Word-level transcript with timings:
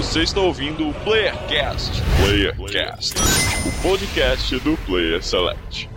Você 0.00 0.22
está 0.22 0.40
ouvindo 0.40 0.88
o 0.88 0.94
Playercast. 1.04 2.02
Playercast, 2.16 3.14
o 3.68 3.82
podcast 3.82 4.58
do 4.60 4.74
Player 4.86 5.22
Select. 5.22 5.90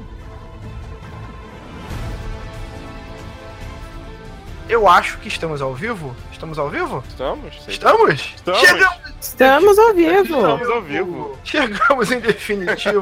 Eu 4.67 4.89
acho 4.89 5.19
que 5.19 5.29
estamos 5.29 5.61
ao 5.61 5.73
vivo. 5.73 6.13
Estamos 6.43 6.59
ao 6.59 6.69
vivo? 6.69 7.03
Estamos? 7.07 7.55
Estamos? 7.69 8.33
Estamos. 8.35 8.59
Chegamos! 8.59 9.13
Estamos 9.21 9.79
ao 9.79 9.93
vivo. 9.93 10.21
Estamos 10.21 10.69
ao 10.69 10.81
vivo. 10.81 11.39
Chegamos 11.45 12.11
em 12.11 12.19
definitivo. 12.19 13.01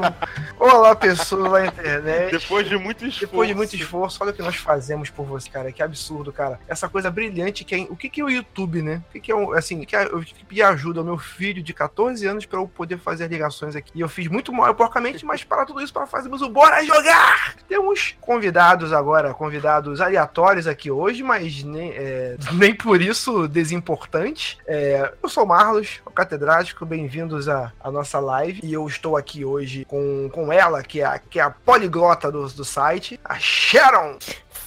Olá, 0.60 0.94
pessoas 0.94 1.50
da 1.50 1.66
internet. 1.66 2.38
Depois 2.38 2.68
de 2.68 2.78
muito 2.78 3.04
esforço. 3.04 3.26
Depois 3.26 3.48
de 3.48 3.54
muito 3.56 3.74
esforço, 3.74 4.18
olha 4.22 4.30
o 4.30 4.34
que 4.34 4.42
nós 4.42 4.54
fazemos 4.54 5.10
por 5.10 5.26
você, 5.26 5.50
cara. 5.50 5.72
Que 5.72 5.82
absurdo, 5.82 6.32
cara. 6.32 6.60
Essa 6.68 6.88
coisa 6.88 7.10
brilhante 7.10 7.64
que 7.64 7.74
é. 7.74 7.78
O 7.90 7.96
que, 7.96 8.08
que 8.08 8.20
é 8.20 8.24
o 8.24 8.30
YouTube, 8.30 8.80
né? 8.80 9.02
O 9.08 9.12
que, 9.12 9.20
que 9.20 9.32
é 9.32 9.34
o. 9.34 9.52
Assim, 9.52 9.84
que 9.84 9.96
é, 9.96 10.04
eu 10.04 10.24
tive 10.24 10.38
que 10.38 10.44
pedir 10.44 10.62
ajuda 10.62 11.00
ao 11.00 11.04
meu 11.04 11.18
filho 11.18 11.60
de 11.60 11.74
14 11.74 12.24
anos 12.24 12.46
pra 12.46 12.60
eu 12.60 12.68
poder 12.68 12.98
fazer 12.98 13.24
as 13.24 13.30
ligações 13.30 13.74
aqui. 13.74 13.90
E 13.92 14.00
eu 14.00 14.08
fiz 14.08 14.28
muito 14.28 14.52
mal, 14.52 14.72
porcamente, 14.76 15.26
mas 15.26 15.42
para 15.42 15.66
tudo 15.66 15.82
isso, 15.82 15.92
para 15.92 16.06
fazermos 16.06 16.40
o 16.40 16.48
Bora 16.48 16.84
Jogar! 16.84 17.56
Temos 17.68 18.14
convidados 18.20 18.92
agora, 18.92 19.34
convidados 19.34 20.00
aleatórios 20.00 20.68
aqui 20.68 20.88
hoje, 20.88 21.24
mas 21.24 21.64
nem, 21.64 21.90
é, 21.90 22.36
nem 22.54 22.72
por 22.72 23.02
isso 23.02 23.31
desimportantes. 23.48 24.58
É, 24.66 25.12
eu 25.22 25.28
sou 25.28 25.44
o 25.44 25.46
Marlos, 25.46 26.00
o 26.04 26.10
catedrático, 26.10 26.84
bem-vindos 26.84 27.48
à, 27.48 27.72
à 27.80 27.90
nossa 27.90 28.18
live. 28.20 28.60
E 28.62 28.72
eu 28.72 28.86
estou 28.86 29.16
aqui 29.16 29.44
hoje 29.44 29.84
com, 29.86 30.28
com 30.32 30.52
ela, 30.52 30.82
que 30.82 31.00
é 31.00 31.04
a, 31.04 31.18
que 31.18 31.38
é 31.38 31.42
a 31.42 31.50
poliglota 31.50 32.30
do, 32.30 32.46
do 32.48 32.64
site, 32.64 33.18
a 33.24 33.38
Sharon. 33.38 34.18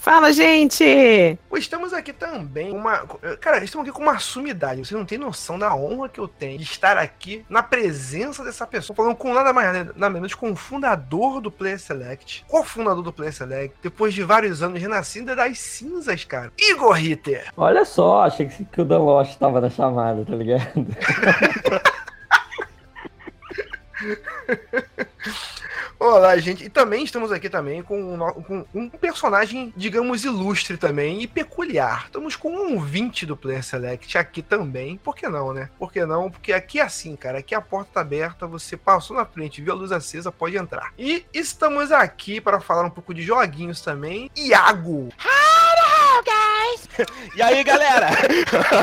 Fala, 0.05 0.31
gente! 0.31 0.85
Estamos 1.55 1.91
aqui 1.91 2.13
também 2.13 2.69
com 2.69 2.77
uma. 2.77 3.07
Cara, 3.41 3.63
estamos 3.63 3.87
aqui 3.87 3.97
com 3.97 4.03
uma 4.03 4.19
sumidade. 4.19 4.85
Você 4.85 4.93
não 4.93 5.03
tem 5.03 5.17
noção 5.17 5.57
da 5.57 5.75
honra 5.75 6.07
que 6.07 6.19
eu 6.19 6.27
tenho 6.27 6.59
de 6.59 6.63
estar 6.63 6.95
aqui 6.95 7.43
na 7.49 7.63
presença 7.63 8.43
dessa 8.43 8.67
pessoa, 8.67 8.95
falando 8.95 9.15
com 9.15 9.33
nada 9.33 9.51
mais, 9.51 9.73
nada 9.95 10.09
menos 10.11 10.35
com 10.35 10.51
o 10.51 10.55
fundador 10.55 11.41
do 11.41 11.49
Player 11.49 11.79
Select, 11.79 12.45
cofundador 12.47 13.01
do 13.01 13.11
Player 13.11 13.33
Select, 13.33 13.75
depois 13.81 14.13
de 14.13 14.21
vários 14.21 14.61
anos 14.61 14.79
renascida 14.79 15.35
das 15.35 15.57
cinzas, 15.57 16.23
cara. 16.23 16.51
Igor 16.55 16.91
Ritter. 16.91 17.51
Olha 17.57 17.83
só, 17.83 18.25
achei 18.25 18.47
que, 18.47 18.81
o 18.81 18.85
Dan 18.85 18.99
Lost 18.99 19.39
tava 19.39 19.59
na 19.59 19.71
chamada, 19.71 20.23
tá 20.23 20.35
ligado? 20.35 20.85
Olá, 25.97 26.37
gente. 26.37 26.65
E 26.65 26.69
também 26.69 27.03
estamos 27.05 27.31
aqui 27.31 27.49
também 27.49 27.81
com, 27.81 27.97
um- 27.97 28.41
com 28.43 28.65
um 28.73 28.89
personagem, 28.89 29.73
digamos, 29.77 30.25
ilustre 30.25 30.75
também 30.77 31.21
e 31.21 31.27
peculiar. 31.27 32.03
Estamos 32.05 32.35
com 32.35 32.49
um 32.51 32.73
ouvinte 32.75 33.25
do 33.25 33.35
Player 33.37 33.63
Select 33.63 34.17
aqui 34.17 34.41
também. 34.41 34.97
Por 34.97 35.15
que 35.15 35.27
não, 35.29 35.53
né? 35.53 35.69
Por 35.79 35.91
que 35.91 36.05
não? 36.05 36.29
Porque 36.29 36.51
aqui 36.51 36.79
é 36.79 36.83
assim, 36.83 37.15
cara. 37.15 37.39
Aqui 37.39 37.55
a 37.55 37.61
porta 37.61 37.91
tá 37.93 38.01
aberta, 38.01 38.45
você 38.45 38.75
passou 38.75 39.15
na 39.15 39.25
frente, 39.25 39.61
viu 39.61 39.71
a 39.71 39.75
luz 39.75 39.91
acesa, 39.91 40.31
pode 40.31 40.57
entrar. 40.57 40.91
E 40.99 41.25
estamos 41.33 41.91
aqui 41.91 42.41
para 42.41 42.59
falar 42.59 42.83
um 42.83 42.89
pouco 42.89 43.13
de 43.13 43.21
joguinhos 43.21 43.81
também. 43.81 44.29
Iago! 44.35 45.09
E 47.35 47.41
aí, 47.41 47.61
galera? 47.63 48.07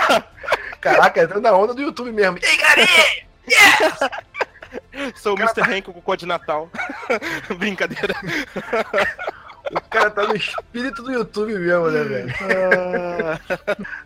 Caraca, 0.81 1.23
entrando 1.23 1.43
na 1.43 1.53
onda 1.53 1.73
do 1.73 1.81
YouTube 1.81 2.13
mesmo. 2.13 2.39
E 2.39 2.45
aí, 2.45 2.57
galera! 3.49 4.23
Sou 5.17 5.35
o 5.35 5.39
Mr. 5.39 5.63
Hank 5.63 5.83
com 5.93 5.99
o 5.99 6.03
código 6.03 6.21
de 6.21 6.27
Natal. 6.27 6.71
Brincadeira. 7.59 8.15
O 9.71 9.81
cara 9.89 10.11
tá 10.11 10.25
no 10.27 10.35
espírito 10.37 11.03
do 11.03 11.13
YouTube 11.13 11.55
mesmo, 11.55 11.91
né, 11.91 12.03
velho? 12.03 12.35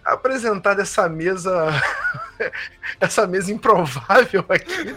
apresentar 0.05 0.79
essa 0.79 1.09
mesa 1.09 1.73
essa 3.01 3.27
mesa 3.27 3.53
improvável 3.53 4.45
aqui. 4.49 4.95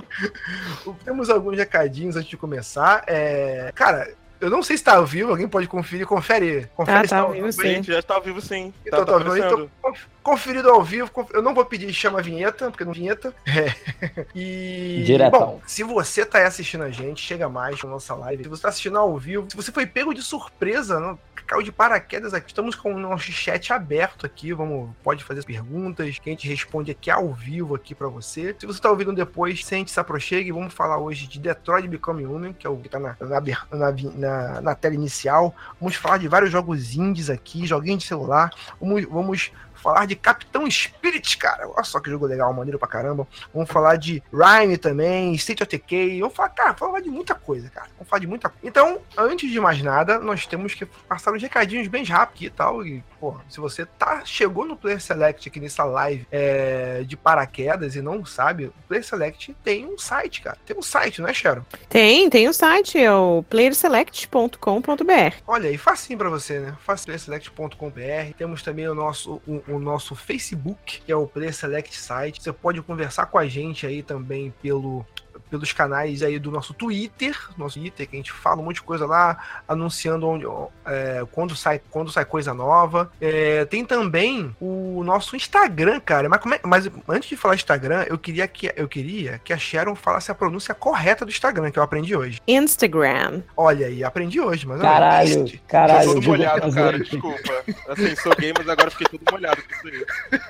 Temos 1.04 1.28
alguns 1.30 1.56
recadinhos 1.56 2.16
antes 2.16 2.28
de 2.30 2.36
começar. 2.36 3.02
É, 3.06 3.70
cara, 3.74 4.14
eu 4.40 4.50
não 4.50 4.62
sei 4.62 4.76
se 4.76 4.84
tá 4.84 4.96
ao 4.96 5.06
vivo, 5.06 5.30
alguém 5.30 5.48
pode 5.48 5.66
conferir, 5.66 6.06
confere. 6.06 6.68
confere 6.74 6.98
Ah, 6.98 7.02
se 7.04 7.10
tá 7.10 7.18
ao 7.18 7.26
ao 7.26 7.32
vivo, 7.32 7.46
vivo. 7.46 7.62
sim. 7.62 7.68
Gente, 7.68 7.92
já 7.92 7.98
está 7.98 8.14
ao 8.14 8.22
vivo 8.22 8.40
sim. 8.40 8.72
Então, 8.86 9.00
tá, 9.00 9.06
tá 9.06 9.18
tá 9.18 9.24
ao 9.26 9.34
vivo. 9.34 9.46
Então, 9.46 9.94
conferido 10.22 10.70
ao 10.70 10.82
vivo, 10.82 11.10
eu 11.32 11.42
não 11.42 11.54
vou 11.54 11.64
pedir 11.64 11.92
chama 11.92 12.18
a 12.20 12.22
vinheta, 12.22 12.70
porque 12.70 12.84
não 12.84 12.92
vinheta. 12.92 13.34
É. 13.46 14.26
E. 14.34 15.02
Diretão. 15.04 15.40
Bom, 15.40 15.60
se 15.66 15.82
você 15.82 16.24
tá 16.24 16.38
aí 16.38 16.44
assistindo 16.44 16.82
a 16.84 16.90
gente, 16.90 17.20
chega 17.22 17.48
mais 17.48 17.82
na 17.82 17.90
nossa 17.90 18.14
live. 18.14 18.42
Se 18.44 18.48
você 18.48 18.62
tá 18.62 18.68
assistindo 18.68 18.98
ao 18.98 19.16
vivo, 19.18 19.46
se 19.50 19.56
você 19.56 19.70
foi 19.70 19.86
pego 19.86 20.12
de 20.14 20.22
surpresa, 20.22 20.98
não, 20.98 21.18
caiu 21.46 21.62
de 21.62 21.70
paraquedas 21.72 22.32
aqui, 22.34 22.48
estamos 22.50 22.74
com 22.74 22.94
o 22.94 22.98
nosso 22.98 23.30
chat 23.32 23.72
aberto 23.72 24.24
aqui. 24.26 24.52
Vamos, 24.52 24.90
pode 25.02 25.22
fazer 25.24 25.44
perguntas, 25.44 26.18
que 26.18 26.30
a 26.30 26.32
gente 26.32 26.48
responde 26.48 26.90
aqui 26.90 27.10
ao 27.10 27.32
vivo 27.32 27.74
aqui 27.74 27.94
pra 27.94 28.08
você. 28.08 28.54
Se 28.58 28.66
você 28.66 28.80
tá 28.80 28.90
ouvindo 28.90 29.12
depois, 29.12 29.64
sente, 29.64 29.90
se 29.90 30.00
aproxegue. 30.00 30.52
Vamos 30.52 30.72
falar 30.72 30.98
hoje 30.98 31.26
de 31.26 31.38
Detroit 31.38 31.86
Become 31.88 32.24
Human, 32.26 32.52
que 32.52 32.66
é 32.66 32.70
o 32.70 32.76
que 32.76 32.88
tá 32.88 32.98
na, 32.98 33.16
na, 33.20 33.40
na, 33.40 33.92
na- 34.14 34.60
na 34.60 34.74
tela 34.74 34.94
inicial. 34.94 35.54
Vamos 35.80 35.96
falar 35.96 36.18
de 36.18 36.28
vários 36.28 36.50
jogos 36.50 36.94
indies 36.94 37.28
aqui, 37.30 37.66
joguinhos 37.66 38.02
de 38.02 38.08
celular. 38.08 38.50
Vamos, 38.80 39.04
vamos 39.04 39.52
falar 39.82 40.06
de 40.06 40.16
Capitão 40.16 40.70
Spirit, 40.70 41.36
cara. 41.36 41.68
Olha 41.68 41.84
só 41.84 42.00
que 42.00 42.10
jogo 42.10 42.26
legal, 42.26 42.52
maneiro 42.52 42.78
pra 42.78 42.88
caramba. 42.88 43.26
Vamos 43.52 43.70
falar 43.70 43.96
de 43.96 44.22
Rhyme 44.32 44.78
também, 44.78 45.34
State 45.34 45.62
of 45.62 45.70
Decay. 45.70 46.20
Vamos 46.20 46.34
falar, 46.34 46.50
cara, 46.50 46.72
vamos 46.72 46.92
falar 46.92 47.00
de 47.00 47.10
muita 47.10 47.34
coisa, 47.34 47.68
cara. 47.68 47.88
Vamos 47.96 48.08
falar 48.08 48.20
de 48.20 48.26
muita 48.26 48.48
coisa. 48.48 48.66
Então, 48.66 49.00
antes 49.16 49.50
de 49.50 49.60
mais 49.60 49.82
nada, 49.82 50.18
nós 50.18 50.46
temos 50.46 50.74
que 50.74 50.86
passar 50.86 51.32
uns 51.32 51.42
recadinhos 51.42 51.88
bem 51.88 52.04
rápido 52.04 52.44
e 52.44 52.50
tal. 52.50 52.86
E, 52.86 53.04
pô, 53.22 53.36
se 53.48 53.60
você 53.60 53.86
tá, 53.86 54.24
chegou 54.24 54.66
no 54.66 54.76
Player 54.76 55.00
Select 55.00 55.48
aqui 55.48 55.60
nessa 55.60 55.84
live 55.84 56.26
é, 56.28 57.04
de 57.06 57.16
paraquedas 57.16 57.94
e 57.94 58.02
não 58.02 58.26
sabe, 58.26 58.64
o 58.64 58.74
Player 58.88 59.04
Select 59.04 59.54
tem 59.62 59.86
um 59.86 59.96
site, 59.96 60.42
cara. 60.42 60.58
Tem 60.66 60.76
um 60.76 60.82
site, 60.82 61.20
não 61.20 61.28
é, 61.28 61.32
Sharon? 61.32 61.62
Tem, 61.88 62.28
tem 62.28 62.48
o 62.48 62.52
site, 62.52 62.98
é 62.98 63.12
o 63.12 63.44
playerselect.com.br. 63.48 65.36
Olha 65.46 65.70
aí, 65.70 65.78
facinho 65.78 66.18
pra 66.18 66.28
você, 66.28 66.58
né? 66.58 66.76
Facilselect.com.br. 66.80 68.34
Temos 68.36 68.60
também 68.60 68.88
o 68.88 68.94
nosso, 68.94 69.40
o, 69.46 69.62
o 69.68 69.78
nosso 69.78 70.16
Facebook, 70.16 71.02
que 71.02 71.12
é 71.12 71.14
o 71.14 71.28
Play 71.28 71.52
Select 71.52 71.96
Site. 71.96 72.42
Você 72.42 72.52
pode 72.52 72.82
conversar 72.82 73.26
com 73.26 73.38
a 73.38 73.46
gente 73.46 73.86
aí 73.86 74.02
também 74.02 74.52
pelo 74.60 75.06
pelos 75.52 75.70
canais 75.70 76.22
aí 76.22 76.38
do 76.38 76.50
nosso 76.50 76.72
Twitter, 76.72 77.36
nosso 77.58 77.78
Twitter, 77.78 78.08
que 78.08 78.16
a 78.16 78.18
gente 78.18 78.32
fala 78.32 78.62
um 78.62 78.64
monte 78.64 78.76
de 78.76 78.82
coisa 78.82 79.04
lá, 79.04 79.36
anunciando 79.68 80.26
onde, 80.26 80.46
é, 80.86 81.22
quando, 81.30 81.54
sai, 81.54 81.78
quando 81.90 82.10
sai 82.10 82.24
coisa 82.24 82.54
nova. 82.54 83.12
É, 83.20 83.66
tem 83.66 83.84
também 83.84 84.56
o 84.58 85.02
nosso 85.04 85.36
Instagram, 85.36 86.00
cara. 86.00 86.26
Mas, 86.26 86.40
como 86.40 86.54
é- 86.54 86.60
mas 86.64 86.90
antes 87.06 87.28
de 87.28 87.36
falar 87.36 87.54
Instagram, 87.54 88.06
eu 88.08 88.16
queria 88.16 88.48
que 88.48 88.72
eu 88.74 88.88
queria 88.88 89.38
que 89.44 89.52
a 89.52 89.58
Sharon 89.58 89.94
falasse 89.94 90.30
a 90.30 90.34
pronúncia 90.34 90.74
correta 90.74 91.26
do 91.26 91.30
Instagram, 91.30 91.70
que 91.70 91.78
eu 91.78 91.82
aprendi 91.82 92.16
hoje. 92.16 92.40
Instagram. 92.48 93.42
Olha 93.54 93.88
aí, 93.88 94.02
aprendi 94.02 94.40
hoje, 94.40 94.66
mas 94.66 94.80
Caralho, 94.80 95.44
Tô 95.50 95.58
caralho. 95.68 96.04
todo 96.06 96.22
jogou 96.22 96.38
molhado, 96.38 96.60
fazer 96.62 96.74
cara, 96.80 96.98
desculpa. 96.98 97.64
Assim, 97.90 98.16
sou 98.16 98.34
gay, 98.36 98.54
mas 98.56 98.66
agora 98.70 98.90
fiquei 98.90 99.06
todo 99.18 99.30
molhado 99.30 99.60
com 99.62 99.88
isso 99.88 100.06
aí. 100.32 100.40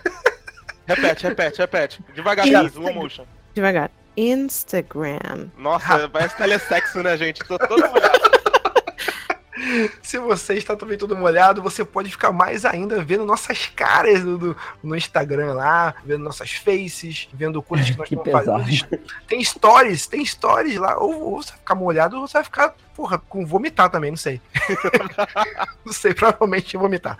Repete, 0.86 1.24
repete, 1.24 1.58
repete. 1.58 2.04
Devagarzinho, 2.14 2.66
slow 2.66 2.94
motion. 2.94 3.24
Devagar. 3.52 3.90
Instagram. 4.16 5.48
Nossa, 5.56 6.08
parece 6.08 6.36
telesexo, 6.36 7.02
né, 7.02 7.16
gente? 7.16 7.38
Tô 7.44 7.58
todo 7.58 7.88
molhado. 7.88 8.22
Se 10.02 10.18
você 10.18 10.54
está 10.54 10.74
também 10.74 10.98
todo 10.98 11.16
molhado, 11.16 11.62
você 11.62 11.84
pode 11.84 12.10
ficar 12.10 12.32
mais 12.32 12.64
ainda 12.64 13.02
vendo 13.04 13.24
nossas 13.24 13.66
caras 13.66 14.22
no, 14.24 14.36
no- 14.36 14.56
no 14.82 14.96
Instagram 14.96 15.54
lá, 15.54 15.94
vendo 16.04 16.24
nossas 16.24 16.52
faces, 16.52 17.28
vendo 17.32 17.62
coisas 17.62 17.90
que 17.90 17.96
nós 17.96 18.08
Que 18.08 18.14
estamos 18.16 18.40
pesado. 18.40 18.64
fazendo. 18.64 19.00
Tem 19.28 19.42
stories, 19.44 20.06
tem 20.06 20.24
stories 20.24 20.76
lá. 20.78 20.98
Ou, 20.98 21.34
ou 21.34 21.42
você 21.42 21.50
vai 21.50 21.58
ficar 21.58 21.74
molhado 21.76 22.16
ou 22.18 22.26
você 22.26 22.34
vai 22.38 22.44
ficar, 22.44 22.74
porra, 22.94 23.18
com 23.18 23.44
vomitar 23.46 23.90
também, 23.90 24.10
não 24.10 24.16
sei. 24.16 24.40
não 25.84 25.92
sei, 25.92 26.14
provavelmente 26.14 26.76
vomitar. 26.76 27.16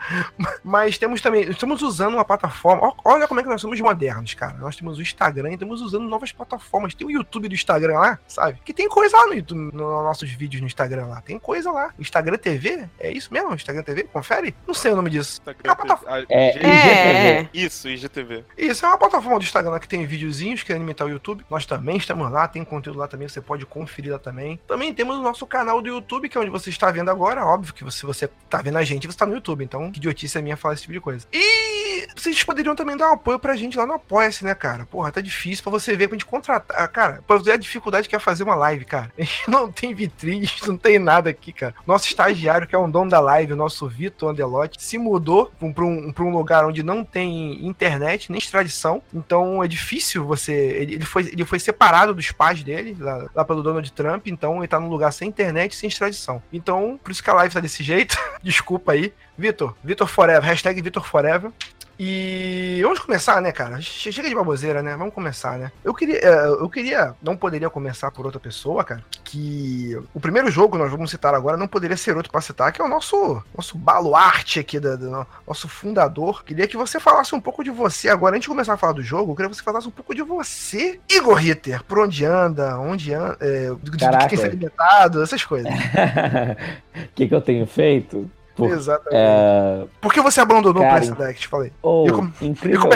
Mas 0.65 0.99
temos 0.99 1.21
também, 1.21 1.43
estamos 1.43 1.83
usando 1.83 2.15
uma 2.15 2.25
plataforma. 2.25 2.93
Olha 3.05 3.27
como 3.29 3.41
é 3.41 3.43
que 3.43 3.49
nós 3.49 3.61
somos 3.61 3.81
modernos, 3.81 4.35
cara. 4.35 4.55
Nós 4.59 4.77
temos 4.77 4.99
o 4.99 5.03
Instagram 5.03 5.51
e 5.51 5.55
estamos 5.55 5.81
usando 5.81 6.09
novas 6.09 6.33
plataformas. 6.33 6.95
Tem 6.95 7.07
o 7.07 7.11
YouTube 7.11 7.49
do 7.49 7.55
Instagram 7.55 7.99
lá, 7.99 8.19
sabe? 8.27 8.59
Que 8.65 8.73
tem 8.73 8.89
coisa 8.89 9.17
lá 9.17 9.27
no 9.27 9.35
YouTube, 9.35 9.59
nos 9.59 9.73
nossos 9.75 10.31
vídeos 10.31 10.61
no 10.61 10.67
Instagram 10.67 11.07
lá. 11.07 11.21
Tem 11.21 11.39
coisa 11.39 11.71
lá. 11.71 11.93
Instagram 11.99 12.37
TV? 12.39 12.89
É 12.99 13.11
isso 13.11 13.33
mesmo? 13.33 13.55
Instagram 13.55 13.83
TV? 13.83 14.05
Confere? 14.05 14.55
Não 14.67 14.75
sei 14.75 14.93
o 14.93 14.97
nome 14.97 15.11
disso. 15.11 15.41
Instagram, 15.41 15.75
plataforma. 15.75 16.17
a- 16.17 16.25
É, 16.29 17.39
É. 17.43 17.49
Isso, 17.53 17.89
IGTV. 17.89 18.45
Isso 18.57 18.85
é 18.85 18.89
uma 18.89 18.99
plataforma 18.99 19.39
do 19.39 19.43
Instagram 19.45 19.71
lá 19.73 19.81
que 19.81 19.89
tem 19.89 20.05
videozinhos 20.07 20.63
que 20.63 20.73
alimentar 20.73 21.05
o 21.05 21.09
YouTube. 21.09 21.45
Nós 21.51 21.67
também 21.67 21.97
estamos 21.97 22.31
lá, 22.31 22.47
tem 22.49 22.65
conteúdo 22.65 22.99
lá 22.99 23.09
também, 23.09 23.29
você 23.29 23.41
pode 23.41 23.65
conferir 23.67 24.13
lá 24.13 24.19
também. 24.19 24.61
Também 24.67 24.93
temos 24.93 25.17
o 25.17 25.23
nosso 25.23 25.47
canal 25.47 25.62
do 25.65 25.89
YouTube, 25.89 26.29
que 26.29 26.37
é 26.37 26.41
onde 26.41 26.51
você 26.51 26.71
está 26.71 26.91
vendo 26.91 27.11
agora. 27.11 27.45
Óbvio 27.45 27.73
que 27.75 27.91
se 27.93 28.05
você 28.05 28.25
está 28.25 28.61
vendo 28.61 28.79
a 28.79 28.85
gente, 28.85 29.07
você 29.07 29.11
está 29.15 29.27
no 29.27 29.35
YouTube. 29.35 29.65
Então, 29.65 29.91
que 29.91 29.99
idiotice 29.99 30.37
é 30.39 30.43
minha 30.43 30.57
falar 30.57 30.75
esse 30.75 30.83
tipo 30.83 30.93
de 30.93 31.01
coisa. 31.01 31.27
E 31.33 32.07
vocês 32.17 32.43
poderiam 32.43 32.75
também 32.75 32.97
dar 32.97 33.11
um 33.11 33.15
apoio 33.15 33.39
pra 33.39 33.55
gente 33.57 33.77
lá 33.79 33.87
no 33.87 33.93
Apoia-se, 33.95 34.45
né, 34.45 34.55
cara? 34.55 34.85
Porra, 34.87 35.13
tá 35.13 35.21
difícil 35.21 35.63
pra 35.63 35.71
você 35.71 35.97
ver, 35.97 36.09
pra 36.09 36.17
gente 36.17 36.27
contratar. 36.27 36.77
Ah, 36.77 36.89
Cara, 36.89 37.23
pra 37.27 37.37
ver 37.37 37.53
a 37.53 37.57
dificuldade 37.57 38.09
que 38.09 38.17
é 38.17 38.19
fazer 38.19 38.43
uma 38.43 38.55
live, 38.55 38.85
cara. 38.85 39.13
A 39.17 39.23
gente 39.23 39.49
não 39.51 39.71
tem 39.71 39.95
vitrine, 39.95 40.49
não 40.67 40.77
tem 40.77 40.99
nada 40.99 41.31
aqui, 41.31 41.53
cara. 41.53 41.75
Nosso 41.87 42.07
estagiário, 42.07 42.67
que 42.67 42.75
é 42.75 42.79
um 42.79 42.91
dono 42.91 43.11
da 43.11 43.21
live, 43.21 43.53
o 43.53 43.57
nosso 43.57 43.89
Vitor 43.89 44.31
Andelotti, 44.31 44.83
se 44.83 44.99
mudou 44.99 45.53
um- 45.61 45.73
pra 45.73 45.85
um, 45.85 46.13
pra 46.13 46.25
um 46.25 46.33
lugar 46.33 46.65
onde 46.67 46.83
não 46.83 47.05
tem 47.05 47.65
internet, 47.67 48.31
nem 48.31 48.39
extradição. 48.39 49.03
Então 49.15 49.63
é 49.63 49.69
difícil 49.69 50.25
você. 50.25 50.53
Ele, 50.53 50.95
ele 50.95 51.05
foi, 51.05 51.23
ele 51.29 51.45
foi 51.45 51.59
separado 51.59 52.15
dos 52.15 52.31
pais 52.33 52.63
dele, 52.63 52.97
lá, 52.99 53.27
lá 53.35 53.45
pelo 53.45 53.63
Donald 53.63 53.91
Trump, 53.93 54.27
então 54.27 54.59
ele 54.59 54.69
tá 54.69 54.81
num 54.81 54.89
lugar 54.89 55.13
sem 55.13 55.29
internet, 55.29 55.52
sem 55.77 55.89
extradição. 55.89 56.43
Então, 56.53 56.99
por 57.03 57.11
isso 57.11 57.23
que 57.23 57.31
a 57.31 57.35
live 57.35 57.55
tá 57.55 57.61
desse 57.61 57.83
jeito. 57.83 58.17
Desculpa 58.43 58.93
aí. 58.93 59.13
Vitor, 59.37 59.75
Vitor 59.83 60.07
Forever, 60.07 60.43
hashtag 60.43 60.81
Vitor 60.83 61.05
Forever. 61.05 61.51
E 61.99 62.81
vamos 62.83 62.99
começar, 62.99 63.41
né, 63.41 63.53
cara? 63.53 63.81
Che- 63.81 64.11
Chega 64.11 64.29
de 64.29 64.35
baboseira, 64.35 64.83
né? 64.83 64.97
Vamos 64.97 65.15
começar, 65.15 65.59
né? 65.59 65.71
Eu 65.85 65.95
queria, 65.95 66.17
eh, 66.19 66.47
eu 66.49 66.69
queria, 66.69 67.15
não 67.23 67.37
poderia 67.37 67.71
começar 67.71 68.11
por 68.11 68.25
outra 68.25 68.41
pessoa, 68.41 68.83
cara. 68.83 69.05
Que 69.23 69.97
o 70.13 70.19
primeiro 70.21 70.51
jogo 70.51 70.73
que 70.77 70.83
nós 70.83 70.91
vamos 70.91 71.11
citar 71.11 71.35
agora 71.35 71.57
não 71.57 71.69
poderia 71.69 71.97
ser 71.97 72.17
outro 72.17 72.33
pra 72.33 72.41
citar, 72.41 72.73
que 72.73 72.81
é 72.81 72.85
o 72.85 72.89
nosso, 72.89 73.43
nosso 73.57 73.79
baluarte 73.79 74.59
aqui, 74.59 74.81
da, 74.81 74.97
do 74.97 75.27
nosso 75.47 75.69
fundador. 75.69 76.45
Queria 76.45 76.67
que 76.67 76.77
você 76.77 76.99
falasse 76.99 77.35
um 77.35 77.41
pouco 77.41 77.63
de 77.63 77.71
você 77.71 78.09
agora. 78.09 78.35
Antes 78.37 78.45
de 78.47 78.49
começar 78.49 78.75
a 78.75 78.77
falar 78.79 78.95
do 78.95 79.03
jogo, 79.03 79.33
eu 79.33 79.37
queria 79.37 79.51
que 79.51 79.57
você 79.57 79.63
falasse 79.63 79.87
um 79.87 79.93
pouco 79.93 80.15
de 80.15 80.23
você, 80.23 80.99
Igor 81.11 81.35
Ritter. 81.35 81.83
Por 81.85 81.99
onde 82.01 82.25
anda, 82.25 82.79
onde 82.79 83.15
anda, 83.15 83.37
é, 83.41 83.67
do, 83.69 83.77
do 83.77 83.91
que 83.93 83.99
Caraca. 83.99 84.29
tem 84.29 84.39
se 84.39 84.45
alimentado, 84.45 85.23
essas 85.23 85.45
coisas. 85.45 85.73
O 85.73 87.09
que, 87.15 87.29
que 87.29 87.35
eu 87.35 87.41
tenho 87.41 87.67
feito? 87.67 88.31
Por- 88.55 88.71
Exatamente. 88.71 89.15
É, 89.15 89.85
Por 90.01 90.13
que 90.13 90.21
você 90.21 90.41
abandonou 90.41 90.83
Cara, 90.83 90.97
o 90.97 91.01
Play 91.07 91.17
Select? 91.17 91.49
Falei. 91.49 91.73
ou, 91.83 92.07
E 92.07 92.13
como- 92.13 92.33
incrível. 92.41 92.91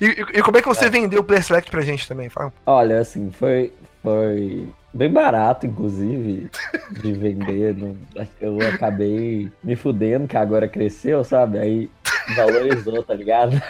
E, 0.00 0.04
e- 0.06 0.38
e 0.38 0.42
como 0.42 0.56
é 0.58 0.62
que 0.62 0.68
você 0.68 0.88
vendeu 0.88 1.20
o 1.20 1.24
Play 1.24 1.42
Select 1.42 1.70
pra 1.70 1.80
gente 1.80 2.06
também? 2.06 2.28
Fala. 2.28 2.52
Olha, 2.64 3.00
assim, 3.00 3.30
foi, 3.32 3.72
foi 4.02 4.68
bem 4.92 5.12
barato, 5.12 5.66
inclusive, 5.66 6.50
de 7.02 7.12
vender. 7.12 7.76
não- 7.76 7.96
eu 8.40 8.58
acabei 8.74 9.50
me 9.62 9.76
fudendo, 9.76 10.26
que 10.28 10.36
agora 10.36 10.68
cresceu, 10.68 11.22
sabe? 11.24 11.58
Aí 11.58 11.90
valorizou, 12.34 13.02
tá 13.04 13.14
ligado? 13.14 13.60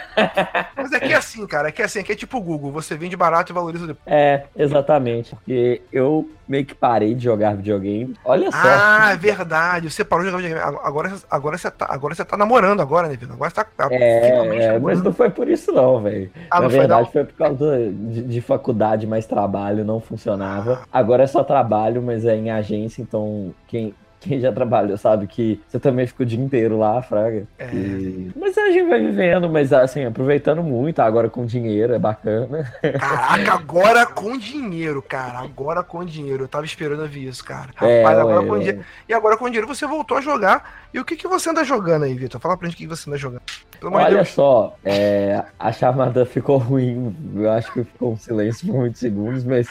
Mas 0.75 0.91
é 0.91 0.99
que 0.99 1.13
é 1.13 1.15
assim, 1.15 1.45
cara. 1.45 1.69
É 1.69 1.71
que 1.71 1.81
é 1.81 1.85
assim, 1.85 1.99
é 1.99 2.03
que 2.03 2.11
é 2.11 2.15
tipo 2.15 2.37
o 2.37 2.41
Google. 2.41 2.71
Você 2.71 2.95
vende 2.95 3.15
barato 3.15 3.51
e 3.51 3.53
valoriza 3.53 3.85
depois. 3.87 4.03
É, 4.07 4.45
exatamente. 4.55 5.35
Porque 5.35 5.81
eu 5.91 6.27
meio 6.47 6.65
que 6.65 6.73
parei 6.73 7.13
de 7.13 7.23
jogar 7.25 7.55
videogame. 7.57 8.15
Olha 8.23 8.49
só. 8.51 8.57
Ah, 8.63 9.09
é 9.11 9.17
verdade. 9.17 9.91
Você 9.91 10.03
parou 10.03 10.23
de 10.25 10.31
jogar 10.31 10.41
videogame. 10.43 10.77
Agora, 10.83 11.13
agora, 11.29 11.57
você, 11.57 11.69
tá, 11.69 11.85
agora 11.89 12.15
você 12.15 12.25
tá 12.25 12.37
namorando 12.37 12.81
agora, 12.81 13.07
né, 13.07 13.15
Vitor? 13.15 13.35
Agora 13.35 13.49
você 13.51 13.55
tá 13.75 13.87
É, 13.91 14.21
finalmente 14.29 14.63
é, 14.63 14.79
mas 14.79 15.03
não 15.03 15.13
foi 15.13 15.29
por 15.29 15.47
isso 15.49 15.71
não, 15.71 16.01
velho. 16.01 16.31
Ah, 16.49 16.61
Na 16.61 16.69
foi 16.69 16.79
verdade 16.79 17.03
não? 17.03 17.11
foi 17.11 17.25
por 17.25 17.33
causa 17.35 17.77
de, 17.91 18.23
de 18.23 18.41
faculdade, 18.41 19.05
mais 19.05 19.25
trabalho, 19.25 19.83
não 19.85 19.99
funcionava. 19.99 20.81
Agora 21.07 21.23
é 21.23 21.27
só 21.27 21.41
trabalho, 21.41 22.01
mas 22.03 22.25
é 22.25 22.35
em 22.35 22.51
agência, 22.51 23.01
então 23.01 23.53
quem, 23.65 23.93
quem 24.19 24.41
já 24.41 24.51
trabalhou 24.51 24.97
sabe 24.97 25.25
que 25.25 25.61
você 25.69 25.79
também 25.79 26.05
fica 26.05 26.23
o 26.23 26.25
dia 26.25 26.37
inteiro 26.37 26.77
lá, 26.77 27.01
fraga. 27.01 27.47
É. 27.57 27.69
E- 27.73 28.29
Mas 28.35 28.57
a 28.57 28.69
gente 28.71 28.89
vai 28.89 28.99
vivendo, 28.99 29.49
mas 29.49 29.71
assim, 29.71 30.03
aproveitando 30.03 30.61
muito, 30.61 30.99
agora 30.99 31.29
com 31.29 31.45
dinheiro, 31.45 31.93
é 31.93 31.99
bacana. 31.99 32.69
Caraca, 32.99 33.53
agora 33.53 34.05
com 34.05 34.37
dinheiro, 34.37 35.01
cara. 35.01 35.39
Agora 35.39 35.81
com 35.81 36.03
dinheiro. 36.03 36.43
Eu 36.43 36.47
tava 36.49 36.65
esperando 36.65 37.03
ouvir 37.03 37.25
isso, 37.29 37.41
cara. 37.45 37.69
É, 37.81 38.01
Rapaz, 38.03 38.19
agora 38.19 38.41
ué, 38.41 38.45
com 38.47 38.51
ué. 38.53 38.59
dinheiro. 38.59 38.81
E 39.07 39.13
agora 39.13 39.37
com 39.37 39.45
dinheiro 39.45 39.67
você 39.67 39.87
voltou 39.87 40.17
a 40.17 40.21
jogar. 40.21 40.87
E 40.93 40.99
o 40.99 41.05
que, 41.05 41.15
que 41.15 41.27
você 41.27 41.49
anda 41.49 41.63
jogando 41.63 42.03
aí, 42.03 42.13
Vitor? 42.15 42.41
Fala 42.41 42.57
pra 42.57 42.67
gente 42.67 42.75
o 42.75 42.79
que 42.79 42.87
você 42.87 43.09
anda 43.09 43.17
jogando. 43.17 43.41
Pelo 43.79 43.93
Olha 43.95 44.09
Deus. 44.15 44.29
só, 44.29 44.75
é, 44.83 45.41
a 45.57 45.71
chamada 45.71 46.25
ficou 46.25 46.57
ruim, 46.57 47.15
eu 47.35 47.49
acho 47.51 47.71
que 47.71 47.83
ficou 47.83 48.11
um 48.13 48.17
silêncio 48.17 48.65
por 48.67 48.75
muitos 48.75 48.99
segundos, 48.99 49.43
mas 49.45 49.67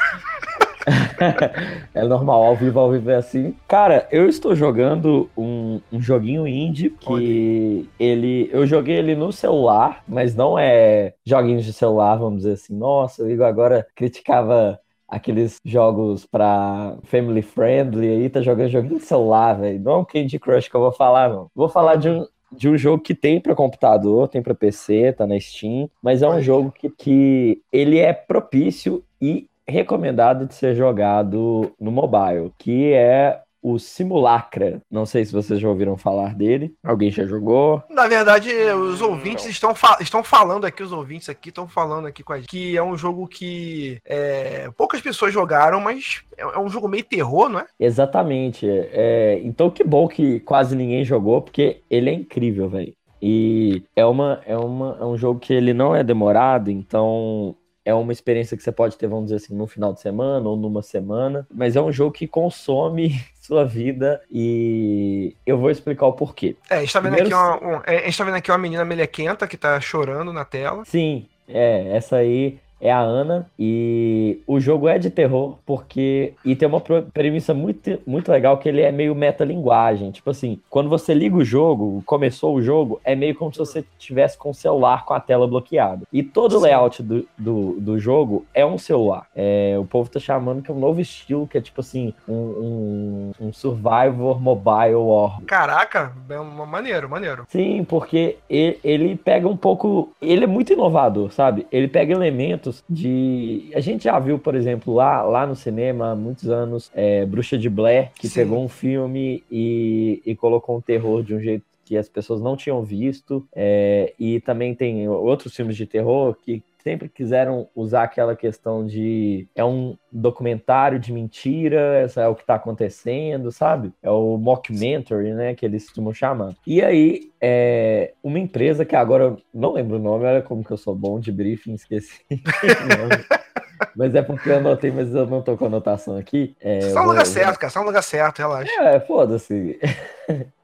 é 1.95 2.05
normal, 2.05 2.45
ao 2.45 2.57
vivo, 2.57 2.79
ao 2.79 2.93
vivo 2.93 3.11
é 3.11 3.17
assim. 3.17 3.55
Cara, 3.67 4.07
eu 4.11 4.29
estou 4.29 4.55
jogando 4.55 5.29
um, 5.37 5.81
um 5.93 6.01
joguinho 6.01 6.47
indie 6.47 6.91
que 6.91 7.89
ele, 7.99 8.49
eu 8.53 8.67
joguei 8.67 8.97
ele 8.97 9.17
no 9.17 9.33
celular, 9.33 10.05
mas 10.07 10.35
não 10.35 10.59
é 10.59 11.15
joguinhos 11.25 11.65
de 11.65 11.73
celular, 11.73 12.17
vamos 12.17 12.39
dizer 12.39 12.53
assim. 12.53 12.77
Nossa, 12.77 13.25
o 13.25 13.31
Igor 13.31 13.47
agora 13.47 13.87
criticava 13.95 14.79
aqueles 15.09 15.61
jogos 15.65 16.27
pra 16.27 16.97
family 17.05 17.43
friendly 17.43 18.09
aí, 18.09 18.29
tá 18.29 18.41
jogando 18.41 18.71
joguinho 18.71 18.99
de 18.99 19.05
celular, 19.05 19.55
velho. 19.55 19.81
Não 19.81 19.93
é 19.93 19.97
um 19.99 20.05
Candy 20.05 20.39
Crush 20.39 20.69
que 20.69 20.75
eu 20.75 20.81
vou 20.81 20.93
falar, 20.93 21.29
não. 21.29 21.51
Vou 21.55 21.69
falar 21.69 21.97
de 21.97 22.09
um, 22.09 22.27
de 22.53 22.69
um 22.69 22.77
jogo 22.77 23.03
que 23.03 23.15
tem 23.15 23.41
pra 23.41 23.55
computador, 23.55 24.29
tem 24.29 24.43
pra 24.43 24.55
PC, 24.55 25.13
tá 25.13 25.27
na 25.27 25.39
Steam, 25.39 25.91
mas 26.03 26.23
é 26.23 26.29
um 26.29 26.41
jogo 26.41 26.73
que, 26.73 26.91
que 26.91 27.63
ele 27.73 27.99
é 27.99 28.13
propício 28.13 29.03
e 29.21 29.49
recomendado 29.69 30.47
de 30.47 30.55
ser 30.55 30.75
jogado 30.75 31.73
no 31.81 31.91
mobile, 31.91 32.53
que 32.59 32.93
é 32.93 33.41
o 33.63 33.81
Simulacra. 33.81 34.81
Não 34.89 35.05
sei 35.05 35.25
se 35.25 35.33
vocês 35.33 35.59
já 35.59 35.69
ouviram 35.69 35.97
falar 35.97 36.37
dele. 36.37 36.73
Alguém 36.85 37.11
já 37.11 37.25
jogou? 37.25 37.83
Na 37.91 38.07
verdade, 38.07 38.49
os 38.73 39.01
ouvintes 39.03 39.45
estão, 39.47 39.75
fa- 39.75 39.99
estão 40.01 40.23
falando 40.23 40.65
aqui, 40.67 40.85
os 40.85 40.93
ouvintes 40.93 41.29
aqui 41.29 41.49
estão 41.49 41.67
falando 41.67 42.07
aqui 42.07 42.23
com 42.23 42.33
a 42.33 42.37
gente, 42.37 42.47
que 42.49 42.77
é 42.77 42.83
um 42.83 42.97
jogo 42.97 43.27
que 43.27 43.99
é, 44.05 44.71
poucas 44.77 45.01
pessoas 45.01 45.33
jogaram, 45.33 45.81
mas 45.81 46.23
é, 46.39 46.43
é 46.43 46.59
um 46.61 46.69
jogo 46.69 46.87
meio 46.87 47.03
terror, 47.03 47.49
não 47.49 47.59
é? 47.59 47.67
Exatamente. 47.81 48.69
É, 48.71 49.41
então 49.43 49.69
que 49.69 49.83
bom 49.83 50.07
que 50.07 50.39
quase 50.41 50.77
ninguém 50.77 51.05
jogou, 51.05 51.43
porque 51.43 51.83
ele 51.91 52.09
é 52.09 52.13
incrível, 52.13 52.69
velho. 52.69 52.93
E 53.21 53.83
é, 53.97 54.05
uma, 54.07 54.43
é, 54.47 54.57
uma, 54.57 54.97
é 55.01 55.05
um 55.05 55.17
jogo 55.17 55.41
que 55.41 55.53
ele 55.53 55.75
não 55.75 55.97
é 55.97 56.05
demorado, 56.05 56.71
então 56.71 57.57
é 57.87 57.95
uma 57.95 58.13
experiência 58.13 58.57
que 58.57 58.63
você 58.65 58.73
pode 58.73 58.97
ter, 58.99 59.07
vamos 59.07 59.27
dizer 59.27 59.37
assim, 59.37 59.55
no 59.55 59.67
final 59.67 59.93
de 59.95 60.01
semana 60.01 60.47
ou 60.49 60.57
numa 60.57 60.83
semana, 60.83 61.47
mas 61.55 61.77
é 61.77 61.81
um 61.81 61.93
jogo 61.93 62.11
que 62.13 62.27
consome 62.27 63.19
sua 63.41 63.65
vida 63.65 64.21
e 64.31 65.35
eu 65.47 65.57
vou 65.57 65.71
explicar 65.71 66.07
o 66.07 66.13
porquê. 66.13 66.57
É, 66.69 66.79
a 66.79 66.81
gente 66.81 66.93
tá 66.93 66.99
vendo, 67.01 67.13
Primeiro- 67.15 67.37
aqui 67.37 67.65
uma, 67.65 67.77
um- 67.79 67.83
é, 67.87 67.99
a 67.99 68.05
gente 68.07 68.19
tá 68.19 68.25
vendo 68.25 68.35
aqui 68.35 68.51
uma 68.51 68.59
menina 68.59 68.85
melequenta 68.85 69.47
que 69.47 69.57
tá 69.57 69.81
chorando 69.81 70.33
na 70.33 70.45
tela. 70.45 70.85
Sim, 70.85 71.27
é, 71.49 71.97
essa 71.97 72.17
aí 72.17 72.59
é 72.81 72.91
a 72.91 73.01
Ana 73.01 73.51
e 73.59 74.41
o 74.47 74.61
jogo 74.61 74.89
é 74.89 74.99
de 74.99 75.11
terror 75.11 75.59
porque 75.65 76.35
e 76.45 76.55
tem 76.55 76.69
uma 76.69 76.81
premissa 76.81 77.55
muito, 77.55 77.99
muito 78.07 78.31
legal 78.31 78.59
que 78.59 78.69
ele 78.69 78.83
é 78.83 78.93
meio 78.93 79.15
metalinguagem, 79.15 80.11
tipo 80.11 80.31
assim, 80.31 80.61
quando 80.69 80.89
você 80.89 81.15
liga 81.15 81.37
o 81.37 81.45
jogo, 81.45 82.03
começou 82.05 82.55
o 82.55 82.63
jogo, 82.63 83.01
é 83.05 83.15
meio 83.15 83.35
como 83.35 83.53
se 83.53 83.59
você 83.59 83.85
tivesse 83.99 84.37
com 84.37 84.51
o 84.51 84.55
celular 84.55 85.05
com 85.05 85.15
a 85.15 85.21
tela 85.21 85.47
bloqueada. 85.47 86.07
E 86.13 86.23
todo 86.23 86.59
o 86.59 86.61
layout 86.61 87.03
do, 87.03 87.27
do, 87.37 87.81
do 87.81 87.99
jogo 87.99 88.45
é 88.53 88.65
um 88.65 88.79
celular. 88.79 89.27
É, 89.35 89.77
o 89.79 89.85
povo 89.85 90.11
tá 90.11 90.21
chamando 90.21 90.63
que 90.63 90.71
é 90.71 90.75
um 90.75 90.79
novo 90.79 91.01
estilo, 91.01 91.47
que 91.47 91.59
é 91.59 91.61
tipo 91.61 91.81
assim, 91.81 92.13
um, 92.29 92.35
um, 92.35 93.33
um 93.41 93.53
survivor 93.53 94.41
mobile 94.41 94.95
horror. 94.95 95.43
Caraca, 95.47 96.13
é 96.29 96.39
uma 96.39 96.67
maneiro, 96.67 97.09
maneiro. 97.09 97.47
Sim, 97.49 97.85
porque 97.85 98.37
ele, 98.49 98.79
ele 98.85 99.17
pega 99.17 99.49
um 99.49 99.57
pouco. 99.57 100.13
Ele 100.21 100.45
é 100.45 100.47
muito 100.47 100.73
inovador, 100.73 101.33
sabe? 101.33 101.67
Ele 101.71 101.89
pega 101.89 102.13
elementos 102.13 102.66
de. 102.89 103.71
A 103.75 103.81
gente 103.81 104.05
já 104.05 104.19
viu, 104.19 104.39
por 104.39 104.55
exemplo, 104.55 104.95
lá, 104.95 105.23
lá 105.23 105.47
no 105.47 105.55
cinema 105.55 106.13
há 106.13 106.17
muitos 106.17 106.49
anos, 106.49 106.91
é, 106.95 107.25
Bruxa 107.27 107.59
de 107.59 107.69
Blair, 107.69 108.11
que 108.15 108.29
Sim. 108.29 108.41
pegou 108.41 108.65
um 108.65 108.69
filme 108.69 109.43
e, 109.51 110.23
e 110.25 110.35
colocou 110.35 110.77
um 110.77 110.81
terror 110.81 111.23
de 111.23 111.35
um 111.35 111.41
jeito 111.41 111.65
que 111.85 111.97
as 111.97 112.09
pessoas 112.09 112.41
não 112.41 112.57
tinham 112.57 112.83
visto. 112.83 113.47
é, 113.55 114.13
e 114.19 114.41
também 114.41 114.75
tem 114.75 115.09
outros 115.09 115.55
filmes 115.55 115.77
de 115.77 115.87
terror 115.87 116.37
que 116.45 116.63
sempre 116.87 117.09
quiseram 117.09 117.69
usar 117.75 118.05
aquela 118.05 118.37
questão 118.37 118.87
de 118.87 119.49
é 119.57 119.65
um 119.65 119.97
documentário 120.13 121.01
de 121.01 121.13
mentira, 121.13 121.81
essa 121.99 122.21
é 122.21 122.29
o 122.29 122.35
que 122.37 122.47
tá 122.47 122.55
acontecendo, 122.55 123.51
sabe? 123.51 123.93
É 124.01 124.09
o 124.09 124.37
mockumentary, 124.37 125.35
né, 125.35 125.53
que 125.57 125.67
eles 125.67 125.87
costumam 125.87 126.15
chamar. 126.15 126.55
E 126.65 126.81
aí, 126.81 127.33
é, 127.41 128.13
uma 128.23 128.39
empresa 128.39 128.85
que 128.85 128.95
agora 128.95 129.25
eu 129.25 129.37
não 129.53 129.73
lembro 129.73 129.97
o 129.97 130.01
nome, 130.01 130.27
olha 130.27 130.41
como 130.41 130.63
que 130.63 130.71
eu 130.71 130.77
sou 130.77 130.95
bom 130.95 131.19
de 131.19 131.33
briefing, 131.33 131.75
esqueci. 131.75 132.21
Mas 133.97 134.15
é 134.15 134.23
porque 134.23 134.49
eu 134.49 134.57
anotei, 134.57 134.91
mas 134.91 135.15
eu 135.15 135.27
não 135.27 135.43
tô 135.43 135.57
com 135.57 135.67
anotação 135.67 136.17
aqui. 136.17 136.55
É, 136.61 136.79
no 136.89 136.95
vou- 136.95 137.03
lugar 137.09 137.25
vou- 137.25 137.33
certo, 137.35 137.59
cara. 137.59 137.73
Tá 137.73 137.81
no 137.81 137.87
lugar 137.87 138.03
certo, 138.03 138.39
relaxa. 138.39 138.71
é, 138.83 139.01
foda-se. 139.01 139.79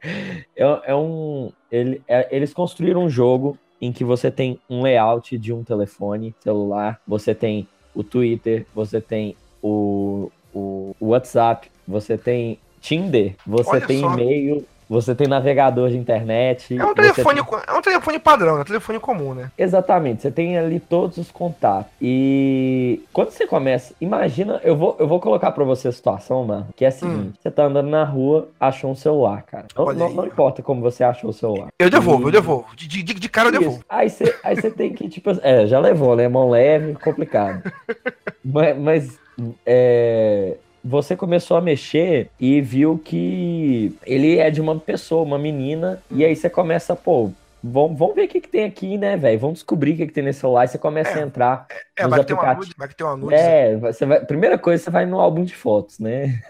É, 0.57 0.64
é 0.87 0.95
um. 0.95 1.52
ele- 1.71 2.02
é- 2.09 2.26
eles 2.35 2.52
construíram 2.52 3.05
um 3.05 3.09
jogo 3.09 3.57
em 3.83 3.91
que 3.93 4.05
você 4.05 4.31
tem 4.31 4.61
um 4.71 4.83
layout 4.83 5.37
de 5.37 5.53
um 5.53 5.65
telefone 5.65 6.33
celular, 6.39 7.01
você 7.05 7.35
tem 7.35 7.67
o 7.93 8.05
Twitter, 8.05 8.65
você 8.73 9.01
tem 9.01 9.35
o, 9.61 10.31
o 10.55 10.95
WhatsApp, 11.01 11.69
você 11.87 12.17
tem 12.17 12.61
Tinder, 12.81 13.35
você 13.45 13.71
Olha 13.71 13.87
tem 13.87 14.01
só. 14.01 14.12
e-mail, 14.12 14.65
você 14.93 15.15
tem 15.15 15.27
navegador 15.27 15.89
de 15.91 15.97
internet. 15.97 16.77
É 16.79 16.85
um 16.85 16.95
telefone, 16.95 17.43
tem- 17.43 17.59
é 17.67 17.73
um 17.73 17.83
telefone 17.83 18.19
padrão, 18.19 18.59
é 18.59 18.61
um 18.61 18.65
telefone 18.65 18.99
comum, 19.01 19.35
né? 19.35 19.51
Exatamente, 19.57 20.23
você 20.23 20.31
tem 20.31 20.59
ali 20.59 20.79
todos 20.79 21.17
os 21.19 21.31
contatos. 21.31 21.91
E 22.01 23.03
quando 23.13 23.31
você 23.31 23.47
começa, 23.47 23.95
imagina, 24.01 24.61
eu 24.63 24.77
vou, 24.77 24.97
eu 24.99 25.09
vou 25.09 25.19
colocar 25.21 25.51
pra 25.53 25.65
você 25.65 25.89
a 25.89 25.93
situação, 25.93 26.45
mano, 26.45 26.69
que 26.77 26.85
é 26.85 26.89
a 26.89 26.93
seguinte: 26.93 27.39
você 27.43 27.51
tá 27.51 27.65
andando 27.65 27.89
na 27.89 28.05
rua, 28.05 28.49
achou 28.61 28.91
um 28.91 28.95
celular, 28.95 29.43
cara. 29.43 29.67
Não, 29.77 29.87
Hum. 29.87 29.93
Não- 29.95 30.11
não 30.13 30.27
importa 30.27 30.63
como 30.63 30.81
você 30.81 31.03
achou 31.05 31.31
o 31.31 31.33
celular. 31.33 31.69
Eu 31.79 31.89
devolvo, 31.91 32.25
E- 32.25 32.27
eu 32.29 32.33
devolvo. 32.33 32.67
De, 32.77 32.87
de, 32.89 33.03
de 33.03 33.29
cara 33.29 33.49
eu 33.49 33.53
Isso. 33.53 33.61
devolvo. 33.61 33.85
Aí 33.89 34.11
você, 34.11 34.37
aí 34.45 34.57
você 34.57 34.71
tem 34.71 34.93
que, 34.93 35.09
tipo, 35.09 35.31
é, 35.43 35.67
já 35.67 35.79
levou, 35.81 36.15
né? 36.17 36.29
Mão 36.29 36.51
leve, 36.51 36.95
complicado. 36.95 37.63
mas, 38.45 38.77
mas, 38.79 39.19
é, 39.67 40.57
você 40.85 41.17
começou 41.17 41.57
a 41.57 41.61
mexer 41.61 42.31
e 42.41 42.61
viu 42.61 42.99
que 42.99 43.97
ele 44.05 44.39
é 44.39 44.51
de 44.51 44.61
uma 44.61 44.79
pessoa, 44.79 45.23
uma 45.23 45.39
menina, 45.39 46.03
e 46.11 46.25
aí 46.25 46.35
você 46.35 46.51
começa, 46.51 46.95
pô. 46.97 47.31
Vamos, 47.65 47.97
vamos 47.97 48.17
ver 48.17 48.25
o 48.25 48.29
que, 48.29 48.41
que 48.41 48.49
tem 48.49 48.65
aqui, 48.65 48.99
né, 48.99 49.17
velho? 49.17 49.39
Vamos 49.39 49.55
descobrir 49.61 49.93
o 49.93 49.97
que, 49.97 50.07
que 50.09 50.12
tem 50.12 50.25
nesse 50.25 50.41
celular. 50.41 50.65
E 50.65 50.69
você 50.69 50.79
começa 50.79 51.19
É. 51.19 51.23
a 51.23 51.27
entrar. 51.27 51.67
É, 51.97 52.09
vai 52.09 52.25
ter 52.25 52.33
uma 52.33 52.55
nude, 52.55 52.75
vai 52.77 52.89
ter 52.89 53.05
uma 53.05 53.17
nude. 53.17 53.35
É, 53.35 53.77
você 53.77 54.07
vai, 54.07 54.25
primeira 54.25 54.57
coisa, 54.57 54.83
você 54.83 54.91
vai 54.91 55.05
no 55.05 55.21
álbum 55.21 55.45
de 55.45 55.55
fotos, 55.55 55.99
né? 55.99 56.41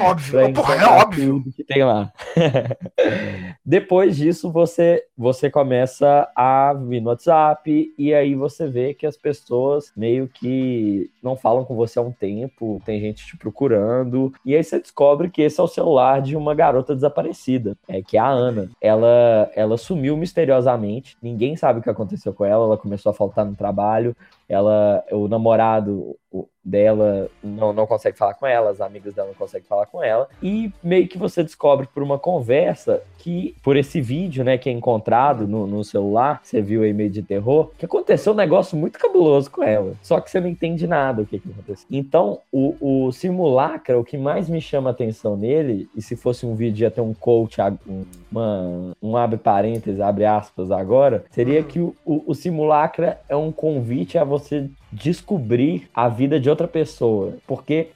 Óbvio. 0.00 0.52
Porra, 0.54 0.74
é 0.76 0.86
óbvio. 0.86 1.44
que 1.56 1.64
tem 1.64 1.82
lá. 1.82 2.12
Depois 3.64 4.16
disso, 4.16 4.50
você, 4.50 5.04
você 5.16 5.50
começa 5.50 6.30
a 6.36 6.72
vir 6.74 7.00
no 7.00 7.10
WhatsApp 7.10 7.92
e 7.98 8.14
aí 8.14 8.34
você 8.36 8.68
vê 8.68 8.94
que 8.94 9.06
as 9.06 9.16
pessoas 9.16 9.92
meio 9.96 10.28
que 10.28 11.10
não 11.22 11.36
falam 11.36 11.64
com 11.64 11.74
você 11.74 11.98
há 11.98 12.02
um 12.02 12.12
tempo, 12.12 12.80
tem 12.84 13.00
gente 13.00 13.26
te 13.26 13.36
procurando, 13.36 14.32
e 14.44 14.54
aí 14.54 14.62
você 14.62 14.78
descobre 14.78 15.30
que 15.30 15.42
esse 15.42 15.58
é 15.58 15.62
o 15.62 15.68
celular 15.68 16.22
de 16.22 16.36
uma 16.36 16.54
garota 16.54 16.94
desaparecida, 16.94 17.76
é, 17.88 18.02
que 18.02 18.16
é 18.16 18.20
a 18.20 18.28
Ana. 18.28 18.70
Ela, 18.80 19.50
ela 19.54 19.76
sumiu 19.76 20.16
misteriosamente, 20.16 21.16
ninguém 21.20 21.56
sabe 21.56 21.80
o 21.80 21.82
que 21.82 21.90
aconteceu 21.90 22.32
com 22.32 22.44
ela, 22.44 22.64
ela 22.64 22.78
começou 22.78 23.10
a 23.10 23.14
faltar 23.14 23.44
no 23.44 23.56
trabalho, 23.56 24.16
ela, 24.54 25.04
o 25.10 25.28
namorado 25.28 26.16
dela 26.64 27.28
não, 27.42 27.72
não 27.72 27.86
consegue 27.86 28.16
falar 28.16 28.34
com 28.34 28.46
ela, 28.46 28.70
as 28.70 28.80
amigas 28.80 29.14
dela 29.14 29.28
não 29.28 29.34
conseguem 29.34 29.66
falar 29.66 29.84
com 29.86 30.02
ela, 30.02 30.28
e 30.42 30.72
meio 30.82 31.08
que 31.08 31.18
você 31.18 31.42
descobre 31.42 31.86
por 31.92 32.02
uma 32.02 32.18
conversa 32.18 33.02
que, 33.18 33.54
por 33.62 33.76
esse 33.76 34.00
vídeo, 34.00 34.42
né, 34.44 34.56
que 34.56 34.70
é 34.70 34.72
encontrado 34.72 35.46
no, 35.46 35.66
no 35.66 35.84
celular, 35.84 36.40
você 36.42 36.62
viu 36.62 36.82
aí 36.82 36.92
meio 36.92 37.10
de 37.10 37.22
terror, 37.22 37.70
que 37.76 37.84
aconteceu 37.84 38.32
um 38.32 38.36
negócio 38.36 38.76
muito 38.78 38.98
cabuloso 38.98 39.50
com 39.50 39.62
ela, 39.62 39.94
só 40.02 40.20
que 40.20 40.30
você 40.30 40.40
não 40.40 40.48
entende 40.48 40.86
nada 40.86 41.22
o 41.22 41.26
que, 41.26 41.38
que 41.38 41.50
aconteceu. 41.50 41.86
Então, 41.90 42.38
o, 42.50 43.06
o 43.06 43.12
simulacra, 43.12 43.98
o 43.98 44.04
que 44.04 44.16
mais 44.16 44.48
me 44.48 44.60
chama 44.60 44.90
a 44.90 44.92
atenção 44.92 45.36
nele, 45.36 45.88
e 45.96 46.00
se 46.00 46.16
fosse 46.16 46.46
um 46.46 46.54
vídeo 46.54 46.84
ia 46.84 46.90
ter 46.90 47.00
um 47.00 47.12
coach, 47.12 47.60
um, 47.86 48.04
uma, 48.30 48.92
um 49.02 49.16
abre 49.16 49.38
parênteses, 49.38 50.00
abre 50.00 50.24
aspas 50.24 50.70
agora, 50.70 51.24
seria 51.30 51.60
Uhum. 51.60 51.66
que 51.66 51.80
o, 51.80 51.94
o, 52.04 52.22
o 52.28 52.34
simulacra 52.34 53.20
é 53.28 53.36
um 53.36 53.52
convite 53.52 54.16
a 54.16 54.24
você 54.24 54.41
descobrir 54.90 55.88
a 55.94 56.08
vida 56.08 56.38
de 56.38 56.50
outra 56.50 56.68
pessoa. 56.68 57.34
Porque 57.46 57.88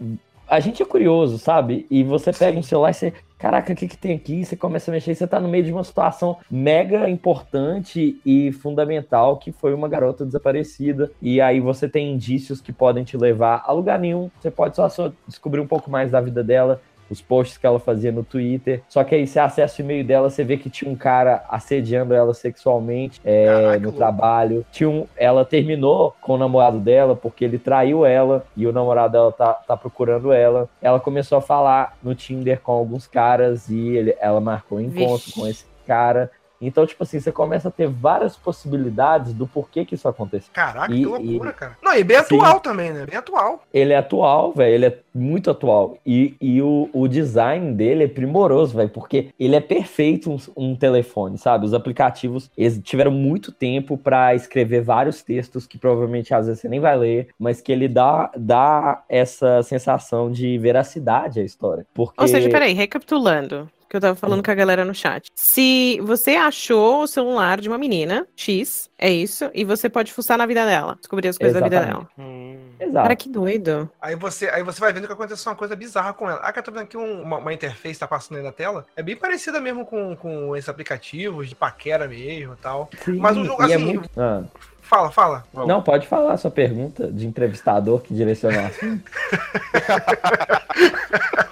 a 0.48 0.60
gente 0.60 0.82
é 0.82 0.86
curioso, 0.86 1.38
sabe? 1.38 1.86
E 1.90 2.04
você 2.04 2.32
pega 2.32 2.58
um 2.58 2.62
celular 2.62 2.90
e 2.90 2.94
você. 2.94 3.12
Caraca, 3.38 3.72
o 3.72 3.76
que, 3.76 3.86
que 3.86 3.98
tem 3.98 4.14
aqui? 4.14 4.44
Você 4.44 4.56
começa 4.56 4.90
a 4.90 4.94
mexer 4.94 5.10
e 5.10 5.14
você 5.14 5.26
tá 5.26 5.38
no 5.38 5.48
meio 5.48 5.62
de 5.62 5.70
uma 5.70 5.84
situação 5.84 6.38
mega 6.50 7.10
importante 7.10 8.18
e 8.24 8.50
fundamental 8.52 9.36
que 9.36 9.52
foi 9.52 9.74
uma 9.74 9.88
garota 9.88 10.24
desaparecida. 10.24 11.10
E 11.20 11.40
aí 11.40 11.60
você 11.60 11.86
tem 11.86 12.12
indícios 12.12 12.62
que 12.62 12.72
podem 12.72 13.04
te 13.04 13.16
levar 13.16 13.62
a 13.66 13.72
lugar 13.72 13.98
nenhum. 13.98 14.30
Você 14.40 14.50
pode 14.50 14.76
só, 14.76 14.88
só 14.88 15.12
descobrir 15.28 15.60
um 15.60 15.66
pouco 15.66 15.90
mais 15.90 16.10
da 16.10 16.20
vida 16.20 16.42
dela 16.42 16.80
os 17.10 17.20
posts 17.20 17.58
que 17.58 17.66
ela 17.66 17.78
fazia 17.78 18.12
no 18.12 18.22
Twitter. 18.24 18.82
Só 18.88 19.02
que 19.04 19.14
aí 19.14 19.26
você 19.26 19.38
acessa 19.38 19.80
o 19.80 19.84
e-mail 19.84 20.04
dela, 20.04 20.30
você 20.30 20.42
vê 20.44 20.56
que 20.56 20.70
tinha 20.70 20.90
um 20.90 20.96
cara 20.96 21.44
assediando 21.48 22.14
ela 22.14 22.34
sexualmente 22.34 23.20
é, 23.24 23.46
Caraca, 23.46 23.78
no 23.80 23.92
trabalho. 23.92 24.66
Tinha 24.72 24.88
um, 24.88 25.06
ela 25.16 25.44
terminou 25.44 26.14
com 26.20 26.34
o 26.34 26.38
namorado 26.38 26.78
dela 26.78 27.14
porque 27.14 27.44
ele 27.44 27.58
traiu 27.58 28.04
ela 28.04 28.44
e 28.56 28.66
o 28.66 28.72
namorado 28.72 29.12
dela 29.12 29.32
tá, 29.32 29.52
tá 29.54 29.76
procurando 29.76 30.32
ela. 30.32 30.68
Ela 30.80 31.00
começou 31.00 31.38
a 31.38 31.42
falar 31.42 31.96
no 32.02 32.14
Tinder 32.14 32.60
com 32.60 32.72
alguns 32.72 33.06
caras 33.06 33.68
e 33.68 33.96
ele- 33.96 34.16
ela 34.20 34.40
marcou 34.40 34.78
um 34.78 34.80
encontro 34.80 35.16
Vixe. 35.26 35.32
com 35.40 35.46
esse 35.46 35.64
cara. 35.86 36.30
Então, 36.60 36.86
tipo 36.86 37.02
assim, 37.02 37.20
você 37.20 37.30
começa 37.32 37.68
a 37.68 37.70
ter 37.70 37.88
várias 37.88 38.36
possibilidades 38.36 39.32
do 39.32 39.46
porquê 39.46 39.84
que 39.84 39.94
isso 39.94 40.08
aconteceu. 40.08 40.50
Caraca, 40.52 40.92
E- 40.92 40.98
que 41.00 41.06
loucura, 41.06 41.50
e- 41.50 41.52
cara. 41.54 41.76
Não, 41.82 41.94
e 41.94 42.02
bem 42.04 42.16
Sim. 42.18 42.36
atual 42.36 42.60
também, 42.60 42.92
né? 42.92 43.06
Bem 43.06 43.18
atual. 43.18 43.62
Ele 43.72 43.92
é 43.92 43.96
atual, 43.96 44.52
velho. 44.52 44.74
Ele 44.74 44.86
é 44.86 44.98
muito 45.14 45.50
atual. 45.50 45.98
E, 46.04 46.34
e 46.40 46.60
o, 46.62 46.88
o 46.92 47.06
design 47.08 47.72
dele 47.74 48.04
é 48.04 48.08
primoroso, 48.08 48.76
velho. 48.76 48.88
Porque 48.90 49.28
ele 49.38 49.56
é 49.56 49.60
perfeito 49.60 50.30
um, 50.30 50.38
um 50.56 50.76
telefone, 50.76 51.38
sabe? 51.38 51.64
Os 51.66 51.74
aplicativos 51.74 52.50
eles 52.56 52.80
tiveram 52.82 53.10
muito 53.10 53.52
tempo 53.52 53.96
pra 53.96 54.34
escrever 54.34 54.82
vários 54.82 55.22
textos 55.22 55.66
que 55.66 55.78
provavelmente 55.78 56.32
às 56.34 56.46
vezes 56.46 56.60
você 56.60 56.68
nem 56.68 56.80
vai 56.80 56.96
ler, 56.96 57.28
mas 57.38 57.60
que 57.60 57.72
ele 57.72 57.88
dá, 57.88 58.30
dá 58.36 59.02
essa 59.08 59.62
sensação 59.62 60.30
de 60.30 60.56
veracidade 60.58 61.40
à 61.40 61.42
história. 61.42 61.86
Porque... 61.94 62.20
Ou 62.20 62.28
seja, 62.28 62.48
peraí, 62.48 62.72
recapitulando. 62.72 63.68
Que 63.88 63.96
eu 63.96 64.00
tava 64.00 64.16
falando 64.16 64.44
com 64.44 64.50
a 64.50 64.54
galera 64.54 64.84
no 64.84 64.92
chat. 64.94 65.28
Se 65.34 66.00
você 66.02 66.32
achou 66.32 67.02
o 67.02 67.06
celular 67.06 67.60
de 67.60 67.68
uma 67.68 67.78
menina, 67.78 68.26
X, 68.34 68.90
é 68.98 69.08
isso, 69.10 69.48
e 69.54 69.64
você 69.64 69.88
pode 69.88 70.12
fuçar 70.12 70.36
na 70.36 70.44
vida 70.44 70.66
dela, 70.66 70.96
descobrir 70.98 71.28
as 71.28 71.38
coisas 71.38 71.58
da 71.60 71.64
vida 71.64 71.76
Exatamente. 71.76 72.08
dela. 72.16 72.28
Hum. 72.28 72.56
Exato. 72.80 73.02
Cara, 73.04 73.16
que 73.16 73.28
doido. 73.28 73.88
Aí 74.02 74.16
você, 74.16 74.48
aí 74.48 74.62
você 74.64 74.80
vai 74.80 74.92
vendo 74.92 75.06
que 75.06 75.12
aconteceu 75.12 75.50
uma 75.52 75.56
coisa 75.56 75.76
bizarra 75.76 76.12
com 76.12 76.28
ela. 76.28 76.40
Ah, 76.42 76.52
que 76.52 76.58
eu 76.58 76.62
tô 76.64 76.72
vendo 76.72 76.82
aqui 76.82 76.96
um- 76.96 77.22
uma, 77.22 77.38
uma 77.38 77.54
interface 77.54 77.98
tá 77.98 78.08
passando 78.08 78.38
aí 78.38 78.42
na 78.44 78.52
tela. 78.52 78.84
É 78.96 79.02
bem 79.02 79.14
parecida 79.16 79.60
mesmo 79.60 79.86
com, 79.86 80.16
com 80.16 80.54
esses 80.56 80.68
aplicativos 80.68 81.48
de 81.48 81.54
paquera 81.54 82.08
mesmo 82.08 82.54
e 82.54 82.56
tal. 82.56 82.90
Sim, 83.04 83.16
Mas 83.18 83.36
o 83.36 83.44
jogo, 83.44 83.62
é 83.62 83.66
assim, 83.74 83.84
muito- 83.84 84.10
Ah. 84.20 84.42
Fala, 84.82 85.10
fala. 85.10 85.44
Não, 85.52 85.82
pode 85.82 86.06
falar 86.06 86.34
a 86.34 86.36
sua 86.36 86.50
pergunta 86.50 87.10
de 87.10 87.26
entrevistador 87.26 88.00
que 88.02 88.14
direcionou. 88.14 88.70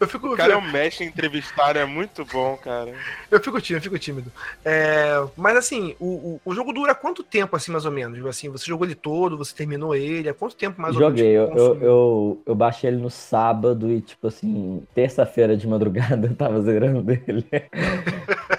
Eu 0.00 0.08
fico, 0.08 0.28
O 0.28 0.36
cara 0.36 0.54
é 0.54 0.56
um 0.56 0.70
mestre 0.70 1.04
em 1.04 1.08
entrevistar, 1.08 1.76
é 1.76 1.84
muito 1.84 2.24
bom, 2.24 2.56
cara. 2.56 2.92
eu 3.30 3.40
fico 3.40 3.60
tímido, 3.60 3.78
eu 3.78 3.90
fico 3.90 3.98
tímido. 3.98 4.32
É, 4.64 5.22
mas 5.36 5.56
assim, 5.56 5.94
o, 5.98 6.06
o, 6.06 6.40
o 6.44 6.54
jogo 6.54 6.72
dura 6.72 6.94
quanto 6.94 7.22
tempo, 7.22 7.56
assim, 7.56 7.70
mais 7.70 7.84
ou 7.84 7.90
menos? 7.92 8.24
Assim, 8.26 8.48
você 8.48 8.64
jogou 8.66 8.86
ele 8.86 8.94
todo, 8.94 9.36
você 9.36 9.54
terminou 9.54 9.94
ele, 9.94 10.28
há 10.28 10.34
quanto 10.34 10.56
tempo 10.56 10.80
mais 10.80 10.94
Joguei, 10.94 11.38
ou 11.38 11.44
eu, 11.44 11.48
menos? 11.48 11.62
eu, 11.62 11.68
consumiu? 11.68 11.88
eu, 11.88 12.42
eu 12.46 12.54
baixei 12.54 12.90
ele 12.90 12.96
no 12.98 13.10
sábado 13.10 13.90
e, 13.90 14.00
tipo 14.00 14.26
assim, 14.26 14.82
terça-feira 14.94 15.56
de 15.56 15.66
madrugada 15.66 16.26
eu 16.26 16.34
tava 16.34 16.60
zerando 16.62 17.10
ele. 17.26 17.44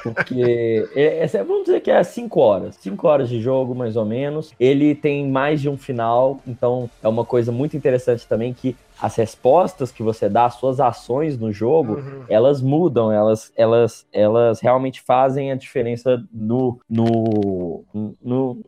Porque, 0.04 0.88
é, 0.96 1.24
é, 1.24 1.44
vamos 1.44 1.66
dizer 1.66 1.82
que 1.82 1.92
é 1.92 2.04
5 2.04 2.40
horas. 2.40 2.76
5 2.76 3.08
horas 3.08 3.30
de 3.30 3.42
jogo, 3.42 3.76
mais 3.76 3.96
ou 3.96 4.06
menos. 4.06 4.54
Ele 4.60 4.96
tem 4.96 5.28
mais 5.28 5.62
de 5.62 5.70
um 5.70 5.78
final, 5.78 6.40
então 6.46 6.90
é 7.02 7.08
uma 7.08 7.26
coisa 7.26 7.52
muito 7.52 7.76
interessante 7.76 8.28
também 8.28 8.54
que 8.54 8.76
as 9.02 9.16
respostas 9.16 9.92
que 9.92 10.02
você 10.02 10.28
dá, 10.28 10.46
as 10.46 10.56
suas 10.56 10.80
ações 10.80 11.38
no 11.38 11.52
jogo, 11.52 11.96
Uhum. 11.98 12.24
elas 12.30 12.62
mudam, 12.62 13.12
elas, 13.12 13.52
elas, 13.56 14.08
elas 14.12 14.60
realmente 14.60 15.02
fazem 15.02 15.52
a 15.52 15.56
diferença 15.56 16.24
no, 16.32 16.80
no, 16.90 17.84
no, 17.94 18.16
no, 18.22 18.62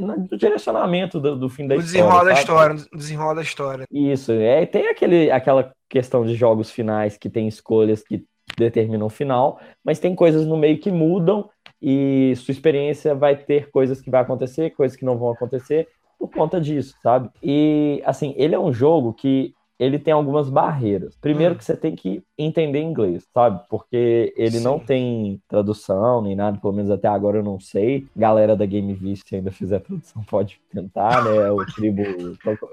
no 0.00 0.36
direcionamento 0.38 1.18
do, 1.20 1.36
do 1.36 1.48
fim 1.48 1.66
da 1.66 1.74
No 1.74 1.80
história. 1.80 2.02
desenrola 2.04 2.32
história, 2.32 2.76
no 2.92 2.98
desenrola 2.98 3.34
da 3.36 3.42
história. 3.42 3.84
Isso, 3.90 4.32
é, 4.32 4.64
tem 4.66 4.86
aquele, 4.88 5.30
aquela 5.30 5.72
questão 5.88 6.24
de 6.24 6.34
jogos 6.34 6.70
finais 6.70 7.16
que 7.16 7.28
tem 7.28 7.48
escolhas 7.48 8.02
que 8.02 8.24
determinam 8.56 9.06
o 9.06 9.10
final, 9.10 9.58
mas 9.84 9.98
tem 9.98 10.14
coisas 10.14 10.46
no 10.46 10.56
meio 10.56 10.78
que 10.78 10.90
mudam 10.90 11.48
e 11.80 12.34
sua 12.36 12.52
experiência 12.52 13.14
vai 13.14 13.34
ter 13.36 13.70
coisas 13.70 14.00
que 14.00 14.10
vai 14.10 14.20
acontecer, 14.22 14.70
coisas 14.70 14.96
que 14.96 15.04
não 15.04 15.16
vão 15.18 15.30
acontecer 15.32 15.88
por 16.18 16.28
conta 16.30 16.60
disso, 16.60 16.94
sabe? 17.02 17.28
E 17.42 18.00
assim, 18.04 18.34
ele 18.36 18.54
é 18.54 18.58
um 18.58 18.72
jogo 18.72 19.12
que 19.12 19.54
ele 19.82 19.98
tem 19.98 20.12
algumas 20.12 20.48
barreiras. 20.48 21.16
Primeiro 21.20 21.54
Hum. 21.54 21.58
que 21.58 21.64
você 21.64 21.76
tem 21.76 21.94
que 21.94 22.22
entender 22.38 22.80
inglês, 22.80 23.24
sabe? 23.32 23.60
Porque 23.68 24.32
ele 24.36 24.60
não 24.60 24.78
Sim. 24.78 24.84
tem 24.86 25.40
tradução 25.48 26.22
nem 26.22 26.34
nada, 26.36 26.58
pelo 26.58 26.72
menos 26.72 26.90
até 26.90 27.08
agora 27.08 27.38
eu 27.38 27.42
não 27.42 27.58
sei. 27.60 28.06
Galera 28.16 28.56
da 28.56 28.66
Game 28.66 28.92
Vista, 28.94 29.28
se 29.28 29.36
ainda 29.36 29.50
fizer 29.50 29.78
tradução, 29.80 30.22
pode 30.24 30.60
tentar, 30.72 31.24
né? 31.24 31.50
O 31.50 31.64
Tribo. 31.66 32.02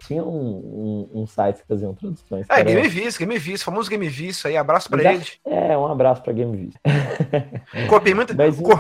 Tinha 0.08 0.24
um, 0.24 1.08
um, 1.14 1.22
um 1.22 1.28
site 1.28 1.62
que 1.62 1.68
faziam 1.68 1.94
traduções. 1.94 2.46
É, 2.50 2.64
Game 2.64 2.88
Vice, 2.88 3.18
Game 3.20 3.38
Vice, 3.38 3.64
famoso 3.64 3.90
Game 3.90 4.08
Vice 4.08 4.48
aí, 4.48 4.58
abraço 4.58 4.90
pra 4.90 5.02
Já- 5.04 5.14
eles. 5.14 5.38
É, 5.46 5.78
um 5.78 5.86
abraço 5.88 6.22
pra 6.24 6.34
Game 6.34 6.56
Vista. 6.56 6.80
Copiei 7.90 8.14
muita, 8.14 8.34
Mas- 8.34 8.60
co- 8.60 8.80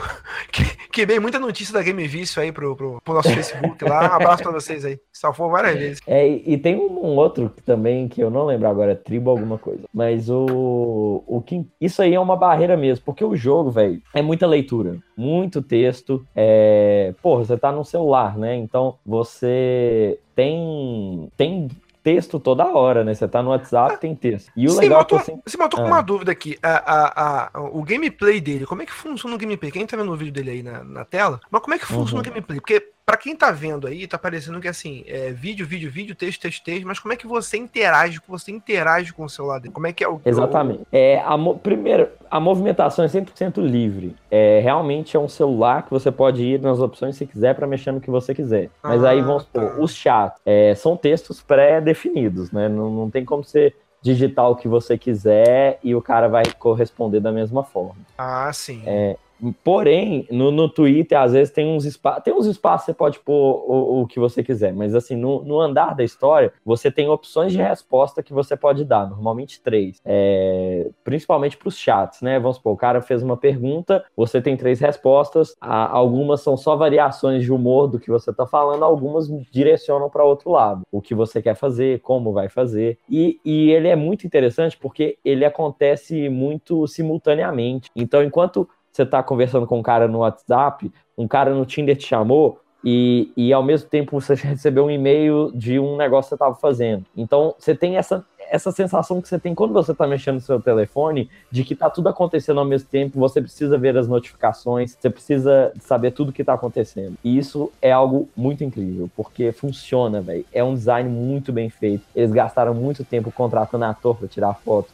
muita 1.22 1.40
notícia 1.40 1.74
da 1.74 1.82
Game 1.82 2.06
Vice 2.08 2.40
aí 2.40 2.52
pro, 2.52 2.76
pro, 2.76 3.02
pro 3.04 3.14
nosso 3.14 3.30
Facebook 3.30 3.84
lá. 3.86 4.12
Um 4.12 4.16
abraço 4.16 4.44
pra 4.44 4.52
vocês 4.52 4.84
aí. 4.86 5.00
Salvou 5.12 5.50
várias 5.50 5.76
vezes. 5.78 6.02
É, 6.08 6.28
e, 6.28 6.54
e 6.54 6.58
tem 6.58 6.76
um, 6.76 7.06
um 7.06 7.16
outro 7.16 7.50
que 7.56 7.62
também 7.62 8.08
que 8.08 8.19
eu 8.20 8.30
não 8.30 8.46
lembro 8.46 8.68
agora, 8.68 8.92
é 8.92 8.96
tribo 8.96 9.30
alguma 9.30 9.58
coisa. 9.58 9.84
Mas 9.94 10.30
o, 10.30 11.24
o 11.28 11.42
que 11.42 11.66
isso 11.80 12.02
aí 12.02 12.14
é 12.14 12.20
uma 12.20 12.36
barreira 12.36 12.76
mesmo, 12.78 13.04
porque 13.06 13.24
o 13.24 13.36
jogo, 13.36 13.72
velho, 13.72 14.02
é 14.14 14.22
muita 14.22 14.46
leitura, 14.48 14.98
muito 15.18 15.62
texto. 15.62 16.26
É, 16.36 17.14
porra, 17.22 17.46
você 17.46 17.58
tá 17.58 17.72
no 17.72 17.84
celular, 17.86 18.38
né? 18.38 18.56
Então 18.56 18.96
você 19.06 20.20
tem 20.36 21.30
tem 21.38 21.68
texto 22.02 22.40
toda 22.40 22.66
hora, 22.66 23.04
né? 23.04 23.14
Você 23.14 23.28
tá 23.28 23.44
no 23.44 23.50
WhatsApp, 23.50 24.00
tem 24.00 24.16
texto. 24.16 24.50
E 24.56 24.68
o 24.68 24.74
legal 24.80 25.00
mas 25.00 25.06
é 25.06 25.08
que 25.10 25.14
eu 25.16 25.20
você. 25.20 25.32
mas 25.46 25.54
eu 25.54 25.70
tô 25.70 25.78
com 25.78 25.84
Ah. 25.84 25.88
uma 25.88 26.02
dúvida 26.02 26.32
aqui. 26.32 26.58
A, 26.64 26.94
a- 26.96 27.50
a- 27.54 27.62
o 27.74 27.84
gameplay 27.84 28.40
dele, 28.40 28.66
como 28.66 28.82
é 28.82 28.86
que 28.86 28.92
funciona 28.94 29.36
o 29.36 29.38
gameplay? 29.38 29.70
Quem 29.72 29.86
tá 29.86 29.98
vendo 29.98 30.12
o 30.12 30.16
vídeo 30.16 30.32
dele 30.34 30.50
aí 30.50 30.64
na, 30.64 30.82
na 30.84 31.04
tela? 31.06 31.40
Mas 31.52 31.62
como 31.62 31.76
é 31.76 31.78
que 31.78 31.86
funciona 31.86 32.14
Uhum. 32.16 32.20
o 32.22 32.24
gameplay? 32.24 32.60
Porque 32.60 32.90
pra 33.10 33.18
quem 33.18 33.36
tá 33.36 33.50
vendo 33.50 33.88
aí, 33.88 34.06
tá 34.06 34.20
parecendo 34.20 34.60
que 34.62 34.68
assim, 34.68 35.04
é 35.08 35.32
vídeo, 35.32 35.66
vídeo, 35.66 35.90
vídeo, 35.90 36.14
texto, 36.14 36.42
texto, 36.42 36.64
texto, 36.64 36.86
mas 36.86 37.00
como 37.00 37.12
é 37.12 37.18
que 37.18 37.26
você 37.26 37.58
interage, 37.58 38.20
você 38.28 38.52
interage 38.52 39.12
com 39.12 39.24
o 39.24 39.30
celular 39.30 39.60
dele? 39.60 39.74
Como 39.74 39.88
é 39.88 39.94
que 39.94 40.04
é 40.04 40.08
o... 40.08 40.22
Exatamente. 40.24 40.84
É, 40.92 41.20
a 41.26 41.36
Primeiro, 41.64 42.08
a 42.30 42.40
movimentação 42.40 43.04
é 43.04 43.08
100% 43.08 43.58
livre. 43.58 44.16
É, 44.30 44.60
realmente 44.62 45.18
é 45.18 45.20
um 45.20 45.28
celular 45.28 45.84
que 45.84 45.90
você 45.90 46.12
pode 46.12 46.44
ir 46.44 46.62
nas 46.62 46.80
opções 46.80 47.16
se 47.16 47.26
quiser 47.26 47.56
para 47.56 47.66
mexer 47.66 47.92
no 47.92 48.00
que 48.00 48.12
você 48.12 48.36
quiser. 48.36 48.70
Mas 48.84 49.04
aí 49.04 49.20
Ah, 49.20 49.24
vamos 49.24 49.44
supor, 49.44 49.70
tá. 49.72 49.82
os 49.82 49.96
chats 49.96 50.40
é, 50.46 50.76
são 50.76 50.96
textos 50.96 51.42
pré-definidos, 51.42 52.52
né? 52.52 52.70
Não, 52.70 52.92
não 52.92 53.10
tem 53.10 53.26
como 53.26 53.44
você 53.44 53.74
digitar 54.04 54.50
o 54.50 54.56
que 54.56 54.68
você 54.68 54.98
quiser 54.98 55.80
e 55.84 55.96
o 55.96 56.02
cara 56.02 56.28
vai 56.28 56.44
corresponder 56.60 57.20
da 57.20 57.32
mesma 57.32 57.64
forma. 57.64 57.96
Ah, 58.18 58.52
sim. 58.54 58.84
É, 58.86 59.18
Porém, 59.64 60.28
no, 60.32 60.52
no 60.52 60.68
Twitter, 60.70 61.18
às 61.20 61.34
vezes, 61.34 61.54
tem 61.54 61.66
uns 61.66 61.86
espaços. 61.86 62.24
Tem 62.24 62.34
uns 62.34 62.46
espaços 62.46 62.86
que 62.86 62.92
você 62.92 62.94
pode 62.94 63.20
pôr 63.20 63.64
o, 63.68 64.02
o 64.02 64.08
que 64.08 64.20
você 64.20 64.44
quiser, 64.44 64.74
mas 64.74 64.94
assim, 64.96 65.16
no, 65.16 65.44
no 65.44 65.60
andar 65.60 65.96
da 65.96 66.04
história, 66.04 66.54
você 66.66 66.92
tem 66.92 67.08
opções 67.10 67.52
de 67.52 67.58
resposta 67.58 68.22
que 68.22 68.34
você 68.34 68.56
pode 68.58 68.84
dar, 68.84 69.10
normalmente 69.10 69.62
três. 69.62 70.00
É, 70.06 70.90
principalmente 71.04 71.58
para 71.58 71.68
os 71.68 71.78
chats, 71.78 72.22
né? 72.22 72.40
Vamos 72.40 72.58
supor, 72.58 72.74
o 72.74 72.78
cara 72.78 73.02
fez 73.02 73.24
uma 73.24 73.38
pergunta, 73.38 74.04
você 74.16 74.42
tem 74.42 74.58
três 74.58 74.80
respostas, 74.80 75.56
a- 75.62 75.90
algumas 75.90 76.42
são 76.42 76.58
só 76.58 76.76
variações 76.76 77.44
de 77.44 77.52
humor 77.52 77.88
do 77.88 78.00
que 78.00 78.10
você 78.10 78.32
está 78.32 78.46
falando, 78.46 78.84
algumas 78.84 79.28
direcionam 79.52 80.10
para 80.10 80.24
outro 80.24 80.52
lado. 80.52 80.82
O 80.92 81.02
que 81.02 81.16
você 81.16 81.42
quer 81.42 81.56
fazer, 81.56 82.00
como 82.02 82.34
vai 82.34 82.50
fazer. 82.50 82.98
E, 83.10 83.40
e 83.44 83.72
ele 83.72 83.88
é 83.88 83.96
muito 83.96 84.26
interessante 84.26 84.78
porque 84.78 85.18
ele 85.24 85.46
acontece 85.46 86.30
muito 86.30 86.88
simultaneamente. 86.88 87.90
Então, 87.96 88.24
enquanto 88.24 88.68
você 88.92 89.06
tá 89.06 89.22
conversando 89.24 89.66
com 89.66 89.80
um 89.80 89.84
cara 89.84 90.08
no 90.08 90.20
WhatsApp, 90.20 90.92
um 91.18 91.28
cara 91.28 91.54
no 91.54 91.66
Tinder 91.66 91.96
te 91.96 92.08
chamou 92.08 92.60
e, 92.84 93.32
e 93.36 93.52
ao 93.52 93.64
mesmo 93.64 93.90
tempo 93.90 94.20
você 94.20 94.34
recebeu 94.36 94.86
um 94.86 94.92
e-mail 94.92 95.52
de 95.54 95.80
um 95.80 95.98
negócio 95.98 96.30
que 96.30 96.30
você 96.30 96.36
estava 96.36 96.56
fazendo. 96.56 97.06
Então 97.16 97.54
você 97.58 97.76
tem 97.76 97.98
essa, 97.98 98.26
essa 98.50 98.72
sensação 98.72 99.22
que 99.22 99.28
você 99.28 99.38
tem 99.38 99.54
quando 99.54 99.74
você 99.74 99.92
está 99.92 100.08
mexendo 100.08 100.36
no 100.36 100.42
seu 100.42 100.62
telefone 100.62 101.30
de 101.52 101.64
que 101.64 101.76
tá 101.76 101.90
tudo 101.90 102.10
acontecendo 102.10 102.60
ao 102.60 102.66
mesmo 102.66 102.88
tempo, 102.90 103.20
você 103.20 103.42
precisa 103.42 103.78
ver 103.78 103.98
as 103.98 104.08
notificações, 104.08 104.98
você 105.00 105.10
precisa 105.10 105.74
saber 105.80 106.12
tudo 106.12 106.32
que 106.32 106.44
tá 106.44 106.54
acontecendo. 106.54 107.16
E 107.24 107.38
isso 107.38 107.72
é 107.82 107.92
algo 107.92 108.30
muito 108.36 108.64
incrível, 108.64 109.10
porque 109.16 109.52
funciona, 109.52 110.22
velho. 110.22 110.46
É 110.54 110.64
um 110.64 110.74
design 110.74 111.10
muito 111.10 111.52
bem 111.52 111.70
feito. 111.70 112.04
Eles 112.16 112.32
gastaram 112.32 112.74
muito 112.74 113.04
tempo 113.04 113.32
contratando 113.32 113.86
ator 113.86 114.16
para 114.16 114.28
tirar 114.28 114.54
foto. 114.54 114.90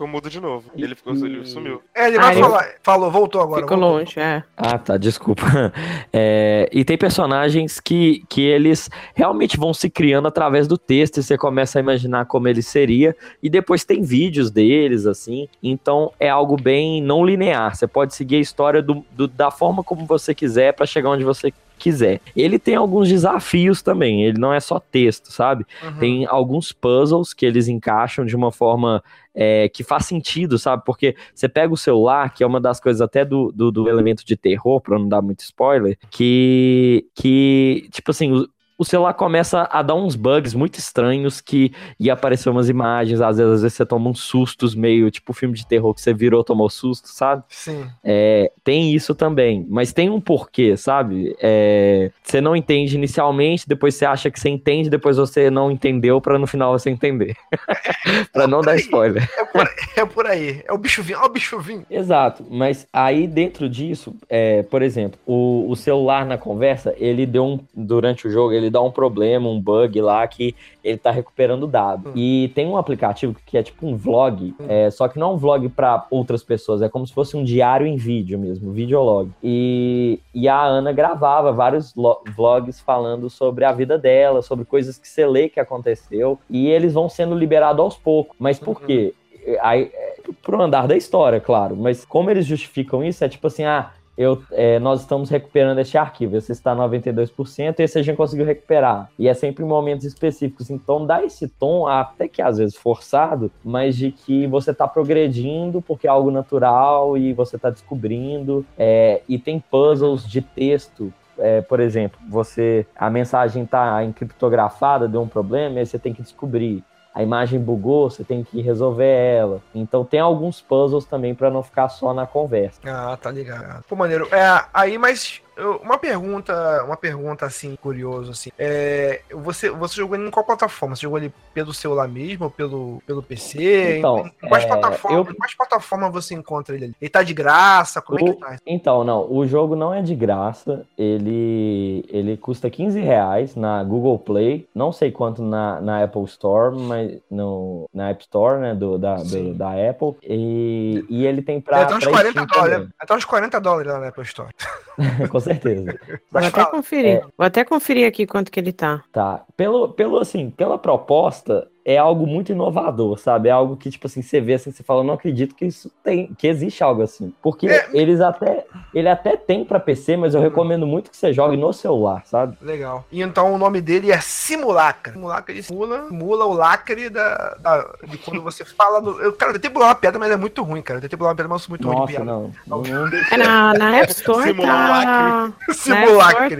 Ficou 0.00 0.08
mudo 0.08 0.30
de 0.30 0.40
novo. 0.40 0.70
Ele 0.74 0.94
ficou 0.94 1.12
ele 1.14 1.44
sumiu. 1.44 1.82
É, 1.94 2.06
ele 2.08 2.16
Ah, 2.16 2.22
vai 2.22 2.32
ele- 2.32 2.40
falar. 2.40 2.68
Falou, 2.82 3.10
voltou 3.10 3.42
agora. 3.42 3.60
Ficou 3.60 3.76
voltou. 3.76 3.98
longe, 3.98 4.18
é. 4.18 4.42
Ah, 4.56 4.78
tá, 4.78 4.96
desculpa. 4.96 5.42
É, 6.12 6.68
e 6.72 6.84
tem 6.84 6.96
personagens 6.96 7.78
que, 7.78 8.24
que 8.28 8.40
eles 8.42 8.88
realmente 9.14 9.56
vão 9.58 9.72
se 9.74 9.88
criando 9.90 10.26
através 10.26 10.66
do 10.66 10.76
texto 10.78 11.18
e 11.18 11.22
você 11.22 11.36
começa 11.36 11.78
a 11.78 11.80
imaginar 11.82 12.24
como 12.24 12.48
ele 12.48 12.62
seria. 12.62 13.14
E 13.42 13.50
depois 13.50 13.84
tem 13.84 14.02
vídeos 14.02 14.50
deles, 14.50 15.04
assim. 15.06 15.46
Então 15.62 16.10
é 16.18 16.28
algo 16.30 16.56
bem 16.56 17.02
não 17.02 17.24
linear. 17.24 17.76
Você 17.76 17.86
pode 17.86 18.14
seguir 18.14 18.36
a 18.36 18.40
história 18.40 18.82
do, 18.82 19.04
do- 19.12 19.28
da 19.28 19.50
forma 19.50 19.84
como 19.84 20.06
você 20.06 20.34
quiser 20.34 20.72
para 20.72 20.86
chegar 20.86 21.10
onde 21.10 21.24
você 21.24 21.52
quiser. 21.80 22.20
Ele 22.36 22.58
tem 22.58 22.76
alguns 22.76 23.08
desafios 23.08 23.82
também. 23.82 24.22
Ele 24.22 24.38
não 24.38 24.52
é 24.52 24.60
só 24.60 24.78
texto, 24.78 25.32
sabe? 25.32 25.66
Uhum. 25.82 25.98
Tem 25.98 26.26
alguns 26.26 26.70
puzzles 26.72 27.34
que 27.34 27.44
eles 27.44 27.66
encaixam 27.66 28.24
de 28.24 28.36
uma 28.36 28.52
forma 28.52 29.02
é, 29.34 29.68
que 29.68 29.82
faz 29.82 30.06
sentido, 30.06 30.58
sabe? 30.58 30.84
Porque 30.84 31.16
você 31.34 31.48
pega 31.48 31.72
o 31.72 31.76
celular, 31.76 32.32
que 32.32 32.44
é 32.44 32.46
uma 32.46 32.60
das 32.60 32.78
coisas 32.78 33.00
até 33.00 33.24
do, 33.24 33.50
do, 33.52 33.70
do 33.72 33.88
elemento 33.88 34.24
de 34.24 34.36
terror, 34.36 34.80
pra 34.80 34.98
não 34.98 35.08
dar 35.08 35.22
muito 35.22 35.40
spoiler, 35.40 35.98
que, 36.10 37.06
que 37.14 37.88
tipo 37.90 38.10
assim, 38.10 38.46
o, 38.80 38.84
celular 38.84 39.12
começa 39.14 39.68
a 39.70 39.82
dar 39.82 39.94
uns 39.94 40.16
bugs 40.16 40.54
muito 40.54 40.78
estranhos 40.78 41.40
que 41.40 41.72
ia 41.98 42.14
aparecer 42.14 42.48
umas 42.48 42.68
imagens, 42.68 43.20
às 43.20 43.36
vezes, 43.36 43.52
às 43.52 43.62
vezes 43.62 43.76
você 43.76 43.84
toma 43.84 44.08
uns 44.08 44.20
sustos 44.20 44.74
meio 44.74 45.10
tipo 45.10 45.32
filme 45.32 45.54
de 45.54 45.66
terror 45.66 45.92
que 45.94 46.00
você 46.00 46.14
virou, 46.14 46.42
tomou 46.42 46.70
susto, 46.70 47.08
sabe? 47.08 47.42
Sim. 47.48 47.86
É, 48.02 48.50
tem 48.64 48.94
isso 48.94 49.14
também, 49.14 49.66
mas 49.68 49.92
tem 49.92 50.08
um 50.08 50.20
porquê, 50.20 50.76
sabe? 50.76 51.36
É, 51.40 52.10
você 52.22 52.40
não 52.40 52.56
entende 52.56 52.96
inicialmente, 52.96 53.68
depois 53.68 53.94
você 53.94 54.06
acha 54.06 54.30
que 54.30 54.40
você 54.40 54.48
entende, 54.48 54.88
depois 54.88 55.16
você 55.16 55.50
não 55.50 55.70
entendeu 55.70 56.20
pra 56.20 56.38
no 56.38 56.46
final 56.46 56.78
você 56.78 56.90
entender. 56.90 57.36
Pra 58.32 58.46
não 58.46 58.60
dar 58.60 58.76
spoiler. 58.76 59.28
É 59.36 59.44
por, 59.44 59.68
é 59.96 60.04
por 60.04 60.26
aí. 60.26 60.62
É 60.66 60.72
o 60.72 60.78
bicho 60.78 61.02
vinho. 61.02 61.18
Ó, 61.20 61.26
o 61.26 61.28
bicho 61.28 61.58
vinho. 61.58 61.84
Exato, 61.90 62.44
mas 62.48 62.86
aí 62.92 63.26
dentro 63.26 63.68
disso, 63.68 64.14
é, 64.28 64.62
por 64.62 64.82
exemplo, 64.82 65.18
o, 65.26 65.66
o 65.68 65.76
celular 65.76 66.24
na 66.24 66.38
conversa, 66.38 66.94
ele 66.96 67.26
deu 67.26 67.44
um, 67.44 67.60
durante 67.74 68.26
o 68.26 68.30
jogo, 68.30 68.52
ele 68.52 68.69
dá 68.70 68.80
um 68.80 68.90
problema, 68.90 69.48
um 69.48 69.60
bug 69.60 70.00
lá 70.00 70.26
que 70.26 70.54
ele 70.82 70.96
tá 70.98 71.10
recuperando 71.10 71.66
dado. 71.66 72.08
Hum. 72.08 72.12
E 72.14 72.50
tem 72.54 72.66
um 72.66 72.76
aplicativo 72.76 73.34
que 73.44 73.58
é 73.58 73.62
tipo 73.62 73.86
um 73.86 73.96
vlog, 73.96 74.54
é, 74.68 74.90
só 74.90 75.08
que 75.08 75.18
não 75.18 75.30
é 75.30 75.34
um 75.34 75.36
vlog 75.36 75.68
pra 75.68 76.06
outras 76.10 76.42
pessoas, 76.42 76.80
é 76.82 76.88
como 76.88 77.06
se 77.06 77.12
fosse 77.12 77.36
um 77.36 77.44
diário 77.44 77.86
em 77.86 77.96
vídeo 77.96 78.38
mesmo, 78.38 78.72
videolog. 78.72 79.30
E, 79.42 80.18
e 80.34 80.48
a 80.48 80.62
Ana 80.62 80.92
gravava 80.92 81.52
vários 81.52 81.94
lo- 81.94 82.20
vlogs 82.34 82.80
falando 82.80 83.28
sobre 83.28 83.64
a 83.64 83.72
vida 83.72 83.98
dela, 83.98 84.42
sobre 84.42 84.64
coisas 84.64 84.96
que 84.98 85.08
você 85.08 85.26
lê 85.26 85.48
que 85.48 85.60
aconteceu, 85.60 86.38
e 86.48 86.68
eles 86.68 86.94
vão 86.94 87.08
sendo 87.08 87.34
liberados 87.34 87.80
aos 87.82 87.96
poucos. 87.96 88.36
Mas 88.38 88.58
por 88.58 88.76
Uhum. 88.80 88.86
quê? 88.86 89.14
Aí, 89.62 89.90
é, 89.92 90.16
pro 90.42 90.60
andar 90.60 90.86
da 90.86 90.96
história, 90.96 91.40
claro. 91.40 91.74
Mas 91.74 92.04
como 92.04 92.30
eles 92.30 92.44
justificam 92.46 93.02
isso, 93.02 93.24
é 93.24 93.28
tipo 93.28 93.46
assim, 93.46 93.64
ah, 93.64 93.90
eu, 94.16 94.42
é, 94.52 94.78
nós 94.78 95.00
estamos 95.00 95.30
recuperando 95.30 95.78
este 95.78 95.96
arquivo, 95.96 96.36
esse 96.36 96.52
está 96.52 96.74
92%, 96.74 97.80
esse 97.80 97.98
a 97.98 98.02
gente 98.02 98.16
conseguiu 98.16 98.44
recuperar. 98.44 99.10
E 99.18 99.28
é 99.28 99.34
sempre 99.34 99.64
em 99.64 99.68
momentos 99.68 100.04
específicos. 100.04 100.70
Então 100.70 101.06
dá 101.06 101.24
esse 101.24 101.48
tom, 101.48 101.86
até 101.86 102.28
que 102.28 102.42
às 102.42 102.58
vezes 102.58 102.76
forçado, 102.76 103.50
mas 103.64 103.96
de 103.96 104.10
que 104.12 104.46
você 104.46 104.72
está 104.72 104.86
progredindo 104.86 105.80
porque 105.80 106.06
é 106.06 106.10
algo 106.10 106.30
natural 106.30 107.16
e 107.16 107.32
você 107.32 107.56
está 107.56 107.70
descobrindo. 107.70 108.64
é, 108.78 109.22
e 109.28 109.38
tem 109.38 109.60
puzzles 109.60 110.28
de 110.28 110.40
texto 110.40 111.12
é, 111.40 111.62
por 111.62 111.80
exemplo, 111.80 112.20
você 112.28 112.86
a 112.94 113.08
mensagem 113.08 113.64
está 113.64 114.04
encriptografada, 114.04 115.08
deu 115.08 115.22
um 115.22 115.28
problema, 115.28 115.76
e 115.76 115.78
aí 115.78 115.86
você 115.86 115.98
tem 115.98 116.12
que 116.12 116.22
descobrir. 116.22 116.84
A 117.14 117.22
imagem 117.22 117.58
bugou, 117.58 118.08
você 118.08 118.22
tem 118.22 118.44
que 118.44 118.60
resolver 118.60 119.04
ela. 119.04 119.60
Então 119.74 120.04
tem 120.04 120.20
alguns 120.20 120.60
puzzles 120.60 121.04
também 121.04 121.34
para 121.34 121.50
não 121.50 121.62
ficar 121.62 121.88
só 121.88 122.14
na 122.14 122.26
conversa. 122.26 122.80
Ah, 122.86 123.16
tá 123.20 123.30
ligado. 123.30 123.84
Pô, 123.88 123.96
maneiro. 123.96 124.28
É, 124.32 124.64
aí, 124.72 124.96
mas 124.96 125.42
eu- 125.60 125.76
uma 125.82 125.98
pergunta, 125.98 126.82
uma 126.84 126.96
pergunta 126.96 127.46
assim, 127.46 127.76
curioso, 127.76 128.30
assim. 128.32 128.50
É, 128.58 129.20
você, 129.32 129.70
você 129.70 129.96
jogou 129.96 130.16
ele 130.16 130.26
em 130.26 130.30
qual 130.30 130.44
plataforma? 130.44 130.96
Você 130.96 131.02
jogou 131.02 131.18
ele 131.18 131.32
pelo 131.54 131.72
celular 131.72 132.08
mesmo, 132.08 132.44
ou 132.44 132.50
pelo, 132.50 133.02
pelo 133.06 133.22
PC? 133.22 133.98
Então, 133.98 134.18
em, 134.26 134.46
em 134.46 134.48
quais, 134.48 134.64
é, 134.64 134.66
plataformas, 134.68 135.28
eu- 135.28 135.34
quais 135.36 135.54
plataformas 135.56 136.12
você 136.12 136.34
encontra 136.34 136.74
ele 136.74 136.86
ali? 136.86 136.94
Ele 137.00 137.10
tá 137.10 137.22
de 137.22 137.34
graça? 137.34 138.00
Como 138.02 138.18
é 138.18 138.22
O- 138.22 138.34
que 138.34 138.40
tá? 138.40 138.56
Então, 138.66 139.04
não, 139.04 139.30
o 139.30 139.46
jogo 139.46 139.76
não 139.76 139.92
é 139.94 140.02
de 140.02 140.14
graça. 140.14 140.84
Ele, 140.98 142.04
ele 142.08 142.36
custa 142.36 142.68
15 142.70 143.00
reais 143.00 143.54
na 143.54 143.82
Google 143.84 144.18
Play. 144.18 144.68
Não 144.74 144.92
sei 144.92 145.10
quanto 145.10 145.42
na, 145.42 145.80
na 145.80 146.02
Apple 146.04 146.24
Store, 146.24 146.76
mas 146.78 147.18
no, 147.30 147.88
na 147.92 148.10
App 148.10 148.22
Store, 148.22 148.58
né? 148.60 148.74
Do, 148.74 148.98
da, 148.98 149.16
do- 149.16 149.54
da 149.54 149.70
Apple. 149.90 150.16
E, 150.22 151.04
e 151.08 151.26
ele 151.26 151.42
tem 151.42 151.60
pra. 151.60 151.80
É 151.80 151.82
até 151.82 151.94
uns 151.96 152.04
pra 152.04 152.12
40 152.12 152.30
Steam 152.32 152.46
dólares. 152.46 152.88
Até 152.98 153.14
uns 153.14 153.24
40 153.24 153.60
dólares 153.60 153.92
lá 153.92 153.98
na 154.00 154.08
Apple 154.08 154.22
Store. 154.24 154.50
Com 155.30 155.40
certeza. 155.40 155.49
Vou 155.50 156.20
Mas 156.30 156.46
até 156.46 156.64
conferir. 156.64 157.20
Vou 157.36 157.46
até 157.46 157.64
conferir 157.64 158.06
aqui 158.06 158.26
quanto 158.26 158.50
que 158.50 158.60
ele 158.60 158.72
tá. 158.72 159.02
Tá. 159.12 159.44
Pelo, 159.56 159.88
pelo 159.88 160.18
assim, 160.18 160.50
pela 160.50 160.78
proposta, 160.78 161.68
é 161.84 161.96
algo 161.98 162.26
muito 162.26 162.52
inovador, 162.52 163.18
sabe? 163.18 163.48
É 163.48 163.52
algo 163.52 163.76
que, 163.76 163.90
tipo 163.90 164.06
assim, 164.06 164.22
você 164.22 164.40
vê 164.40 164.54
assim, 164.54 164.70
você 164.70 164.82
fala, 164.82 165.02
não 165.02 165.14
acredito 165.14 165.54
que 165.54 165.64
isso 165.64 165.90
tem, 166.04 166.32
que 166.34 166.46
existe 166.46 166.82
algo 166.84 167.02
assim. 167.02 167.32
Porque 167.42 167.66
É. 167.68 167.88
eles 167.92 168.20
até, 168.20 168.64
ele 168.94 169.08
até 169.08 169.36
tem 169.36 169.64
pra 169.64 169.80
PC, 169.80 170.16
mas 170.16 170.34
eu 170.34 170.40
recomendo 170.40 170.86
muito 170.86 171.10
que 171.10 171.16
você 171.16 171.32
jogue 171.32 171.56
no 171.56 171.72
celular, 171.72 172.22
sabe? 172.26 172.56
Legal. 172.60 173.04
E 173.10 173.22
então 173.22 173.52
o 173.54 173.58
nome 173.58 173.80
dele 173.80 174.12
é 174.12 174.20
Simulacra. 174.20 175.12
Simulacra 175.14 175.52
ele 175.54 175.62
simula, 175.62 176.06
simula 176.08 176.44
o 176.46 176.52
lacre 176.52 177.08
da, 177.08 177.56
da- 177.60 177.94
de 178.06 178.18
quando 178.18 178.42
você 178.42 178.64
fala. 178.64 179.00
No, 179.00 179.18
eu, 179.20 179.32
cara, 179.32 179.50
eu 179.50 179.54
tentei 179.54 179.70
pular 179.70 179.86
uma 179.88 179.94
pedra, 179.94 180.18
mas 180.18 180.30
é 180.30 180.36
muito 180.36 180.62
ruim, 180.62 180.82
cara. 180.82 180.98
Eu 180.98 181.02
tentei 181.02 181.16
pular 181.16 181.30
uma 181.30 181.36
pedra, 181.36 181.48
mas 181.48 181.62
eu 181.62 181.66
sou 181.66 181.70
muito 181.70 181.86
ruim 181.86 181.94
de 181.94 182.00
Nossa, 182.00 182.12
piada. 182.12 182.24
não. 182.24 182.52
Não, 182.66 183.06
É 183.30 183.36
na, 183.36 183.72
na 183.74 183.96
App 183.96 184.10
Store 184.12 184.48
Simula 184.48 184.68
um 184.68 184.76
tá... 184.76 184.88
lacre. 184.90 185.22
Na 185.22 185.46
App 185.64 185.74
Simulacre. 185.74 186.56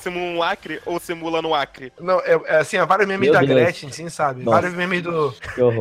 Simula 0.00 0.24
um 0.24 0.38
lacre 0.38 0.80
ou 0.86 1.00
simula 1.00 1.40
no 1.42 1.54
acre? 1.54 1.92
Não, 2.00 2.20
é, 2.20 2.40
é 2.44 2.56
assim, 2.58 2.76
é 2.76 2.84
vários 2.84 3.08
memes 3.08 3.26
Meu 3.30 3.32
da 3.34 3.40
Deus. 3.40 3.52
Gretchen, 3.52 3.88
assim, 3.88 4.08
sabe? 4.08 4.42
Nossa. 4.42 4.60
Vários 4.60 4.74
memes 4.74 5.02
do. 5.02 5.34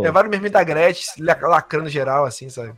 É 0.05 0.11
vários 0.11 0.31
memes 0.31 0.51
da 0.51 0.63
Gretchen 0.63 1.23
lac- 1.23 1.41
lacrando 1.43 1.89
geral, 1.89 2.25
assim, 2.25 2.49
sabe? 2.49 2.73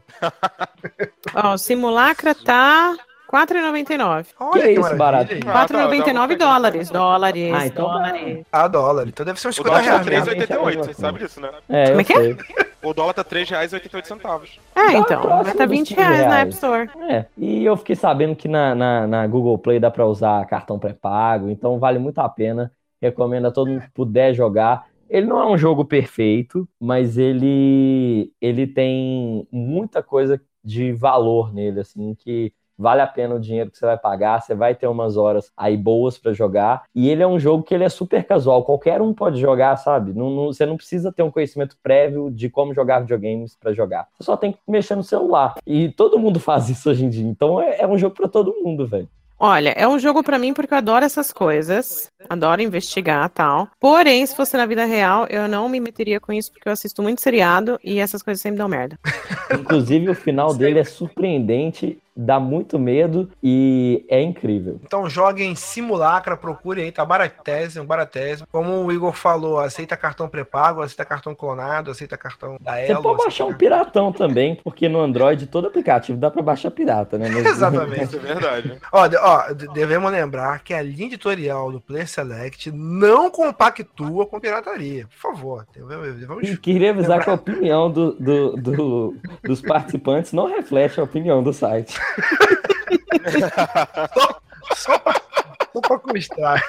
Ó, 1.33 1.53
o 1.53 1.57
Simulacra 1.57 2.33
tá 2.35 2.95
4,99. 3.33 4.27
Olha 4.39 4.61
Que 4.61 4.69
isso, 4.71 4.81
maravilha. 4.81 4.97
barato. 4.97 5.33
aí. 5.33 5.39
Ah, 5.47 5.67
tá, 5.67 5.67
4,99 5.89 6.37
tá, 6.37 6.45
dólares. 6.45 6.89
Dólares, 6.91 7.53
Ah, 7.53 7.65
então 7.67 7.85
tá. 7.87 7.93
dólares. 7.93 8.45
Ah, 8.51 8.67
dólar. 8.67 9.07
Então 9.07 9.25
deve 9.25 9.39
ser 9.39 9.47
uns 9.47 9.55
O 9.59 9.63
50 9.63 9.81
dólar 9.81 9.83
tá 10.03 10.09
reais. 10.09 10.25
mesmo. 10.27 10.41
3,88, 10.41 10.77
você 10.85 10.93
sabe 10.93 11.19
disso, 11.19 11.41
né? 11.41 11.49
É, 11.67 11.87
Como 11.89 12.01
é 12.01 12.03
que 12.03 12.13
é? 12.13 12.37
O 12.83 12.93
dólar 12.93 13.13
tá 13.13 13.21
R$3,88. 13.23 14.59
É, 14.75 14.97
então. 14.97 15.21
Vai 15.43 15.53
tá 15.53 15.65
dos 15.65 15.71
20 15.77 15.87
cinco 15.89 16.01
reais 16.01 16.19
na 16.19 16.27
reais. 16.27 16.41
App 16.41 16.53
Store. 16.53 16.89
É, 17.09 17.25
e 17.37 17.65
eu 17.65 17.75
fiquei 17.77 17.95
sabendo 17.95 18.35
que 18.35 18.47
na, 18.47 18.75
na, 18.75 19.07
na 19.07 19.27
Google 19.27 19.57
Play 19.57 19.79
dá 19.79 19.89
pra 19.89 20.05
usar 20.05 20.45
cartão 20.45 20.77
pré-pago, 20.77 21.49
então 21.49 21.79
vale 21.79 21.97
muito 21.97 22.19
a 22.19 22.29
pena. 22.29 22.71
Recomendo 23.01 23.47
a 23.47 23.51
todo 23.51 23.67
mundo 23.69 23.81
que 23.81 23.91
puder 23.91 24.33
jogar. 24.33 24.85
Ele 25.09 25.25
não 25.27 25.39
é 25.39 25.45
um 25.45 25.57
jogo 25.57 25.83
perfeito, 25.85 26.67
mas 26.79 27.17
ele, 27.17 28.31
ele 28.41 28.65
tem 28.67 29.47
muita 29.51 30.01
coisa 30.03 30.41
de 30.63 30.91
valor 30.93 31.53
nele, 31.53 31.81
assim, 31.81 32.15
que 32.15 32.51
vale 32.77 33.01
a 33.01 33.07
pena 33.07 33.35
o 33.35 33.39
dinheiro 33.39 33.69
que 33.71 33.77
você 33.77 33.85
vai 33.85 33.97
pagar. 33.97 34.41
Você 34.41 34.53
vai 34.55 34.75
ter 34.75 34.87
umas 34.87 35.17
horas 35.17 35.51
aí 35.55 35.77
boas 35.77 36.17
pra 36.17 36.33
jogar. 36.33 36.83
E 36.95 37.09
ele 37.09 37.23
é 37.23 37.27
um 37.27 37.39
jogo 37.39 37.63
que 37.63 37.73
ele 37.73 37.83
é 37.83 37.89
super 37.89 38.23
casual, 38.23 38.63
qualquer 38.63 39.01
um 39.01 39.13
pode 39.13 39.39
jogar, 39.39 39.75
sabe? 39.77 40.13
Não, 40.13 40.29
não- 40.29 40.47
você 40.47 40.65
não 40.65 40.77
precisa 40.77 41.11
ter 41.11 41.23
um 41.23 41.31
conhecimento 41.31 41.77
prévio 41.81 42.29
de 42.31 42.49
como 42.49 42.73
jogar 42.73 42.99
videogames 42.99 43.55
pra 43.55 43.73
jogar. 43.73 44.07
Você 44.17 44.23
só 44.23 44.37
tem 44.37 44.51
que 44.53 44.59
mexer 44.67 44.95
no 44.95 45.03
celular. 45.03 45.55
E 45.65 45.89
todo 45.89 46.19
mundo 46.19 46.39
faz 46.41 46.69
isso 46.69 46.89
hoje 46.89 47.05
em 47.05 47.09
dia. 47.09 47.27
Então 47.27 47.61
é, 47.61 47.81
é 47.81 47.87
um 47.87 47.97
jogo 47.97 48.15
pra 48.15 48.27
todo 48.27 48.53
mundo, 48.63 48.85
velho. 48.87 49.07
Olha, 49.39 49.69
é 49.75 49.85
um 49.85 49.99
jogo 49.99 50.23
pra 50.23 50.39
mim 50.39 50.53
porque 50.53 50.73
eu 50.73 50.77
adoro 50.77 51.03
essas 51.03 51.33
coisas. 51.33 52.09
Adoro 52.29 52.61
investigar 52.61 53.29
tal. 53.29 53.67
Porém, 53.79 54.25
se 54.25 54.35
fosse 54.35 54.55
na 54.57 54.65
vida 54.65 54.85
real, 54.85 55.25
eu 55.29 55.47
não 55.47 55.67
me 55.69 55.79
meteria 55.79 56.19
com 56.19 56.31
isso 56.33 56.51
porque 56.51 56.67
eu 56.67 56.73
assisto 56.73 57.01
muito 57.01 57.21
seriado 57.21 57.79
e 57.83 57.99
essas 57.99 58.21
coisas 58.23 58.41
sempre 58.41 58.57
dão 58.57 58.67
merda. 58.67 58.97
Inclusive, 59.53 60.09
o 60.09 60.15
final 60.15 60.53
dele 60.53 60.79
é 60.79 60.83
surpreendente, 60.83 61.99
dá 62.15 62.39
muito 62.39 62.77
medo 62.79 63.29
e 63.41 64.05
é 64.09 64.21
incrível. 64.21 64.79
Então 64.83 65.09
joguem 65.09 65.55
simulacra, 65.55 66.37
procure 66.37 66.81
aí, 66.81 66.91
tá 66.91 67.03
baratésimo, 67.03 67.85
baratésimo. 67.85 68.47
Como 68.51 68.83
o 68.83 68.91
Igor 68.91 69.13
falou, 69.13 69.59
aceita 69.59 69.97
cartão 69.97 70.27
pré-pago, 70.27 70.81
aceita 70.81 71.05
cartão 71.05 71.33
clonado, 71.35 71.89
aceita 71.91 72.17
cartão 72.17 72.57
da 72.61 72.73
Você 72.75 72.91
Elo. 72.91 73.01
pode 73.01 73.15
aceita 73.15 73.23
baixar 73.23 73.45
um 73.45 73.53
piratão 73.53 74.11
também, 74.11 74.55
porque 74.63 74.87
no 74.89 74.99
Android 75.01 75.47
todo 75.47 75.67
aplicativo 75.67 76.17
dá 76.17 76.29
pra 76.29 76.41
baixar 76.41 76.71
pirata, 76.71 77.17
né? 77.17 77.29
Mas- 77.33 77.45
Exatamente. 77.45 78.15
É 78.15 78.19
verdade. 78.19 78.73
Ó, 78.91 79.09
ó, 79.21 79.53
de- 79.53 79.67
devemos 79.73 80.11
lembrar 80.11 80.59
que 80.63 80.73
a 80.73 80.81
linha 80.81 81.05
editorial 81.05 81.71
do 81.71 81.81
Play 81.81 82.05
Select 82.13 82.71
não 82.71 83.31
compactua 83.31 84.27
com 84.27 84.39
pirataria. 84.39 85.07
Por 85.07 85.17
favor, 85.33 85.65
devemos- 85.73 86.47
E 86.47 86.55
queria 86.57 86.91
avisar 86.91 87.23
que 87.23 87.29
a 87.29 87.33
opinião 87.33 87.89
do, 87.91 88.11
do- 88.13 88.55
do- 88.57 89.17
dos 89.43 89.61
participantes 89.61 90.31
não 90.31 90.47
reflete 90.47 90.99
a 90.99 91.03
opinião 91.03 91.41
do 91.41 91.51
site. 91.51 91.97
só 94.75 94.99
pra, 94.99 95.13
só 95.73 95.81
pra 95.81 95.99
constar. 95.99 96.63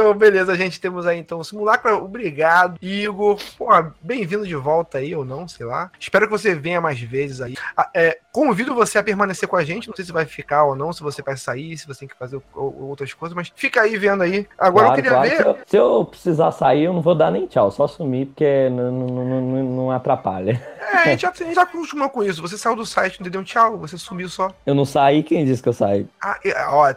Então, 0.00 0.14
beleza, 0.14 0.54
gente. 0.54 0.80
Temos 0.80 1.06
aí 1.06 1.18
então 1.18 1.38
o 1.40 1.44
simulacro. 1.44 2.02
Obrigado, 2.02 2.78
Igor. 2.80 3.38
Pô, 3.58 3.66
bem-vindo 4.00 4.46
de 4.46 4.54
volta 4.56 4.96
aí, 4.96 5.14
ou 5.14 5.26
não, 5.26 5.46
sei 5.46 5.66
lá. 5.66 5.90
Espero 6.00 6.24
que 6.26 6.32
você 6.32 6.54
venha 6.54 6.80
mais 6.80 6.98
vezes 6.98 7.42
aí. 7.42 7.54
Ah, 7.76 7.90
é, 7.92 8.18
convido 8.32 8.74
você 8.74 8.96
a 8.98 9.02
permanecer 9.02 9.46
com 9.46 9.56
a 9.56 9.62
gente. 9.64 9.88
Não 9.88 9.94
sei 9.94 10.06
se 10.06 10.10
vai 10.12 10.24
ficar 10.24 10.64
ou 10.64 10.74
não, 10.74 10.90
se 10.90 11.02
você 11.02 11.20
vai 11.20 11.36
sair, 11.36 11.76
se 11.76 11.86
você 11.86 12.00
tem 12.00 12.08
que 12.08 12.16
fazer 12.16 12.40
outras 12.54 13.12
coisas, 13.12 13.36
mas 13.36 13.52
fica 13.54 13.82
aí 13.82 13.98
vendo 13.98 14.22
aí. 14.22 14.48
Agora 14.58 14.86
Claro, 14.86 14.90
eu 15.00 15.02
queria 15.04 15.10
claro. 15.10 15.28
ver. 15.28 15.36
Se 15.36 15.42
eu, 15.42 15.58
se 15.66 15.76
eu 15.76 16.04
precisar 16.06 16.50
sair, 16.52 16.84
eu 16.84 16.94
não 16.94 17.02
vou 17.02 17.14
dar 17.14 17.30
nem 17.30 17.46
tchau, 17.46 17.70
só 17.70 17.86
sumir, 17.86 18.26
porque 18.28 18.70
não, 18.70 18.90
não, 18.90 19.40
não- 19.40 19.62
não- 19.64 19.90
atrapalha. 19.90 20.62
É, 20.80 20.96
a 20.96 21.04
gente, 21.08 21.20
já, 21.22 21.28
a 21.30 21.34
gente 21.34 21.54
já 21.54 21.62
acostumou 21.62 22.08
com 22.08 22.22
isso. 22.24 22.40
Você 22.40 22.56
saiu 22.56 22.74
do 22.74 22.86
site, 22.86 23.20
não 23.22 23.28
deu 23.28 23.42
um 23.42 23.44
tchau, 23.44 23.76
você 23.76 23.98
sumiu 23.98 24.30
só. 24.30 24.50
Eu 24.64 24.74
não 24.74 24.86
saí, 24.86 25.22
quem 25.22 25.44
disse 25.44 25.62
que 25.62 25.68
eu 25.68 25.72
saí? 25.74 26.06
Ah, 26.22 26.38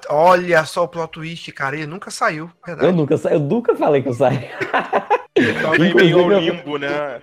olha 0.09 0.63
só 0.63 0.83
o 0.83 0.87
plot 0.87 1.11
twist, 1.11 1.51
cara. 1.51 1.75
Ele 1.75 1.87
nunca 1.87 2.09
saiu. 2.11 2.49
Verdade. 2.65 2.87
Eu 2.87 2.92
nunca 2.93 3.17
saí, 3.17 3.33
eu 3.33 3.39
nunca 3.39 3.75
falei 3.75 4.01
que 4.01 4.09
eu 4.09 4.13
saí. 4.13 4.49
Então 5.35 5.71
vem 5.71 5.93
meio 5.95 6.19
ao 6.19 6.39
limbo, 6.39 6.77
né? 6.77 7.19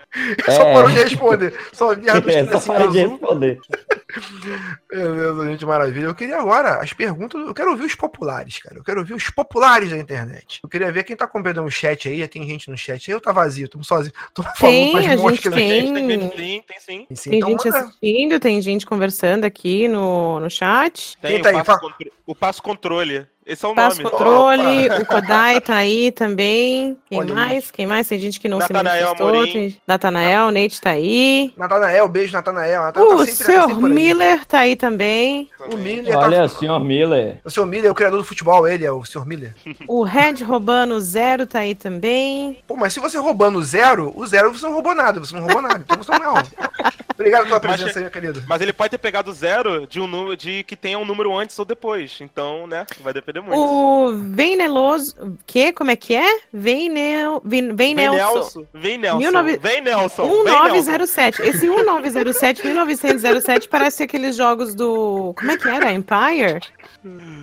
Só 0.47 0.63
É. 0.63 0.75
parou 0.75 0.91
de 0.91 0.99
responder. 0.99 1.55
Só 1.73 1.95
vi 1.95 2.11
a 2.11 2.15
É, 2.17 2.47
só 2.47 2.61
parei 2.73 2.89
de 2.89 3.07
responder. 3.07 3.61
Beleza, 4.91 5.47
gente, 5.51 5.65
maravilha. 5.65 6.07
Eu 6.07 6.15
queria 6.15 6.37
agora 6.39 6.81
as 6.83 6.93
perguntas. 6.93 7.41
Eu 7.41 7.55
quero 7.55 7.71
ouvir 7.71 7.85
os 7.85 7.95
populares, 7.95 8.59
cara. 8.59 8.77
Eu 8.77 8.83
quero 8.83 8.99
ouvir 9.01 9.15
os 9.15 9.31
populares 9.31 9.91
da 9.91 9.97
internet. 9.97 10.59
Eu 10.63 10.69
queria 10.69 10.91
ver 10.91 11.05
quem 11.05 11.15
tá 11.17 11.25
acompanhando 11.25 11.63
o 11.63 11.71
chat 11.71 12.09
aí. 12.09 12.27
Tem 12.27 12.45
gente 12.47 12.69
no 12.69 12.77
chat 12.77 13.09
aí. 13.09 13.15
Eu 13.15 13.21
tá 13.21 13.31
vazio, 13.31 13.69
tô 13.69 13.81
sozinho. 13.85 14.13
Tô 14.35 14.43
Tem, 14.59 14.93
pras 14.93 15.07
a 15.07 15.17
gente 15.17 15.51
tem. 15.51 15.95
Tem, 15.95 16.09
tem, 16.09 16.29
tem, 16.31 16.63
tem 16.63 16.81
sim. 16.81 17.07
Sim, 17.15 17.31
Tem 17.31 17.39
então 17.39 17.51
gente 17.51 17.65
manda. 17.67 17.79
assistindo, 17.79 18.41
tem 18.41 18.61
gente 18.61 18.87
conversando 18.87 19.45
aqui 19.45 19.87
no, 19.87 20.41
no 20.41 20.51
chat. 20.51 21.17
Tem 21.23 21.35
Quem 21.35 21.43
tá 21.43 21.51
aí? 21.51 21.65
Fala. 21.65 21.81
O 22.31 22.35
passo 22.35 22.63
controle. 22.63 23.27
Esse 23.47 23.65
é 23.65 23.69
o 23.69 23.75
Passo 23.75 24.01
nome. 24.01 24.11
controle, 24.17 24.89
o 25.01 25.07
Kodai 25.07 25.61
tá 25.61 25.75
aí 25.75 26.13
também. 26.13 26.97
Quem 27.09 27.19
Olha 27.19 27.35
mais? 27.35 27.71
Quem 27.71 27.85
mais? 27.85 28.07
Tem 28.07 28.17
gente 28.21 28.39
que 28.39 28.49
não 28.49 28.59
Natanael 28.59 29.09
se 29.17 29.23
manifestou. 29.25 29.53
Tem... 29.53 29.81
Natanael, 29.89 30.51
Nate 30.53 30.81
tá 30.81 30.91
aí. 30.91 31.53
Natanael, 31.57 32.07
beijo, 32.07 32.33
Natanael. 32.33 32.83
Natanael 32.83 33.13
O 33.13 33.19
tá 33.19 33.27
sempre- 33.27 33.45
senhor. 33.47 33.81
Miller 33.89 34.45
tá 34.45 34.61
aí 34.61 34.77
também. 34.77 35.51
O 35.73 35.77
Miller 35.77 36.17
Olha, 36.17 36.43
tá... 36.43 36.49
senhor 36.49 36.79
Miller. 36.79 37.41
O 37.45 37.51
senhor 37.51 37.67
Miller 37.67 37.87
é 37.89 37.91
o 37.91 37.95
criador 37.95 38.19
do 38.21 38.25
futebol, 38.25 38.69
ele 38.69 38.85
é 38.85 38.93
o 38.93 39.05
senhor 39.05 39.27
Miller. 39.27 39.53
O 39.89 40.05
Red 40.05 40.45
roubando 40.45 41.01
zero 41.01 41.45
tá 41.45 41.61
aí 41.61 41.75
também. 41.75 42.59
Pô, 42.69 42.77
mas 42.77 42.93
se 42.93 43.01
você 43.01 43.19
roubando 43.19 43.59
o 43.59 43.65
zero, 43.65 44.13
o 44.15 44.25
zero 44.29 44.53
você 44.55 44.65
não 44.65 44.75
roubou 44.75 44.95
nada, 44.95 45.19
você 45.19 45.35
não 45.35 45.43
roubou 45.43 45.63
nada. 45.63 45.79
Então 45.85 45.97
você 45.97 46.13
não. 46.13 46.35
Obrigado 47.15 47.45
pela 47.45 47.61
Mas- 47.65 47.77
presença 47.77 47.99
aí, 47.99 48.03
meu 48.05 48.13
querido. 48.13 48.45
Mas 48.47 48.63
ele 48.63 48.73
pode 48.73 48.91
ter 48.91 48.99
pegado 48.99 49.33
zero 49.33 49.87
de 49.89 49.99
um 50.01 50.07
número 50.07 50.37
de 50.37 50.63
que 50.63 50.77
tenha 50.77 50.99
um 50.99 51.05
número 51.05 51.37
antes 51.37 51.59
ou 51.59 51.65
depois. 51.65 52.20
Então, 52.25 52.67
né? 52.67 52.87
Vai 53.01 53.13
depender 53.13 53.41
muito. 53.41 53.59
O 53.59 54.13
Veneloso. 54.13 55.39
Que? 55.47 55.73
Como 55.73 55.91
é 55.91 55.97
que 55.97 56.15
é? 56.15 56.41
Venel... 56.53 57.41
Vem, 57.45 57.75
Vem 57.75 57.95
Venelson. 57.95 58.35
Nelson. 58.35 58.67
Vem 58.75 58.99
Nelson. 58.99 59.19
19 59.19 59.57
Vem 59.59 59.81
Nelson. 59.81 60.23
Vem 60.27 60.45
Nelson. 60.45 60.45
1907. 60.45 61.43
Esse 61.43 61.69
1907, 61.69 62.67
1907 62.67 63.69
parece 63.69 64.03
aqueles 64.03 64.37
jogos 64.37 64.75
do. 64.75 65.35
Como 65.37 65.51
é 65.51 65.57
que 65.57 65.69
era? 65.69 65.93
Empire? 65.93 66.61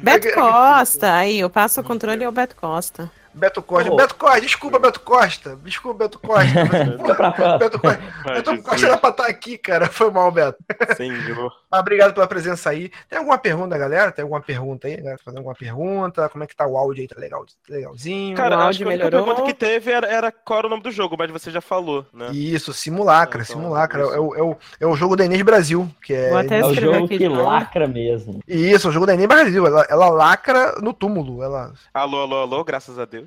Beto 0.03 0.33
Costa. 0.33 1.13
Aí, 1.13 1.39
eu 1.39 1.49
passo 1.49 1.81
o 1.81 1.83
controle 1.83 2.23
ao 2.23 2.31
Beto 2.31 2.55
Costa. 2.55 3.11
Beto 3.37 3.61
Costa. 3.61 3.95
Beto 3.95 4.15
Costa, 4.15 4.41
desculpa, 4.41 4.79
Beto 4.79 4.99
Costa. 5.01 5.55
Desculpa, 5.63 5.99
Beto 6.05 6.19
Costa. 6.19 6.65
Beto 7.59 7.79
Costa, 7.79 7.99
Beto. 8.33 8.63
Costa 8.63 8.85
era 8.87 8.97
pra 8.97 9.09
estar 9.11 9.27
aqui, 9.27 9.57
cara. 9.57 9.87
Foi 9.91 10.09
mal, 10.11 10.31
Beto. 10.31 10.57
Senhor. 10.95 11.51
Mas 11.69 11.81
obrigado 11.81 12.13
pela 12.13 12.27
presença 12.27 12.69
aí. 12.69 12.89
Tem 13.09 13.19
alguma 13.19 13.37
pergunta, 13.37 13.77
galera? 13.77 14.11
Tem 14.11 14.23
alguma 14.23 14.41
pergunta 14.41 14.87
aí? 14.87 14.97
Galera, 14.97 15.17
fazendo 15.23 15.37
alguma 15.39 15.55
pergunta? 15.55 16.29
Como 16.29 16.43
é 16.43 16.47
que 16.47 16.55
tá 16.55 16.65
o 16.65 16.77
áudio 16.77 17.01
aí? 17.01 17.07
Tá 17.07 17.19
legal, 17.19 17.45
legalzinho? 17.69 18.35
Cara, 18.37 18.55
O 18.55 18.59
acho 18.59 18.65
áudio 18.67 18.77
que 18.77 18.83
a 18.83 18.87
única 18.87 19.05
melhorou. 19.05 19.25
pergunta 19.35 19.47
que 19.47 19.53
teve 19.57 19.91
era, 19.91 20.07
era 20.07 20.31
qual 20.31 20.59
era 20.59 20.67
o 20.67 20.69
nome 20.69 20.81
do 20.83 20.91
jogo, 20.91 21.15
mas 21.19 21.29
você 21.29 21.51
já 21.51 21.59
falou, 21.61 22.05
né? 22.13 22.29
Isso, 22.31 22.73
simulacra, 22.73 23.43
Então, 23.43 23.55
simulacra. 23.55 24.01
isso. 24.03 24.13
É 24.13 24.19
o, 24.19 24.35
é, 24.35 24.41
o, 24.41 24.57
é 24.79 24.87
o 24.87 24.95
jogo 24.95 25.15
da 25.15 25.25
Inês 25.25 25.41
Brasil, 25.41 25.89
que 26.01 26.13
é. 26.13 26.29
Vou 26.29 26.37
até 26.39 26.59
É 26.59 26.65
o 26.65 26.73
jogo 26.73 27.05
aqui 27.05 27.17
que 27.17 27.27
lacra 27.27 27.87
mesmo. 27.87 28.39
Isso, 28.47 28.87
é 28.87 28.89
o 28.89 28.93
jogo 28.93 29.05
da 29.05 29.13
Inês 29.13 29.27
Brasil. 29.27 29.67
Ela, 29.67 29.85
ela 29.89 30.09
lacra 30.09 30.75
no 30.81 30.93
túmulo. 30.93 31.43
Ela. 31.43 31.73
Alô, 31.93 32.21
alô, 32.21 32.37
alô, 32.37 32.63
graças 32.63 32.97
a 32.97 33.05
Deus. 33.05 33.26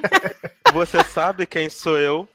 você 0.72 1.02
sabe 1.04 1.46
quem 1.46 1.68
sou 1.68 1.98
eu? 1.98 2.28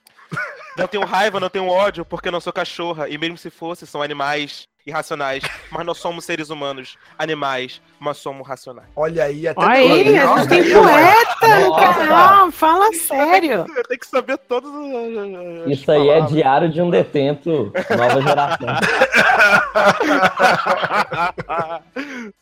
Não 0.78 0.88
tenho 0.88 1.06
raiva, 1.06 1.40
não 1.40 1.50
tenho 1.50 1.68
ódio, 1.68 2.04
porque 2.04 2.32
não 2.32 2.42
sou 2.42 2.52
cachorra. 2.52 3.08
E 3.08 3.18
mesmo 3.18 3.38
se 3.38 3.50
fosse, 3.50 3.86
são 3.86 4.02
animais 4.02 4.68
irracionais. 4.86 5.44
Mas 5.70 5.86
nós 5.86 5.98
somos 5.98 6.26
seres 6.26 6.50
humanos, 6.50 6.98
animais, 7.18 7.82
mas 8.04 8.18
somos 8.18 8.46
racionais. 8.46 8.89
Olha 8.96 9.24
aí, 9.24 9.48
até 9.48 9.62
Olha 9.62 9.72
aí, 9.72 10.18
a 10.18 10.38
gente 10.38 10.50
tem 10.50 10.63
poeta 10.74 11.60
no 11.60 11.76
canal. 11.76 12.52
Fala 12.52 12.92
sério. 12.94 13.66
Eu 13.76 13.84
tenho 13.84 14.00
que 14.00 14.08
saber 14.08 14.38
todos 14.39 14.70
os. 14.70 15.72
Isso 15.72 15.89
aí 15.89 16.10
é 16.10 16.22
diário 16.22 16.70
de 16.70 16.82
um 16.82 16.89
detento, 16.89 17.72
nova 17.98 18.22
geração. 18.22 18.68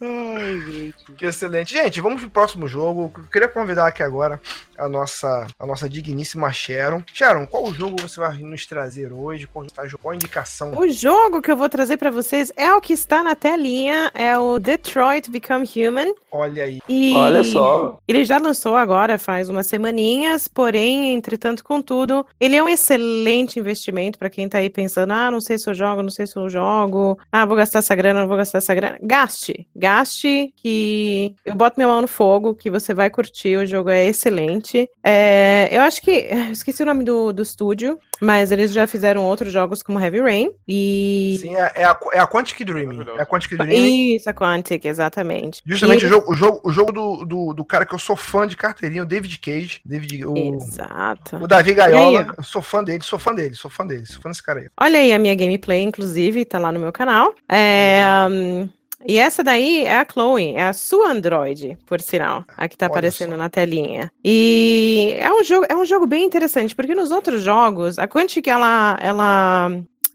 Ai, 0.02 0.62
gente. 0.62 1.12
Que 1.16 1.26
excelente. 1.28 1.74
Gente, 1.74 2.02
vamos 2.02 2.22
pro 2.22 2.30
próximo 2.32 2.68
jogo. 2.68 3.14
Eu 3.16 3.24
queria 3.32 3.48
convidar 3.48 3.86
aqui 3.88 4.02
agora 4.02 4.42
a 4.78 4.90
nossa, 4.90 5.46
a 5.60 5.66
nossa 5.66 5.88
digníssima 5.88 6.52
Sharon. 6.52 7.04
Sharon, 7.14 7.46
qual 7.46 7.72
jogo 7.72 8.02
você 8.02 8.20
vai 8.20 8.38
nos 8.40 8.66
trazer 8.66 9.14
hoje? 9.14 9.48
Qual, 9.48 9.66
a 9.66 10.16
indicação? 10.16 10.76
O 10.76 10.90
jogo 10.90 11.42
que 11.42 11.52
eu 11.52 11.58
vou 11.58 11.70
trazer 11.70 11.98
pra 11.98 12.10
vocês 12.10 12.52
é 12.56 12.74
o 12.74 12.82
que 12.82 12.94
está 12.94 13.22
na 13.22 13.36
telinha, 13.36 14.12
é 14.16 14.38
o 14.38 14.58
Detroit 14.58 15.30
Become 15.30 15.51
Human. 15.58 16.14
Olha 16.32 16.64
aí. 16.64 16.80
E 16.88 17.14
Olha 17.14 17.44
só. 17.44 18.00
Ele 18.08 18.24
já 18.24 18.38
lançou 18.38 18.76
agora 18.76 19.02
agora 19.02 19.18
faz 19.18 19.50
umas 19.50 19.68
semaninhas, 19.68 20.48
porém, 20.48 21.14
entretanto, 21.14 21.64
contudo, 21.64 22.26
ele 22.40 22.56
é 22.56 22.64
um 22.64 22.70
excelente 22.70 23.60
investimento 23.60 24.20
para 24.20 24.30
quem 24.30 24.48
tá 24.48 24.60
aí 24.60 24.70
pensando, 24.70 25.12
ah, 25.12 25.32
não 25.32 25.42
sei 25.42 25.58
se 25.58 25.70
eu 25.70 25.74
jogo, 25.74 26.04
não 26.04 26.10
sei 26.10 26.28
se 26.28 26.38
eu 26.38 26.50
jogo, 26.50 27.18
ah, 27.32 27.46
vou 27.46 27.58
gastar 27.58 27.80
essa 27.80 27.96
grana, 27.96 28.22
não 28.22 28.28
vou 28.28 28.38
gastar 28.38 28.60
essa 28.60 28.76
grana. 28.76 28.98
Gaste, 29.02 29.68
gaste, 29.76 30.54
que 30.56 31.36
eu 31.46 31.56
boto 31.56 31.78
minha 31.78 31.88
mão 31.88 32.02
no 32.02 32.08
fogo, 32.08 32.54
que 32.54 32.70
você 32.70 32.94
vai 32.94 33.10
curtir, 33.10 33.58
o 33.58 33.66
jogo 33.66 33.90
é 33.90 34.06
excelente. 34.06 34.90
É, 35.04 35.70
eu 35.72 35.82
acho 35.82 36.02
que, 36.02 36.12
esqueci 36.52 36.84
o 36.84 36.86
nome 36.86 37.04
do, 37.04 37.34
do 37.34 37.42
estúdio, 37.42 37.98
mas 38.22 38.52
eles 38.52 38.72
já 38.72 38.86
fizeram 38.86 39.26
outros 39.26 39.52
jogos 39.52 39.82
como 39.82 40.00
Heavy 40.00 40.20
Rain 40.20 40.52
e... 40.68 41.38
Sim, 41.42 41.56
é, 41.56 41.72
é 41.76 41.86
a, 41.86 41.98
é 42.14 42.20
a 42.20 42.28
Quantic 42.28 42.64
Dreaming. 42.64 43.04
É 43.18 43.22
a 43.22 43.26
Quantic 43.26 43.58
Dreaming. 43.58 44.16
Isso, 44.16 44.30
a 44.30 44.34
Quantic, 44.34 44.86
exatamente. 44.86 45.41
Justamente 45.66 46.04
E 46.04 46.06
o 46.06 46.10
jogo, 46.10 46.32
o 46.32 46.36
jogo, 46.36 46.62
o 46.64 46.72
jogo 46.72 46.92
do, 46.92 47.26
do, 47.26 47.54
do 47.54 47.66
cara 47.66 47.86
que 47.86 47.94
eu 47.96 48.00
sou 48.00 48.16
fã 48.16 48.48
de 48.48 48.56
carteirinha, 48.56 49.04
o 49.04 49.06
David 49.06 49.40
Cage. 49.40 49.82
David, 49.86 50.26
o, 50.26 50.56
Exato. 50.56 51.38
o 51.38 51.48
Davi 51.48 51.74
Gaiola. 51.74 52.34
Eu 52.38 52.44
sou 52.44 52.62
fã 52.62 52.84
dele, 52.84 53.04
sou 53.04 53.18
fã 53.18 53.34
dele, 53.34 53.56
sou 53.56 53.72
fã 53.72 53.86
dele, 53.86 54.06
sou 54.06 54.22
fã 54.22 54.30
desse 54.30 54.44
cara 54.44 54.60
aí. 54.60 54.68
Olha 54.80 55.00
aí 55.00 55.14
a 55.14 55.20
minha 55.20 55.36
gameplay, 55.36 55.82
inclusive, 55.82 56.46
tá 56.46 56.60
lá 56.60 56.72
no 56.72 56.80
meu 56.80 56.92
canal. 56.92 57.34
É, 57.50 58.04
hum, 58.30 58.70
e 59.06 59.18
essa 59.18 59.44
daí 59.44 59.84
é 59.84 59.98
a 59.98 60.06
Chloe, 60.06 60.54
é 60.56 60.64
a 60.64 60.74
sua 60.74 61.12
Android, 61.12 61.78
por 61.86 62.00
sinal, 62.00 62.46
a 62.56 62.68
que 62.68 62.78
tá 62.78 62.86
Olha 62.86 62.92
aparecendo 62.92 63.32
só. 63.32 63.38
na 63.38 63.50
telinha. 63.50 64.12
E 64.24 65.16
é 65.18 65.32
um 65.32 65.44
jogo, 65.44 65.66
é 65.68 65.76
um 65.76 65.86
jogo 65.86 66.06
bem 66.06 66.24
interessante, 66.24 66.76
porque 66.76 66.94
nos 66.94 67.12
outros 67.12 67.42
jogos, 67.42 67.98
a 67.98 68.08
Quantic, 68.08 68.48
ela, 68.48 68.98
ela 69.02 69.72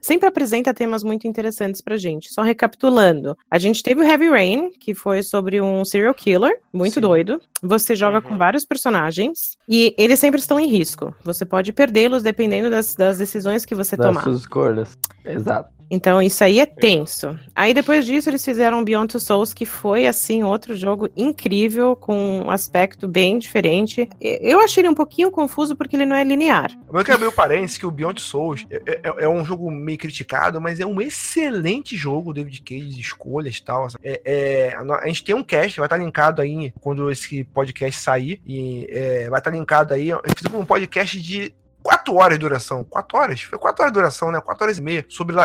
sempre 0.07 0.29
apresenta 0.29 0.73
temas 0.73 1.03
muito 1.03 1.27
interessantes 1.27 1.81
pra 1.81 1.97
gente. 1.97 2.33
Só 2.33 2.43
recapitulando, 2.43 3.37
a 3.51 3.59
gente 3.59 3.83
teve 3.83 4.01
o 4.01 4.05
Heavy 4.05 4.29
Rain, 4.29 4.71
que 4.79 4.95
foi 4.95 5.23
sobre 5.23 5.61
um 5.61 5.85
serial 5.85 6.15
killer, 6.15 6.61
muito 6.73 6.95
Sim. 6.95 7.01
doido. 7.01 7.41
Você 7.63 7.95
joga 7.97 8.21
com 8.23 8.33
Uhum. 8.33 8.39
vários 8.39 8.65
personagens 8.65 9.57
e 9.69 9.95
eles 9.99 10.19
sempre 10.19 10.41
estão 10.41 10.59
em 10.61 10.67
risco. 10.69 11.15
Você 11.25 11.45
pode 11.45 11.73
perdê-los 11.73 12.23
dependendo 12.23 12.71
das, 12.71 12.95
das 12.95 13.19
decisões 13.19 13.65
que 13.65 13.75
você 13.75 13.97
Das 13.97 14.07
tomar. 14.07 14.23
suas 14.23 14.41
escolhas. 14.41 14.97
Exato. 15.25 15.71
Então, 15.91 16.21
isso 16.21 16.43
aí 16.43 16.59
é 16.61 16.67
tenso. 16.67 17.39
Aí, 17.55 17.73
depois 17.73 18.05
disso, 18.05 18.29
eles 18.29 18.45
fizeram 18.45 18.83
Beyond 18.83 19.13
Two 19.13 19.21
Souls, 19.21 19.55
que 19.55 19.65
foi, 19.65 20.07
assim, 20.07 20.43
outro 20.43 20.75
jogo 20.77 21.09
incrível, 21.17 21.95
com 21.95 22.41
um 22.43 22.51
aspecto 22.51 23.07
bem 23.07 23.39
diferente. 23.39 24.09
Eu 24.21 24.61
achei 24.61 24.81
ele 24.83 24.89
um 24.89 24.95
pouquinho 24.95 25.31
confuso, 25.31 25.77
porque 25.77 25.97
ele 25.97 26.07
não 26.07 26.17
é 26.17 26.25
linear. 26.25 26.71
Eu 26.93 27.05
quero 27.05 27.15
abrir 27.17 27.27
o 27.29 27.33
parênteses 27.33 27.79
que 27.79 27.87
o 27.87 27.91
Beyond 27.91 28.21
Souls 28.21 28.67
é, 28.71 29.01
é- 29.03 29.25
é 29.25 29.29
um 29.29 29.45
jogo 29.45 29.71
meio 29.71 29.99
criticado, 29.99 30.61
mas 30.61 30.81
é 30.81 30.87
um 30.87 31.01
excelente 31.01 31.97
jogo, 31.97 32.33
David 32.35 32.63
Cage, 32.63 33.01
escolhas 33.01 33.57
e 33.57 33.63
tal. 33.63 33.89
É, 34.03 34.21
é, 34.25 34.77
a 34.77 35.07
gente 35.07 35.25
tem 35.25 35.35
um 35.35 35.43
cast, 35.43 35.79
vai 35.79 35.87
estar 35.87 35.97
linkado 35.99 36.43
aí 36.43 36.73
quando 36.81 37.11
esse 37.11 37.45
podcast 37.45 38.01
sair, 38.01 38.41
e 38.47 38.87
é, 38.91 39.29
vai 39.31 39.39
estar 39.39 39.51
linkado 39.51 39.95
aí. 39.95 40.09
Eu 40.09 40.21
fiz 40.37 40.53
um 40.53 40.65
podcast 40.65 41.21
de 41.21 41.55
quatro 41.87 42.17
horas 42.17 42.37
de 42.37 42.41
duração. 42.41 42.83
Quatro 42.83 43.17
horas? 43.17 43.43
Foi 43.43 43.59
quatro 43.59 43.83
horas 43.83 43.93
de 43.93 43.99
duração, 44.01 44.33
né? 44.33 44.41
Quatro 44.41 44.65
horas 44.65 44.79
e 44.79 44.83
meia. 44.83 45.05
Sobre, 45.09 45.37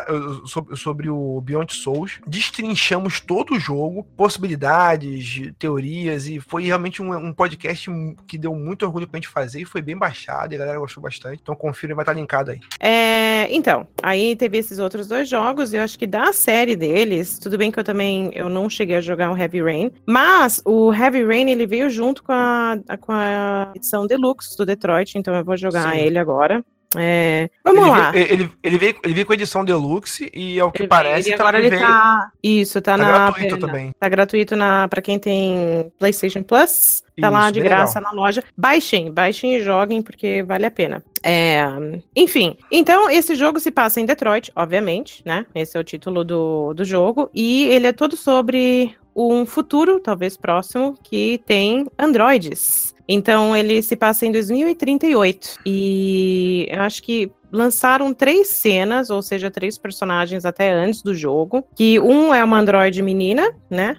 sobre, 0.47 0.75
sobre 0.75 1.09
o 1.09 1.39
Beyond 1.39 1.71
Souls. 1.71 2.19
Destrinchamos 2.25 3.19
todo 3.19 3.53
o 3.53 3.59
jogo, 3.59 4.03
possibilidades, 4.17 5.51
teorias, 5.59 6.27
e 6.27 6.39
foi 6.39 6.63
realmente 6.63 6.99
um, 6.99 7.13
um 7.13 7.31
podcast 7.31 7.87
que 8.27 8.39
deu 8.39 8.55
muito 8.55 8.83
orgulho 8.83 9.07
pra 9.07 9.19
gente 9.19 9.27
fazer 9.27 9.61
e 9.61 9.65
foi 9.65 9.83
bem 9.83 9.95
baixado, 9.95 10.53
e 10.53 10.55
a 10.55 10.59
galera 10.59 10.79
gostou 10.79 11.03
bastante. 11.03 11.39
Então 11.43 11.55
confira, 11.55 11.93
vai 11.93 12.01
estar 12.01 12.13
linkado 12.13 12.49
aí. 12.49 12.59
É, 12.79 13.47
então, 13.53 13.87
aí 14.01 14.35
teve 14.35 14.57
esses 14.57 14.79
outros 14.79 15.07
dois 15.07 15.29
jogos, 15.29 15.73
eu 15.75 15.83
acho 15.83 15.97
que 15.99 16.07
da 16.07 16.33
série 16.33 16.75
deles, 16.75 17.37
tudo 17.37 17.55
bem 17.55 17.71
que 17.71 17.79
eu 17.79 17.83
também 17.83 18.31
eu 18.33 18.49
não 18.49 18.67
cheguei 18.67 18.95
a 18.95 19.01
jogar 19.01 19.31
o 19.31 19.37
Heavy 19.37 19.61
Rain, 19.61 19.91
mas 20.07 20.59
o 20.65 20.91
Heavy 20.91 21.23
Rain 21.23 21.51
ele 21.51 21.67
veio 21.67 21.89
junto 21.89 22.23
com 22.23 22.31
a, 22.31 22.77
com 22.99 23.11
a 23.11 23.71
edição 23.75 24.07
Deluxe 24.07 24.57
do 24.57 24.65
Detroit, 24.65 25.17
então 25.17 25.35
eu 25.35 25.45
vou 25.45 25.55
jogar 25.55 25.93
Sim. 25.93 25.99
ele 25.99 26.17
agora. 26.17 26.30
É, 26.97 27.49
vamos 27.63 27.83
ele, 27.83 27.89
lá. 27.89 28.11
Veio, 28.11 28.25
ele, 28.33 28.51
ele, 28.61 28.77
veio, 28.77 28.95
ele 29.01 29.13
veio 29.13 29.25
com 29.25 29.31
a 29.31 29.35
edição 29.35 29.63
Deluxe 29.63 30.29
e, 30.33 30.59
ao 30.59 30.69
que 30.73 30.81
Ele- 30.81 30.89
parece, 30.89 31.29
ele 31.29 31.35
agora 31.35 31.57
também 31.57 31.67
ele 31.67 31.77
veio- 31.77 31.87
tá. 31.89 32.31
Isso, 32.43 32.81
tá, 32.81 32.91
tá 32.91 32.97
na. 32.97 33.05
gratuito 33.07 33.55
na- 33.57 33.67
também. 33.67 33.91
Tá 33.97 34.09
gratuito 34.09 34.55
na, 34.57 34.87
pra 34.89 35.01
quem 35.01 35.17
tem 35.17 35.89
PlayStation 35.97 36.43
Plus. 36.43 37.01
Tá 37.21 37.29
lá 37.29 37.43
Isso, 37.43 37.53
de 37.53 37.59
bem 37.61 37.69
graça 37.69 38.01
na 38.01 38.11
loja. 38.11 38.43
Baixem, 38.57 39.09
baixem 39.09 39.55
e 39.55 39.61
joguem, 39.61 40.01
porque 40.01 40.43
vale 40.43 40.65
a 40.65 40.71
pena. 40.71 41.01
É, 41.23 41.63
enfim, 42.13 42.57
então 42.69 43.09
esse 43.09 43.35
jogo 43.35 43.57
se 43.61 43.71
passa 43.71 44.01
em 44.01 44.05
Detroit, 44.05 44.51
obviamente, 44.53 45.21
né? 45.25 45.45
Esse 45.55 45.77
é 45.77 45.79
o 45.79 45.83
título 45.85 46.25
do, 46.25 46.73
do 46.73 46.83
jogo. 46.83 47.29
E 47.33 47.67
ele 47.67 47.87
é 47.87 47.93
todo 47.93 48.17
sobre 48.17 48.97
um 49.15 49.45
futuro, 49.45 49.99
talvez 50.01 50.35
próximo, 50.35 50.97
que 51.03 51.41
tem 51.45 51.85
androides. 51.97 52.93
Então 53.07 53.55
ele 53.55 53.81
se 53.81 53.95
passa 53.95 54.25
em 54.25 54.31
2038. 54.31 55.59
E 55.65 56.67
eu 56.69 56.81
acho 56.81 57.03
que 57.03 57.31
lançaram 57.51 58.13
três 58.13 58.47
cenas, 58.47 59.09
ou 59.09 59.21
seja, 59.21 59.51
três 59.51 59.77
personagens 59.77 60.45
até 60.45 60.71
antes 60.71 61.01
do 61.01 61.13
jogo. 61.13 61.65
Que 61.75 61.99
um 61.99 62.33
é 62.33 62.43
uma 62.43 62.59
androide 62.59 63.01
menina, 63.01 63.53
né? 63.69 63.97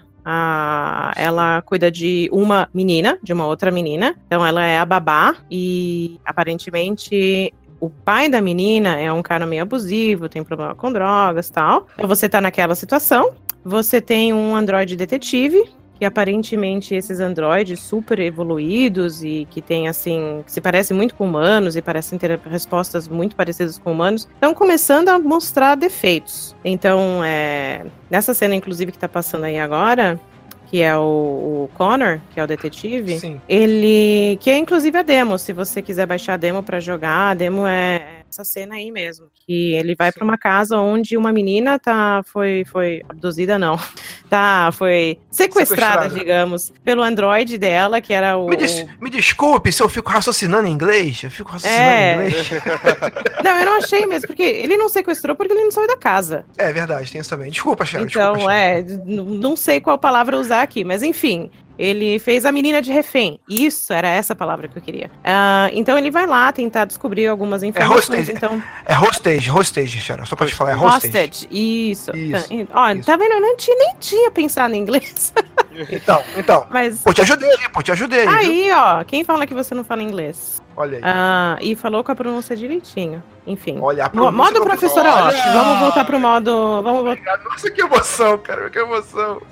Ela 1.16 1.60
cuida 1.62 1.90
de 1.90 2.28
uma 2.32 2.68
menina, 2.72 3.18
de 3.22 3.32
uma 3.32 3.46
outra 3.46 3.70
menina. 3.70 4.14
Então 4.26 4.46
ela 4.46 4.64
é 4.64 4.78
a 4.78 4.86
babá 4.86 5.36
e 5.50 6.20
aparentemente 6.24 7.52
o 7.80 7.90
pai 7.90 8.28
da 8.28 8.40
menina 8.40 9.00
é 9.00 9.12
um 9.12 9.22
cara 9.22 9.44
meio 9.44 9.62
abusivo, 9.62 10.28
tem 10.28 10.44
problema 10.44 10.74
com 10.76 10.92
drogas 10.92 11.50
tal. 11.50 11.88
Então 11.94 12.06
você 12.06 12.28
tá 12.28 12.40
naquela 12.40 12.76
situação. 12.76 13.32
Você 13.64 14.00
tem 14.00 14.32
um 14.32 14.54
androide 14.54 14.96
detetive, 14.96 15.68
que 16.02 16.06
aparentemente 16.06 16.96
esses 16.96 17.20
androides 17.20 17.78
super 17.78 18.18
evoluídos 18.18 19.22
e 19.22 19.46
que 19.48 19.62
tem 19.62 19.86
assim, 19.86 20.42
que 20.44 20.50
se 20.50 20.60
parecem 20.60 20.96
muito 20.96 21.14
com 21.14 21.28
humanos 21.28 21.76
e 21.76 21.80
parecem 21.80 22.18
ter 22.18 22.40
respostas 22.40 23.06
muito 23.06 23.36
parecidas 23.36 23.78
com 23.78 23.92
humanos, 23.92 24.28
estão 24.34 24.52
começando 24.52 25.10
a 25.10 25.18
mostrar 25.20 25.76
defeitos. 25.76 26.56
Então, 26.64 27.22
é, 27.22 27.86
nessa 28.10 28.34
cena 28.34 28.56
inclusive 28.56 28.90
que 28.90 28.98
tá 28.98 29.08
passando 29.08 29.44
aí 29.44 29.60
agora, 29.60 30.18
que 30.66 30.82
é 30.82 30.96
o, 30.96 31.02
o 31.02 31.70
Connor, 31.74 32.18
que 32.34 32.40
é 32.40 32.42
o 32.42 32.48
detetive, 32.48 33.20
Sim. 33.20 33.40
ele. 33.48 34.36
Que 34.40 34.50
é 34.50 34.58
inclusive 34.58 34.98
a 34.98 35.02
demo, 35.02 35.38
se 35.38 35.52
você 35.52 35.80
quiser 35.80 36.06
baixar 36.06 36.34
a 36.34 36.36
demo 36.36 36.64
pra 36.64 36.80
jogar, 36.80 37.30
a 37.30 37.34
demo 37.34 37.64
é 37.64 38.21
essa 38.32 38.44
cena 38.44 38.74
aí 38.76 38.90
mesmo. 38.90 39.26
Que 39.46 39.74
ele 39.74 39.94
vai 39.94 40.10
pra 40.10 40.24
uma 40.24 40.38
casa 40.38 40.78
onde 40.78 41.16
uma 41.16 41.32
menina 41.32 41.78
tá. 41.78 42.22
Foi. 42.24 42.64
Foi 42.70 43.02
abduzida, 43.08 43.58
não. 43.58 43.78
Tá. 44.32 44.70
Foi 44.72 45.18
sequestrada, 45.30 46.04
Sequestrada. 46.04 46.18
digamos, 46.18 46.72
pelo 46.82 47.02
androide 47.02 47.58
dela, 47.58 48.00
que 48.00 48.14
era 48.14 48.38
o. 48.38 48.48
Me, 48.48 48.56
des- 48.56 48.86
me 48.98 49.10
desculpe 49.10 49.70
se 49.70 49.82
eu 49.82 49.90
fico 49.90 50.08
raciocinando 50.10 50.66
em 50.66 50.72
inglês. 50.72 51.22
Eu 51.22 51.30
fico 51.30 51.50
raciocinando 51.50 51.82
É. 51.90 52.14
em 52.24 52.28
inglês. 52.28 52.50
Não, 53.44 53.58
eu 53.58 53.66
não 53.66 53.76
achei 53.76 54.06
mesmo, 54.06 54.26
porque 54.28 54.42
ele 54.42 54.76
não 54.78 54.88
sequestrou 54.88 55.36
porque 55.36 55.52
ele 55.52 55.64
não 55.64 55.70
saiu 55.70 55.86
da 55.86 55.96
casa. 55.98 56.46
É 56.56 56.72
verdade, 56.72 57.10
tem 57.12 57.20
isso 57.20 57.28
também. 57.28 57.50
Desculpa, 57.50 57.84
Sharon. 57.84 58.06
Então, 58.06 58.32
desculpa, 58.32 58.54
é, 58.54 58.82
não 59.06 59.54
sei 59.56 59.80
qual 59.80 59.98
palavra 59.98 60.38
usar 60.38 60.62
aqui, 60.62 60.82
mas 60.84 61.02
enfim, 61.02 61.50
ele 61.82 62.18
fez 62.18 62.44
a 62.46 62.52
menina 62.52 62.80
de 62.80 62.92
refém. 62.92 63.40
Isso, 63.48 63.92
era 63.92 64.08
essa 64.08 64.34
palavra 64.34 64.68
que 64.68 64.76
eu 64.78 64.82
queria. 64.82 65.10
Ah, 65.24 65.68
então 65.72 65.98
ele 65.98 66.10
vai 66.10 66.26
lá 66.26 66.52
tentar 66.52 66.84
descobrir 66.84 67.26
algumas 67.26 67.62
informações. 67.62 67.98
hostage. 68.28 68.32
então, 68.32 68.62
É 68.86 68.96
hostage, 68.98 69.50
hostage, 69.50 70.00
Sharon. 70.00 70.24
Só 70.26 70.36
pra 70.36 70.46
te 70.46 70.54
falar, 70.54 70.72
é 70.72 70.76
hostage. 70.76 71.06
hostage. 71.06 71.48
Isso. 71.50 72.16
Isso, 72.16 72.66
Tá, 72.66 72.82
Ó, 72.82 72.90
isso. 72.90 73.06
tá 73.06 73.16
vendo? 73.16 73.32
Eu 73.32 73.40
nem 73.40 73.56
tinha, 73.56 73.76
nem 73.76 73.94
tinha 73.98 74.30
pensado 74.30 74.74
em 74.74 74.78
inglês. 74.78 75.32
Então, 75.90 76.22
então. 76.36 76.66
Mas. 76.68 76.98
Pô, 77.00 77.14
te 77.14 77.22
ajudei 77.22 77.48
pô, 77.72 77.82
te 77.82 77.90
ajudei 77.92 78.26
aí. 78.28 78.64
viu? 78.64 78.76
Ó, 78.76 79.02
quem 79.04 79.24
fala 79.24 79.46
que 79.46 79.54
você 79.54 79.74
não 79.74 79.82
fala 79.82 80.02
inglês? 80.02 80.60
Olha 80.76 80.98
aí. 80.98 81.02
Ah, 81.02 81.56
e 81.62 81.74
falou 81.74 82.04
com 82.04 82.12
a 82.12 82.14
pronúncia 82.14 82.54
direitinho. 82.54 83.22
Enfim. 83.46 83.78
Olha, 83.80 84.04
a 84.04 84.10
pronúncia 84.10 84.36
Modo 84.36 84.58
do- 84.60 84.66
professora 84.66 85.10
Olha! 85.10 85.28
Osh. 85.28 85.52
Vamos 85.54 85.78
voltar 85.80 86.04
pro 86.04 86.20
modo. 86.20 86.82
Vamos 86.82 87.02
voltar. 87.04 87.38
Nossa, 87.42 87.70
que 87.70 87.80
emoção, 87.80 88.36
cara. 88.36 88.68
Que 88.68 88.80
emoção. 88.80 89.40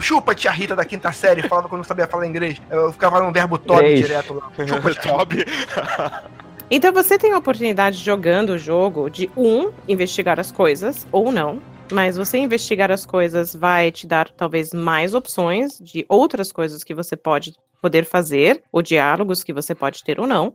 Chupa, 0.00 0.34
tia 0.34 0.50
Rita 0.50 0.74
da 0.74 0.84
quinta 0.84 1.12
série, 1.12 1.46
falando 1.48 1.68
que 1.68 1.74
eu 1.74 1.78
não 1.78 1.84
sabia 1.84 2.06
falar 2.06 2.26
inglês. 2.26 2.60
Eu 2.70 2.92
ficava 2.92 3.16
falando 3.16 3.30
um 3.30 3.32
verbo 3.32 3.58
top 3.58 3.80
Inglês. 3.80 4.00
direto 4.00 4.34
lá. 4.34 4.50
Chupa. 4.66 4.94
Toby. 4.94 5.44
Então 6.70 6.92
você 6.92 7.18
tem 7.18 7.32
a 7.32 7.38
oportunidade 7.38 7.96
jogando 7.98 8.50
o 8.50 8.58
jogo 8.58 9.10
de 9.10 9.28
um 9.36 9.72
investigar 9.88 10.38
as 10.38 10.52
coisas 10.52 11.06
ou 11.10 11.32
não. 11.32 11.60
Mas 11.92 12.16
você 12.16 12.38
investigar 12.38 12.92
as 12.92 13.04
coisas 13.04 13.54
vai 13.54 13.90
te 13.90 14.06
dar 14.06 14.30
talvez 14.30 14.72
mais 14.72 15.12
opções 15.12 15.78
de 15.80 16.06
outras 16.08 16.52
coisas 16.52 16.84
que 16.84 16.94
você 16.94 17.16
pode 17.16 17.54
poder 17.82 18.04
fazer, 18.04 18.62
ou 18.70 18.82
diálogos 18.82 19.42
que 19.42 19.52
você 19.52 19.74
pode 19.74 20.04
ter 20.04 20.20
ou 20.20 20.26
não. 20.26 20.54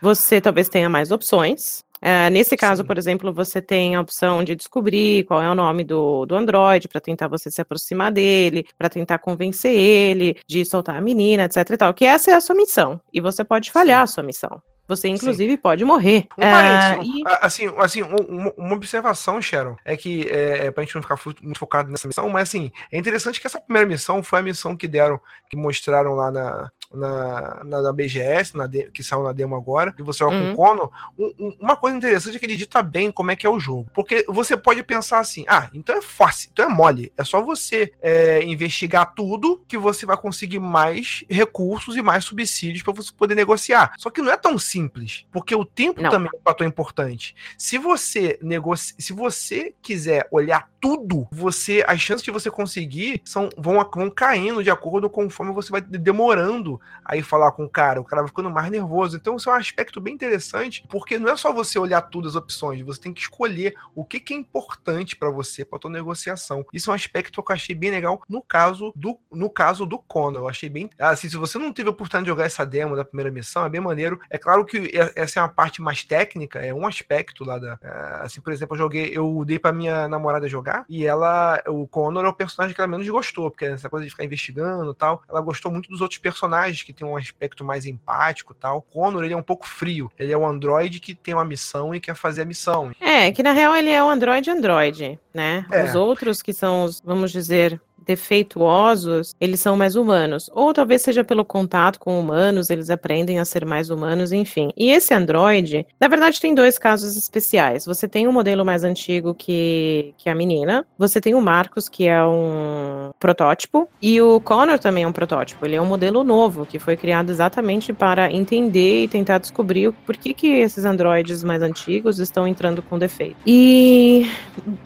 Você 0.00 0.40
talvez 0.40 0.68
tenha 0.68 0.88
mais 0.88 1.10
opções. 1.10 1.82
É, 2.08 2.30
nesse 2.30 2.56
caso, 2.56 2.82
Sim. 2.82 2.86
por 2.86 2.96
exemplo, 2.98 3.32
você 3.32 3.60
tem 3.60 3.96
a 3.96 4.00
opção 4.00 4.44
de 4.44 4.54
descobrir 4.54 5.24
qual 5.24 5.42
é 5.42 5.50
o 5.50 5.56
nome 5.56 5.82
do, 5.82 6.24
do 6.24 6.36
Android 6.36 6.86
para 6.86 7.00
tentar 7.00 7.26
você 7.26 7.50
se 7.50 7.60
aproximar 7.60 8.12
dele, 8.12 8.64
para 8.78 8.88
tentar 8.88 9.18
convencer 9.18 9.72
ele 9.74 10.36
de 10.46 10.64
soltar 10.64 10.94
a 10.94 11.00
menina, 11.00 11.46
etc 11.46 11.68
e 11.68 11.76
tal. 11.76 11.92
Que 11.92 12.04
essa 12.04 12.30
é 12.30 12.34
a 12.34 12.40
sua 12.40 12.54
missão. 12.54 13.00
E 13.12 13.20
você 13.20 13.42
pode 13.42 13.72
falhar 13.72 14.02
a 14.02 14.06
sua 14.06 14.22
missão. 14.22 14.62
Você, 14.86 15.08
inclusive, 15.08 15.56
pode 15.56 15.84
morrer. 15.84 16.28
Um 16.38 16.44
Ah, 16.44 16.50
parênteses, 16.52 17.12
e- 17.16 17.22
assim, 17.40 17.74
assim 17.78 18.02
um- 18.04 18.14
um- 18.46 18.52
uma 18.56 18.74
observação, 18.76 19.42
Sharon, 19.42 19.74
é 19.84 19.96
que, 19.96 20.28
é, 20.30 20.66
é, 20.66 20.70
pra 20.70 20.84
gente 20.84 20.94
não 20.94 21.02
ficar 21.02 21.18
muito 21.42 21.58
focado 21.58 21.90
nessa 21.90 22.06
missão, 22.06 22.28
mas 22.28 22.48
assim, 22.48 22.70
é 22.92 22.96
interessante 22.96 23.40
que 23.40 23.48
essa 23.48 23.60
primeira 23.60 23.88
missão 23.88 24.22
foi 24.22 24.38
a 24.38 24.42
missão 24.42 24.76
que 24.76 24.86
deram, 24.86 25.18
que 25.50 25.56
mostraram 25.56 26.14
lá 26.14 26.30
na, 26.30 26.70
na, 26.96 27.62
na, 27.64 27.82
na 27.82 27.92
BGS, 27.92 28.56
na 28.56 28.66
de- 28.66 28.90
que 28.90 29.02
saiu 29.02 29.22
na 29.22 29.32
demo 29.32 29.54
agora, 29.54 29.92
que 29.92 30.02
você 30.02 30.18
joga 30.20 30.36
Uhum. 30.36 30.54
com 30.54 30.62
o 30.62 30.66
Conor. 30.66 30.90
Um- 31.18 31.34
um- 31.38 31.56
uma 31.60 31.76
coisa 31.76 31.96
interessante 31.96 32.36
é 32.36 32.38
que 32.38 32.46
ele 32.46 32.56
dita 32.56 32.82
bem 32.82 33.10
como 33.12 33.30
é 33.30 33.36
que 33.36 33.46
é 33.46 33.50
o 33.50 33.60
jogo. 33.60 33.88
Porque 33.94 34.24
você 34.28 34.56
pode 34.56 34.82
pensar 34.82 35.18
assim, 35.20 35.44
ah, 35.48 35.68
então 35.74 35.96
é 35.96 36.02
fácil, 36.02 36.48
então 36.52 36.64
é 36.64 36.68
mole. 36.68 37.12
É 37.16 37.24
só 37.24 37.40
você 37.42 37.92
é, 38.02 38.42
investigar 38.44 39.14
tudo 39.14 39.62
que 39.68 39.76
você 39.78 40.06
vai 40.06 40.16
conseguir 40.16 40.58
mais 40.58 41.24
recursos 41.28 41.96
e 41.96 42.02
mais 42.02 42.24
subsídios 42.24 42.82
para 42.82 42.92
você 42.92 43.12
poder 43.12 43.34
negociar. 43.34 43.92
Só 43.98 44.10
que 44.10 44.22
não 44.22 44.32
é 44.32 44.36
tão 44.36 44.58
simples, 44.58 45.24
porque 45.30 45.54
o 45.54 45.64
tempo 45.64 46.00
Não. 46.02 46.10
também 46.10 46.30
é 46.32 46.36
um 46.36 46.42
fator 46.42 46.66
importante. 46.66 47.34
Se 47.58 47.78
você 47.78 48.38
negocia, 48.42 48.94
se 48.98 49.12
você 49.12 49.74
quiser 49.82 50.26
olhar 50.30 50.68
tudo, 50.86 51.26
você 51.32 51.84
as 51.84 52.00
chances 52.00 52.24
de 52.24 52.30
você 52.30 52.48
conseguir 52.48 53.20
são 53.24 53.48
vão, 53.58 53.84
vão 53.92 54.08
caindo 54.08 54.62
de 54.62 54.70
acordo 54.70 55.10
conforme 55.10 55.52
você 55.52 55.68
vai 55.68 55.80
demorando 55.80 56.80
aí 57.04 57.22
falar 57.22 57.50
com 57.50 57.64
o 57.64 57.68
cara, 57.68 58.00
o 58.00 58.04
cara 58.04 58.22
vai 58.22 58.28
ficando 58.28 58.48
mais 58.50 58.70
nervoso. 58.70 59.16
Então 59.16 59.34
isso 59.34 59.50
é 59.50 59.52
um 59.52 59.56
aspecto 59.56 60.00
bem 60.00 60.14
interessante, 60.14 60.84
porque 60.88 61.18
não 61.18 61.28
é 61.28 61.36
só 61.36 61.52
você 61.52 61.76
olhar 61.76 62.02
todas 62.02 62.30
as 62.30 62.36
opções, 62.36 62.82
você 62.82 63.00
tem 63.00 63.12
que 63.12 63.20
escolher 63.20 63.74
o 63.96 64.04
que, 64.04 64.20
que 64.20 64.32
é 64.32 64.36
importante 64.36 65.16
para 65.16 65.28
você 65.28 65.64
para 65.64 65.80
tua 65.80 65.90
negociação. 65.90 66.64
Isso 66.72 66.88
é 66.88 66.92
um 66.92 66.94
aspecto 66.94 67.42
que 67.42 67.50
eu 67.50 67.54
achei 67.54 67.74
bem 67.74 67.90
legal 67.90 68.22
no 68.28 68.40
caso 68.40 68.92
do 68.94 69.18
no 69.32 69.50
caso 69.50 69.84
do 69.86 69.98
Conor. 69.98 70.42
Eu 70.42 70.48
achei 70.48 70.68
bem 70.68 70.88
assim, 71.00 71.28
se 71.28 71.36
você 71.36 71.58
não 71.58 71.72
teve 71.72 71.88
a 71.88 71.90
oportunidade 71.90 72.26
de 72.26 72.30
jogar 72.30 72.44
essa 72.44 72.64
demo 72.64 72.94
da 72.94 73.04
primeira 73.04 73.32
missão, 73.32 73.64
é 73.64 73.68
bem 73.68 73.80
maneiro. 73.80 74.20
É 74.30 74.38
claro 74.38 74.64
que 74.64 74.92
essa 75.16 75.40
é 75.40 75.42
uma 75.42 75.48
parte 75.48 75.82
mais 75.82 76.04
técnica, 76.04 76.60
é 76.60 76.72
um 76.72 76.86
aspecto 76.86 77.44
lá 77.44 77.58
da 77.58 77.76
é, 77.82 78.24
assim, 78.24 78.40
por 78.40 78.52
exemplo, 78.52 78.76
eu 78.76 78.78
joguei, 78.78 79.10
eu 79.12 79.44
dei 79.44 79.58
para 79.58 79.72
minha 79.72 80.06
namorada 80.06 80.48
jogar 80.48 80.75
e 80.88 81.06
ela, 81.06 81.62
o 81.66 81.86
Conor 81.86 82.24
é 82.24 82.28
o 82.28 82.32
personagem 82.32 82.74
que 82.74 82.80
ela 82.80 82.88
menos 82.88 83.08
gostou, 83.08 83.50
porque 83.50 83.64
essa 83.64 83.88
coisa 83.88 84.04
de 84.04 84.10
ficar 84.10 84.24
investigando 84.24 84.90
e 84.90 84.94
tal, 84.94 85.22
ela 85.28 85.40
gostou 85.40 85.70
muito 85.70 85.88
dos 85.88 86.00
outros 86.00 86.18
personagens 86.18 86.82
que 86.82 86.92
tem 86.92 87.06
um 87.06 87.16
aspecto 87.16 87.64
mais 87.64 87.86
empático 87.86 88.54
e 88.56 88.60
tal. 88.60 88.78
O 88.78 88.82
Conor, 88.82 89.24
ele 89.24 89.34
é 89.34 89.36
um 89.36 89.42
pouco 89.42 89.66
frio. 89.66 90.10
Ele 90.18 90.32
é 90.32 90.38
um 90.38 90.46
androide 90.46 91.00
que 91.00 91.14
tem 91.14 91.34
uma 91.34 91.44
missão 91.44 91.94
e 91.94 92.00
quer 92.00 92.14
fazer 92.14 92.42
a 92.42 92.46
missão. 92.46 92.92
É, 93.00 93.30
que 93.32 93.42
na 93.42 93.52
real 93.52 93.74
ele 93.74 93.90
é 93.90 94.02
um 94.02 94.10
Android 94.10 94.50
Android, 94.50 95.18
né? 95.32 95.66
É. 95.70 95.84
Os 95.84 95.94
outros 95.94 96.42
que 96.42 96.52
são 96.52 96.84
os, 96.84 97.00
vamos 97.00 97.30
dizer, 97.30 97.80
defeituosos, 98.06 99.34
eles 99.40 99.60
são 99.60 99.76
mais 99.76 99.96
humanos. 99.96 100.48
Ou 100.54 100.72
talvez 100.72 101.02
seja 101.02 101.24
pelo 101.24 101.44
contato 101.44 101.98
com 101.98 102.18
humanos, 102.18 102.70
eles 102.70 102.88
aprendem 102.88 103.38
a 103.38 103.44
ser 103.44 103.66
mais 103.66 103.90
humanos, 103.90 104.32
enfim. 104.32 104.70
E 104.76 104.90
esse 104.90 105.12
Android, 105.12 105.86
na 106.00 106.08
verdade, 106.08 106.40
tem 106.40 106.54
dois 106.54 106.78
casos 106.78 107.16
especiais. 107.16 107.84
Você 107.84 108.08
tem 108.08 108.28
um 108.28 108.32
modelo 108.32 108.64
mais 108.64 108.84
antigo 108.84 109.34
que, 109.34 110.14
que 110.16 110.30
a 110.30 110.34
menina, 110.34 110.86
você 110.98 111.20
tem 111.20 111.34
o 111.34 111.40
Marcos, 111.40 111.88
que 111.88 112.06
é 112.06 112.24
um 112.24 113.10
protótipo, 113.18 113.88
e 114.00 114.20
o 114.20 114.40
Connor 114.40 114.78
também 114.78 115.04
é 115.04 115.08
um 115.08 115.12
protótipo. 115.12 115.66
Ele 115.66 115.76
é 115.76 115.82
um 115.82 115.86
modelo 115.86 116.22
novo, 116.22 116.64
que 116.64 116.78
foi 116.78 116.96
criado 116.96 117.30
exatamente 117.30 117.92
para 117.92 118.30
entender 118.32 119.04
e 119.04 119.08
tentar 119.08 119.38
descobrir 119.38 119.92
por 120.04 120.16
que, 120.16 120.32
que 120.32 120.46
esses 120.46 120.84
androides 120.84 121.42
mais 121.42 121.62
antigos 121.62 122.18
estão 122.18 122.46
entrando 122.46 122.82
com 122.82 122.98
defeito. 122.98 123.36
E 123.46 124.30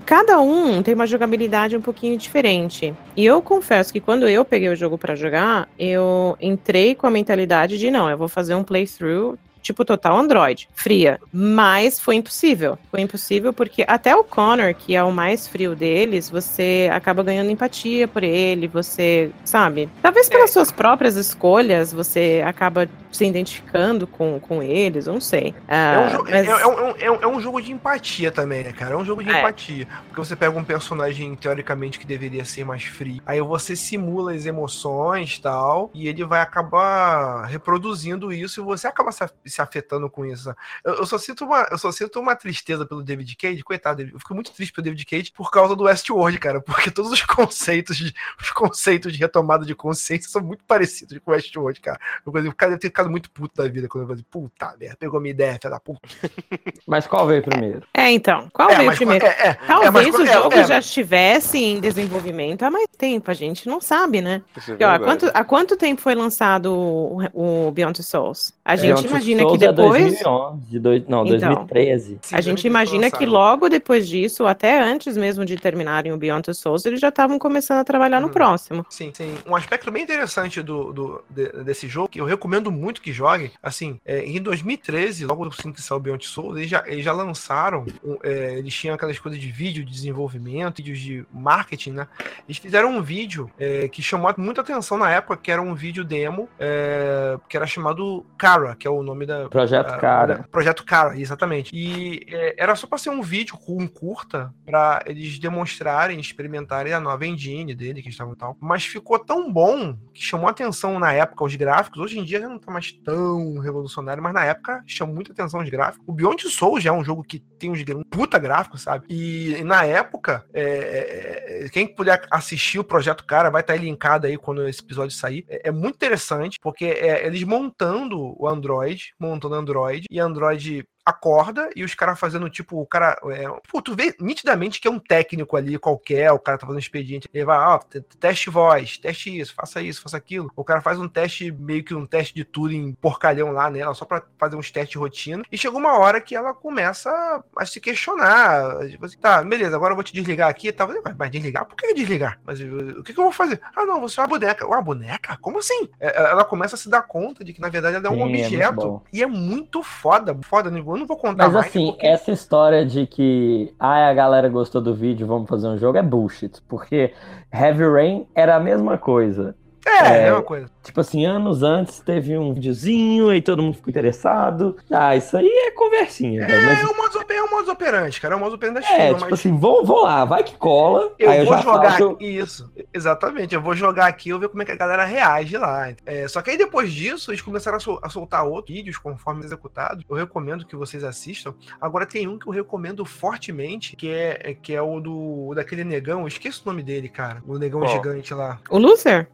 cada 0.06 0.40
um 0.40 0.82
tem 0.82 0.94
uma 0.94 1.06
jogabilidade 1.06 1.76
um 1.76 1.80
pouquinho 1.80 2.16
diferente. 2.16 2.94
E 3.16 3.26
eu 3.26 3.42
confesso 3.42 3.92
que 3.92 4.00
quando 4.00 4.28
eu 4.28 4.44
peguei 4.44 4.68
o 4.68 4.76
jogo 4.76 4.96
pra 4.96 5.14
jogar, 5.14 5.68
eu 5.78 6.36
entrei 6.40 6.94
com 6.94 7.06
a 7.06 7.10
mentalidade 7.10 7.78
de 7.78 7.90
não, 7.90 8.08
eu 8.08 8.16
vou 8.16 8.28
fazer 8.28 8.54
um 8.54 8.62
playthrough 8.62 9.36
tipo 9.62 9.84
total 9.84 10.16
Android, 10.16 10.68
fria. 10.74 11.18
Mas 11.32 11.98
foi 12.00 12.16
impossível. 12.16 12.78
Foi 12.90 13.00
impossível 13.00 13.52
porque 13.52 13.84
até 13.86 14.14
o 14.14 14.24
Connor, 14.24 14.74
que 14.74 14.94
é 14.96 15.02
o 15.02 15.12
mais 15.12 15.46
frio 15.48 15.74
deles, 15.74 16.28
você 16.30 16.88
acaba 16.92 17.22
ganhando 17.22 17.50
empatia 17.50 18.06
por 18.08 18.22
ele, 18.22 18.66
você, 18.68 19.30
sabe? 19.44 19.88
Talvez 20.02 20.28
pelas 20.28 20.50
suas 20.50 20.70
próprias 20.72 21.16
escolhas, 21.16 21.92
você 21.92 22.42
acaba 22.46 22.88
se 23.10 23.24
identificando 23.24 24.06
com, 24.06 24.38
com 24.38 24.62
eles, 24.62 25.06
eu 25.08 25.12
não 25.14 25.20
sei. 25.20 25.52
É 25.66 25.76
Ah, 25.76 26.06
um, 26.06 26.10
jogo, 26.10 26.30
mas- 26.30 26.46
é, 26.48 26.50
é 26.50 26.66
um- 26.66 26.94
é 26.96 27.10
um- 27.10 27.22
é 27.22 27.26
um 27.26 27.40
jogo 27.40 27.60
de 27.60 27.72
empatia 27.72 28.30
também, 28.30 28.62
né, 28.62 28.72
cara? 28.72 28.94
É 28.94 28.96
um 28.96 29.04
jogo 29.04 29.22
de 29.24 29.30
É. 29.30 29.40
empatia. 29.40 29.88
Porque 30.06 30.20
você 30.24 30.36
pega 30.36 30.56
um 30.56 30.62
personagem, 30.62 31.34
teoricamente, 31.34 31.98
que 31.98 32.06
deveria 32.06 32.44
ser 32.44 32.64
mais 32.64 32.84
frio. 32.84 33.20
Aí 33.26 33.40
você 33.40 33.74
simula 33.74 34.32
as 34.32 34.46
emoções 34.46 35.34
e 35.36 35.40
tal. 35.42 35.90
E 35.92 36.06
ele 36.08 36.24
vai 36.24 36.40
acabar 36.40 37.44
reproduzindo 37.46 38.32
isso 38.32 38.60
e 38.60 38.64
você 38.64 38.86
acaba 38.86 39.10
se, 39.10 39.24
se 39.50 39.60
afetando 39.60 40.08
com 40.08 40.24
isso. 40.24 40.48
né? 40.48 40.54
Eu, 40.84 40.94
eu 40.94 41.06
só 41.06 41.18
sinto 41.18 41.44
uma, 41.44 41.66
eu 41.70 41.78
só 41.78 41.90
sinto 41.92 42.18
uma 42.20 42.34
tristeza 42.36 42.86
pelo 42.86 43.02
David 43.02 43.36
Cage. 43.36 43.62
Coitado 43.62 43.98
dele. 43.98 44.10
Eu 44.14 44.18
fico 44.18 44.34
muito 44.34 44.52
triste 44.52 44.72
pelo 44.72 44.84
David 44.84 45.04
Cage 45.04 45.32
por 45.32 45.50
causa 45.50 45.74
do 45.76 45.84
Westworld, 45.84 46.38
cara. 46.38 46.60
Porque 46.70 46.90
todos 46.90 47.10
os 47.12 47.22
conceitos 47.22 47.96
de, 47.96 48.14
os 48.40 48.50
conceitos 48.50 49.12
de 49.12 49.18
retomada 49.18 49.64
de 49.64 49.74
consciência 49.74 50.28
são 50.30 50.42
muito 50.42 50.64
parecidos 50.64 51.18
com 51.18 51.30
o 51.30 51.34
Westworld, 51.34 51.80
cara. 51.80 51.98
Eu, 52.26 52.32
o 52.32 52.54
cara 52.54 52.70
deve 52.70 52.80
ter 52.80 52.88
ficado 52.88 53.10
muito 53.10 53.30
puto 53.30 53.60
da 53.62 53.68
vida 53.68 53.88
quando 53.88 54.04
eu 54.04 54.08
falei, 54.08 54.24
puta 54.30 54.74
merda, 54.78 54.96
pegou 54.98 55.20
minha 55.20 55.32
ideia, 55.32 55.58
filha 55.60 55.70
da 55.70 55.80
puta. 55.80 56.00
Mas 56.86 57.06
qual 57.06 57.26
veio 57.26 57.42
primeiro? 57.42 57.82
É, 57.94 58.10
então, 58.10 58.48
qual 58.52 58.70
É, 58.70 58.76
veio 58.76 58.86
mas- 58.88 58.96
primeiro? 58.96 59.24
é, 59.26 59.48
é, 59.48 59.54
Talvez 59.54 59.86
é, 59.88 59.90
mas- 59.90 60.14
o 60.14 60.22
é, 60.22 60.32
jogo 60.32 60.54
é, 60.54 60.64
já 60.66 60.78
estivesse 60.78 61.58
em 61.58 61.80
desenvolvimento 61.80 62.62
há 62.62 62.70
mais 62.70 62.86
tempo, 62.96 63.30
a 63.30 63.34
gente 63.34 63.68
não 63.68 63.80
sabe, 63.80 64.20
né? 64.20 64.42
É 64.56 64.60
Porque, 64.60 64.84
ó, 64.84 64.90
há, 64.90 64.98
quanto, 64.98 65.30
há 65.32 65.44
quanto 65.44 65.76
tempo 65.76 66.00
foi 66.00 66.14
lançado 66.14 66.72
o, 66.72 67.66
o 67.68 67.70
Beyond 67.72 67.94
Two 67.96 68.04
Souls? 68.04 68.52
A 68.64 68.76
gente 68.76 68.86
Beyond 68.86 69.02
Two 69.02 69.10
imagina 69.42 69.50
que 69.50 69.58
Souls 69.58 69.62
é 69.62 69.72
depois. 69.72 70.02
2011, 70.22 70.60
de 70.70 70.78
dois, 70.78 71.02
não, 71.08 71.26
Então. 71.26 71.38
2013. 71.38 72.18
sim, 72.22 72.34
A 72.36 72.40
gente 72.40 72.66
imagina 72.66 73.10
que 73.10 73.24
logo 73.26 73.68
depois 73.68 74.08
disso, 74.08 74.46
até 74.46 74.82
antes 74.82 75.16
mesmo 75.16 75.44
de 75.44 75.56
terminarem 75.56 76.12
o 76.12 76.16
Beyond 76.16 76.42
Two 76.42 76.54
Souls, 76.54 76.84
eles 76.86 77.00
já 77.00 77.08
estavam 77.08 77.38
começando 77.38 77.78
a 77.78 77.84
trabalhar 77.84 78.20
no 78.20 78.26
Uhum. 78.28 78.32
próximo. 78.32 78.86
Sim, 78.88 79.10
sim. 79.14 79.34
Um 79.46 79.54
aspecto 79.56 79.90
bem 79.90 80.02
interessante 80.02 80.62
do, 80.62 80.92
do- 80.92 81.24
de- 81.30 81.64
desse 81.64 81.88
jogo, 81.88 82.08
que 82.08 82.20
eu 82.20 82.24
recomendo 82.24 82.70
muito 82.70 83.00
que 83.00 83.12
joguem, 83.12 83.50
assim, 83.62 83.98
é, 84.04 84.24
em 84.24 84.40
2013, 84.40 85.24
logo 85.24 85.46
assim 85.48 85.72
que 85.72 85.80
saiu 85.82 85.98
o 85.98 86.00
Beyond 86.00 86.26
Soul, 86.26 86.56
eles 86.58 86.70
já, 86.70 86.82
eles 86.86 87.04
já 87.04 87.12
lançaram, 87.12 87.86
um, 88.04 88.16
é, 88.22 88.54
eles 88.58 88.74
tinham 88.74 88.94
aquelas 88.94 89.18
coisas 89.18 89.40
de 89.40 89.50
vídeo, 89.50 89.84
de 89.84 89.92
desenvolvimento, 89.92 90.78
vídeos 90.78 90.98
de 90.98 91.24
marketing, 91.32 91.92
né? 91.92 92.08
Eles 92.48 92.58
fizeram 92.58 92.90
um 92.96 93.02
vídeo 93.02 93.50
é, 93.58 93.88
que 93.88 94.02
chamou 94.02 94.32
muita 94.38 94.60
atenção 94.60 94.96
na 94.98 95.10
época, 95.10 95.36
que 95.36 95.50
era 95.50 95.60
um 95.60 95.74
vídeo 95.74 96.04
demo, 96.04 96.48
é, 96.58 97.36
que 97.48 97.56
era 97.56 97.66
chamado 97.66 98.24
Cara, 98.38 98.74
que 98.76 98.86
é 98.86 98.90
o 98.90 99.02
nome 99.02 99.26
da, 99.30 99.48
Projeto 99.48 99.98
Cara. 99.98 100.44
Projeto 100.50 100.84
Cara, 100.84 101.18
exatamente. 101.18 101.70
E 101.74 102.26
é, 102.28 102.54
era 102.58 102.74
só 102.74 102.86
pra 102.86 102.98
ser 102.98 103.10
um 103.10 103.22
vídeo 103.22 103.56
com 103.56 103.82
um 103.82 103.86
curta 103.86 104.52
pra 104.64 105.02
eles 105.06 105.38
demonstrarem, 105.38 106.18
experimentarem 106.18 106.92
a 106.92 107.00
nova 107.00 107.26
engine 107.26 107.74
dele, 107.74 108.02
que 108.02 108.08
estavam 108.08 108.34
tal. 108.34 108.56
Mas 108.60 108.84
ficou 108.84 109.18
tão 109.18 109.52
bom 109.52 109.96
que 110.12 110.22
chamou 110.22 110.48
atenção 110.48 110.98
na 110.98 111.12
época 111.12 111.44
os 111.44 111.54
gráficos. 111.54 112.00
Hoje 112.00 112.18
em 112.18 112.24
dia 112.24 112.40
já 112.40 112.48
não 112.48 112.58
tá 112.58 112.70
mais 112.70 112.92
tão 112.92 113.58
revolucionário, 113.58 114.22
mas 114.22 114.34
na 114.34 114.44
época 114.44 114.82
chamou 114.86 115.14
muita 115.14 115.32
atenção 115.32 115.60
os 115.60 115.68
gráficos. 115.68 116.04
O 116.06 116.12
Beyond 116.12 116.48
Soul 116.48 116.80
já 116.80 116.90
é 116.90 116.92
um 116.92 117.04
jogo 117.04 117.22
que 117.22 117.38
tem 117.58 117.70
uns 117.70 117.80
um 117.94 118.02
puta 118.02 118.38
gráfico, 118.38 118.78
sabe? 118.78 119.06
E, 119.08 119.62
na 119.64 119.84
época, 119.84 120.44
é, 120.52 121.64
é, 121.64 121.68
quem 121.68 121.86
puder 121.86 122.26
assistir 122.30 122.78
o 122.78 122.84
Projeto 122.84 123.24
Cara 123.24 123.50
vai 123.50 123.60
estar 123.60 123.76
linkado 123.76 124.26
aí 124.26 124.36
quando 124.36 124.66
esse 124.68 124.80
episódio 124.80 125.16
sair. 125.16 125.44
É, 125.48 125.68
é 125.68 125.70
muito 125.70 125.96
interessante, 125.96 126.58
porque 126.60 126.84
é 126.86 127.26
eles 127.26 127.42
montando 127.44 128.34
o 128.40 128.48
Android, 128.48 129.14
montando 129.20 129.54
Android, 129.54 130.04
e 130.10 130.18
Android 130.18 130.84
acorda 131.04 131.70
e 131.74 131.82
os 131.84 131.94
caras 131.94 132.18
fazendo 132.18 132.48
tipo, 132.50 132.80
o 132.80 132.86
cara. 132.86 133.18
É, 133.30 133.44
pô, 133.70 133.80
tu 133.82 133.94
vê 133.94 134.14
nitidamente 134.20 134.80
que 134.80 134.86
é 134.88 134.90
um 134.90 134.98
técnico 134.98 135.56
ali 135.56 135.78
qualquer, 135.78 136.30
o 136.32 136.38
cara 136.38 136.58
tá 136.58 136.66
fazendo 136.66 136.80
expediente. 136.82 137.28
Ele 137.32 137.44
vai, 137.44 137.58
ó, 137.58 137.78
te- 137.78 138.00
teste 138.00 138.50
voz, 138.50 138.98
teste 138.98 139.38
isso, 139.38 139.54
faça 139.54 139.80
isso, 139.82 140.02
faça 140.02 140.16
aquilo. 140.16 140.50
O 140.54 140.64
cara 140.64 140.80
faz 140.80 140.98
um 140.98 141.08
teste, 141.08 141.50
meio 141.52 141.82
que 141.84 141.94
um 141.94 142.06
teste 142.06 142.34
de 142.34 142.44
tudo 142.44 142.72
em 142.72 142.92
porcalhão 142.94 143.52
lá 143.52 143.70
nela, 143.70 143.94
só 143.94 144.04
pra 144.04 144.22
fazer 144.38 144.56
uns 144.56 144.70
testes 144.70 144.92
de 144.92 144.98
rotina. 144.98 145.42
E 145.50 145.58
chegou 145.58 145.78
uma 145.80 145.98
hora 145.98 146.20
que 146.20 146.34
ela 146.36 146.52
começa 146.54 147.10
a 147.56 147.66
se 147.66 147.80
questionar. 147.80 148.88
Tipo 148.88 149.04
assim, 149.06 149.18
tá, 149.18 149.42
beleza, 149.42 149.76
agora 149.76 149.92
eu 149.92 149.96
vou 149.96 150.04
te 150.04 150.12
desligar 150.12 150.48
aqui 150.48 150.68
e 150.68 150.72
tal. 150.72 150.88
Mas, 151.18 151.30
desligar? 151.30 151.64
Por 151.66 151.76
que 151.76 151.94
desligar? 151.94 152.40
Mas 152.44 152.60
uh, 152.60 152.98
o 153.00 153.02
que, 153.02 153.12
que 153.12 153.18
eu 153.20 153.24
vou 153.24 153.32
fazer? 153.32 153.60
Ah, 153.74 153.84
não, 153.86 154.00
você 154.00 154.20
é 154.20 154.22
uma 154.22 154.28
boneca. 154.28 154.66
Uma 154.66 154.82
boneca? 154.82 155.36
Como 155.40 155.58
assim? 155.58 155.88
É, 155.98 156.30
Ela 156.30 156.44
começa 156.44 156.74
a 156.74 156.78
se 156.78 156.88
dar 156.88 157.02
conta 157.02 157.44
de 157.44 157.52
que, 157.52 157.60
na 157.60 157.68
verdade, 157.68 157.96
ela 157.96 158.06
é 158.06 158.10
um 158.10 158.14
Sim, 158.14 158.20
é 158.22 158.24
objeto. 158.44 158.74
bom. 158.76 159.02
e 159.12 159.22
é 159.22 159.26
muito 159.26 159.82
foda, 159.82 160.36
foda. 160.42 160.70
Eu 160.94 160.98
não 160.98 161.06
vou 161.06 161.16
contar 161.16 161.44
Mas 161.44 161.52
mais. 161.54 161.66
assim, 161.66 161.86
porque- 161.92 162.06
essa 162.06 162.30
história 162.32 162.84
de 162.84 163.06
que 163.06 163.72
ah, 163.78 164.08
a 164.08 164.14
galera 164.14 164.48
gostou 164.48 164.80
do 164.80 164.94
vídeo, 164.94 165.26
vamos 165.26 165.48
fazer 165.48 165.68
um 165.68 165.78
jogo, 165.78 165.98
é 165.98 166.02
bullshit. 166.02 166.60
Porque 166.68 167.12
Heavy 167.52 167.84
Rain 167.84 168.26
era 168.34 168.56
a 168.56 168.60
mesma 168.60 168.98
coisa. 168.98 169.54
É, 169.86 169.90
é 169.90 169.94
É. 169.96 170.20
a 170.20 170.22
mesma 170.24 170.42
coisa. 170.42 170.70
Tipo 170.82 171.00
assim, 171.00 171.24
anos 171.26 171.62
antes 171.62 172.00
teve 172.00 172.36
um 172.36 172.52
videozinho 172.52 173.32
e 173.34 173.40
todo 173.42 173.62
mundo 173.62 173.74
ficou 173.76 173.90
interessado. 173.90 174.76
Ah, 174.90 175.14
isso 175.16 175.36
aí 175.36 175.46
é 175.48 175.70
conversinha. 175.72 176.42
É, 176.42 176.60
Mas 176.66 176.80
é 176.82 176.86
o 176.86 176.96
modus, 176.96 177.22
é 177.28 177.42
o 177.42 177.50
modus 177.50 177.68
operandi, 177.68 178.20
cara. 178.20 178.34
É 178.34 178.36
o 178.36 178.40
modus 178.40 178.54
operandi 178.54 178.80
da 178.80 178.86
é, 178.86 178.88
China, 178.88 179.08
tipo 179.14 179.20
mas 179.20 179.32
assim, 179.32 179.56
vão, 179.58 179.84
vão 179.84 180.02
lá, 180.02 180.24
vai 180.24 180.42
que 180.42 180.56
cola. 180.56 181.12
eu 181.18 181.30
aí 181.30 181.38
eu 181.40 181.44
vou 181.46 181.54
já 181.56 181.60
jogar 181.62 182.00
eu- 182.00 182.16
isso. 182.20 182.70
Exatamente, 182.92 183.54
eu 183.54 183.60
vou 183.62 183.74
jogar 183.74 184.06
aqui 184.06 184.30
e 184.30 184.38
ver 184.38 184.48
como 184.48 184.62
é 184.62 184.64
que 184.66 184.72
a 184.72 184.76
galera 184.76 185.04
reage 185.04 185.56
lá. 185.56 185.92
É, 186.04 186.26
só 186.28 186.42
que 186.42 186.50
aí 186.50 186.56
depois 186.58 186.92
disso, 186.92 187.30
eles 187.30 187.40
começaram 187.42 187.76
a, 187.76 187.80
sol- 187.80 188.00
a 188.02 188.08
soltar 188.08 188.44
outros 188.46 188.74
vídeos 188.74 188.98
conforme 188.98 189.44
executados. 189.44 190.04
Eu 190.08 190.16
recomendo 190.16 190.64
que 190.66 190.76
vocês 190.76 191.04
assistam. 191.04 191.54
Agora 191.80 192.04
tem 192.06 192.26
um 192.28 192.38
que 192.38 192.46
eu 192.46 192.52
recomendo 192.52 193.04
fortemente, 193.04 193.96
que 193.96 194.10
é, 194.10 194.56
que 194.60 194.74
é 194.74 194.82
o 194.82 195.00
do 195.00 195.48
o 195.48 195.54
daquele 195.54 195.84
negão. 195.84 196.20
Eu 196.22 196.28
esqueço 196.28 196.62
o 196.64 196.68
nome 196.68 196.82
dele, 196.82 197.08
cara. 197.08 197.42
O 197.46 197.58
negão 197.58 197.80
Qual? 197.80 197.92
gigante 197.92 198.32
lá. 198.34 198.58
O 198.68 198.78
Luther? 198.78 199.28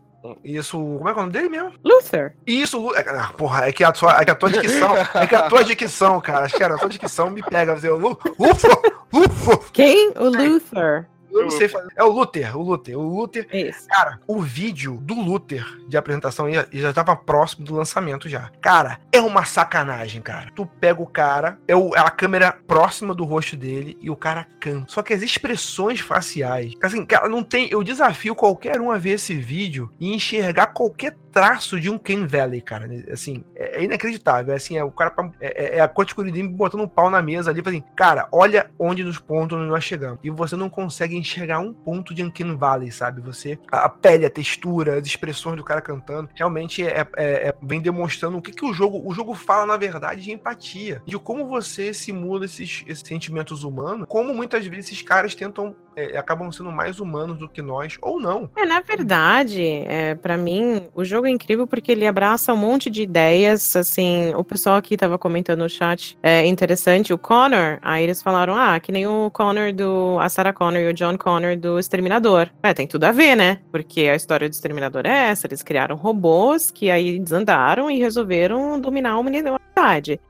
Isso, 0.45 0.79
como 0.79 1.09
é 1.09 1.13
que 1.13 1.19
é 1.19 1.23
o 1.23 1.27
nome 1.27 1.33
dele 1.33 1.49
mesmo? 1.49 1.73
Luther. 1.85 2.35
Isso, 2.47 2.95
é, 2.95 3.05
ah, 3.09 3.33
porra, 3.37 3.69
é 3.69 3.73
que 3.73 3.85
a 3.85 3.93
tua, 3.93 4.21
é 4.21 4.25
que 4.25 4.31
a 4.31 4.35
tua 4.35 4.51
dicção, 4.51 4.97
é 4.97 5.27
que 5.27 5.35
a 5.35 5.43
tua 5.43 5.65
dicção, 5.65 6.21
cara, 6.21 6.47
acho 6.47 6.57
que 6.57 6.63
era 6.63 6.75
a 6.75 6.79
tua 6.79 6.89
dicção 6.89 7.31
me 7.31 7.43
pega, 7.43 7.75
dizer, 7.75 7.91
Lu, 7.91 8.19
Lufo, 8.39 8.69
Lufo, 9.13 9.59
Quem? 9.73 10.13
O 10.17 10.25
Luther. 10.25 11.07
Eu 11.39 11.43
não 11.45 11.51
sei 11.51 11.69
fazer, 11.69 11.89
é 11.97 12.03
o 12.05 12.11
Luther, 12.11 12.57
o 12.57 12.63
Luther, 12.63 12.99
o 12.99 13.03
Luther, 13.03 13.47
Isso. 13.53 13.87
cara, 13.89 14.21
o 14.27 14.41
vídeo 14.41 14.99
do 15.03 15.15
Luther 15.15 15.65
de 15.89 15.97
apresentação 15.97 16.51
já, 16.53 16.67
já 16.73 16.93
tava 16.93 17.15
próximo 17.17 17.65
do 17.65 17.75
lançamento 17.75 18.29
já, 18.29 18.51
cara, 18.61 18.99
é 19.13 19.21
uma 19.21 19.45
sacanagem, 19.45 20.21
cara, 20.23 20.51
tu 20.55 20.67
pega 20.67 21.01
o 21.03 21.07
cara, 21.07 21.59
é, 21.67 21.75
o, 21.77 21.95
é 21.95 22.01
a 22.01 22.11
câmera 22.11 22.53
próxima 22.67 23.15
do 23.15 23.25
rosto 23.25 23.57
dele 23.57 23.97
e 24.01 24.11
o 24.11 24.17
cara 24.17 24.47
canta, 24.61 24.87
só 24.89 25.03
que 25.03 25.13
as 25.13 25.23
expressões 25.23 26.01
faciais, 26.01 26.73
assim, 26.83 27.05
cara, 27.05 27.29
não 27.29 27.43
tem, 27.43 27.69
eu 27.71 27.83
desafio 27.83 28.35
qualquer 28.35 28.81
um 28.81 28.91
a 28.91 28.99
ver 28.99 29.11
esse 29.11 29.35
vídeo 29.35 29.91
e 30.01 30.15
enxergar 30.15 30.69
qualquer 30.69 31.17
traço 31.37 31.79
de 31.79 31.91
um 31.91 31.99
Ken 31.99 32.27
Valley, 32.27 32.63
cara. 32.63 32.89
Assim, 33.13 33.45
é 33.55 33.67
é 33.77 33.85
inacreditável. 33.85 34.55
É 34.55 34.57
assim, 34.57 34.79
é 34.79 34.83
o 34.83 34.91
cara 34.91 35.13
é, 35.39 35.65
é- 35.65 35.79
é 35.79 35.81
a 35.83 35.89
Kotikurudin 35.89 36.49
botando 36.49 36.81
um 36.81 36.89
pau 36.89 37.11
na 37.11 37.21
mesa 37.21 37.51
ali, 37.51 37.63
assim, 37.65 37.85
cara, 37.95 38.27
olha 38.33 38.71
onde 38.79 39.05
nos 39.05 39.19
pontos 39.19 39.59
nós 39.69 39.85
chegamos. 39.85 40.19
E 40.25 40.31
você 40.31 40.57
não 40.57 40.71
consegue 40.71 41.15
enxergar 41.27 41.59
um 41.61 41.73
ponto 41.73 42.15
de 42.15 42.23
Uncanny 42.23 42.55
Valley, 42.55 42.91
sabe? 42.91 43.21
Você, 43.21 43.59
a 43.71 43.87
a 43.87 43.89
pele, 43.89 44.27
a 44.27 44.31
textura, 44.31 44.99
as 44.99 45.07
expressões 45.07 45.57
do 45.57 45.65
cara 45.65 45.81
cantando, 45.81 46.29
realmente 46.35 46.85
é, 46.87 47.07
é- 47.17 47.49
é- 47.49 47.55
vem 47.63 47.81
demonstrando 47.81 48.37
o 48.39 48.43
que, 48.43 48.53
que 48.53 48.65
o 48.65 48.73
jogo, 48.73 49.01
o 49.09 49.13
jogo 49.15 49.35
fala, 49.35 49.67
na 49.67 49.77
verdade, 49.77 50.23
de 50.23 50.33
empatia. 50.33 51.03
De 51.07 51.17
como 51.19 51.47
você 51.47 51.95
simula 51.95 52.45
esses, 52.45 52.85
esses 52.87 53.07
sentimentos 53.07 53.63
humanos, 53.65 54.07
como 54.09 54.35
muitas 54.35 54.67
vezes 54.67 54.87
esses 54.87 55.03
caras 55.03 55.35
tentam, 55.35 55.75
é, 55.97 56.17
acabam 56.17 56.53
sendo 56.53 56.71
mais 56.71 57.01
humanos 57.01 57.39
do 57.39 57.49
que 57.49 57.63
nós, 57.63 57.97
ou 58.03 58.21
não. 58.21 58.51
É, 58.55 58.67
na 58.67 58.81
verdade, 58.81 59.63
é, 59.63 60.15
para 60.15 60.37
mim, 60.37 60.89
o 60.95 61.05
jogo 61.05 61.27
é 61.27 61.31
incrível 61.31 61.67
porque 61.67 61.93
ele 61.93 62.07
abraça 62.07 62.53
um 62.53 62.57
monte 62.57 62.91
de 62.91 63.03
ideias, 63.03 63.75
assim, 63.75 64.35
o 64.35 64.45
pessoal 64.45 64.77
aqui 64.77 64.97
tava 64.97 65.19
comentando 65.19 65.61
no 65.61 65.69
chat, 65.69 66.19
é 66.23 66.47
interessante, 66.47 67.13
o 67.13 67.19
Connor, 67.19 67.79
aí 67.81 68.05
eles 68.05 68.23
falaram, 68.23 68.55
ah, 68.55 68.79
que 68.79 68.93
nem 68.93 69.07
o 69.07 69.31
Connor 69.31 69.73
do, 69.73 70.19
a 70.21 70.29
Sarah 70.29 70.53
Connor 70.53 70.81
e 70.81 70.89
o 70.89 70.95
John 70.95 71.17
Connor 71.17 71.57
do 71.57 71.79
Exterminador. 71.79 72.51
É, 72.63 72.75
tem 72.75 72.87
tudo 72.87 73.05
a 73.05 73.13
ver, 73.13 73.35
né? 73.35 73.61
Porque 73.73 74.03
a 74.03 74.15
história 74.15 74.49
do 74.49 74.53
Exterminador 74.53 75.07
é 75.07 75.31
essa, 75.31 75.47
eles 75.47 75.63
criaram 75.63 75.97
robôs 75.97 76.71
que 76.71 76.91
aí 76.91 77.19
desandaram 77.19 77.91
e 77.91 77.99
resolveram 77.99 78.79
dominar 78.81 79.13
a 79.13 79.19
humanidade. 79.19 79.66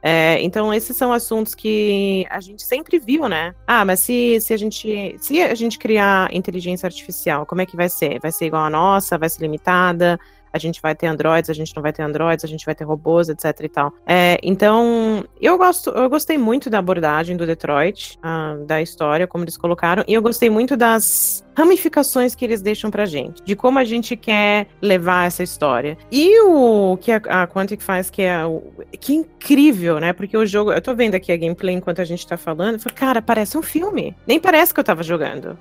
É, 0.02 0.42
então, 0.42 0.74
esses 0.74 0.96
são 0.96 1.12
assuntos 1.12 1.54
que 1.54 2.26
a 2.28 2.40
gente 2.40 2.62
sempre 2.62 2.98
viu, 2.98 3.28
né? 3.28 3.54
Ah, 3.66 3.84
mas 3.84 4.00
se, 4.00 4.40
se 4.40 4.52
a 4.52 4.56
gente 4.56 5.16
se 5.20 5.40
a 5.40 5.54
gente 5.54 5.78
criar 5.78 6.34
inteligência 6.34 6.86
artificial, 6.86 7.46
como 7.46 7.60
é 7.60 7.66
que 7.66 7.76
vai 7.76 7.88
ser? 7.88 8.18
Vai 8.20 8.32
ser 8.32 8.46
igual 8.46 8.64
a 8.64 8.70
nossa? 8.70 9.16
Vai 9.16 9.28
ser 9.28 9.42
limitada? 9.42 10.18
A 10.52 10.58
gente 10.58 10.80
vai 10.80 10.94
ter 10.94 11.06
androids, 11.06 11.50
a 11.50 11.54
gente 11.54 11.74
não 11.74 11.82
vai 11.82 11.92
ter 11.92 12.02
androids, 12.02 12.44
a 12.44 12.48
gente 12.48 12.64
vai 12.64 12.74
ter 12.74 12.84
robôs, 12.84 13.28
etc 13.28 13.44
e 13.60 13.68
tal. 13.68 13.92
É, 14.06 14.38
então, 14.42 15.24
eu 15.40 15.56
gosto, 15.58 15.90
eu 15.90 16.08
gostei 16.08 16.38
muito 16.38 16.70
da 16.70 16.78
abordagem 16.78 17.36
do 17.36 17.46
Detroit, 17.46 18.18
ah, 18.22 18.56
da 18.66 18.80
história, 18.80 19.26
como 19.26 19.44
eles 19.44 19.56
colocaram, 19.56 20.04
e 20.06 20.14
eu 20.14 20.22
gostei 20.22 20.50
muito 20.50 20.76
das 20.76 21.44
ramificações 21.56 22.34
que 22.34 22.44
eles 22.44 22.60
deixam 22.60 22.90
pra 22.90 23.06
gente, 23.06 23.42
de 23.42 23.56
como 23.56 23.78
a 23.78 23.84
gente 23.84 24.14
quer 24.14 24.66
levar 24.80 25.26
essa 25.26 25.42
história. 25.42 25.96
E 26.12 26.38
o 26.40 26.98
que 26.98 27.10
a, 27.10 27.16
a 27.28 27.46
Quantic 27.46 27.82
faz, 27.82 28.10
que 28.10 28.22
é 28.22 28.40
que 29.00 29.14
incrível, 29.14 29.98
né? 29.98 30.12
Porque 30.12 30.36
o 30.36 30.44
jogo, 30.44 30.72
eu 30.72 30.82
tô 30.82 30.94
vendo 30.94 31.14
aqui 31.14 31.32
a 31.32 31.36
gameplay 31.36 31.74
enquanto 31.74 32.00
a 32.00 32.04
gente 32.04 32.26
tá 32.26 32.36
falando, 32.36 32.74
eu 32.74 32.80
falo, 32.80 32.94
cara, 32.94 33.22
parece 33.22 33.56
um 33.56 33.62
filme. 33.62 34.14
Nem 34.26 34.38
parece 34.38 34.74
que 34.74 34.80
eu 34.80 34.84
tava 34.84 35.02
jogando. 35.02 35.58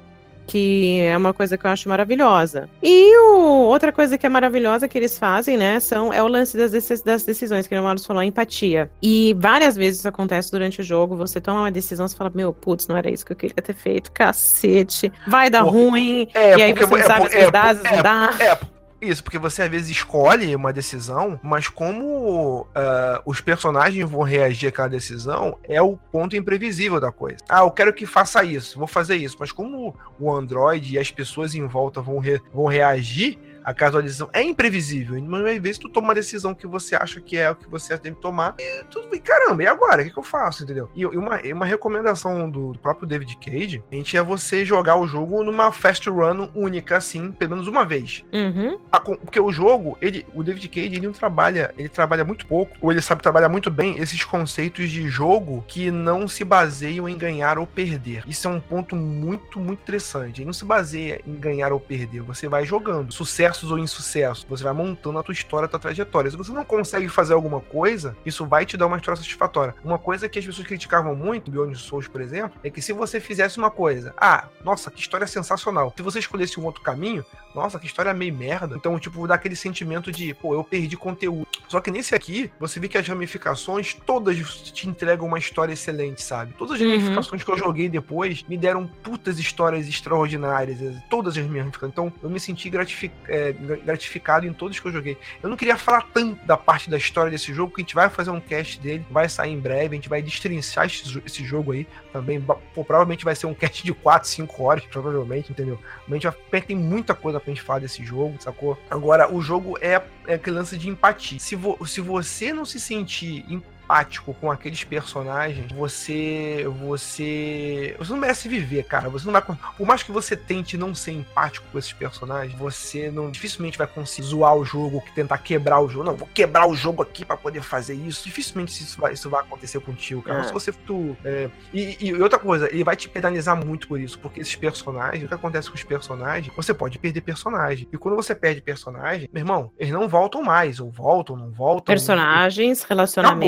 Que 0.47 1.01
é 1.01 1.17
uma 1.17 1.33
coisa 1.33 1.57
que 1.57 1.65
eu 1.65 1.71
acho 1.71 1.89
maravilhosa. 1.89 2.69
E 2.81 3.17
o, 3.17 3.65
outra 3.65 3.91
coisa 3.91 4.17
que 4.17 4.25
é 4.25 4.29
maravilhosa 4.29 4.87
que 4.87 4.97
eles 4.97 5.17
fazem, 5.17 5.57
né, 5.57 5.79
são, 5.79 6.13
é 6.13 6.21
o 6.21 6.27
lance 6.27 6.57
das, 6.57 6.71
das 7.01 7.23
decisões, 7.23 7.67
que 7.67 7.77
o 7.77 7.83
Marlos 7.83 8.05
falou, 8.05 8.21
a 8.21 8.25
empatia. 8.25 8.89
E 9.01 9.35
várias 9.37 9.75
vezes 9.75 9.99
isso 9.99 10.07
acontece 10.07 10.51
durante 10.51 10.81
o 10.81 10.83
jogo, 10.83 11.15
você 11.15 11.41
toma 11.41 11.61
uma 11.61 11.71
decisão, 11.71 12.07
você 12.07 12.15
fala, 12.15 12.31
meu, 12.33 12.53
putz, 12.53 12.87
não 12.87 12.97
era 12.97 13.09
isso 13.09 13.25
que 13.25 13.31
eu 13.31 13.35
queria 13.35 13.55
ter 13.55 13.73
feito, 13.73 14.11
cacete, 14.11 15.11
vai 15.27 15.49
dar 15.49 15.63
Pô, 15.63 15.71
ruim, 15.71 16.27
É, 16.33 16.57
e 16.57 16.63
aí 16.63 16.73
você 16.73 16.95
é, 16.95 17.03
sabe 17.03 17.25
é, 17.25 17.45
se 17.45 17.51
dá, 17.51 17.69
é, 17.69 17.75
se 17.75 18.03
dá. 18.03 18.35
É, 18.39 18.74
isso, 19.01 19.23
porque 19.23 19.37
você 19.37 19.61
às 19.63 19.69
vezes 19.69 19.89
escolhe 19.89 20.55
uma 20.55 20.71
decisão, 20.73 21.39
mas 21.43 21.67
como 21.67 22.65
ah, 22.73 23.21
os 23.25 23.41
personagens 23.41 24.09
vão 24.09 24.21
reagir 24.23 24.69
àquela 24.69 24.87
decisão, 24.87 25.57
é 25.63 25.81
o 25.81 25.97
ponto 25.97 26.35
imprevisível 26.35 26.99
da 26.99 27.11
coisa. 27.11 27.37
Ah, 27.47 27.59
eu 27.59 27.71
quero 27.71 27.93
que 27.93 28.05
faça 28.05 28.43
isso, 28.43 28.77
vou 28.79 28.87
fazer 28.87 29.15
isso, 29.17 29.37
mas 29.39 29.51
como 29.51 29.95
o 30.19 30.31
Android 30.33 30.93
e 30.93 30.99
as 30.99 31.11
pessoas 31.11 31.53
em 31.55 31.67
volta 31.67 32.01
vão, 32.01 32.19
re- 32.19 32.41
vão 32.53 32.65
reagir 32.65 33.37
a 33.65 34.01
decisão 34.01 34.29
é 34.31 34.43
imprevisível. 34.43 35.21
Mas 35.23 35.45
às 35.45 35.61
vezes 35.61 35.77
tu 35.77 35.89
toma 35.89 36.09
uma 36.09 36.15
decisão 36.15 36.53
que 36.53 36.67
você 36.67 36.95
acha 36.95 37.19
que 37.19 37.37
é 37.37 37.49
o 37.49 37.55
que 37.55 37.69
você 37.69 37.97
deve 37.97 38.15
tomar 38.17 38.55
e 38.59 38.83
tudo 38.85 39.09
bem. 39.09 39.19
Caramba, 39.19 39.63
e 39.63 39.67
agora? 39.67 40.01
O 40.01 40.05
que, 40.05 40.11
que 40.11 40.19
eu 40.19 40.23
faço? 40.23 40.63
Entendeu? 40.63 40.89
E, 40.95 41.01
e 41.01 41.05
uma, 41.05 41.41
e 41.41 41.51
uma 41.51 41.65
recomendação 41.65 42.49
do, 42.49 42.73
do 42.73 42.79
próprio 42.79 43.07
David 43.07 43.37
Cage, 43.37 43.83
a 43.91 43.95
gente 43.95 44.15
é 44.15 44.21
você 44.21 44.63
jogar 44.63 44.97
o 44.97 45.07
jogo 45.07 45.43
numa 45.43 45.71
fast 45.71 46.09
run 46.09 46.49
única, 46.53 46.97
assim, 46.97 47.31
pelo 47.31 47.51
menos 47.51 47.67
uma 47.67 47.85
vez. 47.85 48.23
Uhum. 48.33 48.79
A 48.91 48.99
porque 48.99 49.39
o 49.39 49.51
jogo, 49.51 49.97
ele, 50.01 50.25
o 50.33 50.43
David 50.43 50.67
Cage, 50.67 50.95
ele 50.95 51.07
não 51.07 51.13
trabalha, 51.13 51.73
ele 51.77 51.89
trabalha 51.89 52.25
muito 52.25 52.45
pouco, 52.47 52.75
ou 52.81 52.91
ele 52.91 53.01
sabe 53.01 53.21
trabalhar 53.21 53.49
muito 53.49 53.69
bem 53.69 53.99
esses 53.99 54.23
conceitos 54.23 54.89
de 54.89 55.07
jogo 55.07 55.63
que 55.67 55.91
não 55.91 56.27
se 56.27 56.43
baseiam 56.43 57.07
em 57.07 57.17
ganhar 57.17 57.57
ou 57.57 57.67
perder. 57.67 58.23
Isso 58.27 58.47
é 58.47 58.51
um 58.51 58.59
ponto 58.59 58.95
muito, 58.95 59.59
muito 59.59 59.81
interessante. 59.81 60.41
Ele 60.41 60.45
não 60.45 60.53
se 60.53 60.65
baseia 60.65 61.21
em 61.25 61.35
ganhar 61.35 61.71
ou 61.71 61.79
perder. 61.79 62.21
Você 62.21 62.47
vai 62.47 62.65
jogando, 62.65 63.13
sucessos 63.55 63.71
ou 63.71 63.79
insucessos. 63.79 64.45
Você 64.49 64.63
vai 64.63 64.73
montando 64.73 65.17
a 65.19 65.23
tua 65.23 65.33
história, 65.33 65.65
a 65.65 65.69
tua 65.69 65.79
trajetória. 65.79 66.29
Se 66.29 66.37
você 66.37 66.51
não 66.51 66.63
consegue 66.63 67.07
fazer 67.09 67.33
alguma 67.33 67.59
coisa, 67.61 68.15
isso 68.25 68.45
vai 68.45 68.65
te 68.65 68.77
dar 68.77 68.87
uma 68.87 68.97
história 68.97 69.17
satisfatória. 69.17 69.75
Uma 69.83 69.97
coisa 69.97 70.27
que 70.29 70.37
as 70.39 70.45
pessoas 70.45 70.67
criticavam 70.67 71.15
muito, 71.15 71.49
Beyond 71.51 71.77
Souls, 71.77 72.07
por 72.07 72.21
exemplo, 72.21 72.59
é 72.63 72.69
que 72.69 72.81
se 72.81 72.93
você 72.93 73.19
fizesse 73.19 73.57
uma 73.57 73.71
coisa, 73.71 74.13
ah, 74.17 74.45
nossa, 74.63 74.91
que 74.91 74.99
história 74.99 75.27
sensacional. 75.27 75.93
Se 75.95 76.03
você 76.03 76.19
escolhesse 76.19 76.59
um 76.59 76.65
outro 76.65 76.81
caminho, 76.81 77.25
nossa, 77.53 77.79
que 77.79 77.85
história 77.85 78.13
meio 78.13 78.33
merda. 78.33 78.75
Então, 78.75 78.99
tipo, 78.99 79.25
dá 79.27 79.35
aquele 79.35 79.55
sentimento 79.55 80.11
de, 80.11 80.33
pô, 80.33 80.53
eu 80.53 80.63
perdi 80.63 80.97
conteúdo. 80.97 81.47
Só 81.69 81.79
que 81.79 81.89
nesse 81.89 82.13
aqui, 82.13 82.51
você 82.59 82.79
vê 82.79 82.87
que 82.87 82.97
as 82.97 83.07
ramificações 83.07 83.93
todas 84.05 84.35
te 84.37 84.87
entregam 84.89 85.25
uma 85.27 85.39
história 85.39 85.73
excelente, 85.73 86.21
sabe? 86.21 86.53
Todas 86.53 86.75
as 86.75 86.81
Uhum. 86.81 86.89
ramificações 86.91 87.43
que 87.43 87.51
eu 87.51 87.57
joguei 87.57 87.89
depois 87.89 88.43
me 88.47 88.57
deram 88.57 88.85
putas 88.85 89.39
histórias 89.39 89.87
extraordinárias. 89.87 90.79
Todas 91.09 91.37
as 91.37 91.43
minhas 91.43 91.59
ramificações. 91.59 91.91
Então, 91.93 92.13
eu 92.21 92.29
me 92.29 92.39
senti 92.39 92.69
gratifi- 92.69 93.11
eh, 93.27 93.44
gra- 93.51 93.77
gratificado 93.77 94.45
em 94.45 94.53
todas 94.53 94.79
que 94.79 94.87
eu 94.87 94.91
joguei. 94.91 95.17
Eu 95.41 95.49
não 95.49 95.57
queria 95.57 95.77
falar 95.77 96.03
tanto 96.13 96.43
da 96.45 96.55
parte 96.57 96.89
da 96.89 96.97
história 96.97 97.31
desse 97.31 97.53
jogo, 97.53 97.73
que 97.73 97.81
a 97.81 97.83
gente 97.83 97.95
vai 97.95 98.09
fazer 98.09 98.29
um 98.31 98.39
cast 98.39 98.79
dele, 98.79 99.05
vai 99.09 99.27
sair 99.29 99.51
em 99.51 99.59
breve, 99.59 99.95
a 99.95 99.95
gente 99.95 100.09
vai 100.09 100.21
destrinchar 100.21 100.85
esse, 100.85 101.03
jo- 101.07 101.21
esse 101.25 101.43
jogo 101.43 101.71
aí 101.71 101.87
também. 102.11 102.41
Pô, 102.41 102.83
provavelmente 102.83 103.25
vai 103.25 103.35
ser 103.35 103.47
um 103.47 103.53
cast 103.53 103.83
de 103.83 103.93
4, 103.93 104.27
5 104.27 104.63
horas, 104.63 104.83
provavelmente, 104.85 105.51
entendeu? 105.51 105.79
Mas 106.07 106.11
a 106.25 106.29
gente 106.29 106.37
vai, 106.51 106.61
tem 106.61 106.75
muita 106.75 107.13
coisa 107.13 107.39
pra 107.39 107.49
gente 107.53 107.61
falar 107.61 107.79
desse 107.79 108.03
jogo, 108.03 108.35
sacou? 108.39 108.77
Agora, 108.89 109.33
o 109.33 109.41
jogo 109.41 109.77
é, 109.81 110.01
é 110.27 110.33
aquele 110.35 110.55
lance 110.55 110.77
de 110.77 110.89
empatia. 110.89 111.39
Se, 111.39 111.55
vo- 111.55 111.77
se 111.85 112.01
você 112.01 112.53
não 112.53 112.65
se 112.65 112.79
sentir 112.79 113.45
empático 113.85 114.33
com 114.33 114.51
aqueles 114.51 114.83
personagens, 114.83 115.71
você. 115.71 116.65
Você. 116.81 117.95
Você 117.97 118.11
não 118.11 118.19
merece 118.19 118.49
viver, 118.49 118.83
cara. 118.83 119.09
Você 119.09 119.25
não 119.25 119.33
vai. 119.33 119.41
Por 119.41 119.85
mais 119.85 120.01
que 120.03 120.11
você 120.11 120.35
tente 120.35 120.77
não 120.77 120.93
ser 120.95 121.11
empático 121.11 121.65
com 121.71 121.77
esses 121.77 121.93
personagens, 121.93 122.57
você 122.57 123.11
não 123.11 123.29
dificilmente 123.29 123.77
vai 123.77 123.87
conseguir 123.87 124.27
zoar 124.27 124.55
o 124.55 124.65
jogo, 124.65 125.01
que 125.01 125.13
tentar 125.13 125.37
quebrar 125.37 125.79
o 125.79 125.87
jogo. 125.87 126.05
Não, 126.05 126.15
vou 126.15 126.27
quebrar 126.33 126.67
o 126.67 126.75
jogo 126.75 127.01
aqui 127.03 127.23
pra 127.23 127.37
poder 127.37 127.61
fazer 127.61 127.93
isso. 127.93 128.23
Dificilmente 128.23 128.71
isso 128.83 128.99
vai, 128.99 129.13
isso 129.13 129.29
vai 129.29 129.41
acontecer 129.41 129.79
contigo, 129.79 130.21
cara. 130.21 130.39
É. 130.39 130.43
Se 130.43 130.53
você. 130.53 130.71
Tu, 130.71 131.15
é, 131.23 131.49
e, 131.73 132.07
e 132.07 132.13
outra 132.21 132.39
coisa, 132.39 132.67
ele 132.71 132.83
vai 132.83 132.95
te 132.95 133.07
penalizar 133.07 133.55
muito 133.55 133.87
por 133.87 133.99
isso, 133.99 134.17
porque 134.19 134.41
esses 134.41 134.55
personagens, 134.55 135.23
o 135.23 135.27
que 135.27 135.33
acontece 135.33 135.69
com 135.69 135.75
os 135.75 135.83
personagens, 135.83 136.53
você 136.55 136.73
pode 136.73 136.97
perder 136.97 137.21
personagem. 137.21 137.87
E 137.91 137.97
quando 137.97 138.15
você 138.15 138.33
perde 138.33 138.61
personagem, 138.61 139.29
meu 139.31 139.41
irmão, 139.41 139.71
eles 139.77 139.93
não 139.93 140.07
voltam 140.07 140.43
mais, 140.43 140.79
ou 140.79 140.89
voltam, 140.89 141.35
não 141.35 141.51
voltam. 141.51 141.85
Personagens, 141.85 142.83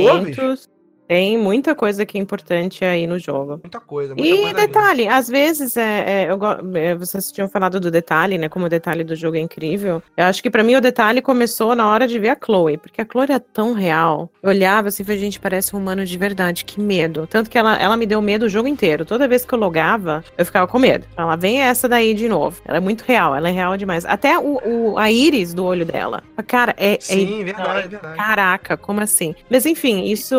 Acabou, 0.05 0.26
relacionamentos. 0.35 0.76
Tem 1.07 1.37
muita 1.37 1.73
coisa 1.73 2.05
que 2.05 2.17
é 2.17 2.21
importante 2.21 2.83
aí 2.83 3.07
no 3.07 3.17
jogo. 3.17 3.59
Muita 3.63 3.79
coisa. 3.79 4.13
Muita 4.13 4.27
E 4.35 4.37
coisa 4.41 4.53
detalhe, 4.55 5.07
às 5.07 5.27
vezes, 5.29 5.77
é, 5.77 6.25
é, 6.25 6.27
eu, 6.31 6.39
é, 6.75 6.95
vocês 6.95 7.31
tinham 7.31 7.47
falado 7.47 7.79
do 7.79 7.89
detalhe, 7.89 8.37
né? 8.37 8.49
Como 8.49 8.65
o 8.65 8.69
detalhe 8.69 9.03
do 9.03 9.15
jogo 9.15 9.37
é 9.37 9.39
incrível. 9.39 10.01
Eu 10.17 10.25
acho 10.25 10.41
que 10.43 10.49
pra 10.49 10.63
mim 10.63 10.75
o 10.75 10.81
detalhe 10.81 11.21
começou 11.21 11.75
na 11.75 11.87
hora 11.89 12.07
de 12.07 12.19
ver 12.19 12.29
a 12.29 12.37
Chloe, 12.43 12.77
porque 12.77 13.01
a 13.01 13.05
Chloe 13.09 13.27
é 13.31 13.39
tão 13.39 13.73
real. 13.73 14.29
Eu 14.43 14.49
olhava 14.49 14.89
assim 14.89 15.03
e 15.03 15.05
falei, 15.05 15.19
gente, 15.21 15.39
parece 15.39 15.75
um 15.75 15.79
humano 15.79 16.05
de 16.05 16.17
verdade, 16.17 16.65
que 16.65 16.79
medo. 16.81 17.25
Tanto 17.27 17.49
que 17.49 17.57
ela, 17.57 17.77
ela 17.77 17.95
me 17.95 18.05
deu 18.05 18.21
medo 18.21 18.45
o 18.45 18.49
jogo 18.49 18.67
inteiro. 18.67 19.05
Toda 19.05 19.27
vez 19.27 19.45
que 19.45 19.53
eu 19.53 19.59
logava, 19.59 20.23
eu 20.37 20.45
ficava 20.45 20.67
com 20.67 20.77
medo. 20.79 21.05
Ela 21.15 21.35
vem 21.35 21.61
essa 21.61 21.87
daí 21.87 22.13
de 22.13 22.27
novo. 22.27 22.61
Ela 22.65 22.77
é 22.77 22.81
muito 22.81 23.03
real, 23.03 23.35
ela 23.35 23.47
é 23.47 23.51
real 23.51 23.77
demais. 23.77 24.05
Até 24.05 24.37
o, 24.37 24.59
o- 24.65 24.97
a 24.97 25.09
íris 25.11 25.53
do 25.53 25.63
olho 25.63 25.85
dela. 25.85 26.21
Cara, 26.47 26.73
é, 26.77 26.95
é 26.95 26.99
Sim, 26.99 27.43
verdade, 27.43 27.87
verdade. 27.87 28.17
Caraca, 28.17 28.75
como 28.77 28.99
assim? 29.01 29.33
Mas 29.49 29.65
enfim, 29.65 30.03
isso 30.05 30.35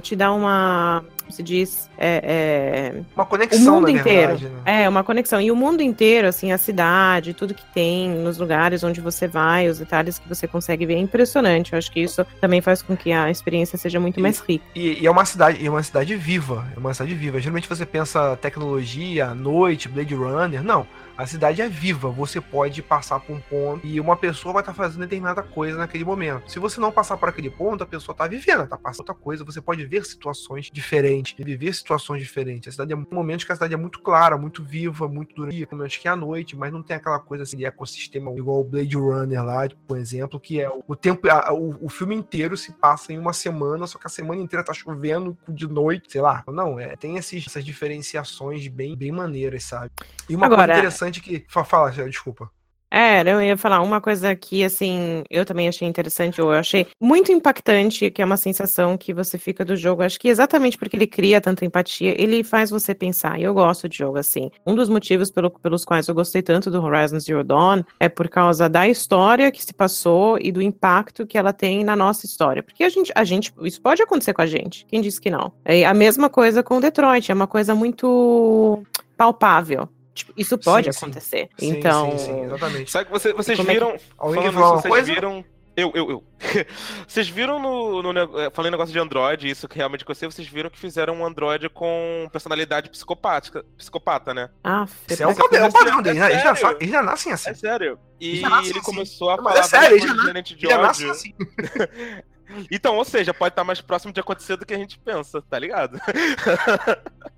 te 0.00 0.14
dá 0.16 0.32
uma. 0.32 1.04
Como 1.20 1.32
se 1.32 1.42
diz? 1.42 1.88
É, 1.96 2.92
Uma 3.16 3.24
o 3.24 3.26
conexão, 3.26 3.74
mundo 3.76 3.84
na 3.84 3.90
inteiro. 3.92 4.36
verdade. 4.36 4.44
Né? 4.44 4.60
é, 4.66 4.82
é 4.82 4.88
uma 4.90 5.02
conexão. 5.02 5.40
E 5.40 5.50
o 5.50 5.56
mundo 5.56 5.80
inteiro, 5.82 6.28
assim, 6.28 6.52
a 6.52 6.58
cidade, 6.58 7.32
tudo 7.32 7.54
que 7.54 7.64
tem, 7.72 8.10
nos 8.10 8.36
lugares 8.36 8.84
onde 8.84 9.00
você 9.00 9.26
vai, 9.26 9.66
os 9.68 9.78
detalhes 9.78 10.18
que 10.18 10.28
você 10.28 10.46
consegue 10.46 10.84
ver, 10.84 10.94
é 10.96 10.98
impressionante. 10.98 11.72
Eu 11.72 11.78
acho 11.78 11.90
que 11.90 12.00
isso 12.00 12.26
também 12.42 12.60
faz 12.60 12.82
com 12.82 12.94
que 12.94 13.10
a 13.10 13.30
experiência 13.30 13.78
seja 13.78 13.98
muito 13.98 14.20
E- 14.20 14.22
mais 14.22 14.38
rica. 14.40 14.64
E, 14.74 15.00
e 15.02 15.06
é 15.06 15.10
uma 15.10 15.24
cidade, 15.24 15.66
é 15.66 15.70
uma 15.70 15.82
cidade 15.82 16.14
viva. 16.14 16.66
É 16.76 16.78
uma 16.78 16.92
cidade 16.92 17.14
viva. 17.14 17.40
Geralmente 17.40 17.68
você 17.70 17.86
pensa 17.86 18.36
tecnologia, 18.36 19.34
noite, 19.34 19.88
Blade 19.88 20.14
Runner. 20.14 20.62
Não. 20.62 20.86
A 21.16 21.26
cidade 21.26 21.62
é 21.62 21.68
viva. 21.68 22.10
Você 22.10 22.40
pode 22.40 22.82
passar 22.82 23.20
por 23.20 23.36
um 23.36 23.40
ponto 23.40 23.86
e 23.86 24.00
uma 24.00 24.16
pessoa 24.16 24.52
vai 24.52 24.62
estar 24.62 24.74
fazendo 24.74 25.02
determinada 25.02 25.44
coisa 25.44 25.78
naquele 25.78 26.04
momento. 26.04 26.50
Se 26.50 26.58
você 26.58 26.80
não 26.80 26.90
passar 26.90 27.16
por 27.16 27.28
aquele 27.28 27.48
ponto, 27.50 27.84
a 27.84 27.86
pessoa 27.86 28.12
está 28.14 28.26
vivendo, 28.26 28.64
está 28.64 28.76
passando 28.76 29.00
outra 29.08 29.14
coisa. 29.14 29.44
Você 29.44 29.60
pode 29.60 29.86
ver 29.86 30.04
situações 30.04 30.68
diferentes, 30.72 31.32
e 31.38 31.44
viver 31.44 31.72
situações 31.72 32.20
diferentes. 32.20 32.66
A 32.68 32.72
cidade 32.72 32.92
é 32.94 33.14
momentos 33.14 33.44
que 33.44 33.52
a 33.52 33.54
cidade 33.54 33.74
é 33.74 33.76
muito 33.76 34.00
clara, 34.00 34.36
muito 34.36 34.64
viva, 34.64 35.06
muito 35.06 35.36
durante 35.36 35.68
momentos 35.70 35.96
que 35.96 36.08
é 36.08 36.10
à 36.10 36.16
noite, 36.16 36.56
mas 36.56 36.72
não 36.72 36.82
tem 36.82 36.96
aquela 36.96 37.20
coisa 37.20 37.44
assim 37.44 37.56
de 37.56 37.64
ecossistema 37.64 38.32
igual 38.36 38.60
o 38.62 38.64
Blade 38.64 38.96
Runner 38.96 39.44
lá, 39.44 39.68
tipo, 39.68 39.80
por 39.86 39.96
exemplo, 39.96 40.40
que 40.40 40.60
é 40.60 40.68
o, 40.68 40.82
o 40.88 40.96
tempo, 40.96 41.28
a- 41.30 41.52
o, 41.52 41.76
o 41.80 41.88
filme 41.88 42.16
inteiro 42.16 42.56
se 42.56 42.72
passa 42.72 43.12
em 43.12 43.18
uma 43.18 43.32
semana, 43.32 43.86
só 43.86 43.98
que 44.00 44.06
a 44.08 44.10
semana 44.10 44.40
inteira 44.42 44.64
tá 44.64 44.72
chovendo 44.72 45.38
de 45.48 45.68
noite, 45.68 46.10
sei 46.10 46.20
lá. 46.20 46.42
Não, 46.48 46.80
é, 46.80 46.96
tem 46.96 47.16
esses, 47.16 47.46
essas 47.46 47.64
diferenciações 47.64 48.66
bem, 48.66 48.96
bem 48.96 49.12
maneiras, 49.12 49.62
sabe? 49.62 49.92
E 50.28 50.34
uma 50.34 50.46
Agora- 50.46 50.64
coisa 50.66 50.80
interessante 50.80 51.03
que. 51.10 51.44
fa- 51.48 51.64
Fala, 51.64 51.90
desculpa. 51.90 52.50
É, 52.96 53.22
eu 53.28 53.42
ia 53.42 53.56
falar 53.56 53.80
uma 53.80 54.00
coisa 54.00 54.36
que, 54.36 54.62
assim, 54.62 55.24
eu 55.28 55.44
também 55.44 55.66
achei 55.66 55.88
interessante, 55.88 56.40
ou 56.40 56.52
eu 56.52 56.60
achei 56.60 56.86
muito 57.00 57.32
impactante, 57.32 58.08
que 58.08 58.22
é 58.22 58.24
uma 58.24 58.36
sensação 58.36 58.96
que 58.96 59.12
você 59.12 59.36
fica 59.36 59.64
do 59.64 59.74
jogo. 59.74 60.00
Acho 60.04 60.16
que 60.16 60.28
exatamente 60.28 60.78
porque 60.78 60.94
ele 60.96 61.08
cria 61.08 61.40
tanta 61.40 61.64
empatia, 61.64 62.14
ele 62.16 62.44
faz 62.44 62.70
você 62.70 62.94
pensar. 62.94 63.40
E 63.40 63.42
eu 63.42 63.52
gosto 63.52 63.88
de 63.88 63.98
jogo 63.98 64.16
assim. 64.16 64.48
Um 64.64 64.76
dos 64.76 64.88
motivos 64.88 65.28
pelo- 65.28 65.50
pelos 65.50 65.84
quais 65.84 66.06
eu 66.06 66.14
gostei 66.14 66.40
tanto 66.40 66.70
do 66.70 66.80
Horizon 66.80 67.18
Zero 67.18 67.42
Dawn 67.42 67.82
é 67.98 68.08
por 68.08 68.28
causa 68.28 68.68
da 68.68 68.86
história 68.88 69.50
que 69.50 69.64
se 69.64 69.74
passou 69.74 70.38
e 70.40 70.52
do 70.52 70.62
impacto 70.62 71.26
que 71.26 71.36
ela 71.36 71.52
tem 71.52 71.82
na 71.82 71.96
nossa 71.96 72.26
história. 72.26 72.62
Porque 72.62 72.84
a 72.84 72.88
gente, 72.88 73.10
a 73.16 73.24
gente, 73.24 73.52
isso 73.62 73.82
pode 73.82 74.02
acontecer 74.02 74.32
com 74.34 74.42
a 74.42 74.46
gente. 74.46 74.86
Quem 74.86 75.00
disse 75.00 75.20
que 75.20 75.30
não? 75.30 75.52
É 75.64 75.84
a 75.84 75.94
mesma 75.94 76.30
coisa 76.30 76.62
com 76.62 76.78
Detroit, 76.80 77.28
é 77.28 77.34
uma 77.34 77.48
coisa 77.48 77.74
muito 77.74 78.84
palpável. 79.16 79.88
Tipo, 80.14 80.32
isso 80.36 80.56
pode 80.56 80.92
Sim, 80.92 80.98
acontecer. 80.98 81.48
Sim, 81.58 81.68
então, 81.70 82.12
Sim, 82.12 82.18
sim, 82.18 82.40
exatamente. 82.44 82.90
Sabe 82.90 83.06
que 83.06 83.10
você- 83.12 83.32
vocês 83.32 83.58
Como 83.58 83.70
é 83.70 83.74
que- 83.74 83.80
viram. 83.80 83.96
Alguém 84.16 84.50
vocês 84.50 84.82
coisa? 84.86 85.12
viram. 85.12 85.44
Eu, 85.76 85.90
eu, 85.92 86.08
eu. 86.08 86.24
vocês 87.08 87.28
viram 87.28 87.58
no, 87.58 88.00
no 88.00 88.16
eh, 88.40 88.48
Falando 88.52 88.70
negócio 88.70 88.92
de 88.92 88.98
Android, 89.00 89.48
isso 89.50 89.66
que 89.66 89.76
realmente 89.76 90.04
aconteceu, 90.04 90.30
vocês 90.30 90.46
viram 90.46 90.70
que 90.70 90.78
fizeram 90.78 91.14
um 91.16 91.26
Android 91.26 91.68
com 91.68 92.28
personalidade 92.30 92.88
psicopática, 92.90 93.64
psicopata, 93.76 94.32
né? 94.32 94.50
Ah, 94.62 94.86
Isso 95.08 95.20
é 95.20 95.26
um 95.26 95.30
é 95.30 95.32
um 95.32 95.36
aconteceu, 95.36 95.72
padrão 95.72 95.98
é 95.98 96.02
dele. 96.02 96.20
né? 96.20 96.30
Eles 96.30 96.42
já, 96.60 96.72
eles 96.78 96.90
já 96.90 97.02
nascem 97.02 97.32
assim. 97.32 97.50
É 97.50 97.54
sério. 97.54 97.98
E 98.20 98.40
nasce 98.42 98.70
ele 98.70 98.78
assim. 98.78 98.86
começou 98.86 99.30
a 99.30 99.36
Mas 99.38 99.44
falar 99.44 99.58
é 99.58 99.62
sério, 99.64 99.96
Eles 99.96 100.60
já 100.60 100.78
nascem 100.78 101.10
ódio. 101.10 101.10
assim. 101.10 101.34
Então, 102.70 102.94
ou 102.96 103.04
seja, 103.06 103.32
pode 103.34 103.52
estar 103.52 103.64
mais 103.64 103.80
próximo 103.80 104.12
de 104.12 104.20
acontecer 104.20 104.56
do 104.56 104.66
que 104.66 104.74
a 104.74 104.78
gente 104.78 104.98
pensa, 104.98 105.42
tá 105.42 105.58
ligado? 105.58 105.98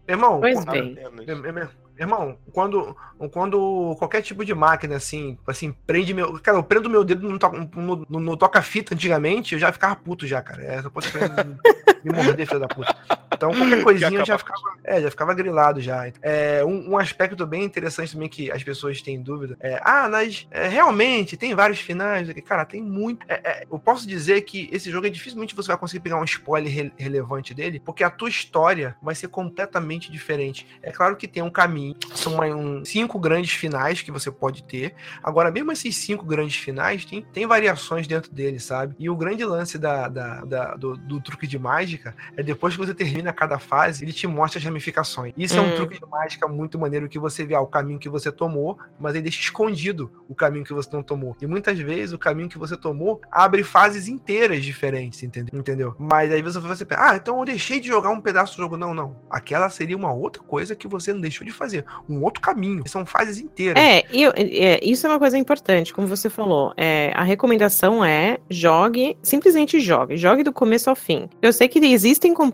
Irmão, 0.07 0.41
Pois 0.41 0.65
bem. 0.65 0.93
Apenas. 1.01 1.27
Meu- 1.27 1.53
meu- 1.53 1.69
Irmão, 1.99 2.37
quando, 2.53 2.97
quando 3.33 3.97
qualquer 3.99 4.21
tipo 4.23 4.45
de 4.45 4.55
máquina, 4.55 4.97
assim, 4.97 5.39
assim, 5.47 5.73
prende 5.87 6.13
meu. 6.13 6.35
Cara, 6.41 6.59
eu 6.59 6.63
prendo 6.63 6.91
meu 6.91 7.03
dedo 7.05 7.29
no, 7.29 7.39
no, 7.75 8.07
no- 8.09 8.21
no 8.21 8.37
toca-fita 8.37 8.95
antigamente, 8.95 9.55
eu 9.55 9.59
já 9.59 9.73
ficava 9.73 9.97
puto 9.97 10.27
já, 10.27 10.43
cara. 10.43 10.63
É, 10.63 10.83
só 10.83 10.91
pode 10.91 11.09
me 12.05 12.13
morder, 12.13 12.47
filho 12.47 12.61
da 12.61 12.69
puta. 12.69 12.95
Então, 13.33 13.51
qualquer 13.57 13.83
coisinha 13.83 14.21
eu 14.21 14.25
já 14.27 14.37
ficava. 14.39 14.61
É, 14.85 15.01
já 15.01 15.11
ficava 15.11 15.35
grilado 15.35 15.81
já. 15.81 16.11
É, 16.23 16.65
um, 16.65 16.91
um 16.93 16.99
aspecto 16.99 17.47
bem 17.47 17.65
interessante 17.65 18.13
também 18.13 18.29
que 18.29 18.51
as 18.51 18.63
pessoas 18.63 19.01
têm 19.03 19.21
dúvida 19.23 19.57
é: 19.61 19.81
ah, 19.83 20.09
mas 20.11 20.47
é, 20.51 20.69
realmente 20.69 21.37
tem 21.37 21.55
vários 21.55 21.81
finais. 21.81 22.29
Cara, 22.45 22.65
tem 22.65 22.83
muito. 22.83 23.25
é, 23.29 23.41
é, 23.43 23.67
eu 23.71 23.79
posso 23.79 24.07
dizer 24.07 24.43
que 24.43 24.69
esse 24.73 24.91
jogo 24.91 25.07
é 25.07 25.11
dificilmente 25.11 25.55
você 25.55 25.69
vai 25.69 25.77
conseguir 25.79 26.01
pegar 26.03 26.17
um 26.21 26.25
spoiler 26.25 26.73
re- 26.73 26.93
relevante 26.97 27.55
dele, 27.55 27.81
porque 27.85 28.05
a 28.05 28.11
tua 28.11 28.29
história 28.29 28.97
vai 29.03 29.15
ser 29.15 29.29
completamente 29.29 30.11
diferente. 30.11 30.67
É 30.83 30.91
claro 30.93 31.17
que 31.17 31.27
tem 31.29 31.43
um 31.43 31.51
caminho, 31.51 31.86
são 32.15 32.35
uma- 32.35 32.47
um- 32.47 32.85
cinco 32.85 33.19
grandes 33.19 33.53
finais 33.53 34.01
que 34.03 34.11
você 34.11 34.31
pode 34.31 34.63
ter. 34.63 34.95
Agora, 35.23 35.51
mesmo 35.51 35.71
esses 35.73 35.97
cinco 35.97 36.25
grandes 36.25 36.57
finais, 36.57 37.05
tem, 37.05 37.23
tem 37.23 37.47
variações 37.47 38.07
dentro 38.07 38.33
dele, 38.33 38.59
sabe? 38.59 38.95
E 38.99 39.11
o 39.11 39.17
grande 39.17 39.45
lance 39.45 39.79
da, 39.79 40.09
da- 40.09 40.45
da- 40.45 40.75
do, 40.77 40.97
do 40.97 41.21
truque 41.21 41.47
de 41.47 41.59
mágica 41.59 42.15
é 42.37 42.43
depois 42.43 42.75
que 42.75 42.81
você 42.85 42.95
termina 42.95 43.33
cada 43.33 43.59
fase, 43.59 44.05
ele 44.05 44.13
te 44.13 44.27
mostra 44.27 44.59
as 44.59 44.65
ramificações. 44.65 45.35
Isso 45.37 45.59
é 45.59 45.61
um 45.61 45.67
Hum. 45.67 45.75
truque 45.75 45.99
de 46.01 46.07
mágica 46.07 46.47
muito 46.49 46.79
maneiro 46.79 47.09
que 47.09 47.19
você 47.19 47.45
vê 47.45 47.55
ah, 47.55 47.61
o 47.61 47.67
caminho 47.67 47.99
que 47.99 48.09
você 48.09 48.31
tomou, 48.33 48.79
mas 48.99 49.15
ele 49.15 49.23
deixa 49.25 49.41
escondido 49.41 50.11
o 50.29 50.35
caminho 50.35 50.65
que 50.65 50.73
você 50.73 50.89
não 50.93 51.03
tomou. 51.03 51.37
E 51.41 51.47
muitas 51.47 51.79
vezes 51.79 52.13
o 52.13 52.19
caminho 52.19 52.49
que 52.49 52.59
você 52.59 52.77
tomou 52.77 53.21
abre 53.31 53.63
fases 53.63 54.09
inteiras 54.09 54.65
diferentes, 54.65 55.23
entendeu? 55.23 55.59
entendeu? 55.59 55.95
Mas 55.99 56.33
aí 56.33 56.41
você 56.43 56.59
você 56.59 56.85
pensa, 56.85 57.11
ah, 57.11 57.17
então 57.17 57.39
eu 57.39 57.45
deixei 57.45 57.81
de 57.81 57.89
jogar 57.89 58.11
um 58.11 58.21
pedaço 58.21 58.57
do 58.57 58.63
jogo. 58.63 58.77
Não, 58.77 58.95
não. 58.95 59.17
Aquela 59.31 59.69
seria 59.69 59.97
uma 59.97 60.13
outra 60.13 60.43
coisa 60.43 60.75
que 60.75 60.87
você 60.89 61.13
não 61.13 61.21
deixou 61.21 61.45
de 61.47 61.53
fazer. 61.53 61.76
Um 62.09 62.23
outro 62.23 62.41
caminho. 62.41 62.83
São 62.87 63.05
fases 63.05 63.39
inteiras. 63.39 63.83
É, 63.83 64.05
eu- 64.13 64.33
é, 64.37 64.81
isso 64.83 65.07
é 65.07 65.11
uma 65.11 65.19
coisa 65.19 65.37
importante, 65.39 65.93
como 65.93 66.07
você 66.07 66.29
falou. 66.31 66.73
É, 66.77 67.13
a 67.15 67.23
recomendação 67.23 68.05
é 68.05 68.39
jogue, 68.51 69.17
simplesmente 69.23 69.81
jogue. 69.81 70.17
Jogue 70.17 70.43
do 70.43 70.53
começo 70.53 70.89
ao 70.91 70.97
fim. 70.97 71.29
Eu 71.41 71.53
sei 71.53 71.69
que 71.69 71.79
existem 71.79 72.35
com, 72.35 72.51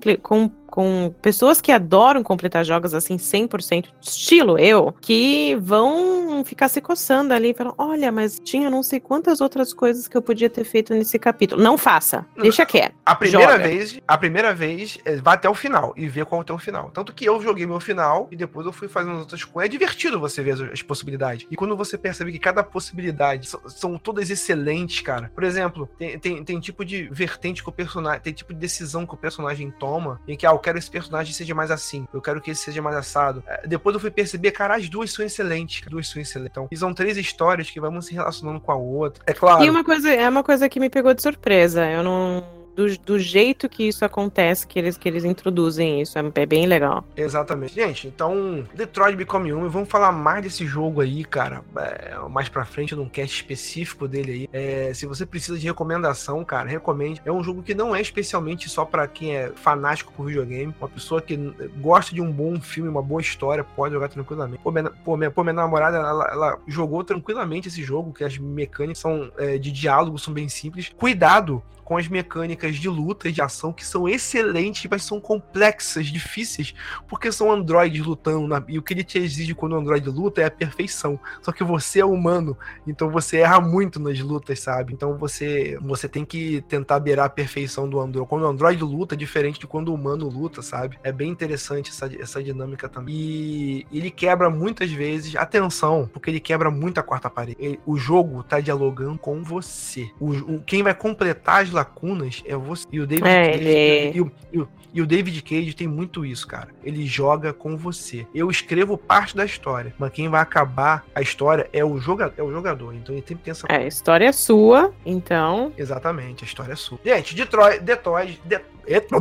com 0.73 1.14
pessoas 1.20 1.61
que 1.61 1.70
adoram 1.70 2.23
completar 2.23 2.64
jogos 2.64 2.95
assim 2.95 3.16
100%, 3.18 3.89
estilo 4.01 4.59
eu, 4.59 4.91
que 5.03 5.55
vão 5.61 6.43
ficar 6.45 6.68
se 6.68 6.81
coçando 6.81 7.35
ali 7.35 7.51
e 7.51 7.55
falam: 7.55 7.75
olha, 7.77 8.11
mas 8.11 8.41
tinha 8.43 8.70
não 8.70 8.83
sei 8.83 8.99
quantas 8.99 9.41
outras 9.43 9.75
coisas 9.75 10.09
que 10.09 10.16
eu 10.16 10.23
podia 10.23 10.49
ter 10.49 10.64
feito 10.64 10.95
nesse 10.95 11.18
capítulo. 11.18 11.62
Não 11.62 11.77
faça, 11.77 12.25
deixa 12.41 12.64
quieto. 12.64 12.95
A 13.05 13.14
primeira 13.14 13.53
Joga. 13.53 13.68
vez, 13.68 14.01
a 14.09 14.16
primeira 14.18 14.55
vez, 14.55 14.99
é, 15.05 15.16
vai 15.16 15.35
até 15.35 15.49
o 15.49 15.55
final 15.55 15.93
e 15.95 16.09
vê 16.09 16.25
qual 16.25 16.43
é 16.49 16.53
o 16.53 16.59
final. 16.59 16.91
Tanto 16.91 17.12
que 17.12 17.25
eu 17.27 17.41
joguei 17.43 17.66
meu 17.66 17.79
final 17.81 18.27
e 18.31 18.37
depois 18.37 18.64
eu 18.66 18.73
fui 18.73 18.89
fazendo 19.12 19.20
outras 19.20 19.44
coisas. 19.44 19.68
É 19.68 19.70
divertido 19.70 20.18
você 20.18 20.42
ver 20.42 20.52
as, 20.52 20.60
as 20.60 20.82
possibilidades. 20.82 21.46
E 21.50 21.56
quando 21.56 21.76
você 21.76 21.96
percebe 21.98 22.32
que 22.32 22.38
cada 22.38 22.62
possibilidade 22.62 23.48
são, 23.48 23.60
são 23.68 23.98
todas 23.98 24.30
excelentes, 24.30 25.00
cara. 25.00 25.30
Por 25.34 25.44
exemplo, 25.44 25.88
tem, 25.98 26.18
tem, 26.18 26.44
tem 26.44 26.60
tipo 26.60 26.84
de 26.84 27.08
vertente 27.10 27.62
que 27.62 27.68
o 27.68 27.72
personagem. 27.72 28.20
Tem 28.20 28.32
tipo 28.32 28.52
de 28.52 28.58
decisão 28.58 29.06
que 29.06 29.14
o 29.14 29.16
personagem 29.16 29.70
toma. 29.70 30.20
Em 30.26 30.36
que, 30.36 30.46
ah, 30.46 30.50
eu 30.50 30.58
quero 30.58 30.78
esse 30.78 30.90
personagem 30.90 31.32
seja 31.32 31.54
mais 31.54 31.70
assim. 31.70 32.06
Eu 32.12 32.20
quero 32.20 32.40
que 32.40 32.50
esse 32.50 32.62
seja 32.62 32.82
mais 32.82 32.96
assado. 32.96 33.42
É, 33.46 33.66
depois 33.66 33.94
eu 33.94 34.00
fui 34.00 34.10
perceber, 34.10 34.50
cara, 34.52 34.76
as 34.76 34.88
duas 34.88 35.12
são 35.12 35.24
excelentes. 35.24 35.82
duas 35.88 36.08
são 36.08 36.20
excelentes. 36.20 36.52
Então, 36.52 36.68
e 36.70 36.76
são 36.76 36.92
três 36.92 37.16
histórias 37.16 37.70
que 37.70 37.80
vão 37.80 38.00
se 38.00 38.12
relacionando 38.12 38.60
com 38.60 38.72
a 38.72 38.76
outra. 38.76 39.22
É 39.26 39.32
claro. 39.32 39.64
E 39.64 39.70
uma 39.70 39.84
coisa, 39.84 40.12
é 40.12 40.28
uma 40.28 40.42
coisa 40.42 40.68
que 40.68 40.80
me 40.80 40.90
pegou 40.90 41.14
de 41.14 41.22
surpresa. 41.22 41.88
Eu 41.88 42.02
não. 42.02 42.61
Do, 42.75 42.97
do 42.99 43.18
jeito 43.18 43.68
que 43.68 43.89
isso 43.89 44.05
acontece, 44.05 44.66
que 44.66 44.79
eles, 44.79 44.97
que 44.97 45.09
eles 45.09 45.25
introduzem 45.25 46.01
isso. 46.01 46.18
É, 46.18 46.23
é 46.35 46.47
bem 46.47 46.66
legal. 46.66 47.05
Exatamente. 47.16 47.75
Gente, 47.75 48.09
então, 48.09 48.66
Detroit 48.75 49.16
Become 49.16 49.53
Human, 49.53 49.68
vamos 49.68 49.89
falar 49.89 50.12
mais 50.12 50.43
desse 50.43 50.66
jogo 50.66 51.01
aí, 51.01 51.25
cara, 51.25 51.62
é, 51.77 52.16
mais 52.31 52.49
pra 52.49 52.64
frente, 52.64 52.95
num 52.95 53.09
cast 53.09 53.35
específico 53.35 54.09
dele 54.09 54.33
aí. 54.33 54.49
É, 54.53 54.93
se 54.95 55.07
você 55.07 55.27
precisa 55.27 55.59
de 55.59 55.66
recomendação, 55.66 56.45
cara, 56.45 56.68
recomende. 56.68 57.20
É 57.25 57.33
um 57.33 57.43
jogo 57.43 57.62
que 57.62 57.75
não 57.75 57.95
é 57.95 58.01
especialmente 58.01 58.68
só 58.68 58.85
pra 58.85 59.07
quem 59.07 59.37
é 59.37 59.53
fanático 59.55 60.12
por 60.12 60.27
videogame, 60.27 60.75
uma 60.81 60.89
pessoa 60.89 61.20
que 61.20 61.37
gosta 61.81 62.14
de 62.14 62.20
um 62.20 62.31
bom 62.31 62.61
filme, 62.61 62.89
uma 62.89 63.03
boa 63.03 63.20
história, 63.20 63.64
pode 63.64 63.95
jogar 63.95 64.09
tranquilamente. 64.09 64.62
Pô, 64.62 64.70
minha, 64.70 64.91
pô, 64.91 65.16
minha, 65.16 65.31
pô, 65.31 65.43
minha 65.43 65.53
namorada, 65.53 65.99
ela, 65.99 66.29
ela 66.31 66.59
jogou 66.66 67.05
tranquilamente 67.05 67.68
esse 67.68 67.83
jogo, 67.83 68.12
que 68.12 68.25
as 68.25 68.39
mecânicas 68.39 68.99
são 68.99 69.31
é, 69.37 69.59
de 69.59 69.70
diálogo, 69.70 70.18
são 70.18 70.33
bem 70.33 70.49
simples. 70.49 70.91
Cuidado 70.97 71.62
com 71.85 71.97
as 71.97 72.09
mecânicas 72.09 72.76
de 72.76 72.89
luta 72.89 73.28
e 73.28 73.33
de 73.33 73.43
ação 73.43 73.72
que 73.72 73.85
são 73.85 74.09
excelentes, 74.09 74.89
mas 74.91 75.05
são 75.05 75.20
complexas, 75.20 76.07
difíceis, 76.07 76.74
porque 77.09 77.30
são 77.33 77.51
androides 77.51 78.05
lutando. 78.05 78.47
Na... 78.47 78.62
E 78.68 78.78
o 78.78 78.83
que 78.83 78.95
ele 78.95 79.05
te 79.05 79.18
exige 79.18 79.55
quando 79.55 79.72
o 79.72 79.76
android 79.76 80.09
luta 80.09 80.41
é 80.41 80.45
a 80.45 80.51
perfeição. 80.51 81.18
Só 81.41 81.53
que 81.53 81.64
você 81.64 82.01
é 82.01 82.05
humano, 82.05 82.57
então 82.87 83.11
você 83.11 83.39
erra 83.39 83.61
muito 83.61 83.99
nas 84.01 84.18
lutas, 84.20 84.61
sabe? 84.61 84.93
Então 84.93 85.16
você, 85.16 85.78
você 85.80 86.09
tem 86.09 86.24
que 86.24 86.62
tentar 86.62 87.01
beirar 87.01 87.26
a 87.26 87.30
perfeição 87.30 87.89
do 87.89 88.01
android. 88.01 88.28
Quando 88.28 88.43
o 88.43 88.49
android 88.49 88.83
luta, 88.83 89.14
é 89.14 89.18
diferente 89.18 89.59
de 89.59 89.66
quando 89.66 89.89
o 89.89 89.95
humano 89.95 90.28
luta, 90.28 90.62
sabe? 90.62 90.99
É 91.03 91.12
bem 91.12 91.30
interessante 91.30 91.91
essa, 91.91 92.11
essa 92.20 92.43
dinâmica 92.43 92.89
também. 92.89 93.14
E 93.14 93.87
ele 93.93 94.11
quebra 94.11 94.49
muitas 94.51 94.91
vezes, 94.91 95.35
atenção, 95.37 96.09
porque 96.12 96.30
ele 96.30 96.41
quebra 96.41 96.70
muito 96.70 96.99
a 96.99 97.03
quarta 97.03 97.28
parede. 97.28 97.57
Ele, 97.59 97.80
o 97.85 97.97
jogo 97.97 98.43
tá 98.43 98.61
dialogando 98.61 99.18
com 99.18 99.43
você. 99.43 100.11
O, 100.20 100.30
o, 100.30 100.62
quem 100.62 100.83
vai 100.83 100.95
completar 100.95 101.62
as 101.62 101.72
lacunas 101.73 102.43
é 102.47 102.55
você. 102.57 102.87
E 102.93 103.01
o 103.01 103.07
David 103.07 103.29
É, 103.29 103.51
Cage, 103.53 103.64
ele- 103.68 104.16
e, 104.16 104.20
o, 104.20 104.33
e 104.53 104.59
o- 104.61 104.68
e 104.95 105.01
o 105.01 105.07
David 105.07 105.43
Cage 105.43 105.75
tem 105.75 105.89
muito 105.89 106.25
isso, 106.25 106.47
cara. 106.47 106.68
Ele 106.85 107.07
joga 107.07 107.53
com 107.53 107.77
você. 107.77 108.27
Eu 108.35 108.51
escrevo 108.51 108.99
parte 108.99 109.35
da 109.35 109.45
história, 109.45 109.95
mas 109.99 110.12
quem 110.12 110.29
vai 110.29 110.41
acabar 110.43 111.05
a 111.14 111.23
história 111.23 111.68
é 111.73 111.83
o 111.85 111.99
jogador, 111.99 112.35
é 112.37 112.43
o 112.43 112.53
jogador. 112.53 112.95
Então 112.95 113.14
ele 113.14 113.25
sempre 113.27 113.45
tem 113.45 113.51
essa 113.53 113.66
É, 113.70 113.77
a 113.77 113.87
história 113.87 114.27
é 114.27 114.33
sua, 114.33 114.93
então. 115.07 115.73
Exatamente, 115.79 116.45
a 116.45 116.47
história 116.47 116.73
é 116.75 116.77
sua. 116.77 116.99
Gente, 117.05 117.35
Detroit, 117.35 117.81
Detroit, 117.81 118.41
De... 118.45 118.61
Eita, 118.85 119.16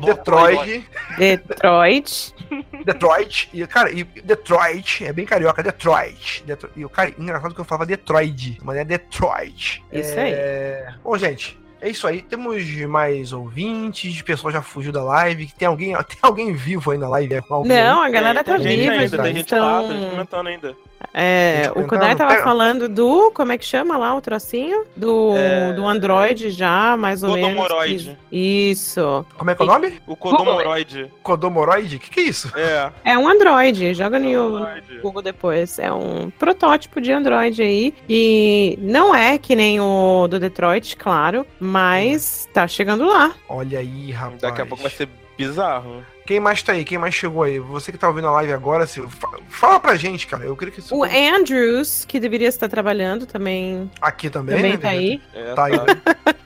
Detroit, 0.00 0.86
Detroit. 1.18 2.34
Detroit, 2.84 3.48
e 3.52 3.66
cara, 3.66 3.90
e 3.90 4.04
Detroit, 4.04 5.04
é 5.04 5.12
bem 5.12 5.24
carioca, 5.24 5.62
Detroit. 5.62 6.42
Detroit 6.46 6.72
e 6.78 6.84
o 6.84 6.88
cara, 6.88 7.12
engraçado 7.18 7.54
que 7.54 7.60
eu 7.60 7.64
falava 7.64 7.86
Detroit, 7.86 8.58
mas 8.62 8.76
é 8.76 8.84
Detroit. 8.84 9.82
Isso 9.92 10.14
é... 10.16 10.94
Bom, 11.02 11.16
gente, 11.16 11.39
é 11.80 11.88
isso 11.88 12.06
aí. 12.06 12.22
Temos 12.22 12.62
mais 12.86 13.32
ouvintes, 13.32 14.20
o 14.20 14.24
pessoal 14.24 14.52
já 14.52 14.62
fugiu 14.62 14.92
da 14.92 15.02
live. 15.02 15.50
Tem 15.58 15.66
alguém, 15.66 15.94
tem 16.04 16.18
alguém 16.22 16.52
vivo 16.52 16.90
aí 16.90 16.98
na 16.98 17.08
live? 17.08 17.34
É, 17.34 17.42
alguém 17.48 17.72
Não, 17.72 18.02
aí? 18.02 18.08
a 18.08 18.12
galera 18.12 18.44
tá 18.44 18.56
tem 18.56 18.62
gente 18.64 18.80
viva, 18.80 18.92
ainda, 18.92 19.04
eles 19.04 19.22
tem 19.22 19.36
gente 19.36 19.54
lá, 19.54 19.82
tá 19.82 20.10
comentando 20.10 20.46
ainda. 20.46 20.76
É, 21.12 21.70
o 21.74 21.86
Kodai 21.86 22.14
tava 22.14 22.30
pega- 22.32 22.44
falando 22.44 22.88
do. 22.88 23.30
Como 23.32 23.50
é 23.52 23.58
que 23.58 23.64
chama 23.64 23.96
lá 23.96 24.14
o 24.14 24.20
trocinho? 24.20 24.84
Do, 24.96 25.34
É, 25.36 25.72
do 25.72 25.86
Android 25.86 26.50
já, 26.50 26.96
mais 26.96 27.22
ou 27.22 27.32
menos. 27.34 27.50
Kodomoroid. 27.50 28.18
que- 28.30 28.36
Isso. 28.70 29.26
Como 29.36 29.50
é 29.50 29.54
que 29.54 29.62
é 29.62 29.64
o 29.64 29.68
nome? 29.68 30.00
O 30.06 30.14
Kodomoroid. 30.14 31.10
Kodomoroid? 31.22 31.96
O 31.96 31.98
que, 31.98 32.10
que 32.10 32.20
é 32.20 32.22
isso? 32.24 32.52
É. 32.56 32.90
É 33.04 33.18
um 33.18 33.28
Android. 33.28 33.92
Joga 33.94 34.18
no. 34.18 34.66
Google 35.02 35.22
depois. 35.22 35.78
É 35.78 35.92
um 35.92 36.30
protótipo 36.38 37.00
de 37.00 37.10
Android 37.12 37.60
aí. 37.60 37.94
E 38.08 38.78
não 38.80 39.14
é 39.14 39.36
que 39.38 39.56
nem 39.56 39.80
o 39.80 40.28
do 40.28 40.38
Detroit, 40.38 40.96
claro. 40.96 41.44
Mas 41.58 42.48
tá 42.52 42.68
chegando 42.68 43.06
lá. 43.06 43.32
Olha 43.48 43.78
aí, 43.80 44.10
rapaz. 44.12 44.42
Daqui 44.42 44.60
a 44.62 44.66
pouco 44.66 44.82
vai 44.82 44.92
ser 44.92 45.08
bizarro. 45.36 46.04
Quem 46.30 46.38
mais 46.38 46.62
tá 46.62 46.70
aí? 46.74 46.84
Quem 46.84 46.96
mais 46.96 47.12
chegou 47.12 47.42
aí? 47.42 47.58
Você 47.58 47.90
que 47.90 47.98
tá 47.98 48.06
ouvindo 48.06 48.28
a 48.28 48.30
live 48.30 48.52
agora, 48.52 48.86
se... 48.86 49.02
fa- 49.08 49.36
fala 49.48 49.80
pra 49.80 49.96
gente, 49.96 50.28
cara. 50.28 50.44
Eu 50.44 50.56
queria 50.56 50.72
que 50.72 50.78
isso 50.78 50.94
O 50.94 51.02
Andrews, 51.02 52.04
que 52.06 52.20
deveria 52.20 52.46
estar 52.46 52.68
trabalhando, 52.68 53.26
também, 53.26 53.90
aqui 54.00 54.30
também, 54.30 54.54
também 54.54 54.70
né, 54.70 54.78
tá 54.78 54.88
aí. 54.90 55.20
É, 55.34 55.54
Tá 55.54 55.64
aí. 55.64 55.74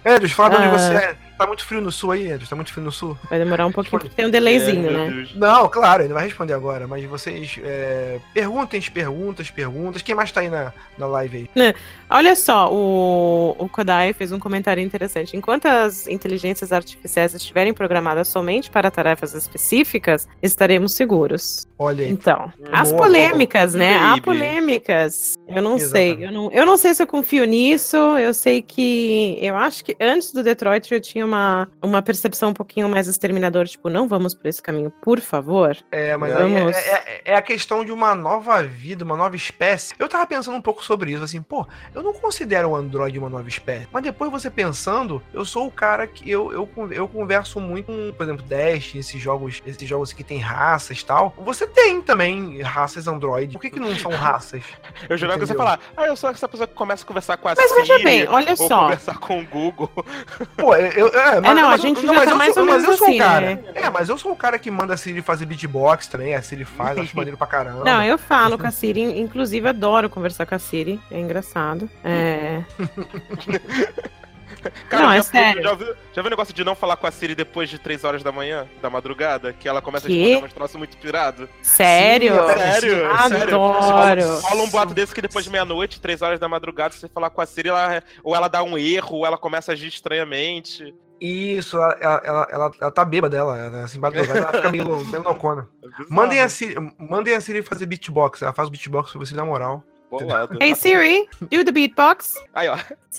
Andrews, 0.07 0.33
fala 0.33 0.49
de 0.51 0.57
onde 0.57 0.67
Ah. 0.69 0.79
você 0.79 0.95
é. 0.95 1.17
Tá 1.37 1.47
muito 1.47 1.65
frio 1.65 1.81
no 1.81 1.91
sul 1.91 2.13
aí, 2.13 2.31
Andrews? 2.31 2.49
Tá 2.49 2.57
muito 2.57 2.73
frio 2.73 2.85
no 2.85 2.93
sul? 2.93 3.19
Vai 3.29 3.39
demorar 3.39 3.67
um 3.67 3.73
pouquinho, 3.73 4.01
porque 4.01 4.15
tem 4.15 4.27
um 4.27 4.31
delayzinho, 4.31 4.89
É, 4.89 5.11
né? 5.11 5.29
Não, 5.35 5.69
claro, 5.69 6.03
ele 6.03 6.15
vai 6.15 6.25
responder 6.25 6.53
agora, 6.53 6.87
mas 6.87 7.05
vocês 7.05 7.59
é, 7.63 8.21
perguntem 8.33 8.79
as 8.79 8.89
perguntas, 8.89 9.51
perguntas. 9.51 10.03
Quem 10.03 10.15
mais 10.15 10.31
tá 10.31 10.41
aí 10.41 10.49
na, 10.49 10.73
na 10.97 11.07
live 11.07 11.49
aí? 11.57 11.75
Olha 12.09 12.37
só, 12.37 12.73
o, 12.73 13.57
o 13.59 13.69
Kodai 13.69 14.13
fez 14.13 14.31
um 14.31 14.39
comentário 14.39 14.83
interessante. 14.83 15.37
Enquanto 15.37 15.67
as 15.67 16.07
inteligências 16.07 16.73
artificiais 16.73 17.35
estiverem 17.35 17.75
programadas 17.75 18.29
somente 18.29 18.71
para 18.71 18.91
tarefas 18.91 19.35
específicas, 19.35 20.29
estaremos 20.43 20.95
seguros. 20.95 21.67
Olha 21.79 22.05
aí. 22.05 22.11
Então, 22.11 22.53
as 22.73 22.93
Boa, 22.93 23.05
polêmicas, 23.05 23.75
né? 23.75 23.97
Há 23.97 24.21
polêmicas. 24.21 25.35
Eu 25.47 25.63
não 25.63 25.79
sei. 25.79 26.09
Exatamente. 26.13 26.23
Eu 26.25 26.33
não, 26.33 26.53
eu 26.53 26.67
não 26.67 26.77
sei 26.77 26.95
se 26.95 27.03
eu 27.03 27.07
confio 27.07 27.45
nisso. 27.45 27.97
Eu 27.97 28.33
sei 28.33 28.63
que. 28.63 29.39
Eu 29.41 29.57
acho 29.57 29.85
que 29.85 29.97
antes 30.01 30.33
do 30.33 30.43
Detroit 30.43 30.93
eu 30.93 31.01
tinha 31.01 31.25
uma, 31.25 31.69
uma 31.83 32.01
percepção 32.03 32.51
um 32.51 32.55
pouquinho 32.55 32.89
mais 32.89 33.09
exterminadora, 33.09 33.67
tipo, 33.67 33.89
não 33.89 34.09
vamos 34.09 34.35
por 34.35 34.47
esse 34.47 34.63
caminho, 34.63 34.91
por 35.03 35.21
favor. 35.21 35.77
É, 35.93 36.17
mas 36.17 36.35
aí 36.35 36.43
Vamos. 36.55 36.77
é, 36.77 36.81
é- 36.81 37.21
é 37.33 37.37
a 37.37 37.43
questão 37.43 37.85
de 37.85 37.93
uma 37.93 38.15
nova 38.15 38.63
vida, 38.63 39.05
uma 39.05 39.17
nova 39.17 39.37
espécie. 39.37 39.95
Eu 39.99 40.09
tava 40.09 40.27
pensando 40.27 40.57
um 40.57 40.63
pouco 40.63 40.85
sobre 40.85 41.13
isso, 41.13 41.23
assim, 41.23 41.43
pô, 41.43 41.67
eu 41.95 42.03
não 42.03 42.13
considero 42.13 42.71
o 42.71 42.77
Android 42.77 43.19
uma 43.19 43.29
nova 43.29 43.49
espécie. 43.49 43.87
Mas 43.93 44.03
depois 44.03 44.31
você 44.31 44.51
pensando, 44.51 45.23
eu 45.33 45.45
sou 45.45 45.67
o 45.67 45.71
cara 45.71 46.07
que 46.07 46.29
eu, 46.31 46.53
eu, 46.53 46.69
eu 46.91 47.07
converso 47.09 47.61
muito 47.61 47.87
com, 47.87 48.13
por 48.17 48.23
exemplo, 48.25 48.45
Dash, 48.47 48.95
esses 48.95 49.21
jogos, 49.21 49.63
esses 49.67 49.87
jogos 49.89 50.13
que 50.13 50.25
tem 50.25 50.39
raças 50.39 51.01
e 51.01 51.05
tal. 51.05 51.35
Você 51.45 51.67
tem 51.67 52.01
também 52.01 52.61
raças 52.63 53.07
Android. 53.07 53.53
Por 53.53 53.61
que, 53.61 53.71
que 53.71 53.81
não 53.81 53.95
são 53.97 54.11
raças? 54.11 54.63
Eu 55.09 55.17
jurava 55.19 55.34
que 55.39 55.47
você 55.47 55.55
falar, 55.55 55.79
ah, 55.97 56.07
eu 56.07 56.17
sou 56.17 56.31
essa 56.31 56.49
pessoa 56.49 56.67
que 56.67 56.75
começa 56.75 57.05
a 57.05 57.07
conversar 57.07 57.37
com 57.37 57.49
a 57.49 57.55
Mas 57.57 57.73
veja 57.75 57.99
bem, 58.01 58.27
olha 58.29 58.51
ou 58.51 58.57
só. 58.57 58.81
conversar 58.85 59.19
com 59.19 59.41
o 59.41 59.45
Google. 59.47 59.91
Pô, 60.57 60.75
eu. 60.77 61.09
É, 61.09 61.41
não, 61.41 61.51
a 61.51 61.71
mas 61.71 61.81
gente 61.83 62.01
eu- 62.05 62.07
já 62.07 62.13
mas 62.15 62.25
tá 62.25 62.31
eu 62.31 62.37
mais 62.37 62.55
sou- 62.55 62.63
ou 62.63 62.69
mas 62.69 62.83
menos 62.83 62.93
eu 62.93 62.99
sou 62.99 63.07
o 63.07 63.11
assim, 63.11 63.19
cara. 63.19 63.47
né? 63.55 63.59
É, 63.75 63.91
mas 63.91 64.09
eu 64.09 64.19
sou 64.19 64.33
o 64.33 64.37
cara 64.37 64.59
que 64.59 64.71
manda 64.71 64.95
a 64.95 64.97
Siri 64.97 65.23
fazer 65.23 65.47
beatbox 65.47 66.07
também. 66.07 66.35
A 66.35 66.43
Siri 66.43 66.65
faz, 66.65 66.99
acho 66.99 67.15
maneiro 67.17 67.37
pra 67.37 67.47
caramba. 67.47 67.85
Não, 67.85 68.03
eu 68.03 68.19
falo 68.19 68.59
com 68.59 68.67
a 68.67 68.71
Siri, 68.71 69.03
inclusive 69.21 69.69
adoro 69.69 70.09
conversar 70.11 70.47
com 70.47 70.55
a 70.55 70.59
Siri, 70.59 71.01
é 71.11 71.19
engraçado. 71.19 71.89
É. 72.05 72.63
Não, 74.91 75.11
é 75.11 75.17
já, 75.17 75.23
sério. 75.23 75.63
Já 75.63 75.75
viu, 75.75 75.87
já 75.87 76.23
viu 76.23 76.27
o 76.27 76.31
negócio 76.31 76.55
de 76.55 76.65
não 76.65 76.75
falar 76.75 76.97
com 76.97 77.07
a 77.07 77.11
Siri 77.11 77.35
depois 77.35 77.69
de 77.69 77.79
3 77.79 78.05
horas 78.05 78.23
da 78.23 78.33
manhã, 78.33 78.67
da 78.81 78.91
madrugada? 78.91 79.53
Que 79.53 79.69
ela 79.69 79.83
começa 79.83 80.07
Quê? 80.07 80.13
a 80.13 80.17
responder 80.17 80.47
uns 80.47 80.53
troços 80.53 80.77
muito 80.77 80.97
pirado. 80.97 81.49
Sério? 81.63 82.35
Sim, 82.35 82.59
Sério? 82.59 82.81
sério. 83.29 83.61
Adoro. 83.61 84.41
Rola 84.41 84.63
um 84.63 84.71
boato 84.71 84.95
desse 84.95 85.15
que 85.15 85.23
depois 85.23 85.45
de 85.45 85.51
meia-noite, 85.51 86.01
3 86.01 86.23
horas 86.23 86.41
da 86.41 86.49
madrugada, 86.49 86.95
se 86.95 87.01
você 87.01 87.09
falar 87.09 87.31
com 87.31 87.41
a 87.41 87.47
Siri, 87.47 87.69
ela, 87.69 88.03
ou 88.23 88.35
ela 88.35 88.49
dá 88.49 88.63
um 88.63 88.79
erro, 88.79 89.17
ou 89.17 89.27
ela 89.27 89.39
começa 89.39 89.73
a 89.73 89.75
agir 89.75 89.89
estranhamente. 89.89 90.95
Isso, 91.21 91.77
ela, 91.77 91.97
ela, 92.01 92.23
ela, 92.25 92.49
ela, 92.51 92.73
ela 92.81 92.91
tá 92.91 93.05
bêbada, 93.05 93.37
ela, 93.37 93.57
ela 93.57 93.85
assim, 93.85 93.99
madrugada, 93.99 94.39
ela 94.41 94.53
fica 94.53 94.71
meio, 94.71 95.05
meio 95.07 95.23
loucona. 95.23 95.69
É. 95.85 96.13
Mandem 96.13 96.41
a, 96.41 96.49
Siri, 96.49 96.75
mandem 96.99 97.37
a 97.37 97.41
Siri 97.41 97.63
fazer 97.63 97.87
beatbox, 97.87 98.43
ela 98.43 98.53
faz 98.53 98.69
beatbox 98.69 99.13
pra 99.13 99.21
você 99.21 99.35
na 99.35 99.45
moral. 99.45 99.85
Bolado. 100.21 100.59
Hey 100.61 100.75
Siri, 100.75 101.29
do 101.41 101.65
the 101.65 101.73
beatbox. 101.73 102.35
Aí, 102.55 102.69
ó. 102.69 102.75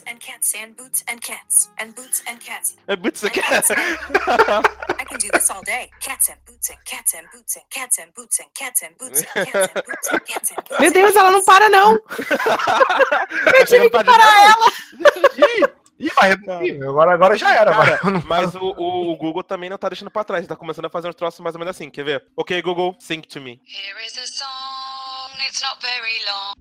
and 0.08 0.18
cats 0.20 0.54
and 0.56 0.74
boots 0.76 1.04
and 1.10 1.20
cats 1.22 1.72
and 1.80 1.93
boots 1.96 2.22
and 2.28 2.38
cats. 2.39 2.76
É 2.88 2.96
muito 2.96 3.16
isso 3.16 3.28
aqui. 3.28 3.39
I 3.39 5.06
can 5.06 5.18
do 5.18 5.32
this 5.32 5.50
all 5.50 5.64
day. 5.64 5.89
Cats 6.02 6.30
and 6.30 6.38
boots 6.46 6.70
and 6.70 6.78
cats 6.86 7.14
and 7.16 7.24
boots 7.34 7.56
and 7.58 7.64
cats 7.70 8.00
and 8.00 8.12
boots 8.16 8.39
and 8.39 8.50
cats 8.54 8.82
and 8.84 8.96
boots 9.00 9.22
and 9.22 9.46
cats 9.46 9.72
and 9.72 9.84
boots 9.86 10.12
and 10.12 10.20
cats 10.26 10.52
and 10.52 10.56
boots. 10.64 10.80
Meu 10.80 10.89
and 10.89 10.93
Deus, 10.93 11.16
ela 11.16 11.32
não 11.32 11.43
cats. 11.43 11.46
para 11.46 11.70
não. 11.70 11.93
Eu 13.58 13.66
tive 13.66 13.89
que 13.89 14.04
parar 14.04 14.43
ela. 14.46 14.72
Ih, 15.98 16.10
vai, 16.10 16.32
agora, 16.84 17.14
agora 17.14 17.38
já 17.38 17.56
era, 17.56 17.72
Cara, 17.74 17.98
vai. 18.04 18.24
Mas 18.26 18.54
o, 18.54 18.60
o- 18.60 19.12
o 19.14 19.16
Google 19.16 19.41
também 19.43 19.70
não 19.70 19.78
tá 19.78 19.88
deixando 19.88 20.12
pra 20.12 20.26
trás, 20.26 20.46
tá 20.46 20.54
começando 20.56 20.86
a 20.86 20.89
fazer 20.89 21.08
uns 21.08 21.16
troços 21.16 21.39
mais 21.39 21.56
ou 21.56 21.60
menos 21.60 21.74
assim, 21.74 21.89
quer 21.89 22.04
ver? 22.04 22.26
Ok, 22.36 22.62
Google, 22.62 22.98
sing 23.00 23.22
to 23.22 23.39
me. 23.39 23.62
Here 23.66 24.06
is 24.06 24.18
a 24.18 24.28
song, 24.28 24.46
it's 25.48 25.62
not 25.62 25.82
very 25.82 26.20
long. 26.26 26.56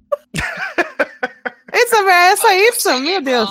Essa 1.73 1.97
é 1.97 2.37
só 2.37 2.53
isso, 2.53 3.01
meu 3.01 3.21
Deus. 3.21 3.51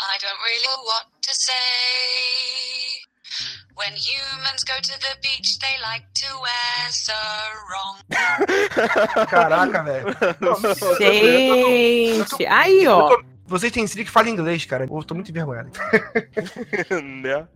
I 0.00 0.18
don't 0.20 0.40
really 0.44 0.66
know 0.66 0.82
what 0.84 1.06
to 1.22 1.34
say. 1.34 2.98
When 3.74 3.92
humans 3.94 4.64
go 4.64 4.74
to 4.80 4.98
the 4.98 5.16
beach, 5.22 5.58
they 5.60 5.76
like 5.82 6.04
to 6.14 6.26
wear 6.40 6.90
sarong. 6.90 8.02
Caraca, 9.28 9.84
velho. 9.84 10.16
Gente, 10.98 12.46
aí 12.46 12.88
ó. 12.88 13.16
Eu 13.48 13.58
Vocês 13.58 13.72
têm 13.72 13.86
Siri 13.86 14.04
que 14.04 14.10
fala 14.10 14.28
inglês, 14.28 14.66
cara. 14.66 14.84
Eu 14.84 15.02
tô 15.02 15.14
muito 15.14 15.30
envergonhado. 15.30 15.70
né? 17.22 17.46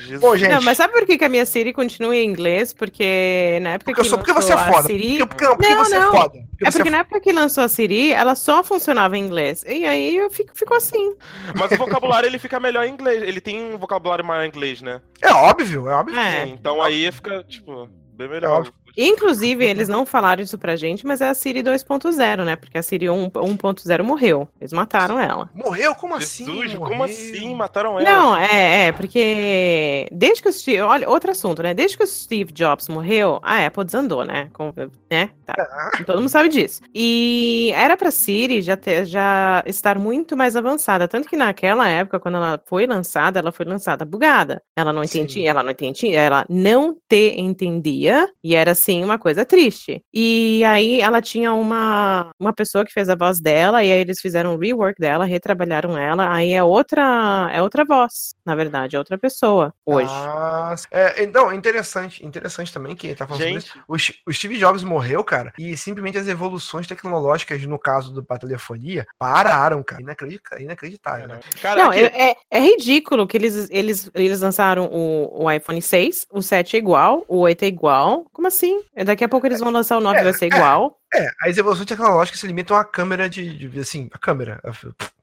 Jesus. 0.00 0.20
Bom, 0.20 0.36
gente. 0.36 0.50
Não, 0.50 0.62
mas 0.62 0.76
sabe 0.76 0.92
por 0.92 1.06
que, 1.06 1.16
que 1.16 1.24
a 1.24 1.28
minha 1.28 1.46
Siri 1.46 1.72
continua 1.72 2.16
em 2.16 2.28
inglês? 2.28 2.72
Porque 2.72 3.58
na 3.62 3.70
época 3.70 3.92
porque, 3.92 4.00
eu 4.00 4.04
que 4.04 4.10
sou, 4.10 4.18
porque 4.18 4.32
você 4.32 4.52
lançou 4.52 4.66
é 4.66 4.70
a 4.70 4.72
foda. 4.72 4.88
Siri... 4.88 5.18
Porque, 5.18 5.26
porque, 5.26 5.46
porque 5.46 5.74
Não, 5.74 5.84
você 5.84 5.98
não. 5.98 6.08
é 6.08 6.20
foda. 6.20 6.38
Porque 6.50 6.66
É 6.66 6.70
porque 6.72 6.90
na 6.90 6.98
época 6.98 7.20
que 7.20 7.32
lançou 7.32 7.62
a 7.62 7.68
Siri, 7.68 8.12
ela 8.12 8.34
só 8.34 8.64
funcionava 8.64 9.16
em 9.16 9.24
inglês. 9.24 9.64
E 9.66 9.86
aí 9.86 10.16
eu 10.16 10.28
fico, 10.28 10.50
ficou 10.54 10.76
assim. 10.76 11.14
Mas 11.54 11.70
o 11.70 11.76
vocabulário 11.76 12.26
ele 12.26 12.38
fica 12.38 12.58
melhor 12.58 12.84
em 12.84 12.92
inglês. 12.92 13.22
Ele 13.22 13.40
tem 13.40 13.74
um 13.74 13.78
vocabulário 13.78 14.24
maior 14.24 14.44
em 14.44 14.48
inglês, 14.48 14.82
né? 14.82 15.00
É 15.22 15.32
óbvio, 15.32 15.88
é 15.88 15.94
óbvio. 15.94 16.18
É. 16.18 16.48
Então 16.48 16.82
aí 16.82 17.10
fica, 17.12 17.44
tipo, 17.44 17.88
bem 18.12 18.26
É 18.26 18.30
melhor. 18.30 18.66
Inclusive, 19.00 19.64
eles 19.64 19.88
não 19.88 20.04
falaram 20.04 20.42
isso 20.42 20.58
pra 20.58 20.74
gente, 20.74 21.06
mas 21.06 21.20
é 21.20 21.28
a 21.28 21.34
Siri 21.34 21.62
2.0, 21.62 22.44
né? 22.44 22.56
Porque 22.56 22.76
a 22.76 22.82
Siri 22.82 23.08
1 23.08 23.30
1.0 23.30 24.02
morreu. 24.02 24.48
Eles 24.60 24.72
mataram 24.72 25.20
ela. 25.20 25.48
Morreu? 25.54 25.94
Como 25.94 26.16
assim? 26.16 26.44
Jesus, 26.44 26.74
como 26.74 27.04
assim? 27.04 27.54
Mataram 27.54 28.00
ela? 28.00 28.10
Não, 28.10 28.36
é, 28.36 28.86
é, 28.88 28.92
porque 28.92 30.08
desde 30.10 30.42
que 30.42 30.48
o 30.48 30.52
Steve. 30.52 30.80
Olha, 30.80 31.08
outro 31.08 31.30
assunto, 31.30 31.62
né? 31.62 31.72
Desde 31.74 31.96
que 31.96 32.02
o 32.02 32.06
Steve 32.08 32.52
Jobs 32.52 32.88
morreu, 32.88 33.38
a 33.40 33.66
Apple 33.66 33.84
desandou, 33.84 34.24
né? 34.24 34.48
Com, 34.52 34.72
né? 35.08 35.30
Tá. 35.46 35.54
Ah, 35.56 36.02
Todo 36.04 36.18
mundo 36.18 36.28
sabe 36.28 36.48
disso. 36.48 36.82
E 36.92 37.70
era 37.76 37.96
pra 37.96 38.10
Siri 38.10 38.62
já, 38.62 38.76
ter, 38.76 39.06
já 39.06 39.62
estar 39.64 39.96
muito 39.96 40.36
mais 40.36 40.56
avançada. 40.56 41.06
Tanto 41.06 41.28
que 41.28 41.36
naquela 41.36 41.88
época, 41.88 42.18
quando 42.18 42.34
ela 42.34 42.60
foi 42.66 42.84
lançada, 42.84 43.38
ela 43.38 43.52
foi 43.52 43.64
lançada 43.64 44.04
bugada. 44.04 44.60
Ela 44.76 44.92
não 44.92 45.04
Sim. 45.04 45.20
entendia, 45.20 45.50
ela 45.50 45.62
não 45.62 45.70
entendia, 45.70 46.20
ela 46.20 46.44
não 46.48 46.96
te 47.08 47.34
entendia. 47.38 48.28
E 48.42 48.56
era 48.56 48.72
assim 48.72 48.87
uma 49.04 49.18
coisa 49.18 49.44
triste. 49.44 50.02
E 50.12 50.64
aí 50.64 51.00
ela 51.00 51.20
tinha 51.20 51.52
uma, 51.52 52.30
uma 52.38 52.52
pessoa 52.52 52.84
que 52.84 52.92
fez 52.92 53.08
a 53.08 53.14
voz 53.14 53.40
dela, 53.40 53.82
e 53.84 53.92
aí 53.92 53.98
eles 54.00 54.20
fizeram 54.20 54.54
um 54.54 54.58
rework 54.58 55.00
dela, 55.00 55.24
retrabalharam 55.24 55.96
ela. 55.96 56.32
Aí 56.32 56.52
é 56.52 56.62
outra, 56.62 57.50
é 57.52 57.60
outra 57.62 57.84
voz, 57.84 58.34
na 58.44 58.54
verdade, 58.54 58.96
é 58.96 58.98
outra 58.98 59.16
pessoa 59.18 59.72
hoje. 59.84 60.10
Ah, 60.12 60.74
é, 60.90 61.22
então, 61.22 61.52
interessante, 61.52 62.24
interessante 62.24 62.72
também 62.72 62.94
que 62.96 63.14
tá 63.14 63.26
falando 63.26 63.42
sobre 63.42 63.58
isso. 63.58 63.72
Gente, 63.74 63.84
O, 64.26 64.30
o 64.30 64.32
Steve 64.32 64.58
Jobs 64.58 64.82
morreu, 64.82 65.22
cara, 65.24 65.52
e 65.58 65.76
simplesmente 65.76 66.18
as 66.18 66.28
evoluções 66.28 66.86
tecnológicas, 66.86 67.62
no 67.64 67.78
caso 67.78 68.12
do, 68.12 68.22
da 68.22 68.38
telefonia, 68.38 69.06
pararam, 69.18 69.82
cara. 69.82 70.02
Inacredita- 70.02 70.60
Inacreditável, 70.60 71.28
né? 71.28 71.40
cara, 71.60 71.82
Não, 71.82 71.90
aqui- 71.90 72.00
é, 72.00 72.30
é- 72.30 72.36
é 72.50 72.60
ridículo 72.60 73.26
que 73.26 73.36
eles, 73.36 73.68
eles, 73.70 74.10
eles 74.14 74.40
lançaram 74.40 74.86
o, 74.86 75.44
o 75.44 75.50
iPhone 75.50 75.80
6, 75.80 76.26
o 76.32 76.42
7 76.42 76.76
é 76.76 76.78
igual, 76.78 77.24
o 77.28 77.38
8 77.38 77.62
é 77.64 77.66
igual. 77.66 78.24
Como 78.32 78.46
assim? 78.48 78.77
Daqui 79.04 79.24
a 79.24 79.28
pouco 79.28 79.46
eles 79.46 79.60
vão 79.60 79.70
lançar 79.70 79.96
o 79.98 80.00
9 80.00 80.18
É, 80.18 80.22
vai 80.24 80.32
ser 80.32 80.46
igual. 80.46 80.98
É, 81.14 81.30
as 81.42 81.56
evoluções 81.56 81.86
tecnológicas 81.86 82.40
se 82.40 82.46
limitam 82.46 82.76
à 82.76 82.84
câmera 82.84 83.28
de, 83.28 83.68
de- 83.68 83.80
assim, 83.80 84.08
a 84.12 84.18
câmera, 84.18 84.60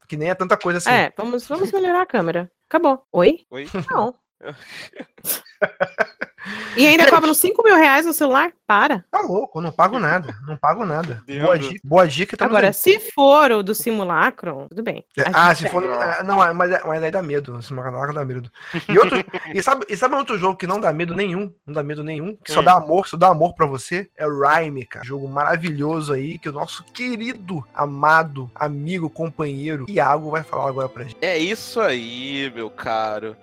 que 0.07 0.15
nem 0.17 0.29
é 0.29 0.35
tanta 0.35 0.57
coisa 0.57 0.77
assim. 0.79 0.89
É, 0.89 1.11
vamos, 1.17 1.47
vamos 1.47 1.71
melhorar 1.71 2.01
a 2.01 2.05
câmera. 2.05 2.51
Acabou. 2.69 3.03
Oi? 3.11 3.45
Oi? 3.51 3.67
Não. 3.89 4.15
E 6.77 6.85
ainda 6.85 7.09
cobram 7.09 7.33
5 7.33 7.63
mil 7.63 7.75
reais 7.75 8.05
no 8.05 8.13
celular? 8.13 8.51
Para. 8.67 9.05
Tá 9.11 9.21
louco, 9.21 9.59
eu 9.59 9.61
não 9.61 9.71
pago 9.71 9.99
nada, 9.99 10.35
não 10.47 10.57
pago 10.57 10.85
nada. 10.85 11.23
Boa 11.41 11.57
dica, 11.59 11.79
boa 11.83 12.07
dica 12.07 12.35
Agora, 12.43 12.67
aí. 12.67 12.73
se 12.73 12.99
for 13.13 13.51
o 13.51 13.61
do 13.63 13.75
simulacro, 13.75 14.65
tudo 14.69 14.81
bem. 14.81 15.05
É, 15.17 15.23
Ah, 15.31 15.53
se 15.53 15.69
for. 15.69 15.83
é, 15.83 16.23
Não, 16.23 16.43
é, 16.43 16.51
mas, 16.51 16.71
mas 16.83 17.03
aí 17.03 17.11
dá 17.11 17.21
medo. 17.21 17.59
Esse 17.59 17.71
Macanalaca 17.73 18.13
dá 18.13 18.25
medo. 18.25 18.51
E, 18.89 18.97
outro, 18.97 19.23
e, 19.53 19.61
sabe, 19.61 19.85
e 19.87 19.95
sabe 19.95 20.15
outro 20.15 20.37
jogo 20.39 20.57
que 20.57 20.65
não 20.65 20.79
dá 20.79 20.91
medo 20.91 21.13
nenhum? 21.13 21.53
Não 21.65 21.73
dá 21.75 21.83
medo 21.83 22.03
nenhum? 22.03 22.35
Que 22.43 22.51
só 22.51 22.61
Hum. 22.61 22.63
dá 22.63 22.73
amor, 22.73 23.07
só 23.07 23.15
dá 23.17 23.27
amor 23.27 23.53
pra 23.53 23.67
você? 23.67 24.09
É 24.17 24.25
o 24.27 24.39
Rhyme, 24.39 24.85
cara. 24.85 25.05
Jogo 25.05 25.27
maravilhoso 25.27 26.11
aí 26.13 26.39
que 26.39 26.49
o 26.49 26.53
nosso 26.53 26.83
querido, 26.85 27.63
amado, 27.73 28.49
amigo, 28.55 29.09
companheiro 29.09 29.85
Iago 29.87 30.31
vai 30.31 30.43
falar 30.43 30.69
agora 30.69 30.89
pra 30.89 31.03
gente. 31.03 31.17
É 31.21 31.37
isso 31.37 31.79
aí, 31.79 32.51
meu 32.55 32.69
caro. 32.71 33.35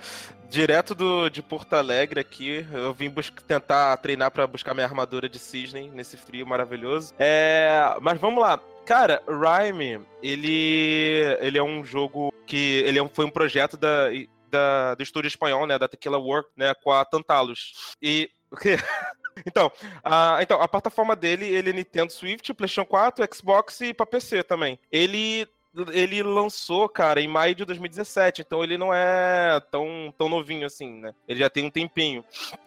Direto 0.53 0.94
do, 0.94 1.30
de 1.30 1.40
Porto 1.42 1.72
Alegre 1.72 2.20
aqui, 2.20 2.66
eu 2.74 2.92
vim 2.92 3.11
tentar 3.46 3.96
treinar 3.96 4.30
pra 4.30 4.46
buscar 4.46 4.74
minha 4.74 4.86
armadura 4.86 5.26
de 5.26 5.38
cisne 5.38 5.88
nesse 5.90 6.14
frio 6.18 6.46
maravilhoso. 6.46 7.14
É, 7.18 7.96
mas 8.03 8.20
vamos 8.20 8.42
lá. 8.42 8.61
Cara, 8.84 9.22
Rhyme, 9.26 10.05
ele, 10.22 11.22
ele 11.40 11.57
é 11.57 11.62
um 11.62 11.82
jogo 11.82 12.30
que 12.46 12.82
ele 12.84 12.98
é 12.98 13.03
um- 13.03 13.09
foi 13.09 13.24
um 13.24 13.30
projeto 13.30 13.78
da, 13.78 14.09
da- 14.50 14.94
do 14.94 15.03
estúdio 15.03 15.28
espanhol, 15.28 15.66
né, 15.66 15.78
da 15.78 15.88
Tequila 15.88 16.18
Work, 16.18 16.50
né, 16.55 16.74
com 16.84 16.92
a 16.92 17.03
Tantalos. 17.03 17.94
E? 18.03 18.28
Então, 19.46 19.72
a, 20.05 20.40
então, 20.42 20.61
a 20.61 20.68
plataforma 20.68 21.16
dele, 21.16 21.46
ele 21.46 21.70
é 21.70 21.72
Nintendo 21.72 22.12
Switch, 22.12 22.50
PlayStation 22.50 22.84
4, 22.84 23.26
Xbox 23.34 23.80
e 23.80 23.94
pra 23.94 24.05
PC 24.05 24.42
também. 24.42 24.78
Ele 24.92 25.48
ele 25.92 26.22
lançou, 26.22 26.88
cara, 26.88 27.20
em 27.20 27.28
maio 27.28 27.54
de 27.54 27.64
2017, 27.64 28.42
então 28.42 28.62
ele 28.62 28.76
não 28.76 28.92
é 28.92 29.60
tão, 29.70 30.12
tão 30.16 30.28
novinho 30.28 30.66
assim, 30.66 31.00
né? 31.00 31.14
Ele 31.26 31.40
já 31.40 31.48
tem 31.48 31.64
um 31.64 31.70
tempinho. 31.70 32.24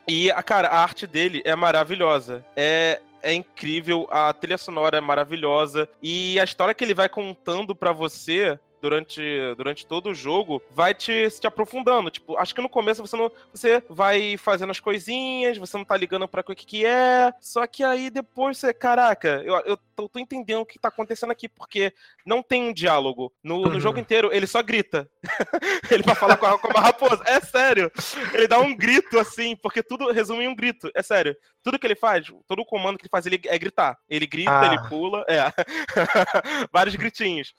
E, 0.08 0.32
cara, 0.46 0.70
a 0.70 0.80
arte 0.82 1.06
dele 1.06 1.42
é 1.46 1.56
maravilhosa. 1.56 2.44
É, 2.56 3.02
é 3.22 3.34
incrível, 3.34 4.08
a 4.10 4.34
trilha 4.34 4.58
sonora 4.58 4.98
é 4.98 5.02
maravilhosa 5.02 5.88
e 6.02 6.40
a 6.40 6.44
história 6.44 6.74
que 6.74 6.84
ele 6.84 6.94
vai 6.94 7.10
contando 7.10 7.76
pra 7.76 7.92
você 7.92 8.60
durante, 8.86 9.22
durante 9.58 9.86
todo 9.88 10.12
o 10.12 10.14
jogo 10.14 10.62
vai 10.70 10.94
te, 10.94 11.28
te 11.40 11.48
aprofundando. 11.48 12.12
Tipo, 12.12 12.38
acho 12.38 12.54
que 12.54 12.62
no 12.62 12.70
começo 12.70 13.02
você 13.02 13.18
não. 13.18 13.32
Você 13.52 13.84
vai 13.90 14.38
fazendo 14.38 14.70
as 14.70 14.80
coisinhas, 14.80 15.58
você 15.58 15.76
não 15.76 15.84
tá 15.84 15.98
ligando 15.98 16.28
pra 16.28 16.42
o 16.42 16.56
que, 16.56 16.66
que 16.66 16.86
é. 16.86 17.34
Só 17.42 17.66
que 17.66 17.84
aí 17.84 18.12
depois 18.12 18.60
você, 18.60 18.72
caraca, 18.74 19.42
eu, 19.44 19.56
eu 19.66 19.78
tô, 19.96 20.08
tô 20.08 20.20
entendendo 20.20 20.62
o 20.62 20.66
que 20.66 20.78
tá 20.78 20.90
acontecendo 20.90 21.32
aqui, 21.32 21.50
porque 21.50 21.92
não 22.26 22.44
tem 22.44 22.62
um 22.70 22.74
diálogo. 22.74 23.34
No, 23.44 23.62
no 23.64 23.74
Uhum. 23.76 23.80
jogo 23.80 24.00
inteiro, 24.00 24.30
ele 24.32 24.46
só 24.46 24.62
grita. 24.62 25.10
ele 25.92 26.04
vai 26.04 26.14
falar 26.16 26.38
com 26.38 26.46
a, 26.46 26.60
com 26.60 26.68
uma 26.68 26.80
raposa. 26.82 27.24
É 27.26 27.40
sério. 27.40 27.92
Ele 28.34 28.48
dá 28.48 28.60
um 28.60 28.76
grito 28.76 29.18
assim, 29.18 29.56
porque 29.56 29.82
tudo 29.82 30.12
resume 30.12 30.44
em 30.44 30.48
um 30.48 30.56
grito. 30.56 30.92
É 30.94 31.02
sério. 31.02 31.36
Tudo 31.64 31.80
que 31.80 31.88
ele 31.88 31.96
faz, 31.96 32.28
todo 32.48 32.60
o 32.62 32.66
comando 32.66 32.98
que 32.98 33.04
ele 33.04 33.10
faz, 33.10 33.26
ele 33.26 33.42
é 33.46 33.58
gritar. 33.58 33.98
Ele 34.08 34.28
grita, 34.28 34.52
Ah. 34.60 34.66
ele 34.68 34.88
pula. 34.88 35.26
É. 35.28 35.52
Vários 36.72 36.96
gritinhos. 36.96 37.54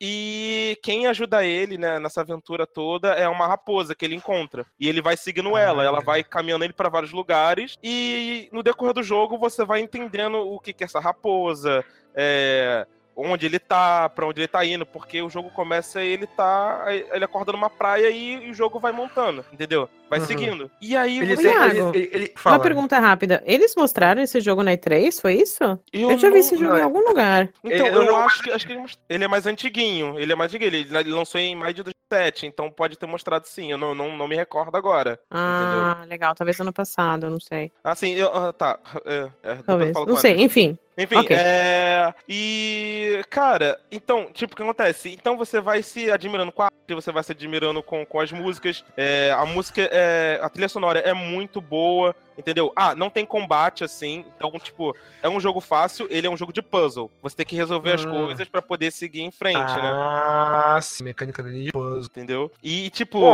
E 0.00 0.78
quem 0.82 1.06
ajuda 1.06 1.44
ele 1.44 1.76
né, 1.76 1.98
nessa 1.98 2.22
aventura 2.22 2.66
toda 2.66 3.08
é 3.10 3.28
uma 3.28 3.46
raposa 3.46 3.94
que 3.94 4.04
ele 4.04 4.14
encontra. 4.14 4.64
E 4.78 4.88
ele 4.88 5.02
vai 5.02 5.16
seguindo 5.16 5.56
ela, 5.56 5.84
ela 5.84 6.00
vai 6.00 6.24
caminhando 6.24 6.64
ele 6.64 6.72
para 6.72 6.88
vários 6.88 7.12
lugares. 7.12 7.76
E 7.82 8.48
no 8.50 8.62
decorrer 8.62 8.94
do 8.94 9.02
jogo 9.02 9.36
você 9.36 9.64
vai 9.64 9.80
entendendo 9.80 10.36
o 10.38 10.58
que, 10.58 10.72
que 10.72 10.84
é 10.84 10.86
essa 10.86 11.00
raposa, 11.00 11.84
é, 12.14 12.86
onde 13.14 13.44
ele 13.44 13.58
tá, 13.58 14.08
para 14.08 14.26
onde 14.26 14.40
ele 14.40 14.48
tá 14.48 14.64
indo, 14.64 14.86
porque 14.86 15.20
o 15.20 15.28
jogo 15.28 15.50
começa 15.50 16.02
e 16.02 16.08
ele 16.08 16.26
tá. 16.26 16.84
Ele 16.88 17.24
acorda 17.24 17.52
numa 17.52 17.68
praia 17.68 18.08
e, 18.08 18.46
e 18.46 18.50
o 18.50 18.54
jogo 18.54 18.80
vai 18.80 18.92
montando, 18.92 19.44
entendeu? 19.52 19.88
Vai 20.10 20.18
Uhum. 20.18 20.26
seguindo. 20.26 20.70
E 20.82 20.96
aí 20.96 21.18
Ele 21.20 21.36
você. 21.36 21.48
Iago, 21.48 21.90
Ele, 21.94 21.98
ele, 21.98 22.10
ele- 22.12 22.32
fala. 22.36 22.56
Uma 22.56 22.62
pergunta 22.62 22.98
rápida. 22.98 23.40
Eles 23.46 23.76
mostraram 23.76 24.20
esse 24.20 24.40
jogo 24.40 24.62
na 24.64 24.72
E3? 24.72 25.20
Foi 25.20 25.34
isso? 25.34 25.62
Eu, 25.92 26.18
já 26.18 26.26
vi 26.28 26.34
não- 26.34 26.36
esse 26.40 26.56
jogo 26.56 26.74
em 26.74 26.78
não, 26.78 26.84
algum 26.84 27.06
lugar. 27.08 27.48
Então, 27.62 27.86
Ele- 27.86 27.96
eu, 27.96 28.02
eu 28.02 28.06
não- 28.12 28.16
acho 28.16 28.42
que, 28.42 28.50
acho 28.50 28.66
que 28.66 28.72
ele, 29.08 29.24
é 29.24 29.28
mais 29.28 29.46
antiguinho. 29.46 30.18
Ele 30.18 30.32
é 30.32 30.34
mais 30.34 30.50
antiguinho. 30.52 30.68
Ele, 30.68 30.98
ele 30.98 31.10
lançou 31.12 31.40
em 31.40 31.54
maio 31.54 31.72
de 31.72 31.84
2007, 31.84 32.44
então 32.44 32.68
pode 32.72 32.98
ter 32.98 33.06
mostrado 33.06 33.46
sim. 33.46 33.70
Eu 33.70 33.78
não, 33.78 33.94
não, 33.94 34.16
não 34.16 34.26
me 34.26 34.34
recordo 34.34 34.76
agora. 34.76 35.18
Ah, 35.30 36.04
legal. 36.08 36.34
Talvez 36.34 36.58
ano 36.60 36.72
passado, 36.72 37.26
eu 37.26 37.30
não 37.30 37.40
sei. 37.40 37.70
Assim, 37.84 38.12
eu, 38.14 38.34
ah, 38.34 38.52
tá. 38.52 38.80
É, 39.06 39.28
é, 39.44 39.52
eu 39.52 39.62
Talvez. 39.62 39.92
Não 39.94 40.16
sei, 40.16 40.32
ela. 40.32 40.42
enfim. 40.42 40.76
Enfim, 40.98 41.16
Ok. 41.16 41.34
é. 41.34 42.12
E. 42.28 43.22
Cara, 43.30 43.78
então, 43.90 44.28
tipo, 44.32 44.52
o 44.52 44.56
que 44.56 44.62
acontece? 44.62 45.08
Então 45.10 45.36
você 45.36 45.60
vai 45.60 45.82
se 45.82 46.10
admirando 46.10 46.52
com 46.52 46.62
a 46.62 46.66
arte, 46.66 46.94
você 46.94 47.10
vai 47.12 47.22
se 47.22 47.32
admirando 47.32 47.82
com, 47.82 48.04
com 48.04 48.20
as 48.20 48.30
músicas. 48.32 48.84
é, 48.96 49.30
a 49.36 49.44
música 49.46 49.82
é. 49.82 49.99
A 50.42 50.48
trilha 50.48 50.68
sonora 50.68 50.98
é 51.00 51.12
muito 51.12 51.60
boa, 51.60 52.14
entendeu? 52.36 52.72
Ah, 52.76 52.94
não 52.94 53.10
tem 53.10 53.24
combate 53.26 53.84
assim. 53.84 54.24
Então, 54.36 54.50
tipo, 54.58 54.94
é 55.22 55.28
um 55.28 55.40
jogo 55.40 55.60
fácil, 55.60 56.06
ele 56.10 56.26
é 56.26 56.30
um 56.30 56.36
jogo 56.36 56.52
de 56.52 56.62
puzzle. 56.62 57.10
Você 57.22 57.36
tem 57.36 57.46
que 57.46 57.56
resolver 57.56 57.92
as 57.92 58.04
Hum. 58.04 58.10
coisas 58.10 58.48
pra 58.48 58.62
poder 58.62 58.90
seguir 58.92 59.22
em 59.22 59.30
frente, 59.30 59.74
né? 59.76 59.92
Ah, 59.94 60.78
sim, 60.82 61.04
mecânica 61.04 61.42
dele 61.42 61.64
de 61.64 61.72
puzzle. 61.72 62.04
Entendeu? 62.04 62.50
E, 62.62 62.90
tipo. 62.90 63.24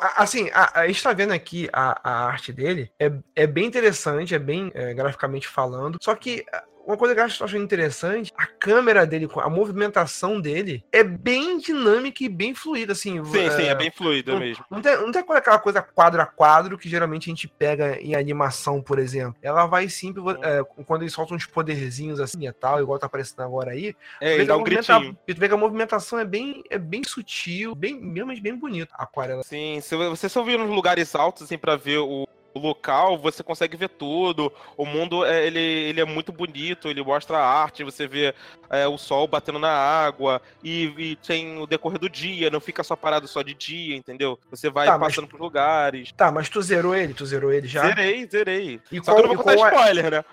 A- 0.00 0.22
assim, 0.22 0.50
a, 0.52 0.80
a 0.80 0.86
gente 0.86 1.02
tá 1.02 1.12
vendo 1.12 1.32
aqui 1.32 1.68
a, 1.72 2.00
a 2.02 2.26
arte 2.26 2.52
dele, 2.52 2.90
é, 2.98 3.10
é 3.36 3.46
bem 3.46 3.66
interessante, 3.66 4.34
é 4.34 4.38
bem 4.38 4.70
é, 4.74 4.94
graficamente 4.94 5.46
falando, 5.48 5.98
só 6.02 6.14
que 6.14 6.44
ah, 6.52 6.64
uma 6.86 6.96
coisa 6.96 7.14
que 7.14 7.20
eu 7.20 7.24
acho 7.24 7.56
interessante, 7.56 8.32
a 8.36 8.46
câmera 8.46 9.06
dele, 9.06 9.28
a 9.36 9.48
movimentação 9.50 10.40
dele 10.40 10.84
é 10.92 11.02
bem 11.02 11.58
dinâmica 11.58 12.22
e 12.24 12.28
bem 12.28 12.54
fluida, 12.54 12.92
assim. 12.92 13.22
sim, 13.24 13.50
sim, 13.50 13.64
é 13.68 13.74
bem 13.74 13.90
fluido 13.90 14.32
não- 14.32 14.38
mesmo. 14.40 14.64
Não 14.70 14.80
tem, 14.80 14.96
não 14.96 15.10
tem 15.12 15.22
aquela 15.22 15.58
coisa 15.58 15.82
quadro 15.82 16.20
a 16.20 16.26
quadro 16.26 16.76
que 16.78 16.88
geralmente 16.88 17.28
a 17.28 17.32
gente 17.34 17.48
pega 17.48 17.98
em 18.00 18.14
animação, 18.14 18.82
por 18.82 18.98
exemplo. 18.98 19.36
Ela 19.42 19.66
vai 19.66 19.88
sim, 19.88 20.14
é, 20.42 20.62
quando 20.84 21.02
eles 21.02 21.12
soltam 21.12 21.36
uns 21.36 21.46
poderzinhos 21.46 22.20
assim 22.20 22.46
e 22.46 22.52
tal, 22.52 22.80
igual 22.80 22.98
tá 22.98 23.06
aparecendo 23.06 23.42
agora 23.42 23.70
aí, 23.72 23.94
É, 24.20 24.34
ele 24.34 24.44
dá 24.44 24.56
um 24.56 24.60
movimenta- 24.60 24.94
gritinho. 24.98 25.18
e 25.26 25.34
tu 25.34 25.40
vê 25.40 25.48
que 25.48 25.54
a 25.54 25.58
movimentação 25.58 26.18
é 26.18 26.24
bem, 26.24 26.62
é 26.70 26.78
bem 26.78 27.02
sutil, 27.04 27.74
bem, 27.74 28.12
realmente 28.12 28.40
bem 28.40 28.54
bonito. 28.56 28.90
A 28.94 29.04
aquarela. 29.04 29.42
Sim, 29.42 29.80
você 30.10 30.28
só 30.28 30.42
vir 30.42 30.58
nos 30.58 30.68
lugares 30.70 31.14
altos, 31.14 31.44
assim, 31.44 31.56
pra 31.58 31.76
ver 31.76 31.98
o, 31.98 32.26
o 32.54 32.58
local, 32.60 33.18
você 33.18 33.42
consegue 33.42 33.76
ver 33.76 33.88
tudo. 33.88 34.52
O 34.76 34.86
mundo, 34.86 35.24
é, 35.24 35.46
ele, 35.46 35.58
ele 35.60 36.00
é 36.00 36.04
muito 36.04 36.32
bonito, 36.32 36.88
ele 36.88 37.02
mostra 37.02 37.36
a 37.38 37.44
arte, 37.46 37.82
você 37.84 38.06
vê 38.06 38.34
é, 38.70 38.86
o 38.86 38.96
sol 38.96 39.26
batendo 39.26 39.58
na 39.58 39.70
água, 39.72 40.40
e, 40.62 40.84
e 40.96 41.16
tem 41.16 41.58
o 41.58 41.66
decorrer 41.66 41.98
do 41.98 42.08
dia, 42.08 42.50
não 42.50 42.60
fica 42.60 42.82
só 42.82 42.94
parado 42.96 43.26
só 43.28 43.42
de 43.42 43.54
dia, 43.54 43.96
entendeu? 43.96 44.38
Você 44.50 44.70
vai 44.70 44.86
Tá, 44.86 44.96
mas- 44.96 45.14
passando 45.14 45.28
por 45.28 45.40
lugares. 45.40 46.12
Tá, 46.12 46.30
mas 46.30 46.48
tu 46.48 46.62
zerou 46.62 46.94
ele? 46.94 47.12
Tu 47.12 47.26
zerou 47.26 47.52
ele 47.52 47.66
já? 47.66 47.82
Zerei, 47.88 48.26
zerei. 48.26 48.80
E 48.90 49.02
Só 49.04 49.14
que 49.14 49.20
eu 49.20 49.26
não 49.26 49.34
vou 49.34 49.42
qual- 49.44 49.56
contar 49.56 49.70
qual 49.70 49.82
é- 49.84 49.90
spoiler, 49.90 50.10
né? 50.10 50.24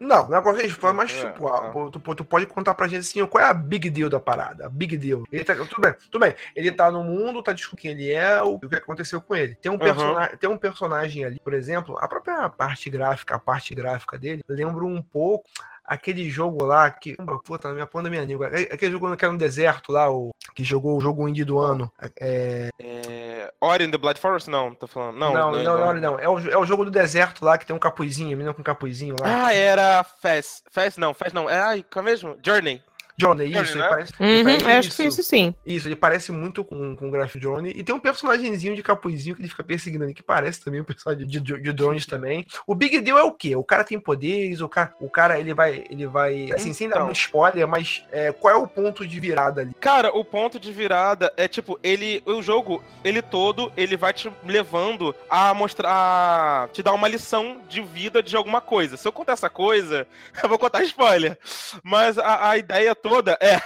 Não, 0.00 0.28
não 0.28 0.38
é 0.38 0.42
qualquer 0.42 0.66
spoiler, 0.66 0.96
mas 0.96 1.12
É, 1.12 1.30
tipo, 1.30 1.48
é. 1.48 1.90
tu, 1.90 2.14
tu 2.14 2.24
pode 2.24 2.46
contar 2.46 2.74
pra 2.74 2.86
gente 2.88 3.00
assim, 3.00 3.24
qual 3.26 3.42
é 3.44 3.48
a 3.48 3.54
big 3.54 3.88
deal 3.90 4.08
da 4.10 4.20
parada? 4.20 4.66
A 4.66 4.68
big 4.68 4.96
deal. 4.96 5.24
Ele 5.32 5.44
tá, 5.44 5.54
tudo 5.54 5.80
bem, 5.80 5.94
tudo 6.10 6.20
bem. 6.20 6.34
Ele 6.54 6.70
tá 6.70 6.90
no 6.90 7.02
mundo, 7.02 7.42
tá 7.42 7.52
descobrindo 7.52 7.78
quem 7.78 7.90
ele 7.92 8.12
é, 8.12 8.42
o, 8.42 8.54
o 8.54 8.60
que 8.68 8.74
aconteceu 8.76 9.20
com 9.20 9.36
ele. 9.36 9.54
Tem 9.56 9.70
um, 9.70 9.78
persona- 9.78 10.28
tem 10.38 10.48
um 10.50 10.56
personagem 10.58 11.24
ali, 11.24 11.38
por 11.40 11.52
exemplo, 11.54 11.67
exemplo, 11.70 11.96
a 12.00 12.08
própria 12.08 12.48
parte 12.48 12.88
gráfica, 12.90 13.36
a 13.36 13.38
parte 13.38 13.74
gráfica 13.74 14.18
dele, 14.18 14.42
lembra 14.48 14.84
um 14.84 15.02
pouco 15.02 15.44
aquele 15.84 16.28
jogo 16.28 16.64
lá 16.64 16.90
que. 16.90 17.16
Puta, 17.44 17.68
na 17.68 17.74
minha 17.74 17.86
ponta 17.86 18.10
minha 18.10 18.24
língua. 18.24 18.48
É- 18.48 18.74
Aquele 18.74 18.92
jogo 18.92 19.16
que 19.16 19.24
era 19.24 19.32
no 19.32 19.38
deserto 19.38 19.90
lá, 19.90 20.10
o, 20.10 20.30
que 20.54 20.62
jogou 20.62 20.96
o 20.96 21.00
jogo 21.00 21.26
indie 21.28 21.44
do 21.44 21.58
ano. 21.58 21.90
É, 22.20 22.68
É... 22.78 23.52
Ori 23.60 23.84
in 23.84 23.90
the 23.90 23.98
Blood 23.98 24.20
Forest? 24.20 24.50
Não, 24.50 24.74
tô 24.74 24.86
falando. 24.86 25.16
Não, 25.16 25.32
não, 25.32 25.52
não, 25.52 25.62
não, 25.64 25.94
não, 25.94 26.00
não, 26.00 26.18
É 26.18 26.28
o, 26.28 26.38
é 26.50 26.58
o 26.58 26.66
jogo 26.66 26.84
do 26.84 26.90
deserto 26.90 27.44
lá 27.44 27.56
que 27.56 27.64
tem 27.66 27.74
um 27.74 27.78
capuzinho, 27.78 28.36
menina 28.36 28.52
com 28.52 28.60
um 28.60 28.64
capuzinho 28.64 29.16
lá. 29.20 29.46
Ah, 29.46 29.54
era 29.54 30.04
Fast. 30.04 30.62
Fast 30.70 31.00
não, 31.00 31.14
Fast 31.14 31.34
não. 31.34 31.48
É, 31.48 31.60
ai, 31.60 31.84
qual 31.90 32.04
é 32.04 32.10
mesmo? 32.10 32.36
Journey. 32.44 32.82
Johnny, 33.18 33.50
Johnny, 33.50 33.64
isso, 33.64 33.76
né? 33.76 33.84
ele 33.84 33.88
parece, 33.88 34.12
ele 34.20 34.38
Uhum, 34.38 34.44
parece 34.44 34.64
eu 34.64 34.78
acho 34.78 34.90
que 34.90 34.96
foi 34.96 35.06
isso 35.06 35.22
sim. 35.22 35.54
Isso, 35.66 35.88
ele 35.88 35.96
parece 35.96 36.30
muito 36.32 36.64
com, 36.64 36.94
com 36.96 37.08
o 37.08 37.10
Graph 37.10 37.34
Drone. 37.36 37.70
E 37.74 37.82
tem 37.82 37.94
um 37.94 37.98
personagemzinho 38.00 38.76
de 38.76 38.82
capuzinho 38.82 39.34
que 39.34 39.42
ele 39.42 39.48
fica 39.48 39.64
perseguindo 39.64 40.04
ali, 40.04 40.14
que 40.14 40.22
parece 40.22 40.62
também 40.64 40.80
um 40.80 40.84
personagem 40.84 41.26
de, 41.26 41.40
de, 41.40 41.60
de 41.60 41.72
drones 41.72 42.06
também. 42.06 42.46
O 42.66 42.74
Big 42.74 43.00
Deal 43.00 43.18
é 43.18 43.22
o 43.24 43.32
quê? 43.32 43.56
O 43.56 43.64
cara 43.64 43.82
tem 43.84 43.98
poderes, 43.98 44.60
o 44.60 44.68
cara, 44.68 44.94
o 45.00 45.10
cara 45.10 45.38
ele 45.38 45.52
vai, 45.52 45.84
ele 45.90 46.06
vai, 46.06 46.52
assim, 46.52 46.72
sem 46.72 46.88
dar 46.88 46.96
Então. 46.96 47.06
muito 47.06 47.18
spoiler, 47.18 47.66
mas 47.66 48.04
é, 48.12 48.30
qual 48.32 48.54
é 48.54 48.56
o 48.56 48.66
ponto 48.68 49.06
de 49.06 49.18
virada 49.18 49.62
ali? 49.62 49.74
Cara, 49.80 50.16
o 50.16 50.24
ponto 50.24 50.58
de 50.60 50.72
virada 50.72 51.32
é 51.36 51.48
tipo, 51.48 51.78
ele. 51.82 52.22
O 52.24 52.40
jogo, 52.40 52.82
ele 53.02 53.20
todo, 53.20 53.72
ele 53.76 53.96
vai 53.96 54.12
te 54.12 54.30
levando 54.44 55.14
a 55.28 55.52
mostrar. 55.54 55.88
a 55.90 56.68
te 56.72 56.82
dar 56.82 56.92
uma 56.92 57.08
lição 57.08 57.60
de 57.68 57.80
vida 57.82 58.22
de 58.22 58.36
alguma 58.36 58.60
coisa. 58.60 58.96
Se 58.96 59.08
eu 59.08 59.12
contar 59.12 59.32
essa 59.32 59.50
coisa, 59.50 60.06
eu 60.42 60.48
vou 60.48 60.58
contar 60.58 60.82
spoiler. 60.84 61.36
Mas 61.82 62.18
a, 62.18 62.50
a 62.50 62.58
ideia 62.58 62.94
toda 62.94 63.07
é. 63.40 63.56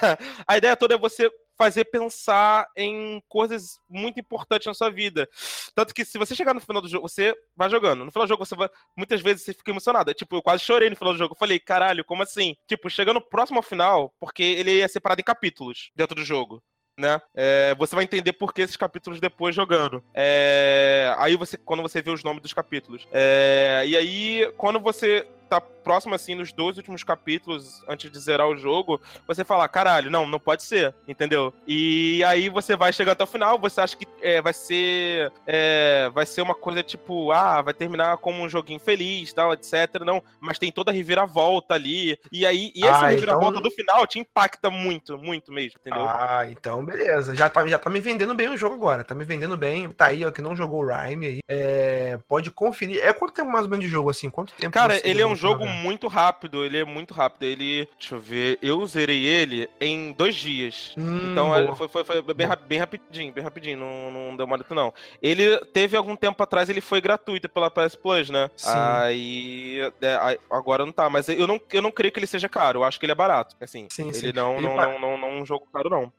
A 0.47 0.57
ideia 0.57 0.77
toda 0.77 0.95
é 0.95 0.99
você 0.99 1.31
fazer 1.57 1.85
pensar 1.85 2.67
em 2.77 3.23
coisas 3.29 3.79
muito 3.89 4.19
importantes 4.19 4.67
na 4.67 4.75
sua 4.75 4.91
vida. 4.91 5.29
Tanto 5.75 5.95
que 5.95 6.05
se 6.05 6.19
você 6.19 6.35
chegar 6.35 6.55
no 6.55 6.61
final 6.61 6.83
do 6.83 6.89
jogo, 6.89 7.09
você 7.09 7.35
vai 7.57 7.71
jogando. 7.71 8.05
No 8.05 8.11
final 8.11 8.27
do 8.27 8.29
jogo, 8.29 8.45
você 8.45 8.57
vai. 8.57 8.69
Muitas 8.97 9.21
vezes 9.21 9.43
você 9.43 9.53
fica 9.53 9.71
emocionado. 9.71 10.13
Tipo, 10.15 10.37
eu 10.37 10.43
quase 10.43 10.65
chorei 10.65 10.91
no 10.91 10.97
final 10.97 11.13
do 11.13 11.19
jogo. 11.19 11.35
Eu 11.35 11.39
falei, 11.39 11.59
caralho, 11.59 12.05
como 12.05 12.23
assim? 12.23 12.57
Tipo, 12.67 12.91
chegando 12.91 13.21
próximo 13.21 13.59
ao 13.59 13.63
final, 13.63 14.13
porque 14.19 14.43
ele 14.43 14.81
é 14.81 14.89
separado 14.89 15.21
em 15.21 15.25
capítulos 15.25 15.91
dentro 15.95 16.17
do 16.17 16.25
jogo. 16.25 16.63
Né? 16.99 17.21
É, 17.35 17.75
você 17.77 17.95
vai 17.95 18.05
entender 18.05 18.35
por 18.35 18.53
que 18.53 18.61
esses 18.61 18.77
capítulos 18.77 19.19
depois 19.19 19.55
jogando. 19.55 20.05
É, 20.13 21.15
aí 21.17 21.37
você, 21.37 21.57
quando 21.57 21.83
você 21.83 22.03
vê 22.03 22.11
os 22.11 22.23
nomes 22.23 22.43
dos 22.43 22.53
capítulos. 22.53 23.07
É, 23.11 23.83
e 23.87 23.97
aí, 23.97 24.53
quando 24.59 24.79
você 24.79 25.27
tá 25.53 25.61
próximo 25.61 26.15
assim 26.15 26.35
nos 26.35 26.53
dois 26.53 26.77
últimos 26.77 27.03
capítulos 27.05 27.83
antes 27.89 28.11
de 28.11 28.19
zerar 28.19 28.47
o 28.49 28.57
jogo, 28.57 29.01
você 29.27 29.45
fala, 29.45 29.69
caralho, 29.69 30.11
não, 30.11 30.27
não 30.27 30.39
pode 30.39 30.63
ser, 30.63 30.95
entendeu? 31.09 31.53
E 31.67 32.23
aí 32.25 32.49
você 32.49 32.77
vai 32.77 32.93
chegar 32.93 33.13
até 33.13 33.25
o 33.25 33.27
final, 33.27 33.59
você 33.59 33.81
acha 33.81 33.97
que 33.97 34.07
é, 34.23 34.41
vai 34.41 34.53
ser 34.53 35.31
é, 35.47 36.09
vai 36.15 36.25
ser 36.25 36.41
uma 36.41 36.55
coisa 36.55 36.83
tipo, 36.83 37.33
ah, 37.33 37.61
vai 37.61 37.75
terminar 37.75 38.17
como 38.19 38.43
um 38.43 38.49
joguinho 38.49 38.79
feliz, 38.81 39.33
tal, 39.33 39.53
etc. 39.53 39.73
Não, 40.07 40.23
mas 40.41 40.59
tem 40.59 40.71
toda 40.73 40.91
a 40.91 40.95
reviravolta 40.95 41.75
ali. 41.75 42.17
E 42.31 42.47
aí, 42.47 42.73
e 42.75 42.85
essa 42.87 43.07
Ah, 43.07 43.09
reviravolta 43.09 43.59
então- 43.59 43.63
do 43.63 43.71
final 43.71 44.07
te 44.07 44.19
impacta 44.21 44.71
muito, 44.71 45.19
muito 45.19 45.53
mesmo, 45.53 45.79
entendeu? 45.81 46.07
Ah, 46.09 46.47
então 46.49 46.85
beleza. 46.85 47.35
Já 47.35 47.49
tá, 47.51 47.67
já 47.67 47.79
tá 47.79 47.91
me 47.91 48.01
vendendo 48.01 48.35
bem 48.35 48.49
o 48.49 48.57
jogo 48.57 48.77
agora. 48.77 49.03
Tá 49.05 49.15
me 49.15 49.25
vendendo 49.25 49.57
bem. 49.57 49.89
Tá 49.91 50.07
aí, 50.07 50.25
ó, 50.25 50.31
que 50.31 50.41
não 50.41 50.55
jogou 50.57 50.83
o 50.83 50.87
Rhyme 50.87 51.27
aí. 51.27 51.41
É, 51.49 52.19
pode 52.29 52.51
conferir. 52.51 53.03
É 53.05 53.13
quanto 53.13 53.35
tempo 53.35 53.51
mais 53.51 53.65
ou 53.65 53.71
menos 53.71 53.85
de 53.85 53.91
jogo 53.91 54.09
assim? 54.11 54.31
Quanto 54.31 54.53
tempo? 54.55 54.73
Cara, 54.73 55.01
ele 55.07 55.21
é 55.21 55.27
um 55.27 55.35
jogo 55.43 55.65
jogar? 55.65 55.73
muito 55.83 56.09
rápido, 56.09 56.65
ele 56.65 56.79
é 56.79 56.85
muito 56.85 57.13
rápido. 57.13 57.43
Ele, 57.45 57.89
deixa 57.99 58.15
eu 58.15 58.21
ver, 58.21 58.59
eu 58.63 58.87
zerei 58.87 59.25
ele 59.25 59.69
em 59.81 60.13
dois 60.13 60.35
dias. 60.37 60.95
Hum, 60.97 61.33
Então 61.33 61.55
é, 61.55 61.75
foi, 61.75 61.89
foi, 61.89 62.05
foi 62.05 62.23
bem, 62.35 62.49
bem 62.67 62.79
rapidinho, 62.79 63.33
bem 63.33 63.45
rapidinho, 63.45 63.79
não, 63.79 64.11
não 64.11 64.37
deu 64.37 64.47
mole 64.47 64.65
não. 64.71 64.93
Ele 65.21 65.59
teve 65.67 65.97
algum 65.97 66.17
tempo 66.17 66.43
atrás, 66.43 66.69
ele 66.69 66.81
foi 66.81 67.01
gratuito 67.01 67.49
pela 67.49 67.71
PS 67.71 67.97
Plus, 67.97 68.31
né? 68.31 68.51
Sim. 68.57 68.71
Aí 68.75 69.81
é, 70.01 70.39
agora 70.51 70.87
não 70.87 70.93
tá, 70.93 71.11
mas 71.11 71.29
eu 71.29 71.47
não, 71.47 71.61
eu 71.73 71.83
não 71.83 71.91
creio 71.91 72.13
que 72.13 72.19
ele 72.19 72.27
seja 72.27 72.49
caro, 72.49 72.81
eu 72.81 72.85
acho 72.85 72.99
que 72.99 73.05
ele 73.07 73.13
é 73.13 73.17
barato, 73.17 73.57
assim. 73.61 73.87
Sim, 73.91 74.05
ele 74.05 74.15
sim. 74.15 74.33
não, 74.33 74.57
Ele 74.57 74.67
não, 74.69 74.77
não, 74.77 74.99
não, 75.01 75.19
não 75.19 75.29
é 75.29 75.41
um 75.41 75.47
jogo 75.47 75.67
caro, 75.73 75.91
não. 75.91 76.13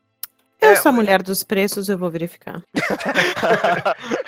Eu 0.64 0.72
É, 0.72 0.76
sou 0.78 0.89
a 0.89 0.93
mulher 0.93 1.22
dos 1.22 1.43
preços, 1.43 1.89
eu 1.89 1.97
vou 1.97 2.09
verificar. 2.09 2.64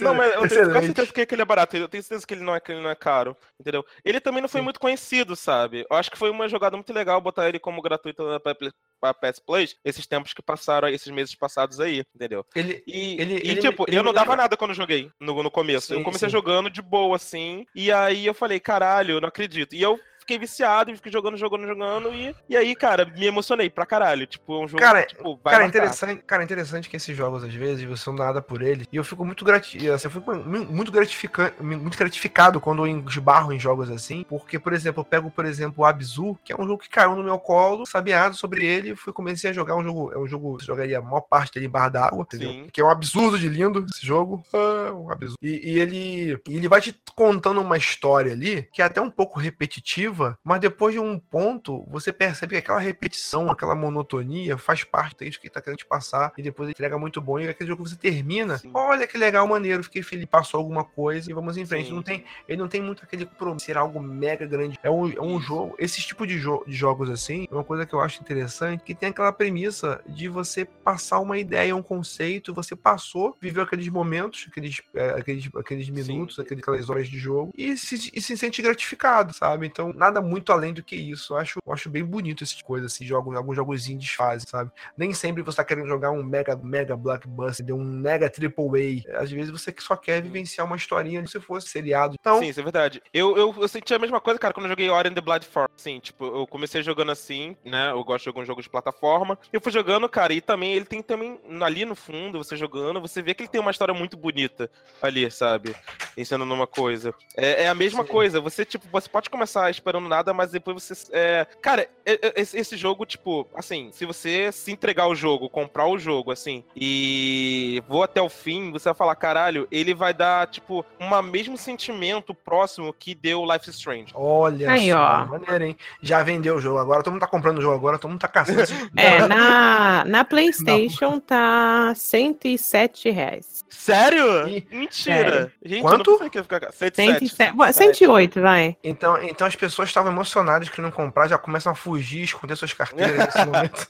Não, 0.00 0.14
mas 0.14 0.34
eu 0.34 0.48
tenho 0.48 0.70
quase 0.70 0.86
certeza 0.86 1.12
que 1.12 1.34
ele 1.34 1.42
é 1.42 1.44
barato. 1.44 1.76
Eu 1.76 1.88
tenho 1.88 2.02
certeza 2.02 2.26
que 2.26 2.34
ele 2.34 2.44
não 2.44 2.54
é, 2.54 2.60
que 2.60 2.72
ele 2.72 2.80
não 2.80 2.90
é 2.90 2.94
caro, 2.94 3.36
entendeu? 3.60 3.84
Ele 4.04 4.20
também 4.20 4.40
não 4.40 4.48
foi 4.48 4.60
Sim. 4.60 4.64
muito 4.64 4.80
conhecido, 4.80 5.34
sabe? 5.34 5.84
Eu 5.90 5.96
acho 5.96 6.10
que 6.10 6.18
foi 6.18 6.30
uma 6.30 6.48
jogada 6.48 6.76
muito 6.76 6.92
legal 6.92 7.20
botar 7.20 7.48
ele 7.48 7.58
como 7.58 7.82
gratuito 7.82 8.22
na 8.24 8.40
pra 8.40 9.14
PS 9.14 9.40
Plus 9.44 9.76
esses 9.84 10.06
tempos 10.06 10.32
que 10.32 10.42
passaram, 10.42 10.88
esses 10.88 11.12
meses 11.12 11.34
passados 11.34 11.80
aí, 11.80 12.04
entendeu? 12.14 12.44
Ele, 12.54 12.82
E, 12.86 13.20
Ele- 13.20 13.34
e, 13.42 13.50
ele- 13.50 13.60
tipo, 13.60 13.84
ele 13.88 13.98
eu 13.98 14.02
não 14.02 14.12
dava 14.12 14.36
nada 14.36 14.56
quando 14.56 14.70
eu 14.70 14.76
joguei 14.76 15.10
no, 15.20 15.42
no 15.42 15.50
começo. 15.50 15.92
eu 15.92 15.98
Sim, 15.98 16.04
comecei 16.04 16.28
sim. 16.28 16.32
jogando 16.32 16.70
de 16.70 16.80
boa, 16.80 17.16
assim, 17.16 17.66
e 17.74 17.90
aí 17.90 18.26
eu 18.26 18.34
falei, 18.34 18.60
caralho, 18.60 19.16
eu 19.16 19.20
não 19.20 19.28
acredito. 19.28 19.74
E 19.74 19.82
eu 19.82 19.98
fiquei 20.22 20.38
viciado, 20.38 20.90
e 20.90 20.96
fiquei 20.96 21.12
jogando, 21.12 21.36
jogando, 21.36 21.66
jogando, 21.66 22.12
e, 22.14 22.34
e 22.48 22.56
aí, 22.56 22.74
cara, 22.74 23.04
me 23.04 23.26
emocionei 23.26 23.68
pra 23.68 23.84
caralho. 23.86 24.26
Tipo, 24.26 24.54
é 24.60 24.64
um 24.64 24.68
jogo 24.68 24.82
Cara, 24.82 25.02
que, 25.02 25.14
tipo, 25.14 25.38
vai 25.42 25.52
Cara, 25.52 25.64
marcar. 25.64 25.78
interessante, 25.78 26.22
cara, 26.24 26.44
interessante 26.44 26.88
que 26.88 26.96
esses 26.96 27.16
jogos, 27.16 27.44
às 27.44 27.52
vezes, 27.54 27.84
você 27.84 28.08
não 28.10 28.16
nada 28.16 28.40
por 28.40 28.62
ele. 28.62 28.86
E 28.90 28.96
eu 28.96 29.04
fico 29.04 29.24
muito 29.24 29.44
grati 29.44 29.88
assim, 29.90 30.06
eu 30.06 30.10
fico 30.10 30.34
mu- 30.34 30.64
muito 30.66 30.90
gratificante, 30.92 31.62
muito 31.62 31.98
gratificado 31.98 32.60
quando 32.60 32.86
eu 32.86 33.04
esbarro 33.08 33.52
em 33.52 33.58
jogos 33.60 33.90
assim. 33.90 34.24
Porque, 34.28 34.58
por 34.58 34.72
exemplo, 34.72 35.00
eu 35.00 35.04
pego, 35.04 35.30
por 35.30 35.44
exemplo, 35.44 35.82
o 35.82 35.84
Abzu, 35.86 36.38
que 36.44 36.52
é 36.52 36.56
um 36.56 36.66
jogo 36.66 36.78
que 36.82 36.88
caiu 36.88 37.16
no 37.16 37.24
meu 37.24 37.38
colo, 37.38 37.84
sabiado 37.86 38.34
sobre 38.36 38.64
ele, 38.64 38.90
e 38.92 38.96
fui 38.96 39.12
comecei 39.12 39.50
a 39.50 39.52
jogar 39.52 39.76
um 39.76 39.82
jogo. 39.82 40.12
É 40.12 40.18
um 40.18 40.26
jogo 40.26 40.56
que 40.58 40.66
jogaria 40.66 40.98
a 40.98 41.02
maior 41.02 41.22
parte 41.22 41.52
dele 41.54 41.66
em 41.66 41.70
barra 41.70 41.88
d'água, 41.88 42.22
entendeu? 42.22 42.66
Que 42.72 42.80
é 42.80 42.84
um 42.84 42.90
absurdo 42.90 43.38
de 43.38 43.48
lindo 43.48 43.84
esse 43.92 44.06
jogo. 44.06 44.42
Ah, 44.52 44.92
um 44.92 45.10
absurdo. 45.10 45.38
E, 45.42 45.72
e 45.72 45.78
ele, 45.80 46.38
e 46.48 46.56
ele 46.56 46.68
vai 46.68 46.80
te 46.80 46.94
contando 47.16 47.60
uma 47.60 47.76
história 47.76 48.32
ali 48.32 48.68
que 48.72 48.80
é 48.80 48.84
até 48.84 49.00
um 49.00 49.10
pouco 49.10 49.38
repetitiva, 49.38 50.11
mas 50.44 50.60
depois 50.60 50.94
de 50.94 51.00
um 51.00 51.18
ponto, 51.18 51.84
você 51.88 52.12
percebe 52.12 52.52
que 52.52 52.58
aquela 52.58 52.78
repetição, 52.78 53.50
aquela 53.50 53.74
monotonia 53.74 54.56
faz 54.58 54.84
parte 54.84 55.24
disso 55.24 55.40
que 55.40 55.46
ele 55.46 55.54
tá 55.54 55.60
querendo 55.60 55.78
te 55.78 55.86
passar 55.86 56.32
e 56.36 56.42
depois 56.42 56.66
ele 56.68 56.72
entrega 56.72 56.98
muito 56.98 57.20
bom. 57.20 57.38
E 57.38 57.48
aquele 57.48 57.68
jogo 57.68 57.84
que 57.84 57.90
você 57.90 57.96
termina, 57.96 58.58
Sim. 58.58 58.70
olha 58.74 59.06
que 59.06 59.16
legal, 59.18 59.46
maneiro, 59.46 59.82
fiquei 59.84 60.02
feliz, 60.02 60.26
passou 60.26 60.58
alguma 60.58 60.84
coisa 60.84 61.30
e 61.30 61.34
vamos 61.34 61.56
em 61.56 61.66
frente. 61.66 61.88
Sim. 61.88 61.94
Não 61.94 62.02
tem, 62.02 62.24
ele 62.48 62.58
não 62.60 62.68
tem 62.68 62.80
muito 62.82 63.04
aquele 63.04 63.26
compromisso, 63.26 63.66
ser 63.66 63.76
algo 63.76 64.00
mega 64.00 64.46
grande. 64.46 64.78
É 64.82 64.90
um, 64.90 65.10
é 65.10 65.20
um 65.20 65.40
jogo, 65.40 65.74
esse 65.78 66.00
tipo 66.00 66.26
de, 66.26 66.38
jo- 66.38 66.64
de 66.66 66.74
jogos 66.74 67.10
assim, 67.10 67.46
é 67.50 67.54
uma 67.54 67.64
coisa 67.64 67.86
que 67.86 67.94
eu 67.94 68.00
acho 68.00 68.20
interessante, 68.22 68.82
que 68.84 68.94
tem 68.94 69.10
aquela 69.10 69.32
premissa 69.32 70.00
de 70.06 70.28
você 70.28 70.64
passar 70.64 71.20
uma 71.20 71.38
ideia, 71.38 71.74
um 71.76 71.82
conceito, 71.82 72.54
você 72.54 72.74
passou, 72.76 73.36
viveu 73.40 73.62
aqueles 73.62 73.88
momentos, 73.88 74.46
aqueles, 74.48 74.80
é, 74.94 75.10
aqueles, 75.10 75.48
aqueles 75.56 75.88
minutos, 75.88 76.38
aquelas 76.38 76.88
horas 76.90 77.08
de 77.08 77.18
jogo, 77.18 77.52
e 77.56 77.76
se, 77.76 78.10
e 78.14 78.20
se 78.20 78.36
sente 78.36 78.60
gratificado, 78.62 79.32
sabe? 79.34 79.66
Então, 79.66 79.92
nada 80.02 80.20
muito 80.20 80.52
além 80.52 80.72
do 80.72 80.82
que 80.82 80.96
isso. 80.96 81.34
Eu 81.34 81.38
acho, 81.38 81.58
eu 81.64 81.72
acho 81.72 81.88
bem 81.88 82.04
bonito 82.04 82.42
esse 82.42 82.56
tipo 82.56 82.62
de 82.62 82.64
coisa, 82.64 82.86
assim, 82.86 83.04
jogos, 83.04 83.36
alguns 83.36 83.56
jogos 83.56 83.88
indies 83.88 84.10
fazem, 84.10 84.46
sabe? 84.48 84.70
Nem 84.96 85.12
sempre 85.12 85.42
você 85.42 85.56
tá 85.56 85.64
querendo 85.64 85.88
jogar 85.88 86.10
um 86.10 86.22
mega, 86.22 86.56
mega 86.56 86.96
blockbuster, 86.96 87.74
um 87.74 87.84
mega 87.84 88.28
triple 88.28 89.04
A. 89.08 89.22
Às 89.22 89.30
vezes 89.30 89.50
você 89.50 89.74
só 89.78 89.96
quer 89.96 90.22
vivenciar 90.22 90.66
uma 90.66 90.76
historinha 90.76 91.24
se 91.26 91.40
fosse 91.40 91.68
seriado. 91.68 92.16
Então, 92.18 92.38
Sim, 92.38 92.48
isso 92.48 92.60
é 92.60 92.62
verdade. 92.62 93.02
Eu, 93.12 93.36
eu, 93.36 93.54
eu 93.58 93.68
senti 93.68 93.94
a 93.94 93.98
mesma 93.98 94.20
coisa, 94.20 94.38
cara, 94.38 94.52
quando 94.52 94.66
eu 94.66 94.70
joguei 94.70 94.88
Ori 94.90 95.08
and 95.08 95.14
the 95.14 95.20
Blood 95.20 95.46
Forest. 95.46 95.72
Assim, 95.78 96.00
tipo, 96.00 96.24
eu 96.24 96.46
comecei 96.46 96.82
jogando 96.82 97.12
assim, 97.12 97.56
né? 97.64 97.90
Eu 97.90 98.04
gosto 98.04 98.20
de 98.20 98.24
jogar 98.26 98.40
um 98.40 98.44
jogo 98.44 98.62
de 98.62 98.68
plataforma. 98.68 99.38
Eu 99.52 99.60
fui 99.60 99.72
jogando, 99.72 100.08
cara, 100.08 100.32
e 100.32 100.40
também 100.40 100.72
ele 100.74 100.84
tem 100.84 101.02
também 101.02 101.40
ali 101.60 101.84
no 101.84 101.94
fundo, 101.94 102.38
você 102.38 102.56
jogando, 102.56 103.00
você 103.00 103.22
vê 103.22 103.34
que 103.34 103.42
ele 103.42 103.48
tem 103.48 103.60
uma 103.60 103.70
história 103.70 103.94
muito 103.94 104.16
bonita 104.16 104.70
ali, 105.00 105.30
sabe? 105.30 105.74
Ensinando 106.16 106.52
uma 106.52 106.66
coisa. 106.66 107.14
É, 107.36 107.64
é 107.64 107.68
a 107.68 107.74
mesma 107.74 108.02
Sim. 108.04 108.08
coisa. 108.08 108.40
Você, 108.40 108.64
tipo, 108.64 108.86
você 108.90 109.08
pode 109.08 109.30
começar 109.30 109.70
esperando 109.92 110.08
nada, 110.08 110.32
mas 110.32 110.50
depois 110.50 110.82
você. 110.82 110.94
É... 111.12 111.46
Cara, 111.60 111.86
esse, 112.34 112.76
jogo, 112.76 113.04
tipo, 113.04 113.46
assim, 113.54 113.90
se 113.92 114.06
você 114.06 114.50
se 114.50 114.72
entregar 114.72 115.06
o 115.06 115.14
jogo, 115.14 115.48
comprar 115.48 115.86
o 115.86 115.98
jogo, 115.98 116.32
assim, 116.32 116.64
e 116.74 117.82
vou 117.86 118.02
até 118.02 118.20
o 118.20 118.28
fim, 118.28 118.72
você 118.72 118.88
vai 118.88 118.94
falar, 118.94 119.14
caralho, 119.16 119.68
ele 119.70 119.94
vai 119.94 120.14
dar, 120.14 120.46
tipo, 120.46 120.84
um 120.98 121.22
mesmo 121.22 121.56
sentimento 121.56 122.34
próximo 122.34 122.92
que 122.92 123.14
deu 123.14 123.44
Life 123.44 123.68
is 123.68 123.76
Strange. 123.76 124.12
olha 124.14 124.70
Aí, 124.70 124.90
só, 124.90 124.96
ó. 124.98 125.26
maneiro, 125.26 125.64
hein? 125.64 125.76
Já 126.00 126.22
vendeu 126.22 126.56
o 126.56 126.60
jogo 126.60 126.78
agora, 126.78 127.02
todo 127.02 127.12
mundo 127.12 127.20
tá 127.20 127.26
comprando 127.26 127.58
o 127.58 127.62
jogo 127.62 127.74
agora, 127.74 127.98
todo 127.98 128.10
mundo 128.10 128.20
tá 128.20 128.28
caçando. 128.28 128.62
É, 128.96 129.26
na, 129.26 130.04
na 130.04 130.24
PlayStation 130.24 131.18
tá 131.18 131.92
107 131.94 133.10
reais. 133.10 133.64
Sério? 133.68 134.48
Ih, 134.48 134.66
Mentira! 134.70 135.52
Gente, 135.64 135.82
Quanto? 135.82 136.10
eu 136.12 136.18
não 136.18 136.30
ficar. 136.30 136.72
107. 136.72 137.28
107, 137.28 137.56
Bom, 137.56 137.72
108, 137.72 138.40
vai. 138.40 138.76
Então, 138.84 139.20
então 139.22 139.46
as 139.46 139.56
pessoas 139.56 139.81
estavam 139.88 140.12
emocionadas 140.12 140.68
que 140.68 140.80
não 140.80 140.90
comprar, 140.90 141.28
já 141.28 141.38
começam 141.38 141.72
a 141.72 141.74
fugir, 141.74 142.22
esconder 142.22 142.56
suas 142.56 142.72
carteiras 142.72 143.16
nesse 143.16 143.38
momento. 143.46 143.86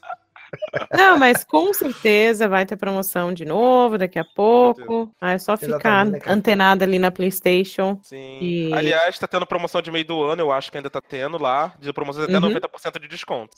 Não, 0.93 1.19
mas 1.19 1.45
com 1.45 1.73
certeza 1.73 2.47
vai 2.47 2.67
ter 2.67 2.77
promoção 2.77 3.33
de 3.33 3.43
novo 3.43 3.97
daqui 3.97 4.19
a 4.19 4.25
pouco. 4.25 5.11
Aí 5.19 5.37
é 5.37 5.39
só 5.39 5.57
ficar 5.57 5.77
Exatamente, 5.77 6.29
antenado 6.29 6.85
ali 6.85 6.99
na 6.99 7.11
PlayStation. 7.11 7.99
Sim. 8.03 8.39
E- 8.43 8.75
Aliás, 8.75 9.19
tá 9.19 9.27
tendo 9.27 9.47
promoção 9.47 9.81
de 9.81 9.91
meio 9.91 10.05
do 10.05 10.23
ano, 10.23 10.43
eu 10.43 10.53
acho 10.53 10.71
que 10.71 10.77
ainda 10.77 10.91
tá 10.91 11.01
tendo 11.01 11.39
lá. 11.39 11.73
De 11.81 11.91
promoção 11.95 12.25
até 12.25 12.35
Uhum. 12.35 12.41
90% 12.51 13.01
de 13.01 13.09
desconto. 13.09 13.57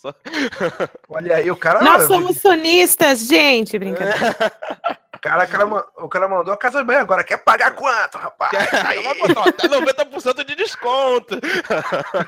Olha 1.09 1.35
aí, 1.35 1.51
o 1.51 1.57
cara. 1.57 1.83
Nós 1.83 2.05
somos 2.05 2.41
sonistas, 2.41 3.27
gente! 3.27 3.77
Brincadeira. 3.77 4.37
cara, 5.25 5.45
o, 5.45 5.49
cara, 5.49 5.85
o 5.97 6.09
cara 6.09 6.29
mandou 6.29 6.53
a 6.53 6.57
casa 6.57 6.85
bem 6.85 6.97
agora. 6.97 7.25
Quer 7.25 7.39
pagar 7.39 7.73
quanto, 7.73 8.19
rapaz? 8.19 8.53
Aí, 8.87 9.03
Vai 9.03 9.15
botar 9.19 9.49
até 9.49 9.69
90% 9.69 10.45
de 10.45 10.55
desconto. 10.55 11.39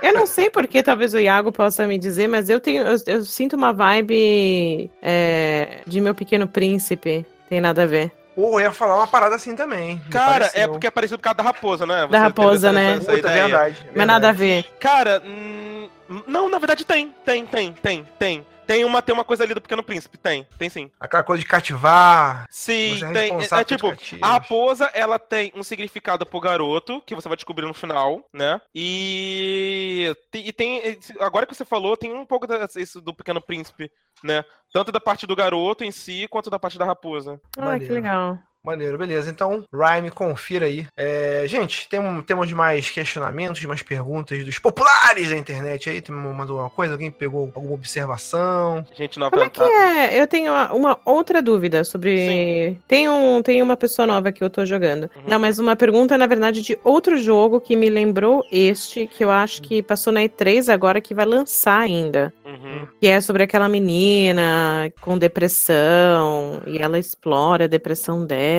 Eu 0.03 0.15
não 0.15 0.27
sei 0.27 0.49
porque 0.49 0.83
talvez 0.83 1.13
o 1.13 1.19
Iago 1.19 1.53
possa 1.53 1.87
me 1.87 1.99
dizer, 1.99 2.29
mas 2.29 2.49
eu 2.49 2.59
tenho. 2.59 2.85
Eu, 2.85 2.97
eu 3.07 3.25
sinto 3.25 3.55
uma 3.55 3.73
vibe 3.73 4.91
é, 5.03 5.81
de 5.87 6.01
meu 6.01 6.15
pequeno 6.15 6.49
príncipe. 6.49 7.27
Tem 7.49 7.61
nada 7.61 7.83
a 7.83 7.87
ver. 7.87 8.11
Pô, 8.35 8.61
eu 8.61 8.67
ia 8.67 8.73
falar 8.73 8.97
uma 8.97 9.07
parada 9.07 9.35
assim 9.35 9.55
também. 9.55 9.99
Cara, 10.11 10.51
é 10.53 10.67
porque 10.67 10.87
é 10.87 10.91
parecido 10.91 11.19
por 11.19 11.25
causa 11.25 11.37
da 11.39 11.43
raposa, 11.43 11.87
né? 11.87 12.07
Da 12.07 12.19
raposa, 12.19 12.73
né? 12.73 12.99
Puta, 12.99 13.13
é 13.13 13.19
ideia. 13.19 13.43
verdade. 13.45 13.91
Mas 13.95 14.07
nada 14.07 14.29
a 14.29 14.33
ver. 14.33 14.65
Cara, 14.79 15.23
hum, 15.25 15.89
não, 16.27 16.49
na 16.49 16.59
verdade 16.59 16.85
tem, 16.85 17.15
tem, 17.25 17.47
tem, 17.47 17.73
tem, 17.73 18.07
tem. 18.19 18.47
Tem 18.67 18.85
uma, 18.85 19.01
tem 19.01 19.15
uma 19.15 19.25
coisa 19.25 19.45
ali 19.45 19.55
do 19.55 19.61
Pequeno 19.61 19.83
Príncipe, 19.83 20.19
tem, 20.19 20.47
tem 20.59 20.69
sim. 20.69 20.91
Aquela 20.99 21.23
coisa 21.23 21.41
de 21.43 21.49
cativar. 21.49 22.47
Sim, 22.51 22.99
Você 22.99 23.05
é 23.05 23.13
tem. 23.13 23.33
É, 23.33 23.61
é 23.61 23.65
tipo, 23.65 23.95
a 24.21 24.27
raposa, 24.33 24.91
ela 24.93 25.19
tem 25.19 25.53
um 25.55 25.63
significado 25.63 26.27
pro 26.27 26.41
garoto, 26.41 27.01
que 27.07 27.15
você 27.15 27.29
vai 27.29 27.37
descobrir 27.37 27.67
no 27.67 27.75
final, 27.75 28.25
né? 28.33 28.61
E, 28.75 30.13
e 30.35 30.53
tem. 30.53 30.99
Agora 31.21 31.47
que 31.47 31.55
você 31.55 31.65
falou, 31.65 31.97
tem 31.97 32.13
um 32.13 32.27
pouco 32.27 32.47
da- 32.47 32.67
isso 32.77 33.01
do 33.01 33.15
Pequeno 33.15 33.41
Príncipe, 33.41 33.91
né? 34.23 34.45
Tanto 34.73 34.91
da 34.91 35.01
parte 35.01 35.27
do 35.27 35.37
garoto 35.37 35.85
em 35.85 35.91
si, 35.93 36.27
quanto 36.29 36.51
da 36.51 36.59
parte 36.59 36.79
da 36.79 36.85
raposa. 36.85 37.41
Ah, 37.57 37.79
que 37.79 37.87
legal. 37.89 38.39
Maneiro, 38.67 38.99
beleza. 38.99 39.31
Então, 39.31 39.63
Rhyme, 39.73 40.11
confira 40.11 40.67
aí. 40.67 40.89
É, 40.97 41.45
gente, 41.47 41.89
tem, 41.89 42.01
temos 42.23 42.53
mais 42.53 42.91
questionamentos, 42.91 43.65
mais 43.65 43.81
perguntas 43.81 44.45
dos 44.45 44.59
populares 44.59 45.31
da 45.31 45.37
internet 45.37 45.89
aí. 45.89 46.01
Tem 46.01 46.13
mandou 46.13 46.57
alguma 46.57 46.71
coisa? 46.71 46.95
Alguém 46.95 47.13
pegou 47.13 47.53
alguma 47.55 47.75
observação? 47.75 48.85
Gente 48.93 49.21
nova 49.21 49.31
Como 49.31 49.45
é 49.45 49.49
que 49.49 49.63
é? 49.63 50.21
Eu 50.21 50.27
tenho 50.27 50.53
uma, 50.53 50.73
uma 50.73 50.99
outra 51.05 51.41
dúvida 51.41 51.85
sobre. 51.85 52.77
Tem, 52.89 53.09
um, 53.09 53.41
tem 53.41 53.63
uma 53.63 53.77
pessoa 53.77 54.05
nova 54.05 54.33
que 54.33 54.43
eu 54.43 54.51
tô 54.51 54.67
jogando. 54.67 55.05
Uhum. 55.15 55.23
Não, 55.29 55.39
mas 55.39 55.61
uma 55.61 55.77
pergunta, 55.77 56.19
na 56.19 56.27
verdade, 56.27 56.61
de 56.61 56.77
outro 56.83 57.17
jogo 57.19 57.61
que 57.61 57.77
me 57.77 57.89
lembrou 57.89 58.45
este, 58.51 59.07
que 59.07 59.23
eu 59.23 59.31
acho 59.31 59.63
que 59.63 59.81
passou 59.81 60.13
na 60.13 60.23
E3 60.23 60.73
agora, 60.73 61.01
que 61.01 61.15
vai 61.15 61.25
lançar 61.25 61.79
ainda. 61.79 62.35
Uhum. 62.45 62.89
Que 63.01 63.07
é 63.07 63.21
sobre 63.21 63.45
aquela 63.45 63.69
menina 63.69 64.93
com 65.01 65.17
depressão, 65.17 66.61
e 66.67 66.79
ela 66.79 66.99
explora 66.99 67.65
a 67.65 67.69
depressão 67.69 68.27
dela. 68.27 68.56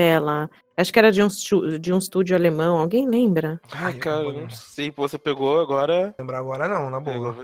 Acho 0.78 0.94
que 0.94 1.00
era 1.00 1.12
de 1.12 1.24
um, 1.24 1.28
de 1.80 1.92
um 1.92 1.98
estúdio 1.98 2.36
alemão. 2.36 2.78
Alguém 2.78 3.10
lembra? 3.10 3.60
Ai, 3.72 3.94
cara, 3.94 4.26
eu 4.26 4.34
não 4.34 4.50
sei, 4.52 4.92
você 4.96 5.18
pegou 5.18 5.60
agora. 5.60 6.14
Lembrar 6.20 6.38
agora 6.38 6.68
não, 6.68 6.92
na 6.92 7.00
boa. 7.00 7.36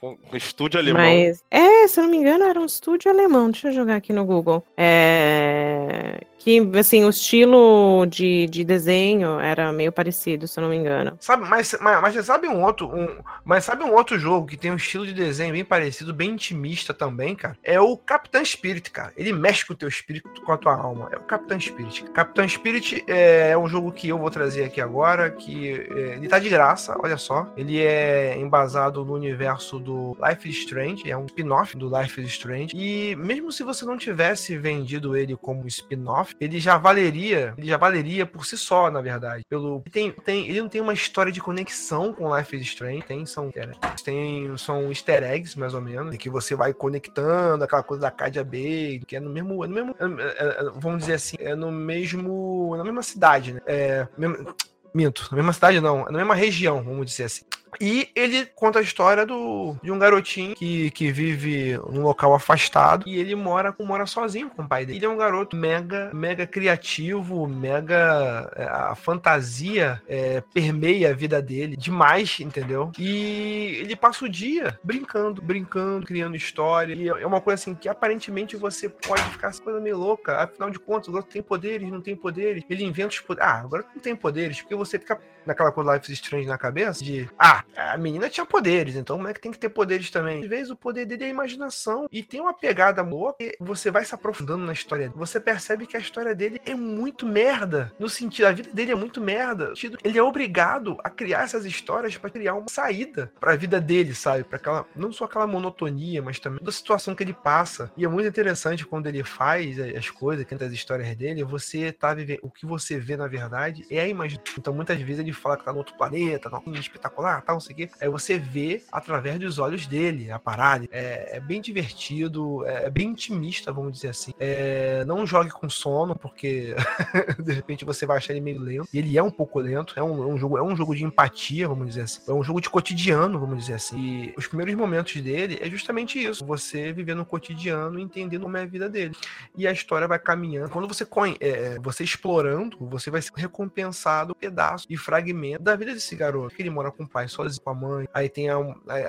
com 0.00 0.16
estúdio 0.32 0.80
alemão. 0.80 1.02
Mas, 1.02 1.44
é, 1.50 1.86
se 1.86 2.00
eu 2.00 2.04
não 2.04 2.10
me 2.10 2.16
engano, 2.16 2.44
era 2.44 2.58
um 2.58 2.64
estúdio 2.64 3.10
alemão. 3.10 3.50
Deixa 3.50 3.68
eu 3.68 3.72
jogar 3.72 3.96
aqui 3.96 4.14
no 4.14 4.24
Google. 4.24 4.64
É, 4.78 6.22
que, 6.44 6.60
assim, 6.78 7.06
o 7.06 7.08
estilo 7.08 8.04
de, 8.04 8.46
de 8.48 8.64
desenho 8.64 9.40
era 9.40 9.72
meio 9.72 9.90
parecido, 9.90 10.46
se 10.46 10.60
eu 10.60 10.62
não 10.62 10.68
me 10.68 10.76
engano. 10.76 11.16
Sabe, 11.18 11.48
mas, 11.48 11.74
mas, 11.80 12.02
mas 12.02 12.12
você 12.12 12.22
sabe 12.22 12.46
um 12.46 12.62
outro, 12.62 12.94
um, 12.94 13.08
mas 13.42 13.64
sabe 13.64 13.82
um 13.82 13.94
outro 13.94 14.18
jogo 14.18 14.46
que 14.46 14.58
tem 14.58 14.70
um 14.70 14.76
estilo 14.76 15.06
de 15.06 15.14
desenho 15.14 15.54
bem 15.54 15.64
parecido, 15.64 16.12
bem 16.12 16.32
intimista 16.32 16.92
também, 16.92 17.34
cara? 17.34 17.56
É 17.64 17.80
o 17.80 17.96
Capitão 17.96 18.44
Spirit, 18.44 18.90
cara. 18.90 19.10
Ele 19.16 19.32
mexe 19.32 19.64
com 19.64 19.72
o 19.72 19.76
teu 19.76 19.88
espírito, 19.88 20.28
com 20.42 20.52
a 20.52 20.58
tua 20.58 20.74
alma. 20.74 21.08
É 21.12 21.16
o 21.16 21.20
Capitão 21.20 21.58
Spirit. 21.58 22.04
Capitão 22.10 22.46
Spirit 22.46 23.02
é 23.06 23.56
um 23.56 23.66
jogo 23.66 23.90
que 23.90 24.10
eu 24.10 24.18
vou 24.18 24.30
trazer 24.30 24.64
aqui 24.64 24.82
agora, 24.82 25.30
que 25.30 25.70
é, 25.70 26.16
ele 26.16 26.28
tá 26.28 26.38
de 26.38 26.50
graça, 26.50 26.94
olha 27.02 27.16
só. 27.16 27.50
Ele 27.56 27.80
é 27.80 28.36
embasado 28.38 29.02
no 29.02 29.14
universo 29.14 29.78
do 29.78 30.14
Life 30.22 30.46
is 30.46 30.56
Strange, 30.58 31.10
é 31.10 31.16
um 31.16 31.24
spin-off 31.24 31.74
do 31.74 31.88
Life 31.88 32.20
is 32.20 32.28
Strange. 32.28 32.76
E 32.76 33.16
mesmo 33.16 33.50
se 33.50 33.62
você 33.62 33.86
não 33.86 33.96
tivesse 33.96 34.58
vendido 34.58 35.16
ele 35.16 35.34
como 35.36 35.66
spin-off, 35.66 36.33
ele 36.40 36.58
já 36.60 36.76
valeria, 36.76 37.54
ele 37.56 37.66
já 37.68 37.76
valeria 37.76 38.26
por 38.26 38.44
si 38.44 38.56
só, 38.56 38.90
na 38.90 39.00
verdade. 39.00 39.42
Pelo 39.48 39.82
tem, 39.90 40.10
tem, 40.10 40.48
ele 40.48 40.60
não 40.60 40.68
tem 40.68 40.80
uma 40.80 40.92
história 40.92 41.32
de 41.32 41.40
conexão 41.40 42.12
com 42.12 42.34
Life 42.36 42.56
is 42.56 42.62
Strange, 42.62 43.02
tem 43.02 43.24
são 43.26 43.50
eggs, 43.54 44.04
tem 44.04 44.56
são 44.56 44.88
easter 44.88 45.22
eggs 45.22 45.58
mais 45.58 45.74
ou 45.74 45.80
menos, 45.80 46.16
que 46.16 46.28
você 46.30 46.54
vai 46.54 46.72
conectando 46.74 47.64
aquela 47.64 47.82
coisa 47.82 48.02
da 48.02 48.10
Cadia 48.10 48.44
Bay, 48.44 49.00
que 49.06 49.16
é 49.16 49.20
no 49.20 49.30
mesmo, 49.30 49.64
é 49.64 49.68
no 49.68 49.74
mesmo, 49.74 49.94
é- 49.98 50.04
é- 50.04 50.66
é- 50.66 50.70
vamos 50.76 51.00
dizer 51.00 51.14
assim, 51.14 51.36
é 51.40 51.54
no 51.54 51.70
mesmo, 51.70 52.74
na 52.76 52.84
mesma 52.84 53.02
cidade, 53.02 53.54
né? 53.54 53.60
É, 53.66 54.08
mesmo- 54.16 54.54
minto, 54.94 55.28
na 55.30 55.36
mesma 55.36 55.52
cidade 55.52 55.80
não, 55.80 56.04
na 56.04 56.18
mesma 56.18 56.34
região, 56.34 56.82
vamos 56.82 57.06
dizer 57.06 57.24
assim. 57.24 57.42
E 57.80 58.08
ele 58.14 58.46
conta 58.54 58.78
a 58.78 58.82
história 58.82 59.26
do, 59.26 59.76
de 59.82 59.90
um 59.90 59.98
garotinho 59.98 60.54
que, 60.54 60.90
que 60.92 61.10
vive 61.10 61.76
num 61.90 62.02
local 62.02 62.34
afastado 62.34 63.08
e 63.08 63.18
ele 63.18 63.34
mora, 63.34 63.74
mora 63.80 64.06
sozinho 64.06 64.50
com 64.50 64.62
o 64.62 64.68
pai 64.68 64.86
dele. 64.86 64.98
Ele 64.98 65.06
é 65.06 65.08
um 65.08 65.16
garoto 65.16 65.56
mega, 65.56 66.10
mega 66.14 66.46
criativo, 66.46 67.46
mega. 67.48 68.50
é, 68.56 68.64
A 68.64 68.94
fantasia 68.94 70.00
é, 70.08 70.42
permeia 70.52 71.10
a 71.10 71.14
vida 71.14 71.40
dele 71.42 71.76
demais, 71.76 72.38
entendeu? 72.40 72.92
E 72.98 73.78
ele 73.80 73.96
passa 73.96 74.24
o 74.24 74.28
dia 74.28 74.78
brincando, 74.82 75.42
brincando, 75.42 76.06
criando 76.06 76.36
história. 76.36 76.94
E 76.94 77.08
é 77.08 77.26
uma 77.26 77.40
coisa 77.40 77.60
assim 77.60 77.74
que 77.74 77.88
aparentemente 77.88 78.56
você 78.56 78.88
pode 78.88 79.22
ficar 79.30 79.48
essa 79.48 79.62
coisa 79.62 79.80
meio 79.80 79.98
louca. 79.98 80.42
Afinal 80.42 80.70
de 80.70 80.78
contas, 80.78 81.08
o 81.08 81.12
garoto 81.12 81.32
tem 81.32 81.42
poderes, 81.42 81.90
não 81.90 82.00
tem 82.00 82.14
poderes. 82.14 82.62
Ele 82.68 82.84
inventa 82.84 83.08
os 83.08 83.20
poderes. 83.20 83.50
Ah, 83.50 83.60
agora 83.60 83.84
não 83.94 84.00
tem 84.00 84.14
poderes, 84.14 84.60
porque 84.60 84.74
você 84.74 84.83
fica 84.98 85.20
naquela 85.46 85.72
coisa 85.72 85.94
Life 85.94 86.12
is 86.12 86.18
Strange 86.18 86.46
na 86.46 86.58
cabeça 86.58 87.02
de 87.02 87.28
ah, 87.38 87.64
a 87.76 87.96
menina 87.96 88.28
tinha 88.28 88.46
poderes, 88.46 88.96
então 88.96 89.16
o 89.16 89.18
moleque 89.18 89.40
tem 89.40 89.52
que 89.52 89.58
ter 89.58 89.68
poderes 89.68 90.10
também. 90.10 90.42
Às 90.42 90.48
vezes 90.48 90.70
o 90.70 90.76
poder 90.76 91.06
dele 91.06 91.24
é 91.24 91.26
a 91.26 91.30
imaginação 91.30 92.08
e 92.10 92.22
tem 92.22 92.40
uma 92.40 92.54
pegada 92.54 93.02
boa 93.02 93.34
que 93.34 93.56
você 93.60 93.90
vai 93.90 94.04
se 94.04 94.14
aprofundando 94.14 94.64
na 94.64 94.72
história. 94.72 95.12
Você 95.14 95.40
percebe 95.40 95.86
que 95.86 95.96
a 95.96 96.00
história 96.00 96.34
dele 96.34 96.60
é 96.64 96.74
muito 96.74 97.26
merda, 97.26 97.92
no 97.98 98.08
sentido 98.08 98.46
a 98.46 98.52
vida 98.52 98.70
dele 98.72 98.92
é 98.92 98.94
muito 98.94 99.20
merda, 99.20 99.72
ele 100.02 100.18
é 100.18 100.22
obrigado 100.22 100.98
a 101.02 101.10
criar 101.10 101.42
essas 101.42 101.64
histórias 101.64 102.16
para 102.16 102.30
criar 102.30 102.54
uma 102.54 102.68
saída 102.68 103.32
para 103.40 103.52
a 103.52 103.56
vida 103.56 103.80
dele, 103.80 104.14
sabe? 104.14 104.44
Para 104.44 104.56
aquela 104.56 104.86
não 104.94 105.12
só 105.12 105.24
aquela 105.24 105.46
monotonia, 105.46 106.22
mas 106.22 106.38
também 106.38 106.62
da 106.62 106.72
situação 106.72 107.14
que 107.14 107.22
ele 107.22 107.34
passa. 107.34 107.92
E 107.96 108.04
é 108.04 108.08
muito 108.08 108.28
interessante 108.28 108.86
quando 108.86 109.06
ele 109.06 109.22
faz 109.22 109.78
as 109.78 110.10
coisas, 110.10 110.44
canta 110.44 110.64
as 110.64 110.72
histórias 110.72 111.14
dele, 111.16 111.44
você 111.44 111.92
tá 111.92 112.14
vivendo 112.14 112.40
o 112.42 112.50
que 112.50 112.66
você 112.66 112.98
vê 112.98 113.16
na 113.16 113.26
verdade 113.26 113.84
é 113.90 114.00
a 114.00 114.08
imaginação. 114.08 114.54
Então 114.58 114.74
muitas 114.74 115.00
vezes 115.00 115.20
ele 115.20 115.32
fala 115.34 115.56
que 115.56 115.64
tá 115.64 115.72
no 115.72 115.78
outro 115.78 115.94
planeta, 115.96 116.50
tá 116.50 116.60
um 116.66 116.74
espetacular, 116.74 117.42
tal, 117.42 117.56
não 117.56 117.60
sei 117.60 117.72
o 117.74 117.76
quê. 117.76 117.90
Aí 118.00 118.08
você 118.08 118.38
vê 118.38 118.82
através 118.92 119.38
dos 119.38 119.58
olhos 119.58 119.86
dele 119.86 120.30
a 120.30 120.38
parada. 120.38 120.86
É, 120.90 121.36
é 121.36 121.40
bem 121.40 121.60
divertido, 121.60 122.64
é 122.66 122.90
bem 122.90 123.08
intimista, 123.08 123.72
vamos 123.72 123.92
dizer 123.92 124.08
assim. 124.08 124.32
É, 124.38 125.04
não 125.06 125.26
jogue 125.26 125.50
com 125.50 125.68
sono, 125.68 126.14
porque 126.16 126.74
de 127.42 127.52
repente 127.52 127.84
você 127.84 128.06
vai 128.06 128.16
achar 128.18 128.32
ele 128.32 128.40
meio 128.40 128.60
lento. 128.60 128.88
E 128.92 128.98
ele 128.98 129.16
é 129.16 129.22
um 129.22 129.30
pouco 129.30 129.58
lento. 129.60 129.94
É 129.96 130.02
um, 130.02 130.22
é 130.22 130.26
um 130.26 130.36
jogo, 130.38 130.58
é 130.58 130.62
um 130.62 130.76
jogo 130.76 130.94
de 130.94 131.04
empatia, 131.04 131.68
vamos 131.68 131.86
dizer 131.88 132.02
assim. 132.02 132.20
É 132.28 132.32
um 132.32 132.42
jogo 132.42 132.60
de 132.60 132.70
cotidiano, 132.70 133.38
vamos 133.38 133.58
dizer 133.58 133.74
assim. 133.74 133.98
E 133.98 134.34
os 134.36 134.46
primeiros 134.46 134.74
momentos 134.74 135.20
dele 135.20 135.58
é 135.60 135.68
justamente 135.68 136.22
isso. 136.22 136.44
Você 136.44 136.92
viver 136.92 137.14
no 137.14 137.24
cotidiano, 137.24 137.98
entendendo 137.98 138.42
como 138.42 138.56
é 138.56 138.62
a 138.62 138.66
vida 138.66 138.88
dele. 138.88 139.14
E 139.56 139.66
a 139.66 139.72
história 139.72 140.06
vai 140.08 140.18
caminhando. 140.18 140.70
Quando 140.70 140.88
você 140.88 141.04
conhe- 141.04 141.36
é, 141.40 141.78
você 141.80 142.04
explorando, 142.04 142.76
você 142.86 143.10
vai 143.10 143.22
ser 143.22 143.32
recompensado 143.34 144.34
pedaço 144.34 144.86
e 144.90 144.96
fragmento 144.96 145.23
da 145.60 145.76
vida 145.76 145.92
desse 145.94 146.14
garoto. 146.16 146.54
Ele 146.58 146.70
mora 146.70 146.90
com 146.90 147.04
o 147.04 147.08
pai 147.08 147.28
sozinho, 147.28 147.62
com 147.62 147.70
a 147.70 147.74
mãe. 147.74 148.08
Aí 148.12 148.28
tem, 148.28 148.48
a, 148.50 148.56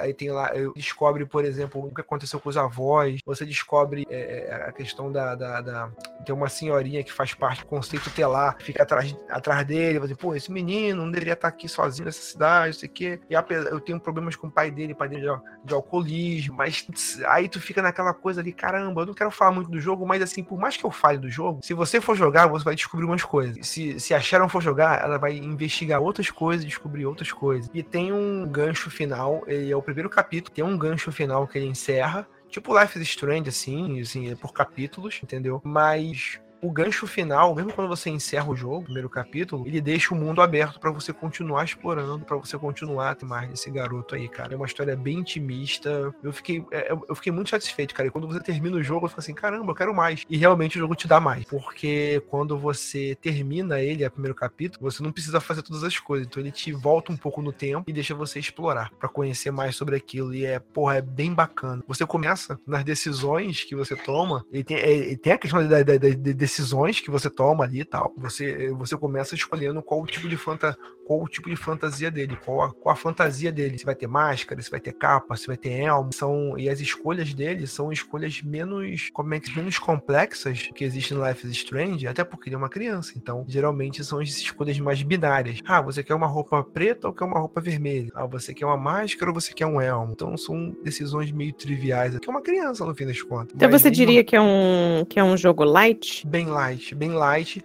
aí 0.01 0.13
tem 0.13 0.32
lá, 0.32 0.55
eu- 0.55 0.74
descobre, 0.74 1.26
por 1.26 1.43
exemplo, 1.45 1.86
o 1.88 1.93
que 1.93 2.01
aconteceu 2.01 2.39
com 2.39 2.49
os 2.49 2.57
avós. 2.57 3.20
Você 3.26 3.45
descobre 3.45 4.05
é, 4.09 4.47
é, 4.49 4.53
a 4.68 4.72
questão 4.72 5.11
da, 5.11 5.36
da, 5.36 5.61
da- 5.61 5.89
Tem 6.26 6.34
uma 6.34 6.49
senhorinha 6.49 7.03
que 7.03 7.11
faz 7.11 7.34
parte 7.34 7.61
do 7.61 7.66
conceito 7.68 8.09
telar, 8.11 8.57
fica 8.59 8.84
atrás, 8.84 9.16
atrás 9.30 9.66
dele, 9.66 9.99
dizer, 9.99 10.16
pô, 10.16 10.36
esse 10.36 10.51
menino 10.51 11.03
não 11.05 11.11
deveria 11.11 11.34
estar 11.34 11.47
aqui 11.47 11.68
sozinho 11.68 12.05
nessa 12.05 12.22
cidade, 12.22 12.68
não 12.68 12.74
sei 12.80 12.89
o 12.89 12.91
quê. 12.91 13.20
E 13.30 13.36
apesar, 13.36 13.70
eu 13.70 13.80
tenho 13.80 13.99
problemas 13.99 14.36
com 14.36 14.47
o 14.47 14.51
pai 14.51 14.70
dele, 14.72 14.93
pai 14.93 15.09
dele 15.09 15.22
de, 15.24 15.41
de 15.66 15.74
alcoolismo, 15.74 16.55
mas 16.55 16.86
aí 17.28 17.47
tu 17.47 17.59
fica 17.59 17.82
naquela 17.82 18.13
coisa 18.13 18.41
ali, 18.41 18.51
caramba, 18.53 19.01
eu 19.01 19.05
não 19.05 19.13
quero 19.13 19.32
falar 19.32 19.51
muito 19.51 19.70
do 19.70 19.80
jogo, 19.80 20.05
mas 20.05 20.22
assim, 20.22 20.43
por 20.43 20.57
mais 20.57 20.78
que 20.78 20.86
eu 20.86 20.91
fale 20.91 21.18
do 21.18 21.30
jogo, 21.30 21.59
se 21.63 21.74
você 21.74 21.99
for 22.01 22.16
jogar, 22.16 22.47
você 22.47 22.63
vai 22.66 22.76
descobrir 22.76 23.05
umas 23.05 23.24
coisas. 23.24 23.68
Se, 23.68 23.99
se 23.99 24.13
a 24.13 24.20
Sharon 24.20 24.49
for 24.49 24.61
jogar, 24.61 25.01
ela 25.03 25.18
vai 25.18 25.36
investigar 25.38 26.01
outras 26.06 26.30
coisas, 26.30 26.66
descobrir 26.66 27.06
outras 27.06 27.32
coisas. 27.32 27.70
E 27.74 27.84
tem 27.84 28.14
um 28.14 28.47
gancho 28.47 28.89
final, 28.89 29.43
ele 29.47 29.72
é 29.72 29.76
o 29.76 29.82
primeiro 29.82 30.10
capítulo, 30.10 30.53
tem 30.53 30.64
um 30.64 30.78
gancho 30.78 31.12
final 31.12 31.47
que 31.47 31.58
ele 31.58 31.68
encerra, 31.68 32.28
tipo 32.49 32.78
Life 32.80 32.97
is 32.99 33.08
Strange, 33.10 33.49
assim, 33.49 33.99
assim, 33.99 34.32
é 34.32 34.36
por 34.36 34.53
capítulos, 34.53 35.20
entendeu? 35.22 35.62
Mas 35.64 36.39
o 36.66 36.72
gancho 36.72 37.05
final, 37.07 37.53
mesmo 37.55 37.74
quando 37.74 37.88
você 37.88 38.09
encerra 38.09 38.49
o 38.49 38.55
jogo, 38.55 38.78
o 38.80 38.84
primeiro 38.84 39.09
capítulo, 39.09 39.68
ele 39.68 39.80
deixa 39.82 40.13
o 40.13 40.18
mundo 40.18 40.41
aberto 40.41 40.80
pra 40.80 40.91
você 40.91 41.11
continuar 41.13 41.63
explorando, 41.63 42.26
pra 42.26 42.38
você 42.38 42.57
continuar 42.57 43.11
a 43.11 43.16
ter 43.16 43.26
mais 43.26 43.49
desse 43.49 43.70
garoto 43.72 44.16
aí, 44.16 44.28
cara. 44.28 44.53
É 44.53 44.55
uma 44.57 44.66
história 44.66 44.95
bem 44.95 45.20
intimista. 45.20 46.13
Eu 46.24 46.34
fiquei, 46.34 46.66
é, 46.72 46.91
eu 46.91 47.05
eu 47.07 47.16
fiquei 47.16 47.32
muito 47.32 47.49
satisfeito, 47.49 47.93
cara. 47.93 48.07
E 48.07 48.11
quando 48.11 48.28
você 48.28 48.39
termina 48.39 48.78
o 48.78 48.84
jogo, 48.84 49.05
eu 49.05 49.09
fico 49.09 49.20
assim, 49.22 49.34
caramba, 49.34 49.72
eu 49.72 49.76
quero 49.76 49.93
mais. 49.93 50.24
E 50.30 50.38
realmente 50.38 50.78
o 50.78 50.80
jogo 50.80 50.95
te 50.95 51.07
dá 51.07 51.20
mais. 51.20 51.45
Porque 51.45 52.22
quando 52.30 52.57
você 52.57 53.16
termina 53.22 53.80
ele, 53.80 54.05
o 54.05 54.11
primeiro 54.11 54.36
capítulo, 54.36 54.89
você 54.89 55.01
não 55.03 55.11
precisa 55.11 55.39
fazer 55.39 55.61
todas 55.61 55.84
as 55.84 55.97
coisas. 55.99 56.28
Então 56.28 56.41
ele 56.41 56.51
te 56.51 56.72
volta 56.72 57.11
um 57.11 57.18
pouco 57.18 57.41
no 57.41 57.51
tempo 57.53 57.89
e 57.89 57.93
deixa 57.93 58.16
você 58.16 58.39
explorar 58.39 58.89
pra 58.99 59.07
conhecer 59.09 59.51
mais 59.51 59.76
sobre 59.76 59.95
aquilo. 59.95 60.34
E 60.34 60.45
é, 60.45 60.59
porra, 60.59 60.97
é 60.97 61.01
bem 61.01 61.34
bacana. 61.34 61.84
Você 61.88 62.05
começa 62.05 62.59
nas 62.66 62.84
decisões 62.84 63.63
que 63.63 63.76
você 63.76 63.95
toma. 63.95 64.45
Ele 64.51 64.63
tem, 64.63 64.78
é, 64.78 64.91
ele 64.91 65.18
tem 65.18 65.34
a 65.34 65.38
questão 65.38 65.66
da, 65.68 65.84
da- 65.84 65.97
da- 65.97 66.09
decisões 66.56 67.01
que 67.01 67.12
você 67.12 67.30
toma 67.30 67.66
ali 67.66 67.82
e 67.82 67.86
tal. 67.86 68.14
Você, 68.18 68.70
você 68.74 68.95
começa 68.95 69.36
escolhendo 69.36 69.82
qual 69.82 70.06
tipo 70.06 70.30
de 70.30 70.38
fanta, 70.38 70.78
qual 71.06 71.22
o 71.22 71.28
tipo 71.28 71.49
de 71.49 71.56
fantasia 71.56 72.10
dele, 72.10 72.38
qual 72.43 72.64
a, 72.64 72.74
qual 72.74 72.93
a 72.93 72.95
fantasia 72.95 73.51
dele. 73.51 73.78
Se 73.78 73.86
vai 73.86 73.95
ter 73.95 74.08
máscara, 74.08 74.62
se 74.62 74.70
vai 74.72 74.80
ter 74.80 74.93
capa, 74.93 75.36
se 75.38 75.47
vai 75.47 75.56
ter 75.58 75.72
elmo. 75.72 76.12
São, 76.14 76.58
e 76.58 76.70
as 76.70 76.80
escolhas 76.80 77.34
dele 77.34 77.68
são 77.68 77.91
escolhas 77.91 78.41
menos, 78.41 79.10
como 79.14 79.34
é 79.34 79.39
que- 79.39 79.56
menos 79.56 79.78
complexas 79.78 80.70
que 80.74 80.84
existem 80.84 81.18
no 81.18 81.28
Life 81.28 81.45
is 81.47 81.53
Strange, 81.53 82.08
até 82.08 82.24
porque 82.24 82.49
ele 82.49 82.56
é 82.56 82.58
uma 82.58 82.70
criança. 82.70 83.14
Então, 83.16 83.45
geralmente 83.47 84.03
são 84.03 84.20
as 84.20 84.30
escolhas 84.30 84.80
mais 84.80 85.01
binárias. 85.03 85.60
Ah, 85.66 85.82
você 85.82 86.03
quer 86.03 86.16
uma 86.16 86.28
roupa 86.28 86.64
preta 86.64 87.08
ou 87.08 87.14
quer 87.14 87.26
uma 87.26 87.39
roupa 87.39 87.62
vermelha? 87.62 88.12
Ah, 88.16 88.26
você 88.26 88.53
quer 88.53 88.66
uma 88.66 88.78
máscara 88.78 89.30
ou 89.30 89.34
você 89.39 89.53
quer 89.53 89.66
um 89.66 89.80
elmo? 89.80 90.12
Então, 90.14 90.36
são 90.38 90.76
decisões 90.84 91.32
meio 91.32 91.53
triviais. 91.53 92.18
Que 92.20 92.28
é 92.28 92.32
uma 92.32 92.41
criança, 92.41 92.86
no 92.86 92.95
fim 92.95 93.06
das 93.06 93.22
contas. 93.22 93.53
Então 93.56 93.70
Mas 93.70 93.82
você 93.82 93.91
diria 93.91 94.24
que 94.24 94.36
é 94.36 94.41
um, 94.41 95.06
que 95.08 95.20
é 95.20 95.24
um 95.24 95.38
jogo 95.38 95.64
light? 95.64 96.26
bem 96.28 96.47
light, 96.47 96.95
bem 96.95 97.12
light. 97.12 97.64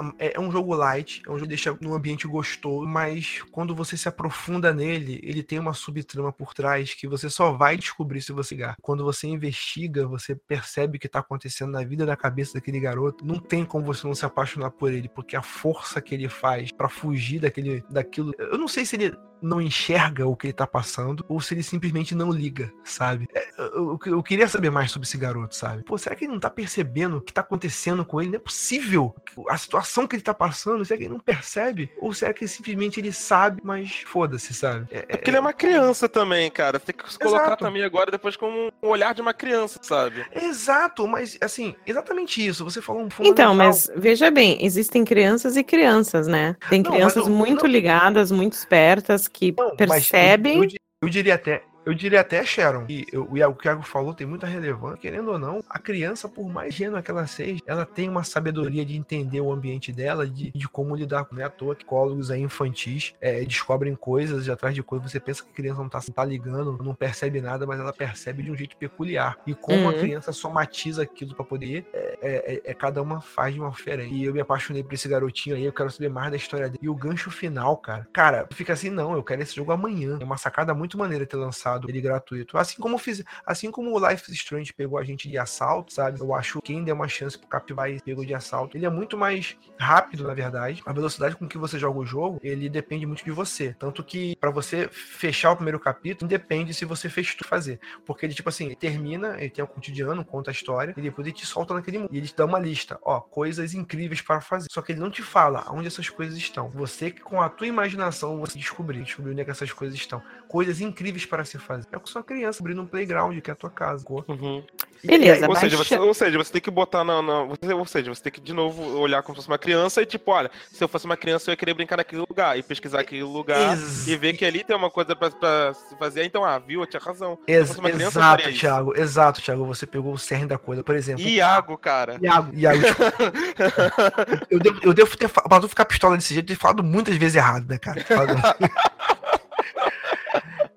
Hum, 0.00 0.12
é 0.18 0.34
é 0.34 0.40
um 0.40 0.50
jogo 0.50 0.74
light, 0.74 1.22
é 1.26 1.30
um 1.30 1.34
jogo 1.34 1.42
que 1.42 1.48
deixa 1.48 1.76
num 1.80 1.94
ambiente 1.94 2.26
gostoso, 2.26 2.86
mas 2.86 3.42
quando 3.52 3.74
você 3.74 3.96
se 3.96 4.08
aprofunda 4.08 4.72
nele, 4.72 5.20
ele 5.22 5.42
tem 5.42 5.58
uma 5.58 5.72
subtrama 5.72 6.32
por 6.32 6.52
trás 6.52 6.94
que 6.94 7.06
você 7.06 7.30
só 7.30 7.52
vai 7.52 7.76
descobrir 7.76 8.20
se 8.20 8.32
você 8.32 8.54
ligar. 8.54 8.76
Quando 8.82 9.04
você 9.04 9.26
investiga, 9.26 10.06
você 10.06 10.34
percebe 10.34 10.96
o 10.96 11.00
que 11.00 11.08
tá 11.08 11.20
acontecendo 11.20 11.70
na 11.70 11.84
vida 11.84 12.04
da 12.04 12.16
cabeça 12.16 12.54
daquele 12.54 12.80
garoto. 12.80 13.24
Não 13.24 13.38
tem 13.38 13.64
como 13.64 13.84
você 13.84 14.06
não 14.06 14.14
se 14.14 14.24
apaixonar 14.24 14.70
por 14.70 14.92
ele, 14.92 15.08
porque 15.08 15.36
a 15.36 15.42
força 15.42 16.00
que 16.00 16.14
ele 16.14 16.28
faz 16.28 16.72
pra 16.72 16.88
fugir 16.88 17.40
daquele 17.40 17.84
daquilo, 17.90 18.32
eu 18.38 18.58
não 18.58 18.68
sei 18.68 18.84
se 18.84 18.96
ele 18.96 19.14
não 19.44 19.60
enxerga 19.60 20.26
o 20.26 20.36
que 20.36 20.46
ele 20.48 20.52
tá 20.52 20.66
passando 20.66 21.24
ou 21.28 21.40
se 21.40 21.54
ele 21.54 21.62
simplesmente 21.62 22.14
não 22.14 22.30
liga, 22.30 22.72
sabe? 22.82 23.28
É, 23.34 23.44
Eu, 23.58 23.98
eu- 24.06 24.12
eu 24.14 24.22
queria 24.22 24.48
saber 24.48 24.70
mais 24.70 24.90
sobre 24.90 25.06
esse 25.06 25.16
garoto, 25.16 25.54
sabe? 25.54 25.82
Pô, 25.84 25.96
será 25.96 26.14
que 26.16 26.24
ele 26.24 26.32
não 26.32 26.40
tá 26.40 26.50
percebendo 26.50 27.16
o 27.18 27.20
que 27.20 27.32
tá 27.32 27.40
acontecendo 27.40 28.04
com 28.04 28.20
ele? 28.20 28.30
Não 28.30 28.36
é 28.36 28.40
possível. 28.40 29.14
A 29.48 29.56
situação 29.56 30.06
que 30.06 30.16
ele 30.16 30.22
tá 30.22 30.34
passando, 30.34 30.84
será 30.84 30.98
que 30.98 31.04
ele 31.04 31.12
não 31.12 31.20
percebe? 31.20 31.90
Ou 32.00 32.12
será 32.12 32.32
que 32.32 32.46
simplesmente 32.48 33.00
ele 33.00 33.12
sabe, 33.12 33.60
mas 33.64 34.02
foda-se, 34.06 34.52
sabe? 34.54 34.86
É, 34.90 34.98
É 35.08 35.16
porque 35.16 35.30
ele 35.30 35.36
é 35.36 35.40
uma 35.40 35.52
criança 35.52 36.08
também, 36.08 36.50
cara. 36.50 36.78
Tem 36.80 36.94
que 36.94 37.10
se 37.12 37.18
colocar 37.18 37.46
Exato. 37.46 37.64
também 37.64 37.82
agora 37.84 38.10
depois 38.10 38.36
como 38.36 38.70
um 38.82 38.88
olhar 38.88 39.14
de 39.14 39.20
uma 39.20 39.34
criança, 39.34 39.78
sabe? 39.82 40.24
é 40.32 40.44
exato, 40.46 41.06
mas 41.08 41.36
assim, 41.40 41.74
exatamente 41.86 42.44
isso. 42.44 42.64
Você 42.64 42.80
falou 42.82 43.02
um 43.02 43.06
Então, 43.06 43.16
fundamental. 43.18 43.54
mas 43.54 43.90
veja 43.96 44.30
bem, 44.30 44.64
existem 44.64 45.04
crianças 45.04 45.56
e 45.56 45.62
crianças, 45.64 46.26
né? 46.26 46.56
Tem 46.70 46.82
Não, 46.82 46.90
crianças 46.92 47.26
não- 47.26 47.34
muito 47.34 47.64
não- 47.64 47.70
ligadas, 47.70 48.30
muito 48.30 48.52
espertas, 48.54 49.26
que 49.34 49.52
percebem. 49.76 50.62
Eu, 50.62 50.68
eu 51.02 51.08
diria 51.08 51.34
até. 51.34 51.62
Eu 51.84 51.92
diria 51.94 52.20
até, 52.20 52.44
Sharon, 52.44 52.86
e 52.88 53.04
eu- 53.12 53.24
o 53.24 53.54
que 53.54 53.66
o 53.66 53.68
Iago 53.68 53.82
falou 53.82 54.14
tem 54.14 54.26
muita 54.26 54.46
relevância. 54.46 54.96
Querendo 54.98 55.30
ou 55.32 55.38
não, 55.38 55.62
a 55.68 55.78
criança, 55.78 56.28
por 56.28 56.48
mais 56.48 56.74
ingênua 56.74 57.02
que 57.02 57.10
ela 57.10 57.26
seja, 57.26 57.60
ela 57.66 57.84
tem 57.84 58.08
uma 58.08 58.24
sabedoria 58.24 58.84
de 58.84 58.96
entender 58.96 59.40
o 59.40 59.52
ambiente 59.52 59.92
dela, 59.92 60.26
de, 60.26 60.50
de 60.50 60.68
como 60.68 60.94
lidar 60.96 61.24
com. 61.24 61.34
Não 61.34 61.42
é 61.42 61.44
à 61.44 61.50
toa 61.50 61.74
que 61.74 61.84
psicólogos 61.84 62.30
aí 62.30 62.40
infantis 62.40 63.14
é, 63.20 63.44
descobrem 63.44 63.94
coisas 63.94 64.44
de 64.44 64.50
atrás 64.50 64.74
de 64.74 64.82
coisas. 64.82 65.10
Você 65.10 65.20
pensa 65.20 65.42
que 65.44 65.50
a 65.50 65.54
criança 65.54 65.80
não 65.82 65.88
tá, 65.88 66.00
tá 66.14 66.24
ligando, 66.24 66.78
não 66.82 66.94
percebe 66.94 67.40
nada, 67.40 67.66
mas 67.66 67.78
ela 67.80 67.92
percebe 67.92 68.42
de 68.42 68.50
um 68.50 68.56
jeito 68.56 68.76
peculiar. 68.76 69.36
E 69.46 69.54
como 69.54 69.88
a 69.88 69.92
Uhum. 69.92 69.98
criança 69.98 70.32
somatiza 70.32 71.02
aquilo 71.02 71.34
pra 71.34 71.44
poder, 71.44 71.86
é, 71.92 72.18
é- 72.22 72.54
é- 72.54 72.62
é 72.70 72.74
cada 72.74 73.02
uma 73.02 73.20
faz 73.20 73.52
de 73.54 73.60
uma 73.60 73.70
diferente. 73.70 74.14
E 74.14 74.24
eu 74.24 74.32
me 74.32 74.40
apaixonei 74.40 74.82
por 74.82 74.94
esse 74.94 75.08
garotinho 75.08 75.56
aí, 75.56 75.64
eu 75.64 75.72
quero 75.72 75.90
saber 75.90 76.08
mais 76.08 76.30
da 76.30 76.36
história 76.36 76.66
dele. 76.68 76.78
E 76.80 76.88
o 76.88 76.94
gancho 76.94 77.30
final, 77.30 77.76
cara, 77.76 78.06
cara, 78.12 78.48
fica 78.52 78.72
assim, 78.72 78.88
não, 78.90 79.12
eu 79.14 79.22
quero 79.22 79.42
esse 79.42 79.54
jogo 79.56 79.72
amanhã. 79.72 80.16
É 80.20 80.24
uma 80.24 80.36
sacada 80.38 80.72
muito 80.72 80.96
maneira 80.96 81.26
ter 81.26 81.36
lançado 81.36 81.73
ele 81.88 82.00
gratuito. 82.00 82.56
Assim 82.56 82.80
como 82.80 82.98
fiz, 82.98 83.22
assim 83.46 83.70
como 83.70 83.92
o 83.92 84.08
Life 84.08 84.30
is 84.30 84.36
Strange 84.36 84.72
pegou 84.72 84.98
a 84.98 85.04
gente 85.04 85.28
de 85.28 85.38
assalto, 85.38 85.92
sabe? 85.92 86.20
Eu 86.20 86.34
acho 86.34 86.60
que 86.60 86.72
quem 86.72 86.84
deu 86.84 86.94
uma 86.94 87.08
chance 87.08 87.38
pro 87.38 87.48
Capivai 87.48 88.00
pegou 88.04 88.24
de 88.24 88.34
assalto. 88.34 88.76
Ele 88.76 88.86
é 88.86 88.90
muito 88.90 89.16
mais 89.16 89.56
rápido, 89.78 90.24
na 90.24 90.34
verdade. 90.34 90.82
A 90.86 90.92
velocidade 90.92 91.36
com 91.36 91.46
que 91.46 91.58
você 91.58 91.78
joga 91.78 91.98
o 91.98 92.06
jogo, 92.06 92.38
ele 92.42 92.68
depende 92.68 93.06
muito 93.06 93.24
de 93.24 93.30
você. 93.30 93.74
Tanto 93.78 94.02
que 94.02 94.36
pra 94.36 94.50
você 94.50 94.88
fechar 94.88 95.52
o 95.52 95.56
primeiro 95.56 95.80
capítulo, 95.80 96.28
depende 96.28 96.74
se 96.74 96.84
você 96.84 97.08
fez 97.08 97.34
tudo 97.34 97.48
fazer. 97.48 97.80
Porque 98.04 98.26
ele, 98.26 98.34
tipo 98.34 98.48
assim, 98.48 98.66
ele 98.66 98.76
termina, 98.76 99.36
ele 99.38 99.50
tem 99.50 99.64
um 99.64 99.66
cotidiano, 99.66 100.24
conta 100.24 100.50
a 100.50 100.52
história, 100.52 100.94
e 100.96 101.00
depois 101.00 101.26
ele 101.26 101.36
te 101.36 101.46
solta 101.46 101.74
naquele 101.74 101.98
mundo. 101.98 102.08
E 102.12 102.18
ele 102.18 102.26
te 102.26 102.36
dá 102.36 102.44
uma 102.44 102.58
lista, 102.58 102.98
ó, 103.02 103.20
coisas 103.20 103.74
incríveis 103.74 104.20
para 104.20 104.40
fazer. 104.40 104.68
Só 104.70 104.82
que 104.82 104.92
ele 104.92 105.00
não 105.00 105.10
te 105.10 105.22
fala 105.22 105.66
onde 105.70 105.86
essas 105.86 106.08
coisas 106.08 106.36
estão. 106.36 106.70
Você, 106.70 107.10
com 107.10 107.40
a 107.40 107.48
tua 107.48 107.66
imaginação, 107.66 108.38
você 108.38 108.58
descobrir, 108.58 109.02
descobrir 109.02 109.32
onde 109.32 109.40
é 109.40 109.44
que 109.44 109.50
essas 109.50 109.72
coisas 109.72 109.96
estão. 109.96 110.22
Coisas 110.48 110.80
incríveis 110.80 111.26
para 111.26 111.44
se 111.44 111.58
fazer. 111.64 111.86
É 111.92 111.98
com 111.98 112.06
sua 112.06 112.22
criança 112.22 112.62
abrindo 112.62 112.82
um 112.82 112.86
playground, 112.86 113.38
que 113.40 113.50
é 113.50 113.52
a 113.52 113.56
tua 113.56 113.70
casa. 113.70 114.04
Uhum. 114.08 114.62
E- 115.02 115.06
Beleza, 115.06 115.40
e 115.40 115.44
aí, 115.44 115.48
Ou 115.50 115.56
seja, 115.56 115.76
você, 115.76 115.98
ou 115.98 116.14
seja, 116.14 116.38
você 116.38 116.52
tem 116.52 116.62
que 116.62 116.70
botar 116.70 117.04
na. 117.04 117.20
na- 117.20 117.42
você- 117.44 117.74
ou 117.74 117.84
seja, 117.84 118.14
você 118.14 118.22
tem 118.22 118.32
que 118.32 118.40
de 118.40 118.54
novo 118.54 118.82
olhar 118.98 119.22
como 119.22 119.34
se 119.34 119.40
fosse 119.40 119.48
uma 119.48 119.58
criança 119.58 120.00
e 120.00 120.06
tipo, 120.06 120.30
olha, 120.30 120.50
se 120.72 120.82
eu 120.82 120.88
fosse 120.88 121.04
uma 121.04 121.16
criança, 121.16 121.50
eu 121.50 121.52
ia 121.52 121.56
querer 121.58 121.74
brincar 121.74 121.98
naquele 121.98 122.22
lugar 122.26 122.58
e 122.58 122.62
pesquisar 122.62 123.00
aquele 123.00 123.22
lugar 123.22 123.74
Ex- 123.74 124.08
e 124.08 124.16
ver 124.16 124.32
que 124.32 124.46
ali 124.46 124.64
tem 124.64 124.74
uma 124.74 124.88
coisa 124.90 125.14
pra, 125.14 125.30
pra 125.30 125.74
se 125.74 125.94
fazer. 125.98 126.24
Então, 126.24 126.42
ah, 126.42 126.58
viu? 126.58 126.80
Eu 126.80 126.86
tinha 126.86 127.00
razão. 127.00 127.38
Se 127.44 127.52
eu 127.52 127.58
Ex- 127.60 127.68
fosse 127.68 127.80
uma 127.80 127.90
criança, 127.90 128.18
eu 128.18 128.22
exato, 128.22 128.48
isso. 128.48 128.60
Thiago. 128.60 128.96
Exato, 128.98 129.42
Thiago. 129.42 129.66
Você 129.66 129.86
pegou 129.86 130.14
o 130.14 130.18
cerne 130.18 130.46
da 130.46 130.56
coisa. 130.56 130.82
Por 130.82 130.94
exemplo, 130.94 131.22
Iago, 131.22 131.76
cara. 131.76 132.16
Iago, 132.22 132.50
Iago, 132.56 132.80
desculpa. 132.80 133.12
eu, 134.50 134.58
devo, 134.58 134.80
eu 134.84 134.94
devo 134.94 135.16
ter 135.18 135.28
falado, 135.28 135.48
pra 135.50 135.60
tu 135.60 135.68
ficar 135.68 135.84
pistola 135.84 136.16
desse 136.16 136.32
jeito, 136.32 136.50
eu 136.50 136.56
ter 136.56 136.60
falado 136.60 136.82
muitas 136.82 137.14
vezes 137.16 137.36
errado, 137.36 137.66
né, 137.68 137.76
cara? 137.78 138.02
Falado- 138.04 138.34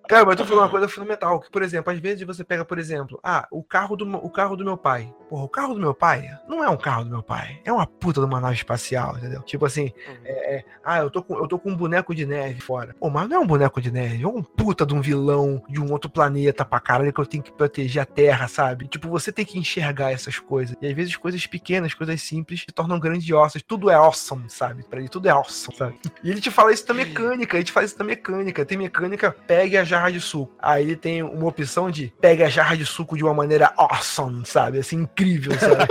Cara, 0.08 0.26
mas 0.26 0.36
tu 0.38 0.46
falou 0.46 0.64
uma 0.64 0.70
coisa 0.70 0.88
fundamental, 0.88 1.40
que, 1.40 1.52
por 1.52 1.62
exemplo, 1.62 1.92
às 1.92 2.00
vezes 2.00 2.26
você 2.26 2.44
pega, 2.44 2.64
por 2.64 2.80
exemplo, 2.80 3.20
ah, 3.24 3.48
o 3.52 3.62
carro 3.64 3.96
do, 3.96 4.06
meu- 4.06 4.20
o 4.20 4.30
carro 4.30 4.56
do 4.56 4.64
meu 4.64 4.78
pai. 4.78 5.14
Porra, 5.30 5.44
o 5.44 5.50
carro 5.50 5.74
do 5.74 5.80
meu 5.82 5.94
pai 5.94 6.30
não 6.48 6.64
é 6.64 6.70
um 6.70 6.78
carro 6.78 7.04
do 7.04 7.10
meu 7.10 7.22
pai, 7.22 7.60
é 7.66 7.72
uma 7.74 7.86
puta 7.86 8.22
de 8.22 8.26
uma 8.26 8.40
nave 8.40 8.56
espacial, 8.56 9.18
entendeu? 9.18 9.42
Tipo 9.42 9.66
assim, 9.66 9.92
é, 10.24 10.56
é, 10.58 10.66
ah, 10.86 11.00
eu 11.00 11.10
tô, 11.10 11.22
com, 11.22 11.38
eu 11.38 11.48
tô 11.48 11.60
com 11.60 11.70
um 11.72 11.76
boneco 11.76 12.16
de 12.16 12.26
neve 12.26 12.62
fora. 12.62 12.96
Pô, 12.98 13.10
mas 13.10 13.28
não 13.28 13.36
é 13.38 13.40
um 13.40 13.46
boneco 13.48 13.82
de 13.82 13.92
neve, 13.92 14.24
é 14.24 14.28
um 14.28 14.42
puta 14.42 14.86
de 14.86 14.94
um 14.94 15.02
vilão 15.02 15.62
de 15.68 15.82
um 15.82 15.92
outro 15.92 16.10
planeta 16.10 16.64
pra 16.64 16.80
caralho 16.80 17.12
que 17.12 17.20
eu 17.20 17.26
tenho 17.26 17.44
que 17.44 17.52
proteger 17.52 18.02
a 18.02 18.06
Terra, 18.06 18.48
sabe? 18.48 18.88
Tipo, 18.88 19.10
você 19.10 19.32
tem 19.32 19.44
que 19.44 19.60
enxergar 19.60 20.12
essas 20.14 20.40
coisas. 20.40 20.78
E 20.82 20.88
às 20.88 20.94
vezes 20.94 21.18
coisas 21.18 21.46
pequenas, 21.46 21.94
coisas 21.94 22.22
simples, 22.22 22.62
se 22.62 22.68
tornam 22.68 22.98
grandiosas. 23.00 23.62
Tudo 23.62 23.90
é 23.90 23.96
awesome, 23.96 24.50
sabe? 24.50 24.84
Pra 24.84 25.00
ele 25.00 25.10
tudo 25.10 25.28
é 25.28 25.32
awesome, 25.32 25.76
sabe? 25.78 26.00
E 26.24 26.32
ele 26.32 26.40
te 26.40 26.50
fala 26.50 26.72
isso 26.72 26.88
da 26.88 26.94
mecânica, 26.94 27.58
ele 27.58 27.66
te 27.66 27.72
fala 27.74 27.86
isso 27.86 27.98
da 27.98 28.06
mecânica. 28.06 28.66
Tem 28.66 28.78
mecânica, 28.78 29.36
pegue 29.46 29.76
a 29.78 29.84
jarra 29.98 30.12
de 30.12 30.22
suco. 30.22 30.54
Aí 30.60 30.84
ele 30.84 30.96
tem 30.96 31.24
uma 31.24 31.48
opção 31.48 31.90
de 31.90 32.14
pegue 32.22 32.44
a 32.44 32.50
jarra 32.50 32.78
de 32.78 32.86
suco 32.86 33.18
de 33.18 33.24
uma 33.24 33.34
maneira 33.34 33.74
awesome, 33.76 34.46
sabe? 34.46 34.80
Assim, 34.80 34.98
incrível, 34.98 35.54
sabe? 35.60 35.86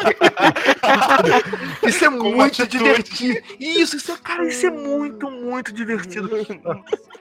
isso 1.86 2.04
é 2.04 2.08
Com 2.10 2.30
muito 2.32 2.62
atitude. 2.62 2.84
divertido. 2.84 3.40
Isso, 3.58 3.96
isso 3.96 4.12
é, 4.12 4.16
cara, 4.16 4.46
isso 4.46 4.66
é 4.66 4.70
muito, 4.70 5.30
muito 5.30 5.72
divertido. 5.72 6.30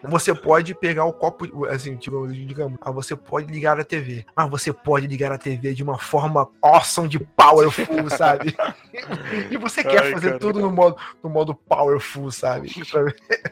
Você 0.04 0.34
pode 0.34 0.76
pegar 0.76 1.06
o 1.06 1.14
copo, 1.14 1.66
assim, 1.66 1.96
tipo, 1.96 2.28
digamos, 2.28 2.78
ah, 2.82 2.92
você 2.92 3.16
pode 3.16 3.52
ligar 3.52 3.80
a 3.80 3.84
TV. 3.84 4.26
Mas 4.36 4.50
você 4.50 4.72
pode 4.72 5.08
ligar 5.08 5.32
a 5.32 5.38
TV 5.38 5.74
de 5.74 5.84
uma 5.84 5.98
forma 5.98 6.48
awesome 6.62 7.08
de 7.08 7.20
powerful, 7.20 8.10
sabe? 8.16 8.56
e 9.50 9.58
você 9.58 9.84
quer 9.84 10.04
Ai, 10.04 10.12
fazer 10.12 10.28
cara. 10.28 10.40
tudo 10.40 10.60
no 10.60 10.72
modo, 10.72 10.98
no 11.24 11.30
modo 11.30 11.56
powerful, 11.56 12.32
sabe? 12.32 12.72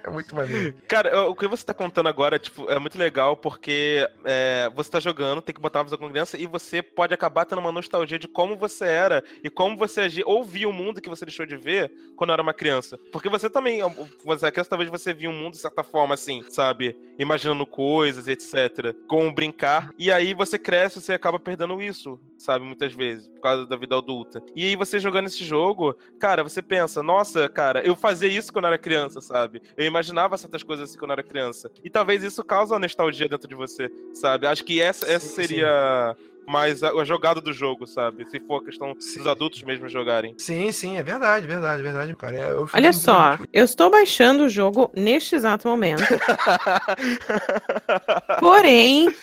É 0.04 0.10
muito 0.10 0.36
maneiro. 0.36 0.76
Cara, 0.88 1.30
o 1.30 1.36
que 1.36 1.48
você 1.48 1.64
tá 1.64 1.74
contando 1.74 2.10
agora, 2.10 2.38
tipo, 2.38 2.70
é 2.70 2.78
muito 2.78 2.98
legal 2.98 3.23
porque 3.36 4.08
é, 4.26 4.70
você 4.76 4.92
tá 4.92 5.00
jogando, 5.00 5.42
tem 5.42 5.56
que 5.56 5.62
botar 5.62 5.80
uma 5.80 5.86
visão 5.86 5.98
com 5.98 6.10
criança 6.10 6.38
e 6.38 6.46
você 6.46 6.82
pode 6.82 7.14
acabar 7.14 7.46
tendo 7.46 7.60
uma 7.60 7.72
nostalgia 7.72 8.20
de 8.20 8.28
como 8.28 8.56
você 8.56 8.86
era 8.86 9.24
e 9.44 9.50
como 9.50 9.78
você 9.78 10.02
agia, 10.02 10.24
ou 10.26 10.44
via 10.44 10.68
o 10.68 10.74
mundo 10.74 11.02
que 11.02 11.10
você 11.10 11.26
deixou 11.26 11.46
de 11.46 11.56
ver 11.56 11.92
quando 12.16 12.34
era 12.34 12.42
uma 12.42 12.54
criança. 12.54 12.98
Porque 13.12 13.30
você 13.30 13.50
também, 13.50 13.80
você 14.24 14.48
é 14.48 14.52
criança, 14.52 14.70
talvez 14.70 14.90
você 14.90 15.14
via 15.14 15.30
o 15.30 15.34
mundo 15.34 15.54
de 15.54 15.60
certa 15.60 15.84
forma, 15.84 16.14
assim, 16.14 16.44
sabe? 16.50 16.98
Imaginando 17.18 17.66
coisas, 17.66 18.28
etc. 18.28 18.94
Com 19.08 19.34
brincar. 19.34 19.92
E 19.98 20.12
aí 20.12 20.34
você 20.34 20.60
cresce, 20.60 21.02
você 21.02 21.14
acaba 21.14 21.40
perdendo 21.40 21.82
isso, 21.82 22.20
sabe? 22.38 22.66
Muitas 22.66 22.94
vezes, 22.94 23.28
por 23.30 23.42
causa 23.42 23.66
da 23.66 23.76
vida 23.76 23.98
adulta. 23.98 24.42
E 24.56 24.66
aí 24.66 24.76
você 24.76 25.00
jogando 25.00 25.28
esse 25.28 25.44
jogo, 25.44 25.96
cara, 26.20 26.44
você 26.44 26.62
pensa, 26.62 27.02
nossa, 27.02 27.48
cara, 27.48 27.86
eu 27.86 27.96
fazia 27.96 28.30
isso 28.30 28.52
quando 28.52 28.66
era 28.66 28.78
criança, 28.78 29.22
sabe? 29.22 29.62
Eu 29.78 29.86
imaginava 29.86 30.38
certas 30.38 30.64
coisas 30.64 30.90
assim 30.90 31.00
quando 31.00 31.12
era 31.12 31.24
criança. 31.24 31.72
E 31.84 31.90
talvez 31.90 32.24
isso 32.24 32.44
cause 32.44 32.74
uma 32.74 32.80
nostalgia 32.80 33.13
dentro 33.18 33.48
de 33.48 33.56
você, 33.56 33.92
sabe? 34.14 34.48
Acho 34.48 34.64
que 34.64 34.82
essa, 34.82 35.06
essa 35.06 35.28
Sim, 35.28 35.36
seria 35.36 36.16
mais 36.48 36.84
a, 36.84 36.92
a 36.92 37.06
jogada 37.06 37.42
do 37.42 37.54
jogo, 37.54 37.86
sabe? 37.86 38.26
Se 38.30 38.40
for 38.40 38.62
a 38.62 38.66
questão 38.66 38.96
Sim. 39.00 39.20
dos 39.20 39.28
adultos 39.28 39.64
mesmo 39.64 39.88
jogarem. 39.88 40.36
Sim, 40.38 40.72
sim, 40.72 40.98
é 40.98 41.04
verdade, 41.04 41.48
verdade, 41.48 41.82
verdade, 41.82 42.16
cara. 42.16 42.36
É, 42.36 42.52
eu 42.52 42.68
Olha 42.74 42.94
só, 42.94 43.38
eu 43.52 43.66
estou 43.66 43.90
baixando 43.90 44.44
o 44.44 44.50
jogo 44.50 44.92
neste 44.96 45.36
exato 45.36 45.68
momento. 45.68 46.04
Porém, 48.40 49.14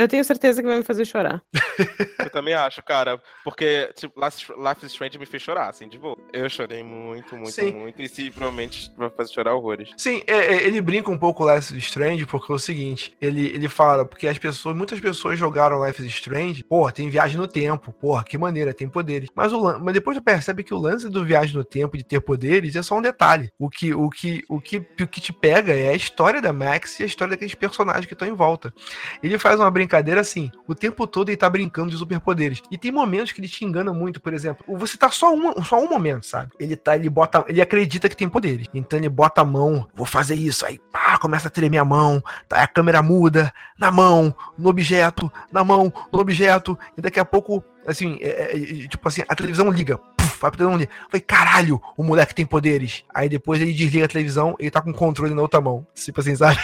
Eu 0.00 0.08
tenho 0.08 0.24
certeza 0.24 0.62
que 0.62 0.68
vai 0.68 0.78
me 0.78 0.84
fazer 0.84 1.04
chorar. 1.04 1.42
Eu 2.18 2.30
também 2.30 2.54
acho, 2.54 2.82
cara. 2.82 3.20
Porque, 3.44 3.92
tipo, 3.94 4.18
Life 4.24 4.50
Life 4.52 4.86
is 4.86 4.92
Strange 4.92 5.18
me 5.18 5.26
fez 5.26 5.42
chorar, 5.42 5.68
assim, 5.68 5.88
de 5.88 5.98
boa. 5.98 6.16
Eu 6.32 6.48
chorei 6.48 6.82
muito, 6.82 7.36
muito, 7.36 7.50
Sim. 7.50 7.72
muito. 7.72 8.00
E 8.00 8.08
se 8.08 8.30
provavelmente 8.30 8.90
vai 8.96 9.10
fazer 9.10 9.34
chorar 9.34 9.54
horrores. 9.54 9.90
Sim, 9.98 10.22
é, 10.26 10.54
é, 10.54 10.66
ele 10.66 10.80
brinca 10.80 11.10
um 11.10 11.18
pouco 11.18 11.44
o 11.44 11.54
Life 11.54 11.76
is 11.76 11.84
Strange, 11.84 12.24
porque 12.24 12.50
é 12.50 12.54
o 12.54 12.58
seguinte, 12.58 13.14
ele, 13.20 13.48
ele 13.48 13.68
fala, 13.68 14.06
porque 14.06 14.26
as 14.26 14.38
pessoas, 14.38 14.74
muitas 14.74 14.98
pessoas 15.00 15.38
jogaram 15.38 15.84
Life 15.84 16.00
is 16.00 16.14
Strange, 16.14 16.64
porra, 16.70 16.92
tem 16.92 17.10
viagem 17.10 17.36
no 17.36 17.48
tempo, 17.48 17.92
porra, 17.92 18.22
que 18.22 18.38
maneira, 18.38 18.72
tem 18.72 18.88
poderes. 18.88 19.28
Mas, 19.34 19.52
o, 19.52 19.80
mas 19.80 19.92
depois 19.92 20.16
tu 20.16 20.22
percebe 20.22 20.62
que 20.62 20.72
o 20.72 20.78
lance 20.78 21.08
do 21.08 21.24
viagem 21.24 21.56
no 21.56 21.64
tempo, 21.64 21.96
de 21.96 22.04
ter 22.04 22.20
poderes, 22.20 22.76
é 22.76 22.82
só 22.82 22.96
um 22.96 23.02
detalhe. 23.02 23.50
O 23.58 23.68
que, 23.68 23.92
o 23.92 24.08
que, 24.08 24.44
o 24.48 24.60
que, 24.60 24.76
o 24.76 25.08
que 25.08 25.20
te 25.20 25.32
pega 25.32 25.72
é 25.74 25.88
a 25.88 25.96
história 25.96 26.40
da 26.40 26.52
Max 26.52 27.00
e 27.00 27.02
a 27.02 27.06
história 27.06 27.32
daqueles 27.32 27.56
personagens 27.56 28.06
que 28.06 28.12
estão 28.12 28.28
em 28.28 28.32
volta. 28.32 28.72
Ele 29.20 29.36
faz 29.36 29.58
uma 29.58 29.68
brincadeira 29.68 30.20
assim, 30.20 30.48
o 30.68 30.72
tempo 30.72 31.08
todo 31.08 31.30
ele 31.30 31.36
tá 31.36 31.50
brincando 31.50 31.90
de 31.90 31.96
superpoderes. 31.96 32.62
E 32.70 32.78
tem 32.78 32.92
momentos 32.92 33.32
que 33.32 33.40
ele 33.40 33.48
te 33.48 33.64
engana 33.64 33.92
muito, 33.92 34.20
por 34.20 34.32
exemplo, 34.32 34.64
você 34.78 34.96
tá 34.96 35.10
só 35.10 35.34
um, 35.34 35.64
só 35.64 35.82
um 35.82 35.88
momento, 35.88 36.24
sabe? 36.24 36.52
Ele 36.60 36.76
tá, 36.76 36.94
ele 36.94 37.10
bota, 37.10 37.44
ele 37.48 37.60
acredita 37.60 38.08
que 38.08 38.16
tem 38.16 38.28
poderes. 38.28 38.68
Então 38.72 38.96
ele 38.96 39.08
bota 39.08 39.40
a 39.40 39.44
mão, 39.44 39.88
vou 39.92 40.06
fazer 40.06 40.36
isso, 40.36 40.64
aí 40.64 40.78
pá, 40.92 41.18
começa 41.18 41.48
a 41.48 41.50
tremer 41.50 41.78
a 41.78 41.84
mão, 41.84 42.22
tá, 42.48 42.62
a 42.62 42.68
câmera 42.68 43.02
muda, 43.02 43.52
na 43.76 43.90
mão, 43.90 44.32
no 44.56 44.68
objeto, 44.68 45.32
na 45.50 45.64
mão, 45.64 45.92
no 46.12 46.20
objeto, 46.20 46.59
e 46.96 47.00
daqui 47.00 47.18
a 47.20 47.24
pouco, 47.24 47.64
assim, 47.86 48.18
é, 48.20 48.28
é, 48.28 48.56
é, 48.56 48.88
tipo 48.88 49.06
assim, 49.06 49.22
a 49.28 49.34
televisão 49.34 49.70
liga. 49.70 49.98
puf, 50.16 50.38
pra 50.38 50.50
televisão 50.50 50.78
liga. 50.78 50.92
Eu 50.92 51.10
Falei, 51.10 51.20
caralho, 51.20 51.82
o 51.96 52.02
moleque 52.02 52.34
tem 52.34 52.46
poderes. 52.46 53.04
Aí 53.12 53.28
depois 53.28 53.60
ele 53.60 53.72
desliga 53.72 54.04
a 54.04 54.08
televisão 54.08 54.56
e 54.58 54.70
tá 54.70 54.80
com 54.80 54.90
o 54.90 54.94
controle 54.94 55.34
na 55.34 55.42
outra 55.42 55.60
mão. 55.60 55.86
Tipo 55.94 56.20
assim, 56.20 56.34
sabe? 56.36 56.58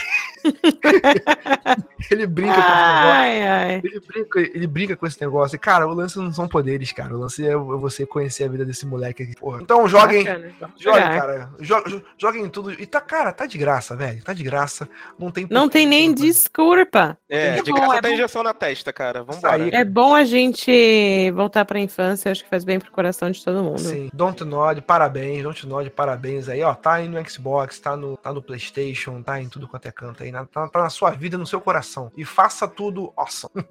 ele 2.11 2.27
brinca 2.27 2.55
com 2.55 2.61
esse 2.61 2.69
negócio. 2.69 3.11
Ai, 3.13 3.47
ai. 3.47 3.81
Ele 3.85 4.01
brinca, 4.01 4.41
ele 4.41 4.67
brinca 4.67 4.97
com 4.97 5.07
esse 5.07 5.21
negócio. 5.21 5.57
E, 5.57 5.59
cara, 5.59 5.87
o 5.87 5.95
lance 5.95 6.19
não 6.19 6.33
são 6.33 6.49
poderes, 6.49 6.93
cara. 6.93 7.15
O 7.15 7.19
lance 7.21 7.47
é 7.47 7.57
você 7.57 8.07
conhecer 8.07 8.45
a 8.45 8.49
vida 8.49 8.65
desse 8.65 8.87
moleque 8.87 9.23
aqui. 9.23 9.35
Porra. 9.37 9.61
Então 9.63 9.87
joguem. 9.89 10.25
Vamos 10.61 10.81
joguem, 10.81 11.03
cara. 11.03 11.51
Jo- 11.61 11.83
jo- 11.87 12.03
Joguem 12.19 12.49
tudo. 12.49 12.73
E 12.73 12.87
tá, 12.87 13.01
cara, 13.01 13.33
tá 13.33 13.47
de 13.47 13.59
graça, 13.59 13.95
velho. 13.97 14.23
Tá 14.23 14.33
de 14.33 14.43
graça. 14.43 14.89
Não 15.19 15.31
tem 15.31 15.47
Não 15.51 15.69
tem 15.69 15.87
nem 15.87 16.13
de- 16.13 16.23
desculpa. 16.27 17.17
É, 17.29 17.59
É 17.59 17.63
de 17.63 17.71
bom, 17.71 17.77
graça 17.79 17.97
é 17.99 18.01
tem 18.03 18.11
bom. 18.11 18.15
injeção 18.15 18.43
na 18.43 18.55
testa, 18.55 18.93
cara. 18.93 19.23
Vambora. 19.23 19.55
aí. 19.65 19.71
É 19.73 19.85
bom 19.85 20.15
a 20.15 20.25
gente 20.25 21.31
voltar 21.33 21.65
pra 21.65 21.79
infância, 21.81 22.31
acho 22.33 22.45
que 22.45 22.51
faz 22.51 22.65
bem 22.65 22.79
pro 22.79 22.91
coração 22.91 23.31
de 23.31 23.45
todo 23.45 23.63
mundo. 23.63 23.79
Sim, 23.81 24.09
Don't 24.13 24.43
Nod, 24.45 24.81
parabéns, 24.83 25.43
Don't 25.43 25.67
Nod, 25.67 25.89
parabéns 25.91 26.49
aí, 26.49 26.63
ó, 26.63 26.75
tá 26.75 26.95
aí 26.95 27.09
no 27.09 27.23
Xbox, 27.29 27.79
tá 27.79 27.97
no, 27.97 28.17
tá 28.17 28.33
no 28.33 28.43
Playstation, 28.43 29.23
tá 29.23 29.41
em 29.41 29.49
tudo 29.49 29.69
quanto 29.69 29.87
é 29.87 29.93
canto 29.93 30.23
aí, 30.23 30.31
na- 30.37 30.47
tá, 30.47 30.69
tá 30.69 30.83
na 30.83 30.91
sua 30.91 31.11
vida, 31.11 31.37
no 31.39 31.47
seu 31.47 31.61
coração. 31.61 32.13
E 32.17 32.25
faça 32.25 32.69
tudo 32.69 33.13
awesome. 33.17 33.65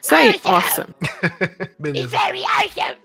Isso 0.00 0.14
aí, 0.14 0.40
nossa. 0.44 0.86
Beleza. 1.78 2.16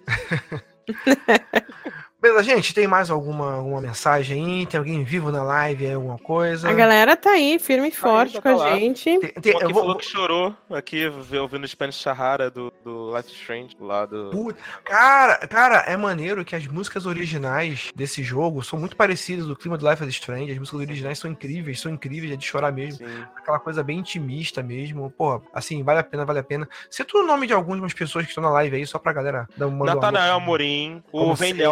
Beleza, 2.24 2.42
gente, 2.44 2.74
tem 2.74 2.88
mais 2.88 3.10
alguma, 3.10 3.56
alguma 3.56 3.82
mensagem 3.82 4.46
aí? 4.60 4.66
Tem 4.66 4.78
alguém 4.78 5.04
vivo 5.04 5.30
na 5.30 5.44
live, 5.44 5.86
aí, 5.88 5.94
alguma 5.94 6.18
coisa? 6.18 6.70
A 6.70 6.74
galera 6.74 7.18
tá 7.18 7.32
aí, 7.32 7.60
firme 7.60 7.90
e 7.90 7.92
Tá 7.92 7.98
forte 7.98 8.38
aí, 8.38 8.42
com 8.42 8.50
tá 8.50 8.52
a 8.52 8.56
lá. 8.56 8.76
gente. 8.78 9.04
Tem- 9.20 9.30
tem- 9.34 9.54
Um 9.56 9.60
eu 9.60 9.64
aqui 9.66 9.74
vou- 9.74 9.82
falou 9.84 9.98
que 9.98 10.06
chorou 10.06 10.56
aqui, 10.72 11.06
ouvindo 11.38 11.66
o 11.66 11.68
Spanish 11.68 12.00
Sahara 12.02 12.50
do, 12.50 12.72
do 12.82 13.14
Life 13.14 13.30
is 13.30 13.36
Strange, 13.36 13.76
lá 13.78 14.06
do. 14.06 14.30
Puta, 14.32 14.58
Cara, 14.86 15.36
cara, 15.48 15.78
é 15.86 15.98
maneiro 15.98 16.46
que 16.46 16.56
as 16.56 16.66
músicas 16.66 17.06
originais 17.06 17.92
desse 17.94 18.24
jogo 18.24 18.64
são 18.64 18.80
muito 18.80 18.96
parecidas 18.96 19.46
do 19.46 19.54
clima 19.56 19.78
do 19.78 19.90
Life 19.90 20.02
is 20.06 20.10
Strange. 20.14 20.50
As 20.50 20.58
músicas 20.58 20.80
originais 20.80 21.20
são 21.20 21.30
incríveis, 21.30 21.82
são 21.82 21.92
incríveis, 21.92 22.32
é 22.32 22.38
de 22.38 22.46
chorar 22.46 22.72
mesmo. 22.72 23.06
Sim. 23.06 23.24
Aquela 23.36 23.60
coisa 23.60 23.84
bem 23.84 24.00
intimista 24.00 24.64
mesmo. 24.64 25.12
Pô, 25.12 25.42
assim, 25.54 25.84
vale 25.84 26.00
a 26.00 26.04
pena, 26.06 26.24
vale 26.24 26.40
a 26.40 26.44
pena. 26.44 26.70
Cita 26.90 27.18
o 27.18 27.24
nome 27.24 27.48
de 27.48 27.54
algumas 27.54 27.94
pessoas 27.94 28.24
que 28.24 28.32
estão 28.32 28.42
na 28.44 28.50
live 28.52 28.78
aí, 28.78 28.88
só 28.88 28.98
pra 28.98 29.12
galera 29.12 29.46
dar 29.58 29.68
uma 29.68 29.86
Natanael 29.86 30.36
Amorim, 30.36 31.04
o 31.12 31.20
Como 31.20 31.36
Vem 31.36 31.50
sempre. 31.50 31.64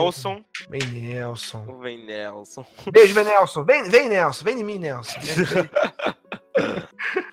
Nelson. 0.50 0.70
Vem, 0.70 0.88
Nelson. 0.88 1.80
Vem 1.80 2.06
Nelson. 2.06 2.66
Beijo, 2.92 3.14
vem, 3.14 3.24
Nelson. 3.24 3.64
Vem, 3.64 3.90
vem, 3.90 4.10
Nelson. 4.10 4.44
Vem 4.44 4.60
em 4.60 4.64
mim, 4.64 4.80
Nelson. 4.80 5.20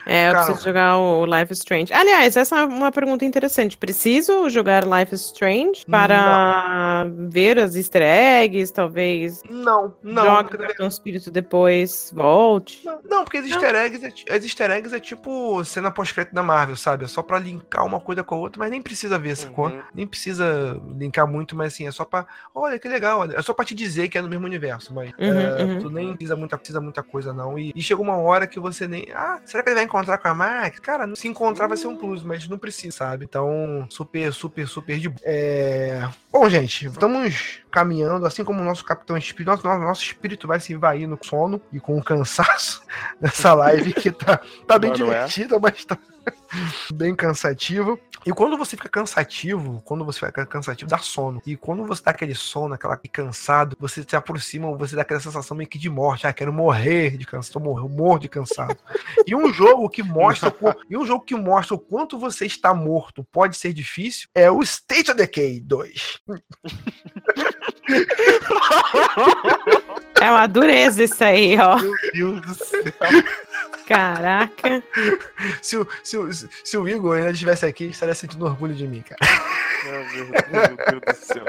É, 0.07 0.29
eu 0.29 0.33
Cara. 0.33 0.45
preciso 0.47 0.65
jogar 0.65 0.97
o 0.99 1.27
Life 1.27 1.53
is 1.53 1.59
Strange. 1.59 1.93
Aliás, 1.93 2.37
essa 2.37 2.61
é 2.61 2.65
uma 2.65 2.91
pergunta 2.91 3.25
interessante. 3.25 3.77
Preciso 3.77 4.49
jogar 4.49 4.85
Life 4.85 5.15
is 5.15 5.21
Strange 5.27 5.85
para 5.87 7.07
ver 7.29 7.59
as 7.59 7.75
easter 7.75 8.03
eggs, 8.03 8.73
talvez 8.73 9.43
Não, 9.49 9.95
não. 10.03 10.43
porque- 10.45 10.57
o 10.57 10.59
cartão 10.61 10.87
espírito 10.89 11.31
depois, 11.31 12.11
volte. 12.15 12.81
Não, 12.85 12.99
não, 13.05 13.25
porque 13.25 13.39
as 13.39 13.47
easter, 13.47 13.75
eggs 13.75 14.05
é, 14.27 14.35
as 14.35 14.45
easter 14.45 14.71
eggs 14.71 14.95
é 14.97 15.01
tipo 15.01 15.63
cena 15.65 15.91
pós-crédito 15.91 16.35
da 16.35 16.43
Marvel, 16.43 16.77
sabe? 16.77 17.05
É 17.05 17.09
só 17.09 17.23
pra 17.23 17.39
linkar 17.39 17.85
uma 17.85 18.01
coisa 18.01 18.25
com 18.25 18.35
a 18.35 18.39
outra, 18.39 18.59
mas 18.59 18.71
nem 18.71 18.81
precisa 18.81 19.19
ver, 19.19 19.37
sacou? 19.37 19.67
Uhum. 19.67 19.83
Nem 19.95 20.07
precisa 20.07 20.81
linkar 20.97 21.27
muito, 21.27 21.55
mas 21.55 21.75
assim, 21.75 21.87
é 21.87 21.91
só 21.93 22.05
pra. 22.05 22.27
Olha 22.55 22.79
que 22.79 22.89
legal, 22.89 23.21
olha. 23.21 23.37
É 23.37 23.43
só 23.43 23.53
pra 23.53 23.65
te 23.65 23.75
dizer 23.75 24.09
que 24.09 24.17
é 24.17 24.23
no 24.23 24.29
mesmo 24.29 24.47
universo, 24.47 24.95
mas 24.95 25.11
Uhum, 25.19 25.41
é, 25.41 25.63
uhum. 25.65 25.79
tu 25.81 25.91
nem 25.91 26.15
precisa 26.17 26.37
muita, 26.37 26.57
precisa 26.57 26.81
muita 26.81 27.03
coisa, 27.03 27.33
não. 27.33 27.59
E, 27.59 27.73
e 27.75 27.83
chega 27.83 28.01
uma 28.01 28.17
hora 28.17 28.47
que 28.47 28.59
você 28.59 28.89
nem. 28.89 29.08
Ah, 29.13 29.41
será 29.45 29.63
que 29.63 29.69
ele 29.69 29.77
vai 29.77 29.85
encontrar 29.85 30.19
com 30.19 30.29
a 30.29 30.35
Max? 30.35 30.79
Cara, 30.81 31.15
se 31.15 31.29
encontrar 31.29 31.67
vai 31.67 31.77
ser 31.77 31.87
um 31.87 31.97
plus, 31.97 32.23
mas 32.23 32.49
não 32.49 32.59
precisa, 32.59 32.99
sabe? 32.99 33.25
Então, 33.25 33.87
super, 33.91 34.33
super, 34.33 34.67
super 34.67 34.99
de 34.99 35.09
boa. 35.09 35.21
É. 35.25 36.09
Bom, 36.33 36.49
gente, 36.49 36.87
estamos 36.87 37.61
caminhando, 37.71 38.27
assim 38.27 38.45
como 38.45 38.61
o 38.61 38.65
nosso 38.65 38.85
Capitão 38.85 39.17
Espírito, 39.17 39.49
nosso, 39.49 39.81
nosso, 39.81 40.03
espírito 40.03 40.47
vai 40.47 40.61
se 40.61 40.73
esvair 40.73 41.09
no 41.09 41.19
sono 41.23 41.61
e 41.73 41.81
com 41.81 41.99
o 41.99 42.03
cansaço 42.03 42.83
nessa 43.21 43.55
live 43.55 43.93
que 43.93 44.11
tá, 44.11 44.41
tá 44.67 44.79
bem 44.79 44.91
Não, 44.91 44.97
é? 44.97 44.99
divertida, 44.99 45.59
mas 45.59 45.85
tá 45.85 45.99
bem 46.93 47.15
cansativo. 47.15 47.99
E 48.29 48.31
quando 48.31 48.59
você 48.59 48.77
fica 48.77 48.91
cansativo, 48.91 49.81
quando 49.87 50.05
você 50.05 50.27
fica 50.27 50.45
cansativo, 50.45 50.91
dá 50.91 50.99
sono. 50.99 51.41
E 51.47 51.57
quando 51.57 51.87
você 51.87 52.03
dá 52.03 52.11
aquele 52.11 52.35
sono, 52.35 52.75
aquela 52.75 52.95
cansado, 53.11 53.75
você 53.81 54.05
se 54.07 54.15
aproxima, 54.15 54.71
você 54.77 54.95
dá 54.95 55.01
aquela 55.01 55.19
sensação 55.19 55.57
meio 55.57 55.67
que 55.67 55.79
de 55.79 55.89
morte. 55.89 56.27
Ah, 56.27 56.33
quero 56.35 56.53
morrer 56.53 57.17
de 57.17 57.25
cansaço, 57.25 57.55
tô 57.55 57.59
morrendo, 57.59 57.89
morro 57.89 58.19
de 58.19 58.29
cansado. 58.29 58.77
e 59.27 59.35
um 59.35 59.51
jogo 59.51 59.89
que 59.89 60.03
mostra 60.03 60.55
e 60.91 60.97
um 60.99 61.07
jogo 61.07 61.25
que 61.25 61.35
mostra 61.35 61.75
o 61.75 61.79
quanto 61.79 62.19
você 62.19 62.45
está 62.45 62.75
morto 62.75 63.27
pode 63.33 63.57
ser 63.57 63.73
difícil 63.73 64.29
é 64.35 64.51
o 64.51 64.63
State 64.63 65.11
of 65.11 65.17
Decay 65.17 65.61
2. 65.61 66.21
É 70.21 70.31
uma 70.31 70.47
dureza 70.47 71.05
isso 71.05 71.23
aí, 71.23 71.57
ó. 71.59 71.79
Meu 71.79 71.95
Deus 72.13 72.41
do 72.41 72.55
céu. 72.55 72.83
Caraca. 73.87 74.83
Se 75.63 75.77
o, 75.77 75.87
se, 76.03 76.17
o, 76.19 76.31
se 76.33 76.77
o 76.77 76.89
Igor 76.89 77.17
ainda 77.17 77.31
estivesse 77.31 77.65
aqui, 77.65 77.87
estaria 77.87 78.15
sentindo 78.15 78.45
orgulho 78.45 78.75
de 78.75 78.87
mim, 78.87 79.03
cara. 79.03 79.19
Meu 79.85 80.09
Deus, 80.09 80.29
meu 80.51 81.01
Deus 81.01 81.19
do 81.19 81.25
céu. 81.25 81.45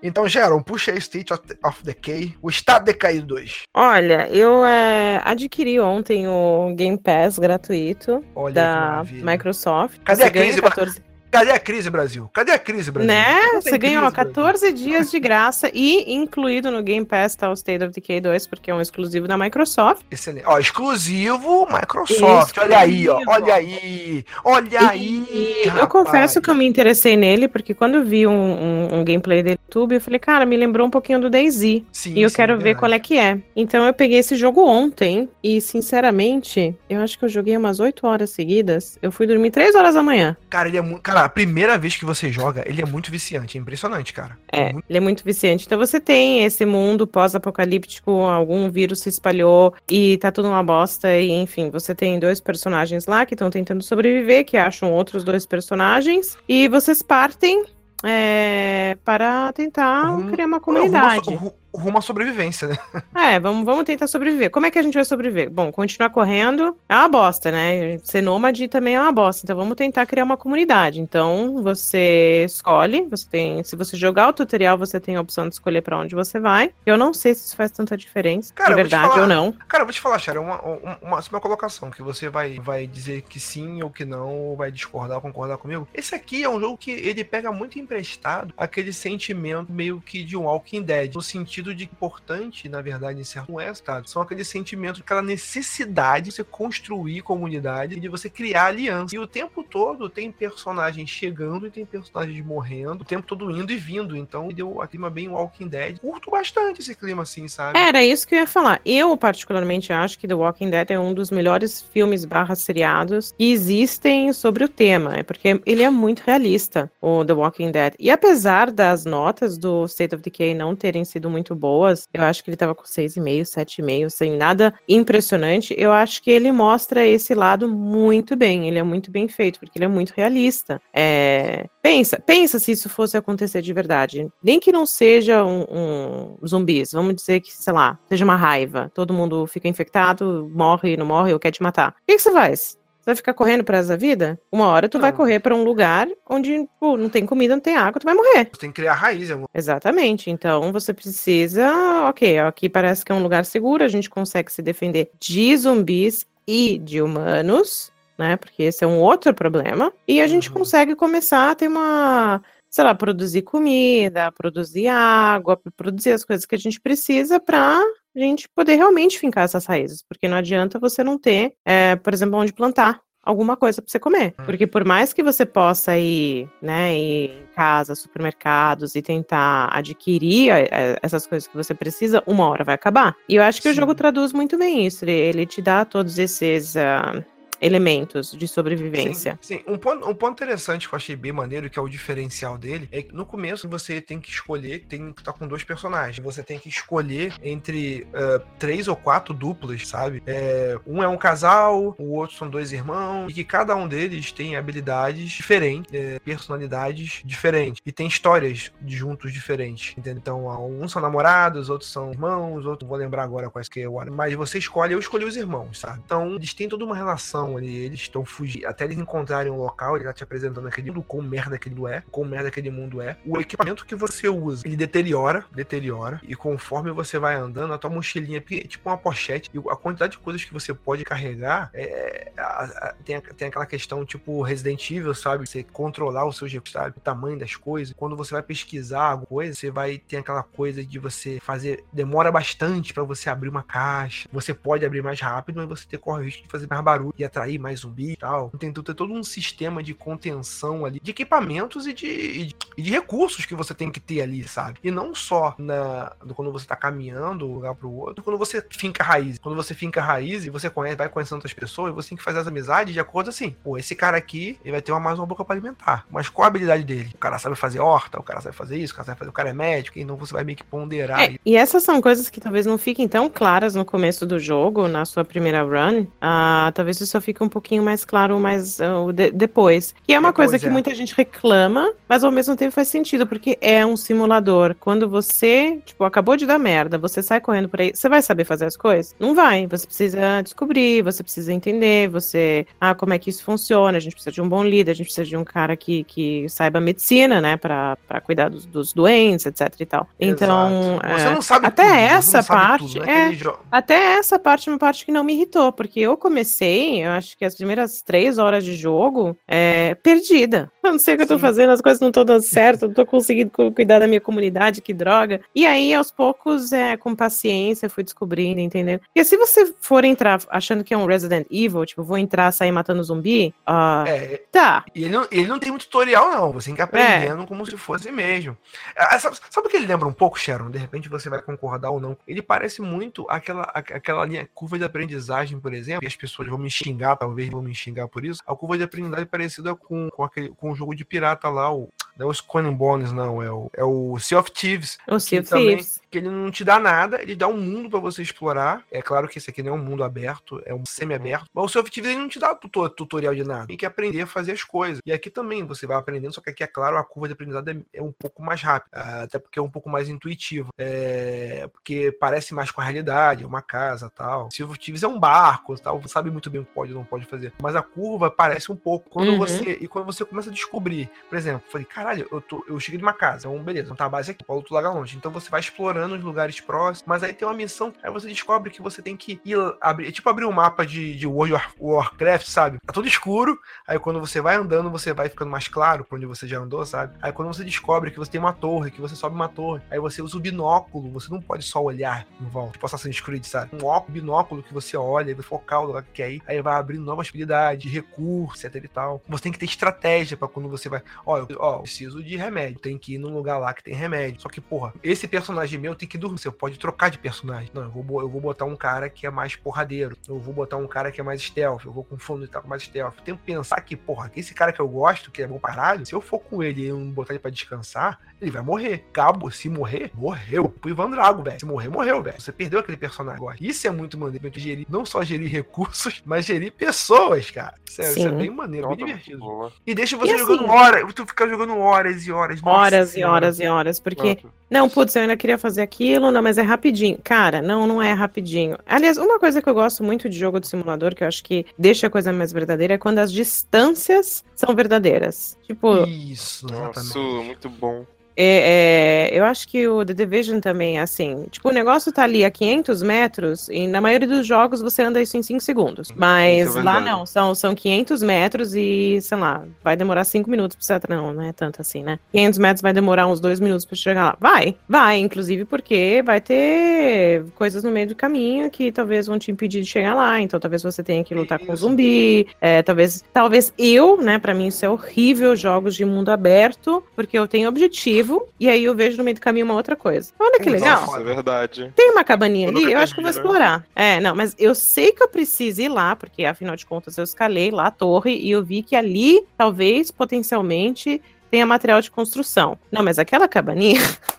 Então, 0.00 0.28
Sharon, 0.28 0.62
puxa 0.62 0.92
aí 0.92 0.98
State 0.98 1.32
of, 1.32 1.42
Decay, 1.82 2.36
o 2.40 2.48
Estado 2.48 2.84
Decaído 2.84 3.26
2. 3.26 3.62
Olha, 3.74 4.28
eu 4.28 4.64
é, 4.64 5.20
adquiri 5.24 5.80
ontem 5.80 6.28
o 6.28 6.72
Game 6.76 6.96
Pass 6.96 7.36
gratuito 7.38 8.24
Olha 8.34 8.54
da. 8.54 9.02
Microsoft. 9.10 9.98
Cadê 10.04 10.22
Você 10.22 10.28
a 10.28 10.30
crise? 10.30 10.62
14, 10.62 11.02
Cadê 11.30 11.50
a 11.52 11.58
crise, 11.58 11.90
Brasil? 11.90 12.28
Cadê 12.32 12.52
a 12.52 12.58
crise, 12.58 12.90
Brasil? 12.90 13.08
né? 13.12 13.40
Você 13.60 13.76
ganhou 13.78 14.02
crise, 14.02 14.14
Brasil. 14.14 14.32
14 14.34 14.72
dias 14.72 15.10
de 15.10 15.20
graça 15.20 15.70
e 15.74 16.12
incluído 16.14 16.70
no 16.70 16.82
Game 16.82 17.04
Pass 17.04 17.34
tá 17.36 17.50
o 17.50 17.54
State 17.54 17.84
of 17.84 17.92
Decay 17.92 18.20
2, 18.20 18.46
porque 18.46 18.70
é 18.70 18.74
um 18.74 18.80
exclusivo 18.80 19.28
da 19.28 19.36
Microsoft. 19.36 20.02
Excelente. 20.10 20.44
Ó, 20.46 20.58
exclusivo 20.58 21.66
Microsoft. 21.70 22.56
Olha 22.58 22.78
aí, 22.78 23.08
ó. 23.08 23.18
Exclusivo. 23.20 23.30
Olha 23.30 23.54
aí. 23.54 24.24
Olha 24.44 24.88
aí. 24.90 25.26
E 25.30 25.62
eu 25.66 25.70
rapaz. 25.72 25.88
confesso 25.88 26.40
que 26.40 26.50
eu 26.50 26.54
me 26.54 26.66
interessei 26.66 27.16
nele, 27.16 27.46
porque 27.48 27.74
quando 27.74 27.96
eu 27.96 28.04
vi 28.04 28.26
um, 28.26 28.32
um- 28.32 28.98
um 29.00 29.04
gameplay 29.04 29.42
do 29.42 29.50
YouTube, 29.50 29.94
eu 29.96 30.00
falei, 30.00 30.18
cara, 30.18 30.46
me 30.46 30.56
lembrou 30.56 30.86
um 30.86 30.90
pouquinho 30.90 31.20
do 31.20 31.28
DayZ. 31.30 31.82
Sim, 31.92 32.14
E 32.14 32.22
eu 32.22 32.30
sim, 32.30 32.36
quero 32.36 32.54
ver 32.56 32.62
verdade. 32.64 32.78
qual 32.80 32.92
é 32.92 32.98
que 32.98 33.18
é. 33.18 33.38
Então 33.54 33.84
eu 33.86 33.92
peguei 33.92 34.18
esse 34.18 34.34
jogo 34.36 34.64
ontem 34.66 35.28
e, 35.42 35.60
sinceramente, 35.60 36.74
eu 36.88 37.00
acho 37.00 37.18
que 37.18 37.24
eu 37.24 37.28
joguei 37.28 37.56
umas 37.56 37.80
8 37.80 38.06
horas 38.06 38.30
seguidas. 38.30 38.98
Eu 39.02 39.10
fui 39.12 39.26
dormir 39.26 39.50
3 39.50 39.74
horas 39.74 39.94
da 39.94 40.02
manhã. 40.02 40.36
Cara, 40.48 40.68
ele 40.68 40.76
é 40.78 40.80
muito. 40.82 41.02
Cara, 41.02 41.17
a 41.24 41.28
primeira 41.28 41.76
vez 41.78 41.96
que 41.96 42.04
você 42.04 42.30
joga, 42.32 42.62
ele 42.66 42.82
é 42.82 42.86
muito 42.86 43.10
viciante. 43.10 43.56
É 43.56 43.60
impressionante, 43.60 44.12
cara. 44.12 44.38
É, 44.52 44.72
Muito- 44.72 44.84
ele 44.88 44.98
é 44.98 45.00
muito 45.00 45.24
viciante. 45.24 45.64
Então 45.66 45.78
você 45.78 46.00
tem 46.00 46.44
esse 46.44 46.64
mundo 46.66 47.06
pós-apocalíptico, 47.06 48.10
algum 48.22 48.70
vírus 48.70 49.00
se 49.00 49.08
espalhou 49.08 49.74
e 49.90 50.16
tá 50.18 50.30
tudo 50.32 50.48
uma 50.48 50.62
bosta. 50.62 51.14
E 51.16 51.30
enfim, 51.30 51.70
você 51.70 51.94
tem 51.94 52.18
dois 52.18 52.40
personagens 52.40 53.06
lá 53.06 53.24
que 53.26 53.34
estão 53.34 53.50
tentando 53.50 53.82
sobreviver, 53.82 54.44
que 54.44 54.56
acham 54.56 54.92
outros 54.92 55.24
dois 55.24 55.44
personagens. 55.46 56.36
E 56.48 56.68
vocês 56.68 57.02
partem 57.02 57.64
é, 58.04 58.96
para 59.04 59.52
tentar 59.52 60.10
Rumo- 60.10 60.30
criar 60.30 60.46
uma 60.46 60.60
comunidade. 60.60 61.24
sua- 61.24 61.34
o 61.34 61.36
ru- 61.36 61.54
rumo 61.74 61.98
à 61.98 62.02
sobrevivência, 62.02 62.68
né? 62.68 62.78
É, 63.14 63.38
vamos, 63.38 63.64
vamos 63.64 63.84
tentar 63.84 64.06
sobreviver. 64.06 64.50
Como 64.50 64.64
é 64.64 64.70
que 64.70 64.78
a 64.78 64.82
gente 64.82 64.94
vai 64.94 65.04
sobreviver? 65.04 65.50
Bom, 65.50 65.70
continuar 65.72 66.08
correndo 66.10 66.76
é 66.88 66.94
uma 66.94 67.08
bosta, 67.08 67.50
né? 67.50 67.98
Ser 67.98 68.22
nômade 68.22 68.68
também 68.68 68.94
é 68.94 69.00
uma 69.00 69.12
bosta. 69.12 69.42
Então 69.44 69.56
vamos 69.56 69.74
tentar 69.76 70.06
criar 70.06 70.24
uma 70.24 70.36
comunidade. 70.36 71.00
Então 71.00 71.62
você 71.62 72.44
escolhe, 72.44 73.06
você 73.10 73.28
tem, 73.28 73.62
se 73.64 73.76
você 73.76 73.96
jogar 73.96 74.28
o 74.28 74.32
tutorial, 74.32 74.78
você 74.78 74.98
tem 74.98 75.16
a 75.16 75.20
opção 75.20 75.48
de 75.48 75.54
escolher 75.54 75.82
pra 75.82 75.98
onde 75.98 76.14
você 76.14 76.38
vai. 76.40 76.72
Eu 76.86 76.96
não 76.96 77.12
sei 77.12 77.34
se 77.34 77.46
isso 77.46 77.56
faz 77.56 77.70
tanta 77.70 77.96
diferença, 77.96 78.54
Cara, 78.54 78.70
de 78.70 78.76
verdade 78.76 79.08
falar. 79.08 79.22
ou 79.22 79.26
não. 79.26 79.52
Cara, 79.66 79.82
eu 79.82 79.86
vou 79.86 79.92
te 79.92 80.00
falar, 80.00 80.18
Sharon, 80.18 80.44
uma, 80.44 80.60
uma, 80.60 80.98
uma, 81.02 81.20
uma 81.30 81.40
colocação, 81.40 81.90
que 81.90 82.02
você 82.02 82.28
vai, 82.28 82.58
vai 82.60 82.86
dizer 82.86 83.22
que 83.22 83.38
sim 83.38 83.82
ou 83.82 83.90
que 83.90 84.04
não, 84.04 84.32
ou 84.32 84.56
vai 84.56 84.70
discordar 84.70 85.16
ou 85.16 85.22
concordar 85.22 85.58
comigo. 85.58 85.86
Esse 85.92 86.14
aqui 86.14 86.42
é 86.42 86.48
um 86.48 86.60
jogo 86.60 86.78
que 86.78 86.92
ele 86.92 87.24
pega 87.24 87.52
muito 87.52 87.78
emprestado 87.78 88.54
aquele 88.56 88.92
sentimento 88.92 89.72
meio 89.72 90.00
que 90.00 90.24
de 90.24 90.36
um 90.36 90.44
Walking 90.44 90.82
Dead, 90.82 91.14
no 91.14 91.20
sentido 91.20 91.57
de 91.62 91.86
que 91.86 91.94
importante, 91.98 92.68
na 92.68 92.80
verdade, 92.80 93.20
em 93.20 93.24
certo 93.24 93.50
não 93.50 93.60
é, 93.60 93.72
tá? 93.72 94.02
São 94.04 94.22
aqueles 94.22 94.46
sentimentos, 94.48 95.00
aquela 95.00 95.22
necessidade 95.22 96.26
de 96.26 96.32
você 96.32 96.44
construir 96.44 97.22
comunidade 97.22 97.96
e 97.96 98.00
de 98.00 98.08
você 98.08 98.30
criar 98.30 98.66
aliança. 98.66 99.14
E 99.14 99.18
o 99.18 99.26
tempo 99.26 99.62
todo 99.62 100.08
tem 100.08 100.30
personagens 100.30 101.10
chegando 101.10 101.66
e 101.66 101.70
tem 101.70 101.84
personagens 101.84 102.44
morrendo, 102.44 103.02
o 103.02 103.04
tempo 103.04 103.26
todo 103.26 103.50
indo 103.50 103.72
e 103.72 103.76
vindo. 103.76 104.16
Então, 104.16 104.48
deu 104.48 104.80
a 104.80 104.86
clima 104.86 105.10
bem 105.10 105.28
Walking 105.28 105.68
Dead. 105.68 105.98
Curto 105.98 106.30
bastante 106.30 106.80
esse 106.80 106.94
clima 106.94 107.22
assim, 107.22 107.48
sabe? 107.48 107.78
Era 107.78 108.04
isso 108.04 108.26
que 108.26 108.34
eu 108.34 108.40
ia 108.40 108.46
falar. 108.46 108.80
Eu, 108.84 109.16
particularmente, 109.16 109.92
acho 109.92 110.18
que 110.18 110.28
The 110.28 110.34
Walking 110.34 110.70
Dead 110.70 110.90
é 110.90 110.98
um 110.98 111.12
dos 111.12 111.30
melhores 111.30 111.82
filmes 111.82 112.24
barra 112.24 112.54
seriados 112.54 113.34
que 113.36 113.50
existem 113.50 114.32
sobre 114.32 114.64
o 114.64 114.68
tema. 114.68 115.16
É 115.16 115.22
porque 115.22 115.60
ele 115.66 115.82
é 115.82 115.90
muito 115.90 116.20
realista, 116.20 116.90
o 117.00 117.24
The 117.24 117.32
Walking 117.32 117.70
Dead. 117.70 117.94
E 117.98 118.10
apesar 118.10 118.70
das 118.70 119.04
notas 119.04 119.58
do 119.58 119.84
State 119.86 120.14
of 120.14 120.22
Decay 120.22 120.54
não 120.54 120.76
terem 120.76 121.04
sido 121.04 121.28
muito 121.28 121.47
boas, 121.54 122.08
eu 122.12 122.22
acho 122.22 122.42
que 122.42 122.50
ele 122.50 122.56
tava 122.56 122.74
com 122.74 122.84
6,5, 122.84 123.42
7,5, 123.42 124.10
sem 124.10 124.36
nada 124.36 124.74
impressionante, 124.88 125.74
eu 125.76 125.92
acho 125.92 126.22
que 126.22 126.30
ele 126.30 126.50
mostra 126.52 127.06
esse 127.06 127.34
lado 127.34 127.68
muito 127.68 128.36
bem. 128.36 128.68
Ele 128.68 128.78
é 128.78 128.82
muito 128.82 129.10
bem 129.10 129.28
feito, 129.28 129.58
porque 129.60 129.78
ele 129.78 129.84
é 129.84 129.88
muito 129.88 130.12
realista. 130.16 130.80
É... 130.92 131.66
Pensa, 131.82 132.20
pensa 132.20 132.58
se 132.58 132.72
isso 132.72 132.88
fosse 132.88 133.16
acontecer 133.16 133.62
de 133.62 133.72
verdade. 133.72 134.28
Nem 134.42 134.60
que 134.60 134.72
não 134.72 134.84
seja 134.86 135.44
um, 135.44 135.64
um 135.70 136.46
zumbis, 136.46 136.92
vamos 136.92 137.14
dizer 137.14 137.40
que, 137.40 137.52
sei 137.52 137.72
lá, 137.72 137.98
seja 138.08 138.24
uma 138.24 138.36
raiva. 138.36 138.90
Todo 138.94 139.14
mundo 139.14 139.46
fica 139.46 139.68
infectado, 139.68 140.50
morre, 140.52 140.96
não 140.96 141.06
morre, 141.06 141.32
ou 141.32 141.38
quer 141.38 141.50
te 141.50 141.62
matar. 141.62 141.90
O 141.90 141.94
que, 142.06 142.16
que 142.16 142.22
você 142.22 142.32
faz? 142.32 142.78
Você 143.08 143.12
vai 143.12 143.16
ficar 143.16 143.32
correndo 143.32 143.64
para 143.64 143.78
essa 143.78 143.96
vida? 143.96 144.38
Uma 144.52 144.66
hora 144.66 144.86
tu 144.86 144.98
vai 145.00 145.10
Não. 145.10 145.16
correr 145.16 145.40
para 145.40 145.54
um 145.54 145.64
lugar 145.64 146.06
onde 146.28 146.68
pô, 146.78 146.94
não 146.98 147.08
tem 147.08 147.24
comida, 147.24 147.54
não 147.56 147.60
tem 147.62 147.74
água, 147.74 147.98
tu 147.98 148.04
vai 148.04 148.12
morrer. 148.12 148.50
Você 148.52 148.60
tem 148.60 148.70
que 148.70 148.82
criar 148.82 148.92
raiz. 148.92 149.30
um- 149.30 149.44
Exatamente. 149.54 150.30
Então 150.30 150.70
você 150.70 150.92
precisa, 150.92 151.72
ok, 152.06 152.38
aqui 152.40 152.68
parece 152.68 153.02
que 153.06 153.10
é 153.10 153.14
um 153.14 153.22
lugar 153.22 153.46
seguro, 153.46 153.82
a 153.82 153.88
gente 153.88 154.10
consegue 154.10 154.52
se 154.52 154.60
defender 154.60 155.10
de 155.18 155.56
zumbis 155.56 156.26
e 156.46 156.76
de 156.76 157.00
humanos, 157.00 157.90
né? 158.18 158.36
Porque 158.36 158.64
esse 158.64 158.84
é 158.84 158.86
um 158.86 158.98
outro 159.00 159.32
problema. 159.32 159.90
E 160.06 160.20
a 160.20 160.26
gente 160.26 160.48
Uhum. 160.50 160.56
consegue 160.56 160.94
começar 160.94 161.50
a 161.52 161.54
ter 161.54 161.68
uma, 161.68 162.42
sei 162.70 162.84
lá, 162.84 162.94
produzir 162.94 163.42
comida, 163.42 164.30
produzir 164.32 164.88
água, 164.88 165.60
produzir 165.76 166.12
as 166.12 166.24
coisas 166.24 166.44
que 166.44 166.54
a 166.54 166.58
gente 166.58 166.80
precisa 166.80 167.40
para 167.40 167.80
a 167.80 168.20
gente 168.20 168.48
poder 168.48 168.76
realmente 168.76 169.18
fincar 169.18 169.44
essas 169.44 169.66
raízes. 169.66 170.02
Porque 170.02 170.28
não 170.28 170.36
adianta 170.36 170.78
você 170.78 171.02
não 171.02 171.18
ter, 171.18 171.54
eh, 171.64 171.96
por 171.96 172.12
exemplo, 172.12 172.38
onde 172.38 172.52
plantar 172.52 173.00
alguma 173.22 173.56
coisa 173.56 173.82
para 173.82 173.90
você 173.90 173.98
comer. 173.98 174.34
Hum. 174.38 174.44
Porque 174.44 174.66
por 174.66 174.84
mais 174.84 175.12
que 175.12 175.22
você 175.22 175.44
possa 175.44 175.98
ir, 175.98 176.48
né, 176.62 176.96
ir 176.96 177.30
em 177.30 177.46
casa, 177.54 177.94
supermercados 177.94 178.94
e 178.94 179.02
tentar 179.02 179.68
adquirir 179.72 180.50
eh, 180.50 180.98
essas 181.02 181.26
coisas 181.26 181.46
que 181.46 181.56
você 181.56 181.74
precisa, 181.74 182.22
uma 182.26 182.48
hora 182.48 182.64
vai 182.64 182.74
acabar. 182.74 183.14
E 183.28 183.36
eu 183.36 183.42
acho 183.42 183.60
que 183.60 183.68
o 183.68 183.72
Sim. 183.72 183.80
jogo 183.80 183.94
traduz 183.94 184.32
muito 184.32 184.56
bem 184.56 184.86
isso. 184.86 185.04
Ele, 185.04 185.12
ele 185.12 185.46
te 185.46 185.60
dá 185.60 185.84
todos 185.84 186.18
esses 186.18 186.76
ah, 186.76 187.22
elementos 187.60 188.32
de 188.32 188.46
sobrevivência. 188.46 189.38
Sim, 189.40 189.58
sim. 189.58 189.64
Um, 189.66 189.76
ponto, 189.78 190.08
um 190.08 190.14
ponto 190.14 190.32
interessante 190.32 190.88
que 190.88 190.94
eu 190.94 190.96
achei 190.96 191.16
bem 191.16 191.32
maneiro, 191.32 191.68
que 191.68 191.78
é 191.78 191.82
o 191.82 191.88
diferencial 191.88 192.56
dele, 192.56 192.88
é 192.92 193.02
que 193.02 193.14
no 193.14 193.26
começo 193.26 193.68
você 193.68 194.00
tem 194.00 194.20
que 194.20 194.30
escolher, 194.30 194.84
tem 194.88 195.12
que 195.12 195.20
estar 195.20 195.32
com 195.32 195.46
dois 195.46 195.64
personagens. 195.64 196.24
Você 196.24 196.42
tem 196.42 196.58
que 196.58 196.68
escolher 196.68 197.34
entre 197.42 198.06
ah, 198.14 198.40
três 198.58 198.88
ou 198.88 198.96
quatro 198.96 199.32
duplas, 199.32 199.86
sabe? 199.86 200.22
É, 200.26 200.78
um 200.86 201.02
é 201.02 201.08
um 201.08 201.16
casal, 201.16 201.94
o 201.98 202.14
outro 202.14 202.36
são 202.36 202.48
dois 202.48 202.72
irmãos, 202.72 203.30
e 203.30 203.34
que 203.34 203.44
cada 203.44 203.74
um 203.76 203.86
deles 203.86 204.32
tem 204.32 204.56
habilidades 204.56 205.30
diferentes, 205.30 205.92
é, 205.92 206.18
personalidades 206.20 207.22
diferentes, 207.24 207.80
e 207.84 207.92
tem 207.92 208.06
histórias 208.06 208.72
de 208.80 208.96
juntos 208.96 209.32
diferentes, 209.32 209.94
entendeu? 209.96 210.18
Então, 210.18 210.70
uns 210.80 210.92
são 210.92 211.02
namorados, 211.02 211.68
outros 211.68 211.90
são 211.90 212.10
irmãos, 212.10 212.66
outros 212.66 212.82
não 212.82 212.88
vou 212.88 212.98
lembrar 212.98 213.22
agora 213.22 213.50
quais 213.50 213.68
que 213.68 213.80
é 213.80 213.88
o 213.88 213.98
mas 214.10 214.32
você 214.34 214.58
escolhe, 214.58 214.92
eu 214.92 214.98
escolhi 214.98 215.24
os 215.24 215.36
irmãos, 215.36 215.80
sabe? 215.80 216.00
Então, 216.04 216.34
eles 216.36 216.54
têm 216.54 216.68
toda 216.68 216.84
uma 216.84 216.96
relação 216.96 217.47
ali, 217.56 217.74
eles 217.76 218.00
estão 218.00 218.24
fugindo, 218.24 218.66
até 218.66 218.84
eles 218.84 218.98
encontrarem 218.98 219.50
um 219.52 219.56
local, 219.56 219.96
ele 219.96 220.04
tá 220.04 220.12
te 220.12 220.22
apresentando 220.22 220.66
aquele 220.68 220.90
mundo, 220.90 221.02
quão 221.02 221.22
merda 221.22 221.56
aquele 221.56 221.78
é, 221.86 222.02
quão 222.10 222.26
merda 222.26 222.48
aquele 222.48 222.70
mundo 222.70 223.00
é. 223.00 223.16
O 223.24 223.38
equipamento 223.40 223.84
que 223.86 223.94
você 223.94 224.28
usa, 224.28 224.66
ele 224.66 224.76
deteriora, 224.76 225.44
deteriora, 225.52 226.20
e 226.22 226.34
conforme 226.34 226.90
você 226.90 227.18
vai 227.18 227.34
andando, 227.36 227.72
a 227.72 227.78
tua 227.78 227.90
mochilinha 227.90 228.38
é 228.50 228.60
tipo 228.66 228.88
uma 228.88 228.96
pochete, 228.98 229.50
e 229.52 229.58
a 229.58 229.76
quantidade 229.76 230.12
de 230.12 230.18
coisas 230.18 230.44
que 230.44 230.52
você 230.52 230.72
pode 230.74 231.04
carregar, 231.04 231.70
é, 231.74 232.32
a- 232.36 232.64
a- 232.64 232.94
tem, 233.04 233.20
tem 233.20 233.48
aquela 233.48 233.66
questão 233.66 234.04
tipo 234.04 234.42
Resident 234.42 234.90
Evil, 234.90 235.14
sabe? 235.14 235.46
Você 235.46 235.62
controlar 235.62 236.26
os 236.26 236.36
seus 236.36 236.52
recursos, 236.52 236.72
sabe? 236.72 236.94
O 236.96 237.00
tamanho 237.00 237.38
das 237.38 237.54
coisas. 237.56 237.94
Quando 237.96 238.16
você 238.16 238.32
vai 238.34 238.42
pesquisar 238.42 239.02
alguma 239.10 239.26
coisa, 239.26 239.54
você 239.54 239.70
vai 239.70 239.98
ter 239.98 240.16
aquela 240.18 240.42
coisa 240.42 240.84
de 240.84 240.98
você 240.98 241.38
fazer. 241.40 241.84
Demora 241.92 242.30
bastante 242.32 242.92
pra 242.92 243.02
você 243.02 243.28
abrir 243.30 243.48
uma 243.48 243.62
caixa. 243.62 244.28
Você 244.32 244.52
pode 244.54 244.84
abrir 244.84 245.02
mais 245.02 245.20
rápido, 245.20 245.56
mas 245.56 245.68
você 245.68 245.86
ter 245.86 245.98
corre 245.98 246.22
o 246.22 246.24
risco 246.24 246.42
de 246.42 246.48
fazer 246.48 246.66
mais 246.68 246.82
barulho 246.82 247.14
e 247.18 247.24
atrair 247.38 247.58
mais 247.58 247.80
zumbi 247.80 248.12
e 248.12 248.16
tal. 248.16 248.50
Tem, 248.58 248.72
tem 248.72 248.82
todo 248.82 249.12
um 249.12 249.22
sistema 249.22 249.82
de 249.82 249.94
contenção 249.94 250.84
ali, 250.84 251.00
de 251.00 251.10
equipamentos 251.10 251.86
e 251.86 251.92
de, 251.92 252.06
e 252.06 252.44
de, 252.46 252.56
e 252.76 252.82
de 252.82 252.90
recursos 252.90 253.46
que 253.46 253.54
você 253.54 253.72
tem 253.72 253.90
que 253.90 254.00
ter 254.00 254.20
ali, 254.20 254.46
sabe? 254.46 254.78
E 254.82 254.90
não 254.90 255.14
só 255.14 255.54
na, 255.58 256.12
quando 256.34 256.52
você 256.52 256.66
tá 256.66 256.76
caminhando 256.76 257.38
de 257.38 257.44
um 257.44 257.54
lugar 257.54 257.74
pro 257.74 257.90
outro, 257.90 258.22
quando 258.22 258.38
você 258.38 258.64
finca 258.70 259.02
raiz. 259.02 259.38
Quando 259.38 259.54
você 259.54 259.74
finca 259.74 260.02
raiz 260.02 260.44
e 260.44 260.50
você 260.50 260.68
conhece, 260.68 260.96
vai 260.96 261.08
conhecendo 261.08 261.36
outras 261.36 261.52
pessoas, 261.52 261.94
você 261.94 262.10
tem 262.10 262.18
que 262.18 262.24
fazer 262.24 262.40
as 262.40 262.46
amizades 262.46 262.92
de 262.92 263.00
acordo 263.00 263.30
assim. 263.30 263.54
Pô, 263.62 263.78
esse 263.78 263.94
cara 263.94 264.16
aqui, 264.16 264.58
ele 264.64 264.72
vai 264.72 264.82
ter 264.82 264.92
uma, 264.92 265.00
mais 265.00 265.18
uma 265.18 265.26
boca 265.26 265.44
pra 265.44 265.54
alimentar. 265.54 266.06
Mas 266.10 266.28
qual 266.28 266.44
a 266.44 266.48
habilidade 266.48 266.84
dele? 266.84 267.10
O 267.14 267.18
cara 267.18 267.38
sabe 267.38 267.54
fazer 267.56 267.80
horta, 267.80 268.18
o 268.18 268.22
cara 268.22 268.40
sabe 268.40 268.54
fazer 268.54 268.76
isso, 268.76 268.92
o 268.92 268.96
cara 268.96 269.06
sabe 269.06 269.18
fazer. 269.18 269.30
O 269.30 269.32
cara 269.32 269.50
é 269.50 269.52
médico, 269.52 269.98
então 269.98 270.16
você 270.16 270.32
vai 270.32 270.44
meio 270.44 270.56
que 270.56 270.64
ponderar. 270.64 271.20
É, 271.20 271.36
e 271.44 271.56
essas 271.56 271.82
são 271.82 272.00
coisas 272.00 272.28
que 272.28 272.40
talvez 272.40 272.66
não 272.66 272.78
fiquem 272.78 273.08
tão 273.08 273.28
claras 273.28 273.74
no 273.74 273.84
começo 273.84 274.26
do 274.26 274.38
jogo, 274.38 274.88
na 274.88 275.04
sua 275.04 275.24
primeira 275.24 275.62
run. 275.62 276.06
Ah, 276.20 276.72
talvez 276.74 277.00
isso 277.00 277.10
só 277.10 277.20
fique 277.28 277.42
um 277.44 277.48
pouquinho 277.48 277.82
mais 277.82 278.06
claro 278.06 278.40
mais 278.40 278.78
o 278.80 279.12
de- 279.12 279.30
depois. 279.30 279.94
Que 280.06 280.14
é 280.14 280.18
uma 280.18 280.30
Depois, 280.30 280.48
coisa 280.50 280.58
que 280.58 280.66
é. 280.66 280.70
muita 280.70 280.94
gente 280.94 281.14
reclama, 281.14 281.92
mas 282.08 282.24
ao 282.24 282.30
mesmo 282.32 282.56
tempo 282.56 282.72
faz 282.72 282.88
sentido, 282.88 283.26
porque 283.26 283.58
é 283.60 283.84
um 283.84 283.96
simulador. 283.98 284.74
Quando 284.80 285.06
você, 285.08 285.78
tipo, 285.84 286.04
acabou 286.04 286.36
de 286.36 286.46
dar 286.46 286.58
merda, 286.58 286.96
você 286.96 287.22
sai 287.22 287.38
correndo 287.40 287.68
por 287.68 287.80
aí, 287.80 287.92
você 287.94 288.08
vai 288.08 288.22
saber 288.22 288.44
fazer 288.44 288.64
as 288.64 288.76
coisas? 288.76 289.14
Não 289.18 289.34
vai. 289.34 289.66
Você 289.66 289.86
precisa 289.86 290.40
descobrir, 290.42 291.02
você 291.02 291.22
precisa 291.22 291.52
entender, 291.52 292.08
você. 292.08 292.66
Ah, 292.80 292.94
como 292.94 293.12
é 293.12 293.18
que 293.18 293.28
isso 293.28 293.44
funciona? 293.44 293.98
A 293.98 294.00
gente 294.00 294.14
precisa 294.14 294.32
de 294.32 294.40
um 294.40 294.48
bom 294.48 294.64
líder, 294.64 294.92
a 294.92 294.94
gente 294.94 295.06
precisa 295.06 295.26
de 295.26 295.36
um 295.36 295.44
cara 295.44 295.76
que, 295.76 296.04
que 296.04 296.48
saiba 296.48 296.80
medicina, 296.80 297.42
né, 297.42 297.58
pra, 297.58 297.98
pra 298.08 298.22
cuidar 298.22 298.48
dos, 298.48 298.64
dos 298.64 298.94
doentes, 298.94 299.44
etc 299.44 299.74
e 299.78 299.86
tal. 299.86 300.08
Então. 300.18 300.98
Exato. 301.04 301.20
você 301.20 301.26
é, 301.26 301.34
não 301.34 301.42
sabe 301.42 301.66
até 301.66 301.82
tudo, 301.84 301.94
essa 301.94 302.42
parte, 302.42 302.94
tudo, 302.94 303.04
né? 303.04 303.34
é. 303.34 303.52
Até 303.70 304.14
essa 304.18 304.38
parte 304.38 304.70
é 304.70 304.72
uma 304.72 304.78
parte 304.78 305.04
que 305.04 305.12
não 305.12 305.22
me 305.22 305.34
irritou, 305.34 305.72
porque 305.72 306.00
eu 306.00 306.16
comecei, 306.16 307.04
eu 307.04 307.12
acho 307.18 307.36
que 307.36 307.44
as 307.44 307.54
primeiras 307.54 308.02
três 308.02 308.38
horas 308.38 308.64
de 308.64 308.74
jogo, 308.76 309.36
é, 309.46 309.94
perdida. 309.96 310.70
Eu 310.88 310.92
não 310.92 310.98
sei 310.98 311.14
o 311.14 311.16
que 311.18 311.24
eu 311.24 311.28
tô 311.28 311.34
Sim. 311.34 311.40
fazendo, 311.40 311.70
as 311.70 311.80
coisas 311.80 312.00
não 312.00 312.08
estão 312.08 312.24
dando 312.24 312.42
certo, 312.42 312.86
não 312.88 312.94
tô 312.94 313.04
conseguindo 313.04 313.50
cu- 313.50 313.70
cuidar 313.72 313.98
da 313.98 314.06
minha 314.06 314.20
comunidade, 314.20 314.80
que 314.80 314.94
droga. 314.94 315.40
E 315.54 315.66
aí, 315.66 315.92
aos 315.92 316.10
poucos, 316.10 316.72
é, 316.72 316.96
com 316.96 317.14
paciência, 317.14 317.90
fui 317.90 318.02
descobrindo, 318.02 318.60
entendeu? 318.60 318.98
Porque 319.00 319.22
se 319.24 319.36
você 319.36 319.74
for 319.80 320.04
entrar 320.04 320.40
achando 320.48 320.82
que 320.82 320.94
é 320.94 320.96
um 320.98 321.04
Resident 321.06 321.46
Evil, 321.50 321.84
tipo, 321.84 322.02
vou 322.02 322.16
entrar, 322.16 322.50
sair 322.52 322.72
matando 322.72 323.02
zumbi, 323.02 323.54
ah, 323.66 324.04
É, 324.08 324.42
tá. 324.50 324.84
E 324.94 325.04
ele 325.04 325.12
não, 325.14 325.26
ele 325.30 325.46
não 325.46 325.58
tem 325.58 325.70
muito 325.70 325.84
tutorial, 325.84 326.30
não. 326.30 326.52
Você 326.52 326.66
tem 326.66 326.74
que 326.74 326.80
ir 326.80 326.84
aprendendo 326.84 327.46
como 327.46 327.66
se 327.66 327.76
fosse 327.76 328.10
mesmo. 328.10 328.56
Ah, 328.96 329.18
sabe, 329.18 329.36
sabe 329.50 329.66
o 329.66 329.70
que 329.70 329.76
ele 329.76 329.86
lembra 329.86 330.08
um 330.08 330.12
pouco, 330.12 330.38
Sharon? 330.38 330.70
De 330.70 330.78
repente 330.78 331.08
você 331.08 331.28
vai 331.28 331.42
concordar 331.42 331.90
ou 331.90 332.00
não. 332.00 332.16
Ele 332.26 332.40
parece 332.40 332.80
muito 332.80 333.26
aquela, 333.28 333.62
aquela 333.74 334.24
linha, 334.24 334.48
curva 334.54 334.78
de 334.78 334.84
aprendizagem, 334.84 335.60
por 335.60 335.74
exemplo, 335.74 336.04
e 336.04 336.06
as 336.06 336.16
pessoas 336.16 336.48
vão 336.48 336.58
me 336.58 336.70
xingar, 336.70 337.16
talvez 337.16 337.48
vão 337.50 337.60
me 337.62 337.74
xingar 337.74 338.08
por 338.08 338.24
isso. 338.24 338.42
A 338.46 338.54
curva 338.54 338.78
de 338.78 338.84
aprendizagem 338.84 339.22
é 339.24 339.26
parecida 339.26 339.74
com, 339.74 340.08
com, 340.10 340.24
aquele, 340.24 340.48
com 340.50 340.70
o 340.70 340.74
jogo 340.78 340.94
de 340.94 341.04
pirata 341.04 341.48
lá, 341.48 341.72
o 341.72 341.92
Não 342.18 342.26
é 342.26 342.28
o 342.28 342.32
Skull 342.32 342.72
Bones, 342.72 343.12
não. 343.12 343.42
É 343.42 343.50
o, 343.50 343.70
é 343.76 343.84
o 343.84 344.18
Sea 344.18 344.38
of 344.40 344.50
Thieves. 344.50 344.98
O 345.06 345.18
Sea 345.20 345.40
of 345.40 345.48
também- 345.48 345.76
Thieves. 345.76 345.98
Que 346.10 346.16
ele 346.16 346.30
não 346.30 346.50
te 346.50 346.64
dá 346.64 346.78
nada, 346.78 347.20
ele 347.20 347.36
dá 347.36 347.46
um 347.48 347.58
mundo 347.58 347.90
pra 347.90 348.00
você 348.00 348.22
explorar. 348.22 348.82
É 348.90 349.02
claro 349.02 349.28
que 349.28 349.36
esse 349.36 349.50
aqui 349.50 349.62
não 349.62 349.72
é 349.72 349.74
um 349.74 349.84
mundo 349.84 350.02
aberto, 350.02 350.58
é 350.64 350.72
um 350.74 350.82
semi-aberto. 350.86 351.44
Mas 351.52 351.64
o 351.66 351.68
Sea 351.68 351.82
of 351.82 351.90
Thieves 351.90 352.10
ele 352.12 352.20
não 352.20 352.30
te 352.30 352.38
dá 352.38 352.54
tuto- 352.54 352.88
tutorial 352.88 353.34
de 353.34 353.44
nada. 353.44 353.66
Tem 353.66 353.76
que 353.76 353.84
aprender 353.84 354.22
a 354.22 354.26
fazer 354.26 354.52
as 354.52 354.64
coisas. 354.64 355.02
E 355.04 355.12
aqui 355.12 355.28
também 355.28 355.66
você 355.66 355.86
vai 355.86 355.98
aprendendo, 355.98 356.32
só 356.32 356.40
que 356.40 356.48
aqui, 356.48 356.64
é 356.64 356.66
claro, 356.66 356.96
a 356.96 357.04
curva 357.04 357.28
de 357.28 357.34
aprendizado 357.34 357.68
é, 357.68 357.76
é 357.92 358.02
um 358.02 358.10
pouco 358.10 358.42
mais 358.42 358.62
rápida. 358.62 358.96
ah, 358.98 359.22
Até 359.24 359.38
porque 359.38 359.58
é 359.58 359.62
um 359.62 359.68
pouco 359.68 359.90
mais 359.90 360.08
intuitivo. 360.08 360.70
É, 360.78 361.68
porque 361.70 362.10
parece 362.18 362.54
mais 362.54 362.70
com 362.70 362.80
a 362.80 362.84
realidade, 362.84 363.44
é 363.44 363.46
uma 363.46 363.60
casa 363.60 364.08
tal. 364.08 364.48
Sea 364.50 364.64
of 364.64 364.78
Thieves 364.78 365.02
é 365.02 365.08
um 365.08 365.20
barco 365.20 365.78
tal. 365.78 366.00
Você 366.00 366.08
sabe 366.08 366.30
muito 366.30 366.48
bem 366.48 366.62
o 366.62 366.64
que 366.64 366.72
pode 366.72 366.90
e 366.92 366.94
não 366.94 367.04
pode 367.04 367.26
fazer. 367.26 367.52
Mas 367.62 367.76
a 367.76 367.82
curva 367.82 368.30
parece 368.30 368.72
um 368.72 368.76
pouco. 368.76 369.10
Quando 369.10 369.32
Uhum. 369.32 369.38
você. 369.38 369.72
E 369.78 369.86
quando 369.86 370.06
você 370.06 370.24
começa 370.24 370.48
a 370.48 370.52
descobrir, 370.54 371.10
por 371.28 371.36
exemplo, 371.36 371.62
eu 371.66 371.70
falei, 371.70 371.84
caralho, 371.86 372.07
eu, 372.16 372.40
tô, 372.40 372.64
eu 372.68 372.78
cheguei 372.80 372.98
de 372.98 373.04
uma 373.04 373.12
casa, 373.12 373.48
então 373.48 373.62
beleza, 373.62 373.88
não 373.88 373.96
tá 373.96 374.06
a 374.06 374.08
base 374.08 374.30
aqui, 374.30 374.44
pode 374.44 374.58
outro 374.58 374.74
lugar 374.74 374.92
longe. 374.92 375.16
Então 375.16 375.30
você 375.30 375.50
vai 375.50 375.60
explorando 375.60 376.14
os 376.14 376.22
lugares 376.22 376.60
próximos, 376.60 377.06
mas 377.06 377.22
aí 377.22 377.32
tem 377.32 377.46
uma 377.46 377.54
missão, 377.54 377.92
aí 378.02 378.10
você 378.10 378.28
descobre 378.28 378.70
que 378.70 378.82
você 378.82 379.02
tem 379.02 379.16
que 379.16 379.40
ir 379.44 379.56
abrir, 379.80 380.08
é 380.08 380.12
tipo 380.12 380.28
abrir 380.28 380.44
um 380.44 380.52
mapa 380.52 380.86
de, 380.86 381.16
de 381.16 381.26
World 381.26 381.54
of 381.54 381.68
Warcraft, 381.78 382.46
sabe? 382.46 382.78
Tá 382.84 382.92
tudo 382.92 383.08
escuro, 383.08 383.58
aí 383.86 383.98
quando 383.98 384.20
você 384.20 384.40
vai 384.40 384.56
andando, 384.56 384.90
você 384.90 385.12
vai 385.12 385.28
ficando 385.28 385.50
mais 385.50 385.68
claro 385.68 386.04
por 386.04 386.16
onde 386.16 386.26
você 386.26 386.46
já 386.46 386.58
andou, 386.58 386.84
sabe? 386.84 387.16
Aí 387.20 387.32
quando 387.32 387.48
você 387.48 387.64
descobre 387.64 388.10
que 388.10 388.18
você 388.18 388.30
tem 388.30 388.40
uma 388.40 388.52
torre, 388.52 388.90
que 388.90 389.00
você 389.00 389.14
sobe 389.14 389.34
uma 389.34 389.48
torre, 389.48 389.82
aí 389.90 389.98
você 389.98 390.22
usa 390.22 390.36
o 390.36 390.40
binóculo, 390.40 391.10
você 391.10 391.30
não 391.30 391.40
pode 391.40 391.64
só 391.64 391.82
olhar 391.82 392.26
em 392.40 392.46
volta, 392.46 392.72
tipo 392.72 392.86
Assassin's 392.86 393.20
Creed, 393.20 393.44
sabe? 393.44 393.70
Um 393.74 393.84
óculos, 393.86 394.20
binóculo 394.20 394.62
que 394.62 394.74
você 394.74 394.96
olha, 394.96 395.34
vai 395.34 395.44
focar 395.44 395.82
o 395.82 395.86
lugar 395.86 396.02
que 396.02 396.12
quer 396.12 396.32
ir, 396.32 396.42
aí 396.46 396.60
vai 396.60 396.74
abrindo 396.74 397.04
novas 397.04 397.28
habilidades, 397.28 397.90
recursos, 397.90 398.64
etc 398.64 398.84
e 398.84 398.88
tal. 398.88 399.22
Você 399.28 399.42
tem 399.42 399.52
que 399.52 399.58
ter 399.58 399.66
estratégia 399.66 400.36
pra 400.36 400.48
quando 400.48 400.68
você 400.68 400.88
vai, 400.88 401.02
ó, 401.24 401.46
ó, 401.56 401.84
preciso 401.98 402.22
de 402.22 402.36
remédio, 402.36 402.78
tem 402.78 402.96
que 402.96 403.14
ir 403.14 403.18
num 403.18 403.34
lugar 403.34 403.58
lá 403.58 403.74
que 403.74 403.82
tem 403.82 403.94
remédio. 403.94 404.40
Só 404.40 404.48
que, 404.48 404.60
porra, 404.60 404.92
esse 405.02 405.26
personagem 405.26 405.78
meu 405.80 405.94
tem 405.94 406.08
que 406.08 406.16
dormir, 406.16 406.38
você 406.38 406.50
pode 406.50 406.78
trocar 406.78 407.10
de 407.10 407.18
personagem. 407.18 407.70
Não, 407.74 407.82
eu 407.82 407.90
vou, 407.90 408.20
eu 408.20 408.28
vou 408.28 408.40
botar 408.40 408.64
um 408.64 408.76
cara 408.76 409.08
que 409.10 409.26
é 409.26 409.30
mais 409.30 409.56
porradeiro, 409.56 410.16
eu 410.28 410.38
vou 410.38 410.54
botar 410.54 410.76
um 410.76 410.86
cara 410.86 411.10
que 411.10 411.20
é 411.20 411.24
mais 411.24 411.42
stealth, 411.42 411.84
eu 411.84 411.92
vou 411.92 412.04
com 412.04 412.16
fundo 412.16 412.44
e 412.44 412.48
tal, 412.48 412.62
mais 412.66 412.82
stealth. 412.84 413.14
Eu 413.18 413.24
tenho 413.24 413.36
que 413.36 413.44
pensar 413.44 413.80
que, 413.80 413.96
porra, 413.96 414.28
que 414.28 414.38
esse 414.40 414.54
cara 414.54 414.72
que 414.72 414.80
eu 414.80 414.88
gosto, 414.88 415.30
que 415.32 415.42
é 415.42 415.46
bom 415.46 415.58
pra 415.58 415.70
caralho, 415.74 416.06
se 416.06 416.12
eu 416.14 416.20
for 416.20 416.38
com 416.38 416.62
ele 416.62 416.82
e 416.82 416.86
eu 416.86 416.98
não 416.98 417.10
botar 417.10 417.32
ele 417.32 417.40
pra 417.40 417.50
descansar, 417.50 418.18
ele 418.40 418.50
vai 418.50 418.62
morrer. 418.62 419.04
Cabo, 419.12 419.50
se 419.50 419.68
morrer, 419.68 420.10
morreu. 420.14 420.68
Pro 420.68 420.90
Ivan 420.90 421.10
Drago, 421.10 421.42
velho. 421.42 421.58
Se 421.58 421.66
morrer, 421.66 421.88
morreu, 421.88 422.22
velho. 422.22 422.40
Você 422.40 422.52
perdeu 422.52 422.78
aquele 422.78 422.96
personagem 422.96 423.36
agora. 423.40 423.56
Isso 423.60 423.86
é 423.86 423.90
muito 423.90 424.16
maneiro. 424.16 424.48
de 424.50 424.60
Gerir, 424.60 424.86
não 424.88 425.04
só 425.04 425.22
gerir 425.22 425.50
recursos, 425.50 426.22
mas 426.26 426.46
gerir 426.46 426.72
pessoas, 426.72 427.50
cara. 427.50 427.74
Isso 427.88 428.02
é, 428.02 428.10
isso 428.10 428.28
é 428.28 428.30
bem 428.30 428.50
maneiro, 428.50 428.88
bem 428.88 428.96
divertido. 428.98 429.72
E 429.86 429.94
deixa 429.94 430.16
você 430.16 430.32
E 430.32 430.34
assim- 430.34 430.44
jogando 430.46 430.70
horas. 430.70 431.12
Tu 431.14 431.26
fica 431.26 431.48
jogando 431.48 431.76
horas 431.88 432.26
e 432.26 432.32
horas. 432.32 432.62
Nossa 432.62 432.78
Horas 432.78 433.16
e 433.16 433.24
horas 433.24 433.60
e 433.60 433.66
horas, 433.66 434.00
porque 434.00 434.28
Nota. 434.28 434.58
Não, 434.70 434.88
putz, 434.88 435.16
eu 435.16 435.22
ainda 435.22 435.36
queria 435.36 435.56
fazer 435.56 435.80
aquilo, 435.80 436.30
não, 436.30 436.42
mas 436.42 436.58
é 436.58 436.62
rapidinho. 436.62 437.18
Cara, 437.24 437.62
não, 437.62 437.86
não 437.86 438.02
é 438.02 438.12
rapidinho. 438.12 438.76
Aliás, 438.86 439.16
uma 439.16 439.38
coisa 439.38 439.62
que 439.62 439.68
eu 439.68 439.74
gosto 439.74 440.04
muito 440.04 440.28
de 440.28 440.38
jogo 440.38 440.60
de 440.60 440.68
simulador, 440.68 441.14
que 441.14 441.24
eu 441.24 441.28
acho 441.28 441.42
que 441.42 441.64
deixa 441.78 442.06
a 442.06 442.10
coisa 442.10 442.32
mais 442.32 442.52
verdadeira, 442.52 442.94
é 442.94 442.98
quando 442.98 443.18
as 443.18 443.32
distâncias 443.32 444.44
são 444.54 444.74
verdadeiras. 444.74 445.56
Tipo, 445.62 446.04
Isso, 446.04 446.66
Nossa, 446.66 447.00
exatamente. 447.00 447.46
muito 447.46 447.70
bom. 447.70 448.04
É, 448.40 449.32
é, 449.32 449.36
eu 449.36 449.44
acho 449.44 449.66
que 449.66 449.88
o 449.88 450.04
The 450.04 450.14
Division 450.14 450.60
também 450.60 450.98
é 450.98 451.00
assim. 451.00 451.46
Tipo, 451.50 451.70
o 451.70 451.72
negócio 451.72 452.12
tá 452.12 452.22
ali 452.22 452.44
a 452.44 452.50
500 452.50 453.02
metros 453.02 453.68
e 453.68 453.88
na 453.88 454.00
maioria 454.00 454.28
dos 454.28 454.46
jogos 454.46 454.80
você 454.80 455.02
anda 455.02 455.20
isso 455.20 455.36
em 455.36 455.42
5 455.42 455.60
segundos. 455.60 456.12
Mas 456.14 456.76
é 456.76 456.82
lá 456.82 457.00
não, 457.00 457.26
são, 457.26 457.52
são 457.52 457.74
500 457.74 458.22
metros 458.22 458.74
e, 458.76 459.18
sei 459.20 459.38
lá, 459.38 459.64
vai 459.82 459.96
demorar 459.96 460.22
5 460.22 460.48
minutos 460.48 460.76
pra 460.76 461.00
você... 461.00 461.08
Não, 461.08 461.32
não 461.32 461.42
é 461.42 461.52
tanto 461.52 461.80
assim, 461.80 462.04
né? 462.04 462.20
500 462.30 462.58
metros 462.60 462.82
vai 462.82 462.92
demorar 462.92 463.26
uns 463.26 463.40
2 463.40 463.58
minutos 463.58 463.84
pra 463.84 463.96
chegar 463.96 464.24
lá. 464.24 464.36
Vai, 464.38 464.76
vai, 464.88 465.18
inclusive 465.18 465.64
porque 465.64 466.22
vai 466.24 466.40
ter 466.40 467.44
coisas 467.56 467.82
no 467.82 467.90
meio 467.90 468.06
do 468.06 468.14
caminho 468.14 468.70
que 468.70 468.92
talvez 468.92 469.26
vão 469.26 469.36
te 469.36 469.50
impedir 469.50 469.82
de 469.82 469.88
chegar 469.88 470.14
lá. 470.14 470.40
Então 470.40 470.60
talvez 470.60 470.80
você 470.84 471.02
tenha 471.02 471.24
que 471.24 471.34
lutar 471.34 471.58
com 471.58 471.72
Isso. 471.72 471.82
zumbi. 471.82 472.46
é, 472.60 472.82
talvez, 472.82 473.24
talvez 473.32 473.72
eu, 473.76 474.16
né, 474.22 474.38
pra 474.38 474.54
mim 474.54 474.68
isso 474.68 474.84
é 474.84 474.88
horrível, 474.88 475.56
jogos 475.56 475.96
de 475.96 476.04
mundo 476.04 476.28
aberto, 476.28 477.02
porque 477.16 477.36
eu 477.36 477.48
tenho 477.48 477.68
objetivo 477.68 478.27
e 478.58 478.68
aí 478.68 478.84
eu 478.84 478.94
vejo 478.94 479.16
no 479.16 479.24
meio 479.24 479.34
do 479.34 479.40
caminho 479.40 479.64
uma 479.66 479.74
outra 479.74 479.94
coisa. 479.96 480.32
Olha 480.38 480.58
que 480.60 480.68
legal. 480.70 481.02
Nossa, 481.02 481.20
é 481.20 481.24
verdade. 481.24 481.92
Tem 481.94 482.10
uma 482.10 482.24
cabaninha 482.24 482.68
Eu 482.68 482.76
ali, 482.76 482.92
eu 482.92 482.98
acho 482.98 483.14
que 483.14 483.20
eu 483.20 483.24
vou 483.24 483.32
né? 483.32 483.38
explorar. 483.38 483.86
É, 483.94 484.20
não, 484.20 484.34
mas 484.34 484.54
eu 484.58 484.74
sei 484.74 485.12
que 485.12 485.22
eu 485.22 485.28
preciso 485.28 485.80
ir 485.82 485.88
lá, 485.88 486.14
porque 486.16 486.44
afinal 486.44 486.76
de 486.76 486.86
contas 486.86 487.16
eu 487.18 487.24
escalei 487.24 487.70
lá 487.70 487.86
a 487.86 487.90
torre 487.90 488.36
e 488.36 488.50
eu 488.50 488.62
vi 488.64 488.82
que 488.82 488.94
ali, 488.96 489.44
talvez, 489.56 490.10
potencialmente, 490.10 491.20
tenha 491.50 491.64
material 491.66 492.00
de 492.00 492.10
construção. 492.10 492.78
Não, 492.90 493.02
mas 493.02 493.18
aquela 493.18 493.48
cabaninha. 493.48 494.00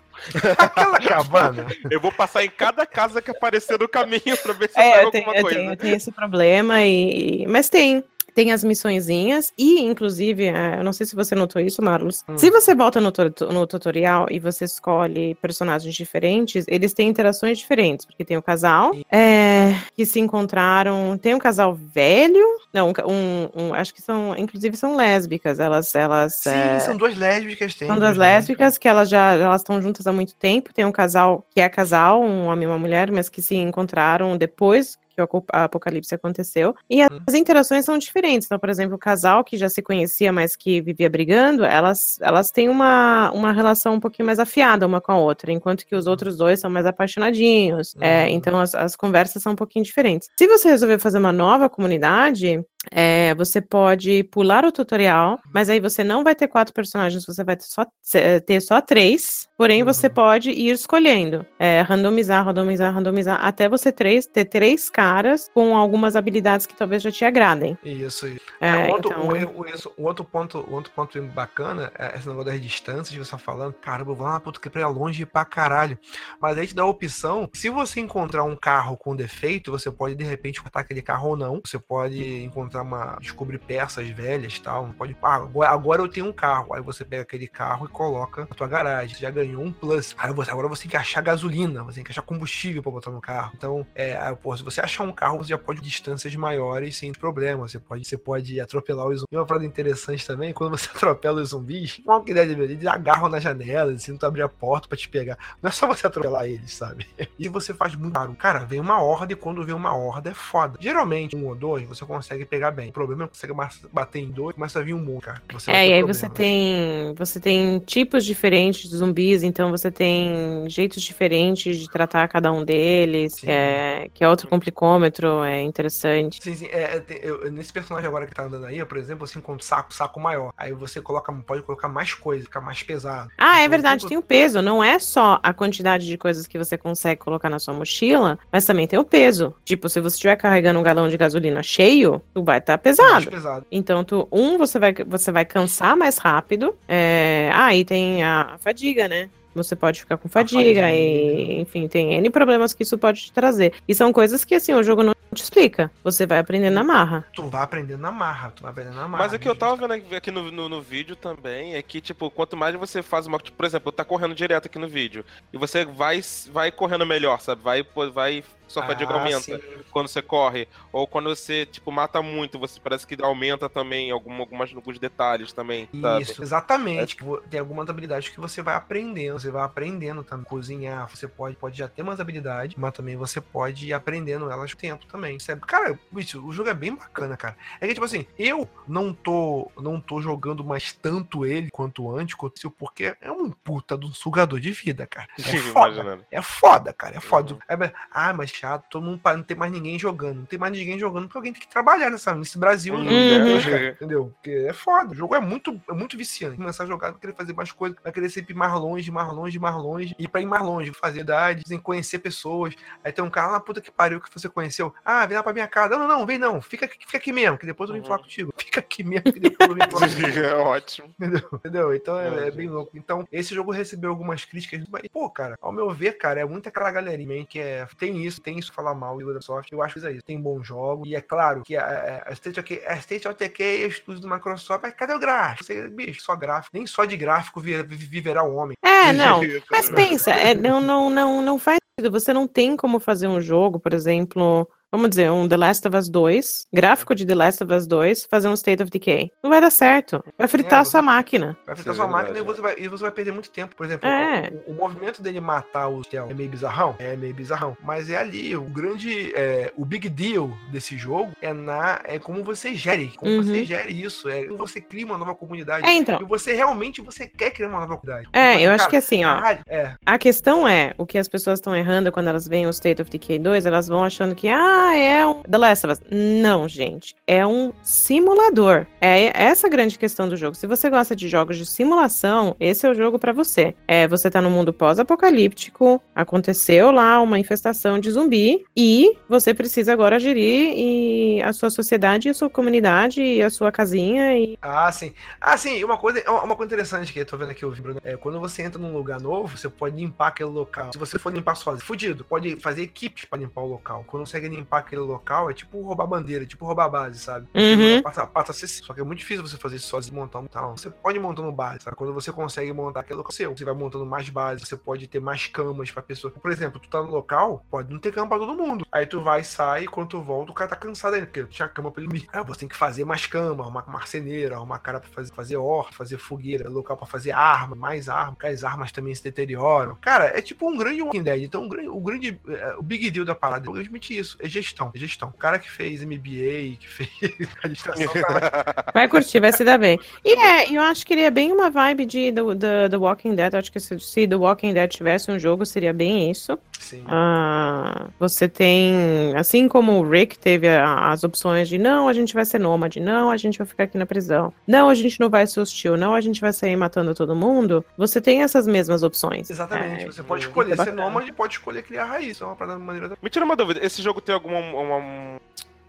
Aquela 0.58 1.00
cabana. 1.00 1.66
Eu 1.90 2.00
vou 2.02 2.12
passar 2.12 2.44
em 2.44 2.50
cada 2.50 2.86
casa 2.86 3.22
que 3.22 3.32
aparecer 3.32 3.80
no 3.80 3.88
caminho 3.88 4.36
pra 4.44 4.52
ver 4.54 4.70
se 4.70 4.78
eu 4.78 4.84
É, 4.84 4.92
pego 4.92 5.08
eu 5.08 5.12
tenho, 5.12 5.24
alguma 5.24 5.38
eu, 5.38 5.42
coisa. 5.44 5.58
tenho, 5.60 5.72
eu 5.72 5.78
tenho 5.78 5.96
esse 5.96 6.12
problema, 6.12 6.82
e... 6.86 7.46
mas 7.48 7.70
tem. 7.70 8.04
Tem 8.40 8.54
as 8.54 8.64
missõezinhas 8.64 9.52
e, 9.58 9.82
inclusive, 9.82 10.46
é, 10.46 10.78
eu 10.80 10.84
não 10.86 10.94
sei 10.94 11.06
se 11.06 11.14
você 11.14 11.36
notou 11.36 11.62
isso, 11.62 11.82
Marlos. 11.82 12.24
Hum. 12.26 12.38
Se 12.38 12.50
você 12.50 12.74
volta 12.74 13.02
no, 13.02 13.12
no 13.52 13.68
tutorial 13.68 14.28
e 14.32 14.40
você 14.40 14.64
escolhe 14.64 15.36
personagens 15.42 15.94
diferentes, 15.94 16.64
eles 16.70 16.94
têm 16.94 17.10
interações 17.10 17.58
diferentes, 17.58 18.06
porque 18.06 18.24
tem 18.24 18.38
o 18.38 18.42
casal 18.42 18.96
é, 19.12 19.76
que 19.94 20.06
se 20.06 20.22
encontraram. 20.22 21.18
Tem 21.18 21.36
um 21.36 21.38
casal 21.40 21.74
velho. 21.74 22.42
Não, 22.74 22.94
um, 23.06 23.12
um- 23.12 23.50
um- 23.64 23.74
acho 23.74 23.94
que 23.94 24.02
são, 24.02 24.34
inclusive, 24.38 24.78
são 24.78 24.96
lésbicas. 24.96 25.60
Elas, 25.60 25.94
elas 25.94 26.36
Sim, 26.36 26.50
é, 26.52 26.80
são 26.80 26.96
duas 26.96 27.18
lésbicas. 27.18 27.76
Tem, 27.76 27.90
são 27.90 28.00
duas 28.00 28.16
lésbicas 28.16 28.78
que 28.78 28.88
elas 28.88 29.10
já 29.10 29.34
elas 29.34 29.60
estão 29.60 29.82
juntas 29.82 30.08
há 30.08 30.14
muito 30.14 30.34
tempo. 30.34 30.74
Tem 30.74 30.86
um 30.86 30.94
casal 30.94 31.46
que 31.54 31.60
é 31.60 31.68
casal, 31.68 32.24
um 32.24 32.46
homem 32.46 32.64
e 32.64 32.72
uma 32.72 32.80
mulher, 32.80 33.12
mas 33.12 33.28
que 33.28 33.42
se 33.42 33.56
encontraram 33.56 34.38
depois 34.38 34.98
que 35.28 35.36
o 35.38 35.44
apocalipse 35.52 36.14
aconteceu. 36.16 36.76
E 36.90 37.02
as 37.02 37.10
Uhum. 37.12 37.36
interações 37.38 37.86
são 37.86 37.98
diferentes. 37.98 38.46
Então, 38.46 38.60
por 38.60 38.70
exemplo, 38.70 38.96
o 38.96 39.00
casal 39.00 39.44
que 39.44 39.58
já 39.58 39.70
se 39.70 39.82
conhecia, 39.82 40.32
mas 40.32 40.56
que 40.56 40.82
vivia 40.82 41.10
brigando, 41.10 41.64
elas, 41.66 42.18
elas 42.22 42.52
têm 42.52 42.70
uma, 42.70 43.32
uma 43.32 43.52
relação 43.52 43.94
um 43.96 44.00
pouquinho 44.00 44.26
mais 44.26 44.40
afiada 44.40 44.86
uma 44.86 45.02
com 45.02 45.12
a 45.12 45.18
outra, 45.18 45.52
enquanto 45.52 45.86
que 45.86 45.96
os 45.96 46.08
outros 46.08 46.38
dois 46.38 46.60
são 46.60 46.70
mais 46.70 46.86
apaixonadinhos. 46.86 47.96
É, 48.00 48.24
Uhum. 48.26 48.30
então, 48.30 48.60
as, 48.60 48.74
as 48.76 48.96
conversas 48.96 49.42
são 49.44 49.54
um 49.54 49.56
pouquinho 49.56 49.84
diferentes. 49.86 50.30
Se 50.38 50.48
você 50.48 50.70
resolver 50.70 51.00
fazer 51.00 51.18
uma 51.20 51.32
nova 51.32 51.70
comunidade, 51.70 52.64
é, 52.92 53.36
você 53.36 53.62
pode 53.62 54.24
pular 54.26 54.64
o 54.66 54.72
tutorial, 54.72 55.38
mas 55.54 55.70
aí 55.70 55.80
você 55.80 56.04
não 56.04 56.24
vai 56.24 56.34
ter 56.34 56.48
quatro 56.48 56.74
personagens, 56.74 57.26
você 57.26 57.44
vai 57.44 57.56
ter 57.58 57.66
só, 57.66 57.86
eh, 58.16 58.40
ter 58.40 58.62
só 58.62 58.80
três. 58.82 59.48
Porém, 59.58 59.84
você 59.84 60.08
Uhum. 60.08 60.14
pode 60.14 60.50
ir 60.52 60.72
escolhendo, 60.72 61.46
é, 61.60 61.82
randomizar, 61.82 62.46
randomizar, 62.46 62.94
randomizar, 62.94 63.46
até 63.46 63.68
você 63.68 63.92
três, 63.92 64.26
ter 64.26 64.46
três 64.46 64.90
caras 64.90 65.09
com 65.54 65.76
algumas 65.76 66.16
habilidades 66.16 66.66
que 66.66 66.76
talvez 66.76 67.02
já 67.02 67.12
te 67.12 67.26
agradem. 67.26 67.78
Isso, 67.84 68.28
isso. 68.28 68.42
É, 68.60 68.70
É, 68.70 68.92
outro, 68.92 69.12
então, 69.12 69.94
o 69.98 70.04
outro 70.04 70.24
ponto, 70.24 70.66
outro 70.70 70.92
ponto 70.92 71.22
bacana 71.24 71.92
é 71.98 72.16
esse 72.16 72.28
negócio 72.28 72.52
das 72.52 72.62
distâncias, 72.62 73.10
de 73.10 73.20
você 73.20 73.32
tá 73.32 73.38
falando, 73.38 73.74
caramba, 73.74 74.12
eu 74.12 74.16
vou 74.16 74.28
lá, 74.28 74.40
puta, 74.40 74.60
que 74.60 74.70
pra 74.70 74.88
longe 74.88 75.26
pra 75.26 75.46
caralho. 75.46 75.98
Mas 76.42 76.58
aí 76.58 76.68
te 76.68 76.76
dá 76.76 76.84
a 76.84 76.86
opção, 76.86 77.50
se 77.54 77.70
você 77.70 78.00
encontrar 78.00 78.44
um 78.44 78.56
carro 78.56 78.98
com 78.98 79.16
defeito, 79.16 79.72
você 79.72 79.92
pode 79.92 80.16
de 80.16 80.24
repente 80.24 80.62
cortar 80.62 80.82
aquele 80.82 81.02
carro 81.02 81.30
ou 81.30 81.38
não. 81.38 81.62
Você 81.64 81.80
pode 81.80 82.44
encontrar 82.44 82.82
uma. 82.82 83.18
descobrir 83.20 83.60
peças 83.60 84.08
velhas 84.10 84.56
e 84.56 84.62
tal. 84.62 84.94
Pode. 84.98 85.16
Ah, 85.22 85.46
agora, 85.68 86.02
eu 86.02 86.08
tenho 86.08 86.28
um 86.28 86.34
carro. 86.34 86.74
Aí 86.74 86.82
você 86.82 87.04
pega 87.06 87.24
aquele 87.24 87.48
carro 87.48 87.86
e 87.86 87.90
coloca 87.90 88.42
na 88.42 88.56
tua 88.56 88.68
garagem. 88.68 89.16
Você 89.16 89.22
já 89.22 89.30
ganhou 89.30 89.64
um 89.64 89.72
plus. 89.72 90.16
Aí 90.18 90.34
você, 90.34 90.52
agora 90.52 90.68
você 90.68 90.84
tem 90.84 90.92
que 90.92 90.98
achar 90.98 91.22
gasolina, 91.22 91.84
você 91.84 91.96
tem 91.96 92.04
que 92.04 92.12
achar 92.12 92.22
combustível 92.22 92.82
pra 92.82 92.92
botar 92.92 93.12
no 93.12 93.22
carro. 93.22 93.52
Então, 93.56 93.86
é, 93.96 94.34
pô, 94.36 94.56
se 94.56 94.64
você 94.64 94.82
achar 94.82 94.99
um 95.04 95.12
carro, 95.12 95.38
você 95.40 95.50
já 95.50 95.58
pode 95.58 95.82
distâncias 95.82 96.34
maiores 96.36 96.98
sem 96.98 97.12
problema. 97.12 97.68
Você 97.68 97.80
pode, 97.80 98.06
você 98.06 98.18
pode 98.18 98.60
atropelar 98.60 99.08
os 99.08 99.20
zumbis. 99.20 99.28
E 99.32 99.36
uma 99.36 99.46
parada 99.46 99.66
interessante 99.66 100.26
também, 100.26 100.54
quando 100.54 100.78
você 100.78 100.90
atropela 100.94 101.42
os 101.42 101.50
zumbis, 101.50 102.02
uma 102.06 102.24
ideia 102.28 102.56
de 102.56 102.62
eles 102.62 102.86
agarram 102.86 103.30
na 103.30 103.40
janela, 103.40 103.92
assim, 103.92 104.16
tu 104.18 104.26
abrir 104.26 104.42
a 104.42 104.50
porta 104.50 104.88
pra 104.88 104.98
te 104.98 105.08
pegar. 105.08 105.38
Não 105.62 105.70
é 105.70 105.72
só 105.72 105.88
você 105.88 106.06
atropelar 106.08 106.46
eles, 106.46 106.74
sabe? 106.74 107.08
E 107.40 107.48
você 107.48 107.74
faz 107.74 107.96
muito 107.96 108.14
caro. 108.14 108.34
Cara, 108.36 108.60
vem 108.60 108.82
uma 108.82 109.02
horda 109.02 109.32
e 109.32 109.36
quando 109.36 109.64
vem 109.64 109.74
uma 109.74 109.96
horda 109.96 110.32
é 110.32 110.34
foda. 110.34 110.78
Geralmente, 110.80 111.36
um 111.38 111.48
ou 111.48 111.56
dois, 111.56 111.88
você 111.88 112.06
consegue 112.06 112.44
pegar 112.44 112.72
bem. 112.72 112.90
O 112.90 112.94
problema 112.94 113.24
é 113.24 113.28
que 113.28 113.38
você 113.38 113.48
consegue 113.48 113.88
bater 113.94 114.20
em 114.20 114.30
dois, 114.30 114.56
começa 114.56 114.80
a 114.80 114.82
vir 114.82 114.94
um 114.94 115.00
monte, 115.00 115.24
cara. 115.24 115.42
Você 115.54 115.72
É, 115.72 115.88
e 115.88 115.94
aí 115.94 116.00
problema. 116.00 116.14
você 116.14 116.30
tem, 116.30 117.14
você 117.16 117.40
tem 117.40 117.80
tipos 117.80 118.26
diferentes 118.26 118.90
de 118.90 118.98
zumbis, 118.98 119.42
então 119.44 119.72
você 119.72 119.90
tem 119.90 120.70
jeitos 120.70 121.02
diferentes 121.02 121.78
de 121.78 121.90
tratar 121.90 122.28
cada 122.28 122.52
um 122.52 122.66
deles, 122.66 123.36
que 123.36 123.50
é, 123.50 124.10
que 124.14 124.24
é 124.24 124.30
outro 124.30 124.48
complicou. 124.48 124.89
Termômetro 124.90 125.44
é 125.44 125.62
interessante. 125.62 126.40
Sim, 126.42 126.56
sim. 126.56 126.66
É, 126.68 126.98
é, 126.98 127.04
eu- 127.22 127.52
nesse 127.52 127.72
personagem 127.72 128.08
agora 128.08 128.26
que 128.26 128.34
tá 128.34 128.44
andando 128.44 128.66
aí, 128.66 128.84
por 128.86 128.98
exemplo, 128.98 129.26
você 129.28 129.38
encontra 129.38 129.64
um 129.64 129.68
saco, 129.68 129.94
saco 129.94 130.20
maior. 130.20 130.52
Aí 130.58 130.74
você 130.74 131.00
coloca, 131.02 131.32
pode 131.46 131.62
colocar 131.64 131.88
mais 131.88 132.14
coisa, 132.14 132.44
fica 132.46 132.60
mais 132.60 132.82
pesado. 132.84 133.30
Ah, 133.38 133.58
é 133.58 133.60
Então, 133.62 133.72
verdade, 133.72 134.02
tudo- 134.02 134.10
tem 134.10 134.18
o 134.18 134.22
peso. 134.22 134.62
Não 134.62 134.84
é 134.84 134.98
só 135.00 135.40
a 135.44 135.54
quantidade 135.54 136.06
de 136.06 136.18
coisas 136.18 136.48
que 136.48 136.58
você 136.58 136.78
consegue 136.78 137.20
colocar 137.22 137.50
na 137.50 137.60
sua 137.60 137.74
mochila, 137.74 138.40
mas 138.52 138.66
também 138.66 138.88
tem 138.88 138.98
o 139.00 139.04
peso. 139.06 139.56
Tipo, 139.64 139.88
se 139.90 140.00
você 140.02 140.16
estiver 140.16 140.36
carregando 140.36 140.80
um 140.80 140.84
galão 140.84 141.08
de 141.08 141.18
gasolina 141.18 141.62
cheio, 141.62 142.22
tu 142.34 142.44
vai 142.44 142.58
estar 142.60 142.74
mais 142.74 142.82
pesado. 142.82 143.30
pesado. 143.30 143.66
Então, 143.72 144.04
tu, 144.04 144.28
um, 144.32 144.58
você 144.58 144.80
vai, 144.80 144.94
você 145.06 145.32
vai 145.32 145.46
cansar 145.46 145.96
mais 145.96 146.18
rápido. 146.18 146.76
É... 146.88 147.50
Ah, 147.54 147.76
e 147.76 147.86
tem 147.86 148.24
a 148.24 148.58
fadiga, 148.60 149.08
né? 149.08 149.30
Você 149.56 149.76
pode 149.76 150.00
ficar 150.00 150.18
com 150.18 150.30
fadiga, 150.30 150.60
fadiga. 150.62 150.92
e, 150.92 151.60
enfim, 151.62 151.88
tem 151.88 152.14
N 152.14 152.30
problemas 152.30 152.74
que 152.74 152.84
isso 152.84 152.98
pode 152.98 153.22
te 153.24 153.32
trazer. 153.34 153.74
E 153.88 153.96
são 153.96 154.14
coisas 154.14 154.46
que, 154.46 154.56
assim, 154.56 154.74
o 154.74 154.84
jogo 154.84 155.02
não 155.04 155.14
te 155.34 155.44
explica. 155.44 155.92
Você 156.04 156.26
vai 156.26 156.40
aprender 156.40 156.70
na 156.70 156.84
marra. 156.84 157.26
Tu 157.34 157.48
vai 157.48 157.64
aprendendo 157.64 158.00
na 158.02 158.12
marra, 158.12 158.52
tu 158.56 158.62
vai 158.62 158.72
aprendendo 158.72 158.96
na 158.96 159.08
marra. 159.08 159.24
Mas 159.24 159.34
o 159.34 159.40
que 159.40 159.48
eu 159.50 159.56
tava 159.56 159.76
vendo 159.76 159.94
aqui- 160.16 160.32
no, 160.32 160.52
no, 160.52 160.70
no 160.70 160.82
vídeo 160.82 161.16
também 161.16 161.76
é 161.76 161.82
que, 161.82 162.00
tipo, 162.00 162.30
quanto 162.32 162.56
mais 162.56 162.76
você 162.76 163.02
faz 163.02 163.26
uma. 163.28 163.38
Tipo, 163.40 163.58
por 163.58 163.66
exemplo, 163.66 163.92
tá 163.92 164.06
correndo 164.06 164.36
direto 164.36 164.68
aqui 164.68 164.78
no 164.80 164.88
vídeo. 164.88 165.26
E 165.52 165.58
você 165.58 165.84
vai, 165.84 166.22
vai 166.52 166.72
correndo 166.72 167.06
melhor, 167.06 167.42
sabe? 167.42 167.62
Vai, 167.62 167.84
vai. 168.14 168.44
Sua 168.70 168.86
fadiga 168.86 169.12
Ah, 169.12 169.16
aumenta 169.16 169.40
sim. 169.42 169.60
quando 169.92 170.08
você 170.08 170.22
corre. 170.22 170.68
Ou 170.94 171.06
quando 171.08 171.28
você, 171.30 171.66
tipo, 171.66 171.92
mata 171.92 172.22
muito, 172.22 172.58
você 172.60 172.80
parece 172.80 173.06
que 173.06 173.18
aumenta 173.22 173.68
também 173.68 174.12
algum, 174.12 174.34
algumas, 174.40 174.74
alguns 174.74 175.00
detalhes 175.00 175.52
também, 175.52 175.90
sabe? 176.02 176.22
Isso, 176.22 176.42
exatamente. 176.42 177.22
vo- 177.22 177.42
Tem 177.42 177.60
algumas 177.60 177.90
habilidades 177.90 178.30
que 178.30 178.40
você 178.40 178.62
vai 178.62 178.76
aprendendo, 178.76 179.40
você 179.40 179.52
vai 179.52 179.64
aprendendo 179.64 180.24
também. 180.24 180.46
Cozinhar, 180.46 181.10
você 181.10 181.28
pode, 181.28 181.56
pode 181.56 181.78
já 181.78 181.88
ter 181.88 182.02
umas 182.02 182.20
habilidades, 182.20 182.76
mas 182.78 182.94
também 182.94 183.16
você 183.18 183.42
pode 183.42 183.88
ir 183.88 183.94
aprendendo 183.94 184.50
elas 184.52 184.72
com 184.74 184.78
o 184.78 184.82
tempo 184.82 185.06
também. 185.06 185.40
Sabe? 185.40 185.62
Cara, 185.62 186.00
bicho, 186.12 186.46
o 186.46 186.52
jogo 186.52 186.70
é 186.70 186.74
bem 186.74 186.96
bacana, 186.96 187.36
cara. 187.36 187.58
É 187.82 187.88
que, 187.88 187.94
tipo 187.94 188.06
assim, 188.06 188.26
eu 188.38 188.70
não 188.88 189.14
tô, 189.14 189.72
não 189.78 190.00
tô 190.00 190.22
jogando 190.22 190.64
mais 190.64 190.94
tanto 190.94 191.46
ele 191.46 191.70
quanto 191.72 192.16
antes, 192.16 192.36
quanto 192.36 192.70
porque 192.72 193.16
é 193.20 193.32
um 193.32 193.50
puta 193.50 193.96
um 193.96 194.14
sugador 194.14 194.60
de 194.60 194.72
vida, 194.72 195.08
cara. 195.08 195.28
É 195.38 195.42
foda. 195.74 196.28
É 196.32 196.42
foda, 196.42 196.94
cara. 196.94 197.18
É 197.18 197.20
foda. 197.20 197.54
Uhum. 197.54 197.60
É, 197.68 197.94
ah, 198.12 198.34
mas 198.34 198.52
chato, 198.60 198.86
todo 198.90 199.04
mundo 199.04 199.20
não 199.24 199.44
tem 199.44 199.56
mais 199.58 199.72
ninguém 199.72 199.98
jogando. 199.98 200.40
Não 200.40 200.46
tem 200.46 200.60
mais 200.60 200.72
ninguém 200.74 201.00
jogando 201.00 201.24
porque 201.26 201.38
alguém 201.38 201.54
tem 201.54 201.62
que 201.62 201.68
trabalhar 201.68 202.10
nessa, 202.10 202.34
nesse 202.36 202.58
Brasil. 202.58 202.94
Uhum. 202.96 203.04
né? 203.04 203.62
Cara, 203.64 203.90
Entendeu? 203.92 204.34
Porque 204.36 204.66
é 204.68 204.74
foda. 204.74 205.12
O 205.12 205.16
jogo 205.16 205.36
é 205.36 205.40
muito, 205.40 205.80
é 205.90 205.94
muito 205.94 206.18
viciante. 206.18 206.58
Começar 206.58 206.84
a 206.84 206.88
jogar, 206.88 207.14
querer 207.14 207.34
fazer 207.34 207.54
mais 207.54 207.72
coisas, 207.72 207.98
vai 208.04 208.12
querer 208.12 208.30
sempre 208.30 208.54
ir 208.54 208.56
mais 208.58 208.74
longe, 208.74 209.10
mais 209.12 209.32
longe, 209.32 209.60
mais 209.60 209.76
longe. 209.76 210.16
E 210.20 210.28
pra 210.28 210.42
ir 210.42 210.46
mais 210.46 210.64
longe, 210.64 210.92
fazer 210.94 211.22
idade, 211.22 211.64
em 211.70 211.78
conhecer 211.80 212.20
pessoas. 212.20 212.74
Aí 213.04 213.12
tem 213.12 213.24
um 213.24 213.30
cara 213.30 213.52
na 213.52 213.60
puta 213.60 213.82
que 213.82 213.92
pariu 213.92 214.20
que 214.20 214.30
você 214.34 214.50
conheceu. 214.50 214.94
Ah, 215.04 215.26
vem 215.26 215.38
lá 215.38 215.44
pra 215.44 215.54
minha 215.54 215.68
casa. 215.68 215.98
Não, 215.98 216.08
não, 216.08 216.20
não, 216.20 216.26
vem 216.26 216.38
não. 216.38 216.62
Fica, 216.62 216.86
aqui- 216.86 216.98
fica 217.06 217.18
aqui 217.18 217.32
mesmo, 217.32 217.58
que 217.58 217.66
depois 217.66 217.90
eu 217.90 217.94
vim 217.96 218.02
Uhum. 218.02 218.08
falar 218.08 218.20
contigo. 218.20 218.54
Fica 218.70 218.80
aqui 218.82 219.04
mesmo, 219.04 219.32
que 219.34 219.40
depois 219.40 219.70
eu 219.70 219.76
vim 219.76 219.82
falar 219.90 220.08
contigo. 220.08 220.28
é 220.40 220.54
ótimo. 220.56 221.14
Entendeu? 221.20 221.50
Entendeu? 221.54 221.94
Então 221.96 222.20
é, 222.20 222.46
É, 222.46 222.48
é 222.48 222.52
bem 222.52 222.68
louco. 222.70 222.92
Então, 222.96 223.28
esse 223.32 223.54
jogo 223.56 223.72
recebeu 223.72 224.10
algumas 224.10 224.46
críticas, 224.46 224.84
mas, 224.92 225.02
pô, 225.12 225.30
cara, 225.30 225.58
ao 225.62 225.72
meu 225.72 225.90
ver, 225.92 226.14
cara, 226.18 226.40
é 226.40 226.46
muita 226.46 226.70
aquela 226.70 226.92
galerinha 226.92 227.46
que 227.46 227.60
é. 227.60 227.88
Tem 227.98 228.24
isso, 228.26 228.42
tem 228.42 228.49
isso 228.58 228.74
falar 228.74 228.96
mal 228.96 229.18
do 229.18 229.26
Microsoft. 229.26 229.72
Eu 229.72 229.82
acho 229.84 230.00
que 230.00 230.08
é 230.08 230.12
isso. 230.14 230.24
Tem 230.24 230.42
bom 230.42 230.64
jogo. 230.64 231.06
E 231.06 231.16
é 231.16 231.22
claro 231.22 231.62
que 231.64 231.76
a, 231.76 232.24
a, 232.26 232.34
State 232.34 232.60
of 232.60 232.82
a 232.88 232.96
State 232.98 233.28
of 233.28 233.38
Decay 233.38 233.84
é 233.84 233.88
estúdio 233.88 234.22
do 234.22 234.30
Microsoft, 234.30 234.82
mas 234.82 234.94
cadê 234.94 235.14
o 235.14 235.20
gráfico? 235.20 235.66
Você, 235.66 235.88
bicho, 235.90 236.22
só 236.22 236.36
gráfico. 236.36 236.76
Nem 236.76 236.88
só 236.88 237.06
de 237.06 237.18
gráfico 237.18 237.60
vi- 237.60 237.84
vi- 237.84 237.96
viverá 237.96 238.44
o 238.44 238.56
homem. 238.56 238.76
É, 238.84 239.14
não. 239.14 239.42
Mas 239.70 239.90
pensa, 239.90 240.32
é, 240.32 240.54
não, 240.54 240.80
não, 240.82 241.10
não, 241.10 241.42
não 241.42 241.60
faz 241.60 241.78
sentido. 242.00 242.12
Você 242.12 242.34
não 242.34 242.48
tem 242.48 242.76
como 242.78 243.00
fazer 243.00 243.28
um 243.28 243.42
jogo, 243.42 243.80
por 243.80 243.94
exemplo, 243.94 244.70
vamos 244.92 245.10
dizer, 245.10 245.32
um 245.32 245.48
The 245.48 245.58
Last 245.58 245.88
of 245.88 245.96
Us 245.98 246.10
2, 246.10 246.68
gráfico 246.74 247.14
de 247.16 247.26
The 247.26 247.36
Last 247.36 247.64
of 247.64 247.74
Us 247.74 247.88
2, 247.88 248.26
fazer 248.30 248.48
um 248.48 248.54
State 248.54 248.82
of 248.84 248.90
Decay. 248.92 249.32
Não 249.44 249.50
vai 249.50 249.62
dar 249.62 249.70
certo. 249.72 250.24
Vai 250.38 250.48
fritar 250.48 250.80
É, 250.80 250.82
a 250.82 250.86
sua 250.86 251.02
máquina. 251.02 251.58
Vai 251.66 251.76
Isso 251.76 251.84
fritar 251.84 251.94
é 251.94 251.96
sua 251.98 252.08
máquina 252.08 252.38
e 252.38 252.42
é. 252.42 252.44
você, 252.44 252.62
vai, 252.62 252.76
e 252.78 252.88
você 252.88 253.04
vai 253.04 253.12
perder 253.12 253.32
muito 253.32 253.50
tempo. 253.50 253.76
Por 253.76 253.86
exemplo, 253.86 254.08
É. 254.08 254.52
o, 254.68 254.72
o 254.72 254.76
movimento 254.76 255.22
dele 255.22 255.40
matar 255.40 255.88
o 255.88 256.04
Stel 256.04 256.28
é 256.30 256.34
meio 256.34 256.50
bizarrão? 256.50 256.96
É 257.00 257.16
meio 257.16 257.34
bizarrão. 257.34 257.78
Mas 257.84 258.10
é 258.10 258.18
ali, 258.18 258.56
o 258.56 258.62
grande. 258.64 259.34
é, 259.36 259.72
o 259.78 259.86
big 259.86 260.10
deal 260.10 260.52
desse 260.72 260.98
jogo 260.98 261.32
é 261.42 261.54
na 261.54 262.02
é 262.04 262.18
como 262.20 262.44
você 262.44 262.74
gere. 262.76 263.14
Como 263.16 263.32
Uhum. 263.32 263.44
você 263.44 263.64
gere 263.66 263.94
isso. 263.94 264.28
É 264.30 264.44
como 264.46 264.58
você 264.58 264.82
cria 264.82 265.06
uma 265.06 265.18
nova 265.18 265.36
comunidade. 265.36 265.86
É, 265.88 265.94
então. 265.94 266.20
E 266.22 266.26
você 266.26 266.54
realmente 266.54 267.02
você 267.02 267.28
quer 267.28 267.52
criar 267.52 267.68
uma 267.70 267.80
nova 267.82 267.98
comunidade. 267.98 268.28
É, 268.34 268.54
Tipo 268.54 268.64
eu 268.64 268.72
assim, 268.72 268.76
acho 268.76 268.78
cara, 268.80 268.90
que 268.90 268.96
assim, 268.98 269.26
ó. 269.26 269.36
caralho, 269.36 269.60
É, 269.68 269.94
A 270.06 270.18
questão 270.18 270.68
é, 270.68 270.94
o 270.98 271.06
que 271.06 271.18
as 271.18 271.28
pessoas 271.28 271.60
estão 271.60 271.76
errando 271.76 272.12
quando 272.12 272.28
elas 272.28 272.48
veem 272.48 272.66
o 272.68 272.70
State 272.72 273.02
of 273.02 273.10
Decay 273.12 273.40
2, 273.40 273.66
elas 273.66 273.88
vão 273.88 274.04
achando 274.04 274.36
que, 274.36 274.48
ah, 274.48 274.79
é 274.96 275.26
um 275.26 275.42
The 275.44 275.58
Last 275.58 275.86
of 275.86 275.94
Us. 275.94 276.02
Não, 276.10 276.68
gente. 276.68 277.16
É 277.28 277.46
um 277.46 277.74
simulador. 277.84 278.86
É 279.02 279.32
essa 279.44 279.68
a 279.68 279.70
grande 279.70 280.00
questão 280.00 280.28
do 280.30 280.38
jogo. 280.38 280.56
Se 280.56 280.66
você 280.66 280.90
gosta 280.90 281.16
de 281.16 281.28
jogos 281.28 281.58
de 281.58 281.66
simulação, 281.66 282.56
esse 282.60 282.88
é 282.88 282.90
o 282.90 282.94
jogo 282.94 283.20
pra 283.20 283.34
você. 283.34 283.76
É, 283.88 284.08
você 284.08 284.30
tá 284.32 284.42
no 284.42 284.50
mundo 284.50 284.72
pós-apocalíptico, 284.72 286.02
aconteceu 286.16 286.92
lá 286.92 287.22
uma 287.22 287.38
infestação 287.38 288.00
de 288.00 288.10
zumbi, 288.10 288.66
e 288.76 289.18
você 289.28 289.54
precisa 289.54 289.92
agora 289.94 290.20
gerir 290.20 290.74
e 290.78 291.42
a 291.42 291.52
sua 291.52 291.70
sociedade, 291.70 292.30
a 292.30 292.34
sua 292.34 292.50
comunidade, 292.50 293.22
e 293.22 293.42
a 293.42 293.50
sua 293.50 293.72
casinha, 293.72 294.38
e 294.38 294.58
Ah, 294.62 294.92
sim. 294.92 295.14
Ah, 295.42 295.58
sim, 295.58 295.84
uma 295.84 295.98
coisa, 295.98 296.24
uma 296.32 296.56
coisa 296.56 296.74
interessante 296.74 297.12
que 297.12 297.20
eu 297.20 297.26
tô 297.26 297.38
vendo 297.38 297.52
aqui, 297.52 297.66
o 297.66 297.72
Bruno, 297.72 298.00
é 298.04 298.16
quando 298.16 298.40
você 298.40 298.64
entra 298.64 298.80
num 298.80 298.94
lugar 298.94 299.20
novo, 299.20 299.58
você 299.58 299.70
pode 299.70 299.96
limpar 299.96 300.28
aquele 300.28 300.50
local. 300.50 300.92
Se 300.94 300.98
você 300.98 301.20
for 301.20 301.34
limpar 301.34 301.56
sozinho, 301.56 301.86
fudido, 301.86 302.24
pode 302.24 302.56
fazer 302.60 302.84
equipes 302.84 303.26
pra 303.26 303.38
limpar 303.38 303.62
o 303.62 303.68
local. 303.68 304.04
Quando 304.08 304.30
consegue 304.30 304.48
limpar 304.48 304.69
aquele 304.78 305.02
local, 305.02 305.50
é 305.50 305.54
tipo 305.54 305.82
roubar 305.82 306.08
bandeira, 306.08 306.46
tipo 306.46 306.66
roubar 306.66 306.90
base, 306.90 307.20
sabe? 307.20 307.48
Uhum. 307.56 308.02
Passa, 308.02 308.28
passa 308.28 308.52
a 308.52 308.56
ser- 308.56 308.68
só 308.68 308.94
que 308.94 309.02
é 309.02 309.04
muito 309.04 309.20
difícil 309.20 309.46
você 309.46 309.58
fazer 309.58 309.78
isso 309.78 309.88
sozinho, 309.88 310.16
montar 310.16 310.40
um 310.40 310.46
tal. 310.48 310.78
Você 310.78 310.90
pode 310.90 311.18
ir 311.18 311.22
montando 311.22 311.52
base, 311.52 311.84
sabe? 311.84 311.96
Quando 311.98 312.14
você 312.14 312.32
consegue 312.32 312.72
montar 312.74 313.02
aquele 313.02 313.18
local 313.18 313.32
seu, 313.32 313.56
você 313.56 313.66
vai 313.66 313.74
montando 313.74 314.06
mais 314.06 314.30
bases, 314.30 314.68
você 314.68 314.78
pode 314.78 315.08
ter 315.08 315.20
mais 315.20 315.48
camas 315.48 315.92
pra 315.92 316.02
pessoa. 316.04 316.32
Por 316.32 316.52
exemplo, 316.52 316.80
tu 316.80 316.90
tá 316.90 317.02
no 317.02 317.10
local, 317.12 317.66
pode 317.70 317.92
não 317.92 318.00
ter 318.00 318.12
cama 318.14 318.28
pra 318.30 318.38
todo 318.40 318.54
mundo. 318.56 318.86
Aí 318.92 319.06
tu 319.06 319.22
vai, 319.22 319.44
sai, 319.44 319.86
quando 319.86 320.10
tu 320.10 320.22
volta, 320.22 320.52
o 320.52 320.56
cara 320.56 320.70
tá 320.70 320.76
cansado 320.76 321.14
ainda, 321.16 321.26
porque 321.26 321.44
tinha 321.46 321.68
cama 321.68 321.92
pra 321.92 322.02
ele 322.02 322.10
dormir. 322.12 322.28
Aí 322.32 322.44
você 322.44 322.62
tem 322.62 322.70
que 322.70 322.76
fazer 322.76 323.04
mais 323.06 323.26
cama, 323.26 323.64
arrumar 323.64 323.86
marceneiro, 323.88 324.56
arrumar 324.56 324.80
cara 324.80 325.00
pra 325.00 325.10
fazer, 325.10 325.34
fazer 325.34 325.58
horta, 325.58 325.96
fazer 325.96 326.18
fogueira, 326.18 326.70
local 326.70 326.96
pra 326.98 327.08
fazer 327.08 327.32
arma, 327.32 327.76
mais 327.76 328.08
arma, 328.10 328.34
porque 328.34 328.48
as 328.48 328.64
armas 328.64 328.92
também 328.92 329.14
se 329.16 329.24
deterioram. 329.24 329.96
Cara, 330.02 330.26
é 330.38 330.42
tipo 330.42 330.70
um 330.70 330.78
grande 330.78 331.02
Walking 331.02 331.24
Dead. 331.24 331.44
Então, 331.44 331.66
o 331.66 331.70
grande, 331.70 331.88
o, 331.90 332.00
grande 332.00 332.40
é, 332.48 332.76
o 332.78 332.82
big 332.82 333.10
deal 333.12 333.26
da 333.26 333.36
parada 333.36 333.70
é 333.70 333.76
justamente 333.76 334.18
isso, 334.18 334.38
é 334.40 334.48
gestão, 334.62 334.92
é 334.96 335.00
gestão. 335.00 335.30
O 335.30 335.34
cara 335.38 335.60
que 335.60 335.70
fez 335.70 336.04
MBA, 336.04 336.78
que 336.80 336.88
fez 336.88 337.10
administração, 337.64 338.08
tá 338.14 338.92
Vai 338.94 339.08
curtir, 339.08 339.40
vai 339.40 339.52
se 339.54 339.64
dar 339.64 339.78
bem. 339.78 340.00
E 340.24 340.34
é, 340.34 340.72
eu 340.72 340.82
acho 340.82 341.06
que 341.06 341.14
ele 341.14 341.22
é 341.22 341.32
bem 341.32 341.52
uma 341.52 341.70
vibe 341.70 342.06
de 342.06 342.32
do, 342.32 342.54
do, 342.56 342.90
do 342.90 343.00
Walking 343.02 343.36
Dead. 343.36 343.54
Eu 343.54 343.60
acho 343.60 343.72
que 343.72 343.80
se, 343.80 344.00
se 344.00 344.28
The 344.28 344.36
Walking 344.36 344.74
Dead 344.74 344.90
tivesse 344.92 345.32
um 345.32 345.40
jogo, 345.40 345.66
seria 345.66 345.94
bem 345.94 346.30
isso. 346.30 346.58
sim. 346.80 347.04
Ah, 347.08 348.08
você 348.20 348.48
tem, 348.48 349.36
assim 349.36 349.68
como 349.68 349.94
o 350.00 350.10
Rick 350.10 350.38
teve 350.40 350.68
a- 350.68 351.12
as 351.12 351.24
opções 351.24 351.68
de 351.70 351.78
não, 351.78 352.08
a 352.08 352.14
gente 352.14 352.34
vai 352.34 352.46
ser 352.46 352.60
nômade, 352.60 353.00
não, 353.00 353.30
a 353.30 353.38
gente 353.38 353.58
vai 353.58 353.68
ficar 353.68 353.84
aqui 353.84 353.98
na 353.98 354.06
prisão, 354.06 354.54
não, 354.68 354.90
a 354.90 354.94
gente 354.96 355.20
não 355.20 355.30
vai 355.30 355.46
ser 355.48 355.60
hostil, 355.62 355.96
não, 355.98 356.14
a 356.16 356.22
gente 356.22 356.42
vai 356.42 356.52
sair 356.54 356.76
matando 356.76 357.14
todo 357.14 357.36
mundo. 357.36 357.84
Você 357.98 358.20
tem 358.22 358.42
essas 358.44 358.66
mesmas 358.68 359.04
opções. 359.04 359.50
Exatamente, 359.50 360.04
É, 360.04 360.06
você 360.08 360.24
pode 360.24 360.42
isso 360.42 360.50
escolher 360.50 360.74
é 360.80 360.84
ser 360.84 360.94
nômade, 360.94 361.32
pode 361.34 361.54
escolher 361.54 361.84
criar 361.84 362.06
raiz. 362.06 362.42
É 362.42 362.46
uma 362.46 362.78
maneira 362.78 363.10
da. 363.10 363.18
Me 363.22 363.30
tira 363.30 363.46
uma 363.46 363.56
dúvida, 363.56 363.80
esse 363.86 364.02
jogo 364.02 364.20
tem 364.22 364.34
alguma, 364.34 364.49
uma- 364.50 365.40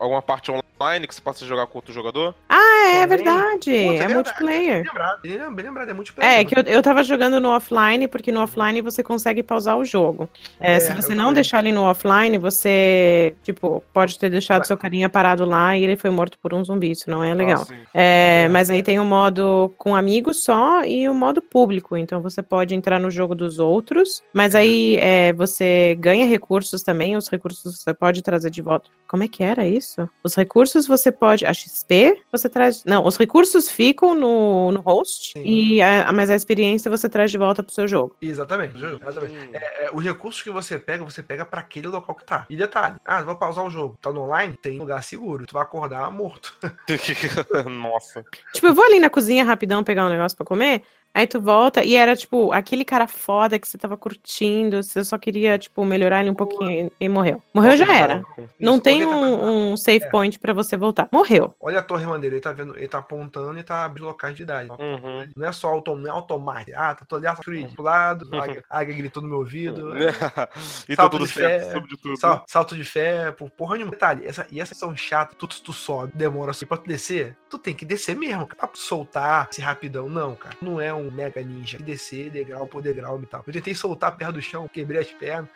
alguma 0.01 0.23
parte 0.23 0.51
online 0.51 1.07
que 1.07 1.15
você 1.15 1.21
possa 1.21 1.45
jogar 1.47 1.67
com 1.67 1.79
outro 1.79 1.93
jogador? 1.93 2.35
Ah, 2.49 2.57
é 2.89 3.07
Também. 3.07 3.07
verdade, 3.19 3.51
Puta, 3.61 3.71
é 3.75 3.89
verdade, 3.91 4.15
multiplayer. 4.15 4.75
Bem 4.83 4.83
lembrado, 4.93 5.21
bem 5.23 5.55
bem 5.55 5.65
lembrado, 5.67 5.89
é 5.91 5.93
multiplayer. 5.93 6.41
É, 6.41 6.45
que 6.45 6.59
eu, 6.59 6.63
eu 6.63 6.83
tava 6.83 7.05
jogando 7.05 7.39
no 7.41 7.51
offline, 7.51 8.09
porque 8.09 8.33
no 8.33 8.41
offline 8.43 8.81
você 8.81 9.03
consegue 9.03 9.43
pausar 9.43 9.77
o 9.77 9.85
jogo. 9.85 10.29
É, 10.59 10.75
É, 10.77 10.81
se 10.81 10.93
você 10.95 11.11
não 11.15 11.25
também. 11.25 11.35
deixar 11.35 11.59
ele 11.65 11.73
no 11.73 11.83
offline, 11.83 12.39
você, 12.39 13.35
tipo, 13.43 13.83
pode 13.93 14.19
ter 14.19 14.31
deixado 14.31 14.59
Vai. 14.61 14.67
seu 14.67 14.77
carinha 14.79 15.09
parado 15.09 15.45
lá 15.45 15.77
e 15.77 15.85
ele 15.85 15.97
foi 15.97 16.11
morto 16.11 16.39
por 16.43 16.55
um 16.55 16.65
zumbi. 16.65 16.91
Isso 16.93 17.11
não 17.11 17.23
é 17.23 17.35
legal. 17.35 17.67
Ah. 17.71 17.75
É, 17.95 18.43
É. 18.45 18.49
mas 18.49 18.71
aí 18.71 18.83
tem 18.83 18.99
o 18.99 19.05
modo 19.05 19.73
com 19.77 19.95
amigos 19.95 20.43
só 20.43 20.83
e 20.85 21.09
o 21.09 21.15
modo 21.15 21.43
público. 21.43 21.97
Então 21.97 22.23
você 22.23 22.43
pode 22.43 22.75
entrar 22.75 22.99
no 22.99 23.11
jogo 23.11 23.35
dos 23.35 23.59
outros, 23.59 24.23
mas 24.33 24.55
aí 24.55 24.97
é, 24.97 25.33
você 25.35 25.95
ganha 26.01 26.25
recursos 26.27 26.83
também. 26.83 27.17
Os 27.17 27.29
recursos 27.29 27.81
você 27.83 27.93
pode 27.93 28.23
trazer 28.23 28.51
de 28.51 28.63
volta. 28.63 28.89
Como 29.07 29.23
é 29.25 29.29
que 29.29 29.43
era 29.43 29.67
isso? 29.91 30.09
Os 30.23 30.35
recursos 30.35 30.87
você 30.87 31.11
pode. 31.11 31.45
A 31.45 31.53
XP 31.53 32.23
você 32.31 32.49
traz. 32.49 32.85
Não, 32.85 33.05
os 33.05 33.17
recursos 33.17 33.69
ficam 33.71 34.15
no, 34.15 34.73
no 34.73 34.81
host, 34.81 35.33
Sim. 35.33 35.43
e 35.45 35.83
a, 35.83 36.13
mas 36.13 36.31
a 36.31 36.35
experiência 36.35 36.91
você 36.91 37.09
traz 37.09 37.31
de 37.31 37.39
volta 37.39 37.63
pro 37.63 37.75
seu 37.75 37.89
jogo. 37.89 38.17
Exatamente, 38.23 38.77
exatamente. 38.77 39.35
Hum. 39.35 39.51
É, 39.53 39.87
é, 39.87 39.91
os 39.93 40.05
recursos 40.05 40.43
que 40.43 40.51
você 40.51 40.79
pega, 40.79 41.05
você 41.05 41.23
pega 41.23 41.45
pra 41.45 41.61
aquele 41.61 41.89
local 41.89 42.15
que 42.15 42.25
tá. 42.25 42.47
E 42.49 42.57
detalhe, 42.57 42.97
ah, 43.05 43.23
vou 43.23 43.37
pausar 43.37 43.65
o 43.65 43.71
jogo. 43.71 43.99
Tá 44.01 44.13
no 44.13 44.23
online? 44.23 44.57
Tem 44.57 44.79
lugar 44.79 45.03
seguro. 45.03 45.47
Tu 45.47 45.53
vai 45.53 45.63
acordar 45.63 46.11
morto. 46.11 46.57
Nossa. 47.69 48.25
Tipo, 48.53 48.69
eu 48.69 48.75
vou 48.75 48.85
ali 48.85 49.01
na 49.01 49.11
cozinha 49.11 49.45
rapidão 49.45 49.83
pegar 49.83 50.07
um 50.07 50.11
negócio 50.11 50.37
pra 50.37 50.47
comer. 50.47 50.83
Aí 51.13 51.27
tu 51.27 51.41
volta 51.41 51.83
e 51.85 51.97
era, 51.97 52.15
tipo, 52.15 52.53
aquele 52.53 52.85
cara 52.85 53.07
foda 53.07 53.59
que 53.59 53.67
você 53.67 53.77
tava 53.77 53.97
curtindo, 53.97 54.83
você 54.83 55.05
só 55.05 55.19
queria, 55.19 55.59
tipo, 55.59 55.85
melhorar 55.85 56.21
ele 56.21 56.31
um 56.31 56.35
pouquinho 56.35 56.91
e 57.01 57.09
morreu. 57.09 57.43
Morreu 57.53 57.77
já 57.77 57.93
era. 57.95 58.23
Não 58.59 58.79
tem 58.79 59.05
um, 59.05 59.73
um 59.73 59.77
save 59.77 60.05
É. 60.05 60.09
point 60.11 60.39
pra 60.39 60.53
você 60.53 60.77
voltar. 60.77 61.09
Morreu. 61.13 61.55
Olha 61.61 61.81
a 61.81 61.83
torre 61.83 62.07
maneira, 62.07 62.37
ele 62.37 62.41
tá 62.43 62.53
vendo, 62.53 62.77
ele 62.77 62.87
tá 62.89 62.99
apontando 62.99 63.59
e 63.59 63.63
tá 63.63 63.85
abrindo 63.85 64.07
locais 64.07 64.37
de 64.37 64.43
idade. 64.45 64.71
Uhum. 64.71 65.27
Não 65.37 65.49
é 65.49 65.53
só 65.53 65.69
autom, 65.69 65.97
não 65.97 66.07
é 66.09 66.11
automático. 66.11 66.79
Ah, 66.79 66.95
tá 66.95 67.05
tô 67.05 67.17
ali, 67.17 67.27
Free, 67.43 67.67
pro 67.69 67.83
lado, 67.83 68.29
a 68.71 68.79
águia, 68.79 68.95
gritou 68.95 69.23
no 69.23 69.29
meu 69.29 69.39
ouvido. 69.39 69.93
e 70.89 70.95
tá 70.95 71.03
Salto 71.03 71.13
tudo 71.13 71.27
de 71.27 71.33
certo, 71.33 71.65
fé, 71.67 71.73
sobre 71.73 71.89
de 71.91 71.97
tudo. 71.97 72.17
Sal- 72.19 72.45
salto 72.47 72.77
de 72.77 72.85
fé, 72.85 73.33
por 73.33 73.51
porra 73.51 73.75
nenhuma. 73.75 73.91
Detalhe, 73.91 74.25
essa, 74.27 74.47
e 74.51 74.61
essa 74.61 74.75
são 74.75 74.97
chata, 74.97 75.35
tu, 75.37 75.47
tu 75.49 75.73
sobe, 75.73 76.13
demora 76.15 76.53
assim 76.53 76.67
pra 76.67 76.77
tu 76.77 76.87
descer, 76.89 77.37
tu 77.49 77.59
tem 77.59 77.75
que 77.75 77.85
descer 77.85 78.15
mesmo, 78.17 78.47
cara. 78.47 78.57
Pra 78.61 78.69
tu 78.69 78.79
soltar 78.79 79.49
esse 79.51 79.61
rapidão, 79.61 80.09
não, 80.09 80.35
cara. 80.35 80.55
Não 80.63 80.81
é 80.81 80.93
um 80.95 81.00
mega 81.03 81.41
ninja. 81.43 81.77
Que 81.77 81.83
descer 81.83 82.31
degrau 82.31 82.67
por 82.67 82.83
degrau 82.83 83.21
e 83.23 83.27
tal. 83.27 83.45
Eu 83.47 83.53
tentei 83.53 83.75
soltar 83.75 84.17
perto 84.17 84.35
do 84.35 84.43
chão, 84.43 84.67
quebrei 84.69 85.01
as 85.01 85.11
pernas. 85.13 85.49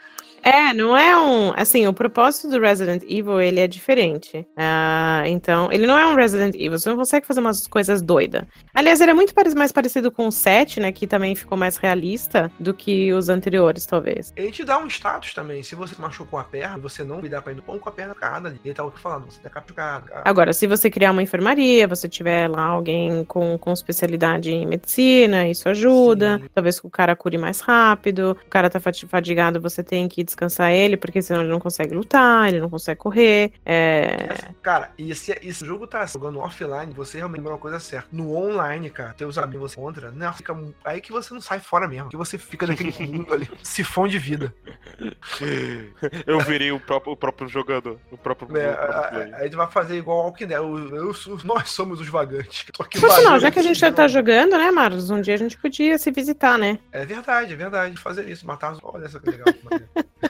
É, 0.45 0.75
não 0.75 0.97
é 0.97 1.17
um. 1.19 1.53
Assim, 1.57 1.87
o 1.87 1.93
propósito 1.95 2.49
do 2.51 2.61
Resident 2.61 3.03
Evil 3.09 3.41
ele 3.41 3.61
é 3.61 3.67
diferente. 3.67 4.47
Ah, 4.57 5.23
então, 5.27 5.73
ele 5.73 5.87
não 5.87 5.97
é 5.99 6.07
um 6.07 6.15
Resident 6.15 6.55
Evil, 6.55 6.79
você 6.79 6.89
não 6.91 6.97
consegue 6.97 7.27
fazer 7.27 7.41
umas 7.41 7.67
coisas 7.67 8.03
doidas. 8.03 8.43
Aliás, 8.75 9.01
ele 9.01 9.11
é 9.11 9.15
muito 9.15 9.33
mais 9.57 9.73
parecido 9.73 10.11
com 10.13 10.27
o 10.29 10.33
7, 10.33 10.81
né? 10.81 10.93
Que 10.93 11.07
também 11.07 11.35
ficou 11.35 11.57
mais 11.57 11.77
realista 11.79 12.53
do 12.61 12.75
que 12.75 13.13
os 13.13 13.29
anteriores, 13.29 13.87
talvez. 13.87 14.33
Ele 14.37 14.51
te 14.51 14.65
dá 14.65 14.79
um 14.79 14.87
status 14.87 15.33
também. 15.33 15.63
Se 15.63 15.75
você 15.75 15.95
machucou 15.99 16.39
a 16.39 16.45
perna, 16.45 16.77
você 16.79 17.03
não 17.03 17.21
cuidar 17.21 17.41
pra 17.41 17.53
ir 17.53 17.57
no 17.57 17.63
pão 17.63 17.79
com 17.79 17.89
a 17.89 17.93
perna 17.93 18.15
carregada 18.15 18.49
ali. 18.51 18.61
Ele 18.65 18.75
tá 18.75 18.85
falando, 18.91 19.25
você 19.31 19.41
tá 19.41 19.49
capturado. 19.49 20.07
cara. 20.07 20.23
Agora, 20.27 20.53
se 20.53 20.67
você 20.67 20.91
criar 20.91 21.13
uma 21.13 21.23
enfermaria, 21.23 21.89
você 21.89 22.07
tiver 22.09 22.49
lá 22.51 22.65
alguém 22.65 23.25
com, 23.25 23.57
com 23.57 23.73
especialidade 23.73 24.51
em 24.51 24.67
medicina, 24.67 25.49
isso 25.49 25.69
ajuda. 25.69 26.39
Sim. 26.39 26.49
Talvez 26.55 26.81
o 26.85 26.91
cara 26.91 27.17
cure 27.17 27.39
mais 27.39 27.61
rápido. 27.61 28.37
O 28.47 28.51
cara 28.51 28.69
tá 28.69 28.79
fati- 28.79 29.07
fadigado, 29.07 29.61
você 29.61 29.83
tem 29.83 30.07
que 30.09 30.23
descansar 30.35 30.73
ele, 30.73 30.97
porque 30.97 31.23
senão 31.23 31.41
ele 31.43 31.51
não 31.51 31.61
consegue 31.61 31.95
lutar, 31.95 32.49
ele 32.49 32.61
não 32.61 32.69
consegue 32.69 32.99
correr. 32.99 33.53
É... 33.65 34.29
Cara, 34.63 34.91
e 34.99 35.15
se, 35.15 35.39
e 35.43 35.53
se 35.55 35.63
o 35.63 35.67
jogo 35.67 35.87
tá 35.87 36.05
jogando 36.07 36.41
offline, 36.41 36.93
você 36.93 37.19
realmente 37.19 37.47
é 37.47 37.49
uma 37.49 37.59
coisa 37.59 37.79
certa. 37.79 38.09
No 38.13 38.35
online, 38.37 38.91
cara, 38.91 39.15
teus 39.15 39.39
amigos 39.39 39.73
você 39.73 39.81
encontra, 39.81 40.11
não, 40.11 40.33
fica 40.33 40.57
aí 40.85 41.01
que 41.01 41.13
você 41.13 41.33
não 41.33 41.41
sai 41.41 41.61
fora 41.61 41.87
mesmo. 41.89 42.09
Que 42.11 42.17
você 42.17 42.37
fica 42.37 42.67
naquele 42.67 42.93
mundo 43.07 43.33
ali, 43.33 43.49
sifão 43.63 44.07
de 44.09 44.19
vida. 44.19 44.53
Eu 46.27 46.41
virei 46.41 46.73
o 46.73 46.81
próprio, 46.81 47.13
o 47.13 47.17
próprio 47.17 47.49
jogador. 47.49 47.99
O 48.11 48.17
próprio, 48.19 48.57
É, 48.57 48.71
o 48.73 48.75
próprio 48.77 48.95
a- 48.97 49.01
a- 49.01 49.09
player. 49.09 49.35
aí 49.37 49.51
tu 49.51 49.57
vai 49.57 49.71
fazer 49.71 49.97
igual 49.97 50.19
ao 50.19 50.25
Walking 50.27 50.47
Dead. 50.47 50.59
Eu- 50.59 50.97
eu 50.97 51.15
sou- 51.15 51.39
nós 51.45 51.71
somos 51.71 52.01
os 52.01 52.09
vagantes. 52.09 52.67
Tô 52.73 52.83
aqui 52.83 53.01
Por 53.01 53.09
sinal, 53.11 53.25
vagando 53.25 53.41
já 53.43 53.51
que 53.51 53.59
a 53.59 53.63
gente 53.63 53.79
já 53.79 53.93
tá 53.93 54.03
não. 54.03 54.09
jogando, 54.09 54.53
né, 54.57 54.71
Marcos? 54.71 55.11
Um 55.11 55.21
dia 55.21 55.35
a 55.35 55.39
gente 55.39 55.57
podia 55.59 55.99
se 55.99 56.11
visitar, 56.11 56.59
né? 56.59 56.79
É 56.93 57.05
verdade, 57.05 57.53
é 57.53 57.57
verdade. 57.57 57.97
Fazer 57.97 58.29
isso, 58.29 58.47
matar 58.47 58.73
os. 58.73 58.79
Olha 58.83 59.09
só 59.09 59.19
que 59.19 59.31
legal. 59.31 59.47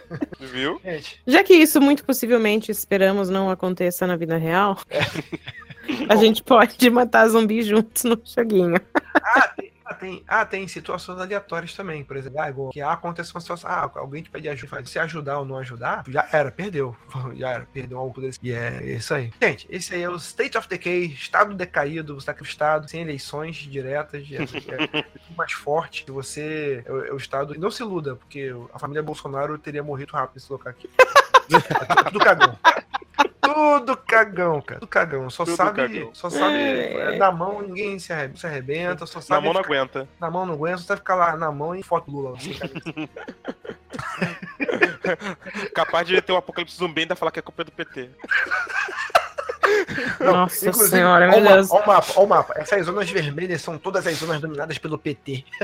Viu? 0.41 0.81
gente, 0.85 1.21
Já 1.27 1.43
que 1.43 1.55
isso 1.55 1.81
muito 1.81 2.05
possivelmente 2.05 2.71
esperamos 2.71 3.29
não 3.29 3.51
aconteça 3.51 4.07
na 4.07 4.17
vida 4.17 4.37
real, 4.37 4.79
a 6.09 6.17
gente 6.17 6.43
pode 6.43 6.89
matar 6.91 7.29
zumbis 7.29 7.67
juntos 7.67 8.05
no 8.05 8.21
joguinho. 8.25 8.81
Ah, 9.15 9.49
tem, 9.57 9.73
ah, 9.85 9.95
tem, 9.95 10.25
ah, 10.27 10.47
tem 10.47 10.67
situações 10.67 11.21
aleatórias 11.21 11.75
também, 11.75 12.03
por 12.03 12.17
exemplo. 12.17 12.41
Ah, 12.41 12.49
igual 12.49 12.71
que 12.71 12.81
ah, 12.81 12.93
acontece 12.93 13.33
uma 13.35 13.41
situação. 13.41 13.71
Ah, 13.71 13.91
alguém 13.97 14.23
te 14.23 14.31
pede 14.31 14.49
ajuda. 14.49 14.85
Se 14.87 14.99
ajudar 14.99 15.39
ou 15.39 15.45
não 15.45 15.59
ajudar, 15.59 16.05
já 16.09 16.27
era, 16.33 16.51
perdeu. 16.51 16.97
Já 17.35 17.51
era, 17.51 17.67
perdeu 17.67 17.99
algo 17.99 18.21
desse. 18.21 18.39
E 18.43 18.53
é 18.53 18.97
isso 18.97 19.13
aí. 19.13 19.33
Gente, 19.43 19.67
esse 19.69 19.95
aí 19.95 20.03
é 20.03 20.09
o 20.09 20.17
State 20.17 20.57
of 20.57 20.69
Decay, 20.69 21.07
estado 21.07 21.55
decaído, 21.55 22.15
você 22.15 22.33
tá 22.33 22.37
estado 22.43 22.89
sem 22.89 23.01
eleições 23.01 23.57
diretas, 23.57 24.25
é, 24.31 24.43
é 24.75 25.05
mais 25.37 25.53
forte. 25.53 26.05
Você 26.11 26.85
é, 26.87 27.09
é 27.09 27.13
o 27.13 27.17
estado. 27.17 27.55
e 27.55 27.59
Não 27.59 27.71
se 27.71 27.83
iluda, 27.83 28.17
porque 28.17 28.55
a 28.73 28.79
família 28.79 29.03
Bolsonaro 29.03 29.59
teria 29.59 29.83
morrido 29.83 30.13
rápido 30.13 30.37
nesse 30.37 30.51
local 30.51 30.71
aqui. 30.71 30.89
É 30.99 32.05
tudo 32.11 32.19
cagão. 32.21 32.59
Tudo 33.41 33.97
cagão, 33.97 34.61
cara. 34.61 34.81
Tudo 34.81 34.89
cagão. 34.89 35.31
Só 35.31 35.45
Tudo 35.45 35.57
sabe. 35.57 35.77
cagão. 35.77 36.11
Só 36.15 36.29
sabe. 36.31 36.55
É. 36.55 37.15
é, 37.15 37.19
na 37.19 37.31
mão 37.31 37.63
ninguém 37.63 37.99
se 37.99 38.13
arrebenta, 38.13 38.39
se 38.41 38.47
arrebenta 38.47 39.07
só 39.07 39.19
Na 39.19 39.23
sabe. 39.23 39.45
mão 39.45 39.53
não 39.55 39.63
ficar- 39.63 39.75
aguenta. 39.75 40.09
na 40.21 40.31
mão 40.31 40.47
não 40.47 40.55
aguenta, 40.55 40.79
só 40.79 40.85
sabe 40.89 41.01
ficar 41.01 41.15
lá 41.15 41.37
na 41.37 41.53
mão 41.53 41.75
e 41.77 41.83
foto 41.83 42.11
do 42.11 42.17
Lula. 42.19 42.37
Assim. 42.37 42.59
Capaz 45.75 46.07
de 46.09 46.21
ter 46.23 46.33
um 46.33 46.37
apocalipse 46.37 46.77
zumbi 46.77 47.01
e 47.01 47.03
ainda 47.05 47.15
falar 47.15 47.31
que 47.31 47.39
é 47.39 47.43
culpa 47.43 47.63
do 47.65 47.71
PT. 47.73 48.11
Não, 50.21 50.33
Nossa 50.33 50.73
senhora, 50.73 51.29
ó 51.29 51.31
meu 51.31 51.39
o 51.39 51.43
mapa, 51.43 51.55
Deus. 51.57 51.71
ó 51.71 51.83
o 51.83 51.87
mapa, 51.87 52.13
ó 52.17 52.25
o 52.25 52.29
mapa. 52.29 52.55
Essas 52.57 52.87
zonas 52.87 53.09
vermelhas 53.11 53.61
são 53.63 53.79
todas 53.79 54.07
as 54.07 54.17
zonas 54.17 54.41
dominadas 54.41 54.79
pelo 54.79 54.99
PT. 54.99 55.45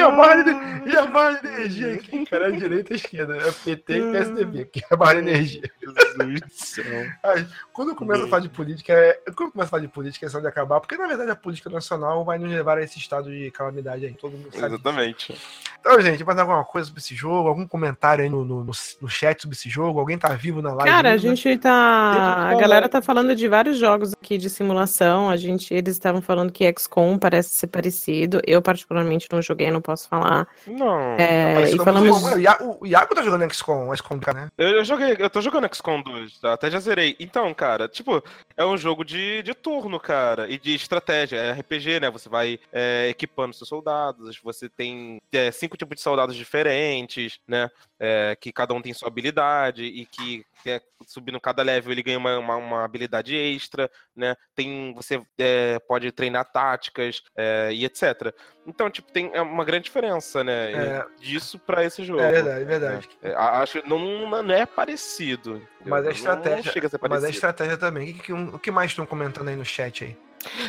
E 0.00 0.02
a 0.02 0.10
barra 0.10 0.42
de, 0.42 0.90
e 0.90 0.96
a 0.96 1.06
barra 1.06 1.40
de 1.40 1.46
energia 1.46 1.94
aqui, 1.94 2.24
cara, 2.30 2.48
é 2.48 2.52
direita 2.52 2.92
e 2.92 2.96
esquerda. 2.96 3.36
É 3.36 3.52
PT 3.52 3.98
e 3.98 4.12
PSDB, 4.12 4.60
aqui 4.62 4.80
é 4.80 4.94
a 4.94 4.96
barra 4.96 5.14
de 5.14 5.20
energia. 5.20 5.62
Jesus 5.80 6.40
do 6.40 6.50
céu. 6.50 7.06
Ai, 7.22 7.46
quando 7.72 7.90
eu 7.90 7.96
começo 7.96 8.24
a 8.24 8.28
falar 8.28 8.42
de 8.42 8.48
política, 8.48 8.92
é, 8.92 9.20
quando 9.34 9.48
eu 9.48 9.52
começo 9.52 9.68
a 9.68 9.70
falar 9.70 9.82
de 9.82 9.88
política, 9.88 10.26
é 10.26 10.28
só 10.28 10.40
de 10.40 10.46
acabar, 10.46 10.80
porque 10.80 10.96
na 10.96 11.06
verdade 11.06 11.30
a 11.30 11.36
política 11.36 11.68
nacional 11.70 12.24
vai 12.24 12.38
nos 12.38 12.50
levar 12.50 12.78
a 12.78 12.82
esse 12.82 12.98
estado 12.98 13.30
de 13.30 13.50
calamidade 13.50 14.06
aí, 14.06 14.14
todo 14.14 14.32
mundo 14.32 14.50
sabe. 14.52 14.74
Exatamente. 14.74 15.38
Então, 15.80 16.00
gente, 16.00 16.24
mais 16.24 16.38
alguma 16.38 16.64
coisa 16.64 16.88
sobre 16.88 17.00
esse 17.00 17.14
jogo? 17.14 17.48
Algum 17.48 17.66
comentário 17.66 18.22
aí 18.22 18.30
no, 18.30 18.44
no, 18.44 18.64
no, 18.64 18.72
no 19.00 19.08
chat 19.08 19.42
sobre 19.42 19.56
esse 19.56 19.68
jogo? 19.68 19.98
Alguém 19.98 20.18
tá 20.18 20.28
vivo 20.30 20.60
na 20.60 20.72
live? 20.74 20.90
Cara, 20.90 21.12
a 21.12 21.16
gente 21.16 21.56
tá. 21.58 22.50
A 22.50 22.54
galera 22.54 22.88
tá 22.88 23.00
falando 23.00 23.34
de 23.34 23.48
vários 23.48 23.78
jogos 23.78 24.12
aqui 24.12 24.36
de 24.36 24.50
simulação. 24.50 25.30
A 25.30 25.36
gente, 25.36 25.72
eles 25.72 25.94
estavam 25.94 26.20
falando 26.20 26.52
que 26.52 26.70
XCOM 26.78 27.18
parece 27.18 27.54
ser 27.54 27.66
parecido. 27.68 28.40
Eu, 28.46 28.60
particularmente, 28.60 29.26
não 29.30 29.40
joguei, 29.40 29.70
não 29.70 29.80
posso 29.90 30.08
falar. 30.08 30.46
Não. 30.66 31.16
É, 31.16 31.70
e 31.70 31.76
falamos. 31.76 32.22
O 32.80 32.86
Iago 32.86 33.14
tá 33.14 33.22
jogando 33.22 33.52
XCOM, 33.52 33.94
XCOM, 33.94 34.20
né? 34.34 34.48
Eu, 34.56 34.68
eu 34.68 34.84
joguei, 34.84 35.16
eu 35.18 35.28
tô 35.28 35.40
jogando 35.40 35.72
XCOM 35.74 36.00
2, 36.02 36.38
tá? 36.38 36.52
até 36.52 36.70
já 36.70 36.78
zerei. 36.78 37.16
Então, 37.18 37.52
cara, 37.52 37.88
tipo, 37.88 38.22
é 38.56 38.64
um 38.64 38.76
jogo 38.76 39.04
de, 39.04 39.42
de 39.42 39.52
turno, 39.52 39.98
cara, 39.98 40.48
e 40.48 40.58
de 40.58 40.74
estratégia. 40.74 41.36
É 41.38 41.52
RPG, 41.52 42.00
né? 42.00 42.10
Você 42.10 42.28
vai 42.28 42.58
é, 42.72 43.08
equipando 43.08 43.54
seus 43.54 43.68
soldados, 43.68 44.38
você 44.42 44.68
tem 44.68 45.20
é, 45.32 45.50
cinco 45.50 45.76
tipos 45.76 45.96
de 45.96 46.02
soldados 46.02 46.36
diferentes, 46.36 47.40
né? 47.46 47.68
É, 47.98 48.36
que 48.40 48.52
cada 48.52 48.72
um 48.72 48.80
tem 48.80 48.94
sua 48.94 49.08
habilidade 49.08 49.84
e 49.84 50.06
que 50.06 50.44
é, 50.66 50.80
subindo 51.06 51.40
cada 51.40 51.62
level 51.62 51.92
ele 51.92 52.02
ganha 52.02 52.18
uma, 52.18 52.38
uma, 52.38 52.56
uma 52.56 52.84
habilidade 52.84 53.34
extra, 53.36 53.90
né? 54.14 54.34
Tem, 54.54 54.92
você 54.94 55.20
é, 55.38 55.78
pode 55.80 56.10
treinar 56.12 56.44
táticas 56.50 57.22
é, 57.36 57.70
e 57.72 57.84
etc. 57.84 58.34
Então, 58.66 58.90
tipo, 58.90 59.10
tem 59.12 59.30
é 59.32 59.40
uma 59.40 59.64
grande 59.64 59.84
diferença, 59.84 60.44
né? 60.44 60.72
É. 60.72 61.06
Disso 61.18 61.58
pra 61.58 61.84
esse 61.84 62.04
jogo. 62.04 62.20
É 62.20 62.30
verdade, 62.32 62.60
é 62.62 62.64
verdade. 62.64 63.08
É, 63.22 63.32
a- 63.34 63.60
acho 63.60 63.80
que 63.82 63.88
não, 63.88 63.98
não 64.42 64.54
é 64.54 64.66
parecido. 64.66 65.60
Mas 65.84 66.02
é 66.02 66.04
Não- 66.08 66.10
estratégia. 66.12 66.70
A 66.70 66.72
ser 66.72 66.80
Mas 66.82 67.00
parecido. 67.00 67.30
estratégia 67.30 67.76
também. 67.76 68.10
O 68.10 68.14
que, 68.18 68.32
o 68.32 68.58
que 68.58 68.70
mais 68.70 68.90
estão 68.90 69.06
comentando 69.06 69.48
aí 69.48 69.56
no 69.56 69.64
chat 69.64 70.04
aí? 70.04 70.16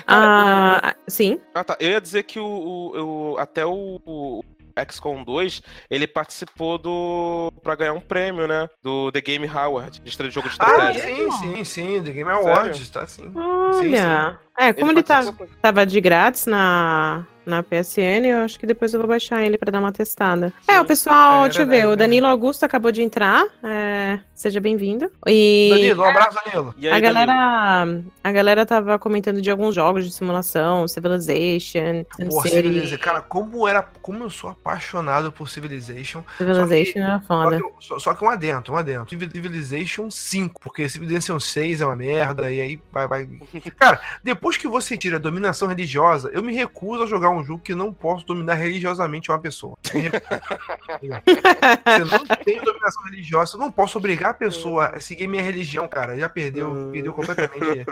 Ah, 0.07 0.95
sim. 1.07 1.39
Ah, 1.53 1.63
tá. 1.63 1.77
Eu 1.79 1.91
ia 1.91 2.01
dizer 2.01 2.23
que 2.23 2.39
o, 2.39 2.45
o- 2.45 3.31
o- 3.33 3.37
até 3.37 3.65
o, 3.65 4.01
o 4.05 4.43
XCOM 4.89 5.23
2, 5.23 5.61
ele 5.89 6.07
participou 6.07 6.77
do. 6.77 7.51
pra 7.63 7.75
ganhar 7.75 7.93
um 7.93 7.99
prêmio, 8.01 8.47
né? 8.47 8.69
Do 8.81 9.11
The 9.11 9.21
Game 9.21 9.47
Award, 9.47 10.01
de 10.29 10.33
jogo 10.35 10.49
de 10.49 10.55
Ah, 10.59 10.91
estratégia. 10.91 11.15
sim, 11.15 11.31
sim, 11.31 11.63
sim. 11.63 12.03
The 12.03 12.11
Game 12.11 12.29
Awards, 12.29 12.89
tá 12.89 13.05
sim. 13.07 13.31
Olha. 13.79 14.39
É, 14.57 14.73
como 14.73 14.91
ele, 14.91 15.01
tá, 15.01 15.15
participou- 15.15 15.47
tava 15.61 15.85
de 15.85 15.99
grátis 16.01 16.45
na, 16.45 17.25
na 17.45 17.63
PSN, 17.63 18.25
eu 18.27 18.39
acho 18.43 18.59
que 18.59 18.67
depois 18.67 18.93
eu 18.93 18.99
vou 18.99 19.07
baixar 19.09 19.43
ele 19.43 19.57
pra 19.57 19.71
dar 19.71 19.79
uma 19.79 19.91
testada. 19.91 20.53
É, 20.67 20.79
o 20.79 20.85
pessoal, 20.85 21.45
É, 21.45 21.49
deixa 21.49 21.61
eu 21.63 21.67
ver, 21.67 21.87
o 21.87 21.91
né? 21.91 21.95
Danilo 21.95 22.27
Augusto 22.27 22.63
acabou 22.63 22.91
de 22.91 23.01
entrar. 23.01 23.43
é, 23.63 24.19
seja 24.35 24.59
bem-vindo. 24.59 25.09
E. 25.27 25.69
Danilo, 25.71 26.01
um 26.03 26.05
abraço, 26.05 26.37
Danilo. 26.43 26.75
E 26.77 26.87
aí, 26.87 26.93
A 26.93 26.99
Danilo? 26.99 27.13
galera, 27.27 28.03
a 28.23 28.31
galera 28.31 28.65
tava 28.65 28.97
comentando 28.99 29.39
de 29.41 29.49
alguns 29.51 29.73
jogos 29.75 30.03
de 30.05 30.11
simulação, 30.11 30.87
Civilization, 30.87 32.03
Pô, 32.29 32.41
Civilization. 32.41 32.97
Cara, 32.99 33.21
como, 33.21 33.67
era, 33.67 33.81
como 34.01 34.23
eu 34.23 34.29
sou 34.29 34.49
apaixonado 34.49 35.31
por 35.31 35.47
Civilization. 35.49 36.23
Civilization 36.37 36.99
era 36.99 37.19
Só 37.21 37.25
foda. 37.27 37.57
que, 37.61 37.85
só, 37.85 37.99
só 37.99 38.13
que 38.15 38.23
um 38.25 38.29
adentro, 38.29 38.73
um 38.73 38.77
adentro. 38.77 39.09
Civilization 39.09 40.09
5, 40.09 40.59
porque 40.61 40.87
Civilization 40.89 41.39
6 41.39 41.81
é 41.81 41.85
uma 41.85 41.95
merda, 41.95 42.51
e 42.51 42.61
aí 42.61 42.79
vai, 42.91 43.07
vai. 43.07 43.29
Cara, 43.77 44.01
depois 44.23 44.57
que 44.57 44.67
você 44.67 44.97
tira 44.97 45.17
a 45.17 45.19
dominação 45.19 45.67
religiosa, 45.67 46.29
eu 46.33 46.41
me 46.41 46.53
recuso 46.53 47.03
a 47.03 47.05
jogar 47.05 47.29
um 47.29 47.43
jogo 47.43 47.61
que 47.63 47.75
não 47.75 47.93
posso 47.93 48.25
dominar 48.25 48.55
religiosamente 48.55 49.29
uma 49.31 49.39
pessoa. 49.39 49.77
Você 49.83 50.09
não 52.05 52.25
tem 52.43 52.61
dominação 52.61 53.03
religiosa. 53.05 53.55
Eu 53.55 53.59
não 53.59 53.71
posso 53.71 53.97
obrigar 53.97 54.31
a 54.31 54.33
pessoa 54.33 54.87
a 54.95 54.99
seguir 54.99 55.27
minha 55.27 55.43
religião, 55.43 55.87
cara. 55.87 56.17
Já 56.17 56.29
perdeu, 56.29 56.89
perdeu 56.91 57.13
completamente 57.13 57.85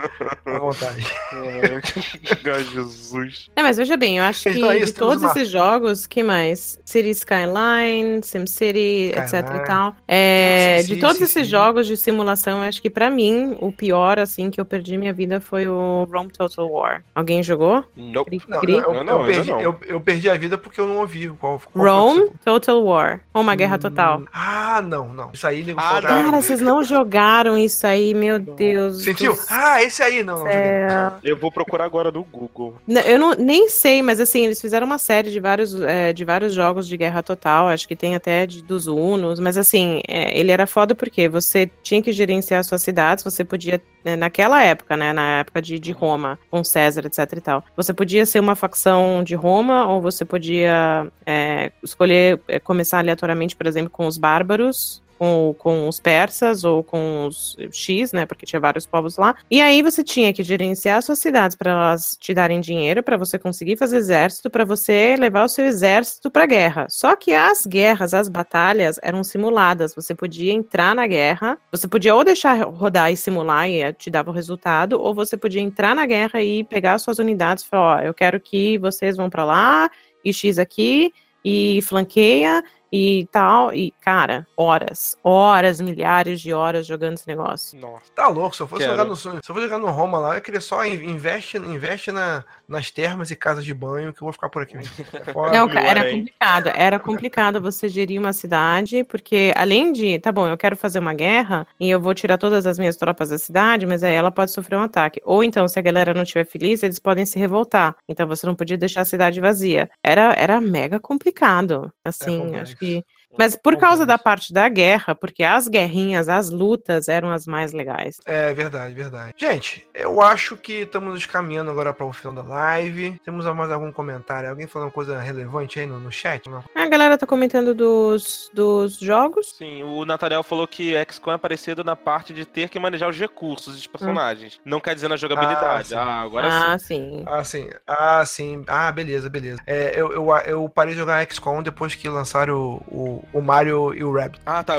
a 0.46 0.58
vontade. 0.58 1.06
Ai, 1.32 2.64
Jesus. 2.64 3.48
É, 3.54 3.62
mas 3.62 3.76
veja 3.76 3.96
bem, 3.96 4.18
eu 4.18 4.24
acho 4.24 4.42
que 4.42 4.50
Então 4.50 4.70
é 4.70 4.76
isso, 4.78 4.86
de 4.86 4.92
todos 4.94 5.22
uma- 5.22 5.30
esses 5.30 5.48
jogos, 5.48 6.06
que 6.06 6.22
mais? 6.22 6.78
City 6.84 7.10
Skyline, 7.10 8.22
SimCity, 8.22 9.12
etc 9.16 9.32
e 9.54 9.66
tal. 9.66 9.96
É, 10.06 10.78
Sim, 10.82 10.88
de 10.88 10.94
sim, 10.94 11.00
todos 11.00 11.16
sim, 11.18 11.24
esses 11.24 11.44
sim. 11.44 11.50
jogos 11.50 11.86
de 11.86 11.96
simulação, 11.96 12.58
eu 12.62 12.68
acho 12.68 12.80
que 12.82 12.90
pra 12.90 13.10
mim, 13.10 13.56
o 13.60 13.70
pior, 13.72 14.18
assim, 14.18 14.50
que 14.50 14.60
eu 14.60 14.64
perdi 14.64 14.96
minha 14.96 15.12
vida 15.12 15.40
foi 15.40 15.59
o 15.68 16.04
Rome 16.10 16.30
Total 16.30 16.68
War. 16.70 17.04
Alguém 17.14 17.42
jogou? 17.42 17.84
Nope. 17.96 18.30
Cri- 18.38 18.42
Não, 18.48 18.60
cri? 18.60 18.80
não, 18.80 18.94
eu, 18.94 19.04
não, 19.04 19.24
perdi, 19.24 19.50
não. 19.50 19.60
eu, 19.60 19.76
eu 19.86 20.00
perdi 20.00 20.28
a 20.30 20.36
vida 20.36 20.56
porque 20.58 20.80
eu 20.80 20.86
não 20.86 20.98
ouvi 20.98 21.28
qual, 21.28 21.60
qual 21.72 21.84
foi 21.84 21.90
Rome 21.90 22.30
Total 22.44 22.82
War. 22.84 23.20
Ou 23.34 23.42
uma 23.42 23.54
guerra 23.54 23.78
total. 23.78 24.20
Hum, 24.20 24.26
Ah, 24.32 24.80
não, 24.82 25.08
não. 25.08 25.30
Isso 25.32 25.46
aí, 25.46 25.62
nego 25.64 25.80
Ah, 25.80 26.00
cara, 26.00 26.30
vocês 26.30 26.60
não 26.60 26.82
jogaram 26.84 27.56
isso 27.58 27.86
aí, 27.86 28.14
meu 28.14 28.38
Deus. 28.38 29.02
Sentiu? 29.02 29.32
do 29.34 29.40
Ah, 29.48 29.82
esse 29.82 30.02
aí, 30.02 30.22
não. 30.22 30.38
céu. 30.38 31.12
Eu 31.22 31.36
vou 31.36 31.50
procurar 31.50 31.84
agora 31.84 32.10
no 32.10 32.22
Google. 32.22 32.74
Não, 32.86 33.00
Eu 33.02 33.18
não, 33.18 33.34
nem 33.34 33.68
sei, 33.68 34.02
mas 34.02 34.20
assim, 34.20 34.44
eles 34.44 34.60
fizeram 34.60 34.86
uma 34.86 34.98
série 34.98 35.30
de 35.30 35.40
vários, 35.40 35.74
é, 35.80 36.12
de 36.12 36.24
vários 36.24 36.52
jogos 36.54 36.86
de 36.86 36.96
guerra 36.96 37.22
total, 37.22 37.68
acho 37.68 37.88
que 37.88 37.96
tem 37.96 38.14
até 38.14 38.46
de, 38.46 38.62
dos 38.62 38.86
Unos, 38.86 39.40
mas 39.40 39.56
assim, 39.56 40.00
é, 40.06 40.38
ele 40.38 40.52
era 40.52 40.66
foda 40.66 40.94
porque 40.94 41.28
você 41.28 41.70
tinha 41.82 42.02
que 42.02 42.12
gerenciar 42.12 42.62
suas 42.64 42.82
cidades, 42.82 43.24
você 43.24 43.44
podia, 43.44 43.80
né, 44.04 44.14
naquela 44.16 44.62
época, 44.62 44.96
né, 44.96 45.12
na 45.12 45.38
época 45.40 45.49
de, 45.58 45.78
de 45.78 45.92
Roma, 45.92 46.38
com 46.50 46.62
César, 46.62 47.06
etc 47.06 47.32
e 47.36 47.40
tal, 47.40 47.64
você 47.74 47.94
podia 47.94 48.26
ser 48.26 48.40
uma 48.40 48.54
facção 48.54 49.24
de 49.24 49.34
Roma, 49.34 49.86
ou 49.86 50.00
você 50.00 50.24
podia 50.24 51.10
é, 51.24 51.72
escolher 51.82 52.40
é, 52.46 52.60
começar 52.60 52.98
aleatoriamente, 52.98 53.56
por 53.56 53.66
exemplo, 53.66 53.90
com 53.90 54.06
os 54.06 54.18
bárbaros, 54.18 55.02
com, 55.20 55.54
com 55.58 55.86
os 55.86 56.00
persas 56.00 56.64
ou 56.64 56.82
com 56.82 57.26
os 57.26 57.54
X, 57.70 58.10
né? 58.10 58.24
Porque 58.24 58.46
tinha 58.46 58.58
vários 58.58 58.86
povos 58.86 59.18
lá. 59.18 59.36
E 59.50 59.60
aí 59.60 59.82
você 59.82 60.02
tinha 60.02 60.32
que 60.32 60.42
gerenciar 60.42 61.02
suas 61.02 61.18
cidades 61.18 61.54
para 61.54 61.72
elas 61.72 62.16
te 62.18 62.32
darem 62.32 62.58
dinheiro, 62.58 63.02
para 63.02 63.18
você 63.18 63.38
conseguir 63.38 63.76
fazer 63.76 63.98
exército, 63.98 64.48
para 64.48 64.64
você 64.64 65.16
levar 65.18 65.44
o 65.44 65.48
seu 65.48 65.66
exército 65.66 66.30
para 66.30 66.46
guerra. 66.46 66.86
Só 66.88 67.14
que 67.14 67.34
as 67.34 67.66
guerras, 67.66 68.14
as 68.14 68.30
batalhas 68.30 68.98
eram 69.02 69.22
simuladas. 69.22 69.94
Você 69.94 70.14
podia 70.14 70.54
entrar 70.54 70.94
na 70.94 71.06
guerra, 71.06 71.58
você 71.70 71.86
podia 71.86 72.14
ou 72.14 72.24
deixar 72.24 72.54
rodar 72.64 73.12
e 73.12 73.16
simular 73.16 73.68
e 73.68 73.92
te 73.92 74.10
dava 74.10 74.30
o 74.30 74.34
resultado, 74.34 74.98
ou 74.98 75.14
você 75.14 75.36
podia 75.36 75.60
entrar 75.60 75.94
na 75.94 76.06
guerra 76.06 76.40
e 76.40 76.64
pegar 76.64 76.98
suas 76.98 77.18
unidades 77.18 77.62
e 77.62 77.68
falar, 77.68 77.98
ó, 77.98 78.00
eu 78.00 78.14
quero 78.14 78.40
que 78.40 78.78
vocês 78.78 79.18
vão 79.18 79.28
para 79.28 79.44
lá 79.44 79.90
e 80.24 80.32
X 80.32 80.58
aqui 80.58 81.12
e 81.44 81.80
flanqueia 81.82 82.64
e 82.92 83.26
tal. 83.30 83.72
E, 83.72 83.92
cara, 84.00 84.46
horas, 84.56 85.16
horas, 85.22 85.80
milhares 85.80 86.40
de 86.40 86.52
horas 86.52 86.86
jogando 86.86 87.14
esse 87.14 87.26
negócio. 87.28 87.78
Nossa. 87.78 88.10
Tá 88.14 88.28
louco, 88.28 88.56
se 88.56 88.62
eu 88.62 88.66
fosse 88.66 88.82
Quero. 88.82 88.92
jogar 88.96 89.04
no 89.08 89.16
se 89.16 89.28
eu 89.28 89.40
for 89.42 89.60
jogar 89.60 89.78
no 89.78 89.90
Roma 89.90 90.18
lá, 90.18 90.34
eu 90.36 90.40
queria 90.42 90.60
só 90.60 90.84
in- 90.84 91.04
investe, 91.10 91.56
investe 91.58 92.10
na, 92.12 92.44
nas 92.70 92.90
termas 92.90 93.30
e 93.30 93.36
casas 93.36 93.64
de 93.64 93.74
banho 93.74 94.12
que 94.12 94.22
eu 94.22 94.26
vou 94.26 94.32
ficar 94.32 94.48
por 94.48 94.62
aqui. 94.62 94.76
mesmo. 94.76 94.92
É 95.12 95.32
fora. 95.32 95.52
Não, 95.52 95.68
era 95.70 96.08
hein? 96.08 96.20
complicado. 96.20 96.70
Era 96.74 96.98
complicado 97.00 97.60
você 97.60 97.88
gerir 97.88 98.20
uma 98.20 98.32
cidade, 98.32 99.02
porque 99.04 99.52
além 99.56 99.92
de, 99.92 100.18
tá 100.20 100.30
bom, 100.30 100.46
eu 100.46 100.56
quero 100.56 100.76
fazer 100.76 101.00
uma 101.00 101.12
guerra 101.12 101.66
e 101.78 101.90
eu 101.90 102.00
vou 102.00 102.14
tirar 102.14 102.38
todas 102.38 102.66
as 102.66 102.78
minhas 102.78 102.96
tropas 102.96 103.30
da 103.30 103.38
cidade, 103.38 103.86
mas 103.86 104.04
aí 104.04 104.14
ela 104.14 104.30
pode 104.30 104.52
sofrer 104.52 104.76
um 104.76 104.82
ataque. 104.82 105.20
Ou 105.24 105.42
então, 105.42 105.66
se 105.66 105.78
a 105.78 105.82
galera 105.82 106.14
não 106.14 106.22
estiver 106.22 106.44
feliz, 106.44 106.82
eles 106.82 107.00
podem 107.00 107.26
se 107.26 107.38
revoltar. 107.38 107.96
Então 108.08 108.26
você 108.26 108.46
não 108.46 108.54
podia 108.54 108.78
deixar 108.78 109.00
a 109.00 109.04
cidade 109.04 109.40
vazia. 109.40 109.90
Era, 110.02 110.32
era 110.34 110.60
mega 110.60 111.00
complicado. 111.00 111.92
Assim, 112.04 112.38
complexo. 112.38 112.62
acho 112.62 112.76
que. 112.76 113.04
Mas 113.38 113.56
por 113.56 113.76
causa 113.76 114.04
da 114.04 114.18
parte 114.18 114.52
da 114.52 114.68
guerra, 114.68 115.14
porque 115.14 115.42
as 115.42 115.68
guerrinhas, 115.68 116.28
as 116.28 116.50
lutas 116.50 117.08
eram 117.08 117.30
as 117.30 117.46
mais 117.46 117.72
legais. 117.72 118.18
É 118.24 118.52
verdade, 118.52 118.94
verdade. 118.94 119.34
Gente, 119.36 119.86
eu 119.94 120.20
acho 120.20 120.56
que 120.56 120.82
estamos 120.82 121.14
nos 121.14 121.26
caminhando 121.26 121.70
agora 121.70 121.92
para 121.92 122.06
o 122.06 122.12
final 122.12 122.32
da 122.32 122.42
live. 122.42 123.20
Temos 123.24 123.44
mais 123.46 123.70
algum 123.70 123.92
comentário? 123.92 124.48
Alguém 124.48 124.66
falando 124.66 124.90
coisa 124.90 125.18
relevante 125.18 125.80
aí 125.80 125.86
no, 125.86 125.98
no 125.98 126.12
chat? 126.12 126.48
Não? 126.48 126.64
A 126.74 126.86
galera 126.86 127.16
tá 127.16 127.26
comentando 127.26 127.74
dos, 127.74 128.50
dos 128.52 128.98
jogos. 128.98 129.54
Sim, 129.56 129.82
o 129.82 130.04
Nathaniel 130.04 130.42
falou 130.42 130.66
que 130.66 130.94
XCOM 131.04 131.32
é 131.32 131.38
parecido 131.38 131.84
na 131.84 131.96
parte 131.96 132.32
de 132.32 132.44
ter 132.44 132.68
que 132.68 132.78
manejar 132.78 133.08
os 133.08 133.18
recursos 133.18 133.74
dos 133.74 133.86
personagens. 133.86 134.60
Não 134.64 134.80
quer 134.80 134.94
dizer 134.94 135.08
na 135.08 135.16
jogabilidade. 135.16 135.88
sim. 135.88 135.94
Ah, 135.94 136.20
agora 136.20 136.48
ah, 136.48 136.78
sim. 136.78 136.86
sim. 136.86 137.24
Ah, 137.26 137.44
sim. 137.44 137.70
Ah, 137.86 138.24
sim. 138.26 138.64
Ah, 138.66 138.92
beleza, 138.92 139.28
beleza. 139.28 139.60
É, 139.66 139.92
eu, 139.98 140.12
eu, 140.12 140.30
eu 140.46 140.68
parei 140.68 140.94
de 140.94 141.00
jogar 141.00 141.26
XCOM 141.30 141.62
depois 141.62 141.94
que 141.94 142.08
lançaram 142.08 142.56
o, 142.56 142.74
o, 142.88 143.19
o 143.32 143.40
Mario 143.40 143.94
e 143.94 144.02
o 144.04 144.12
Rabbit. 144.12 144.40
Ah, 144.46 144.62
tá. 144.62 144.74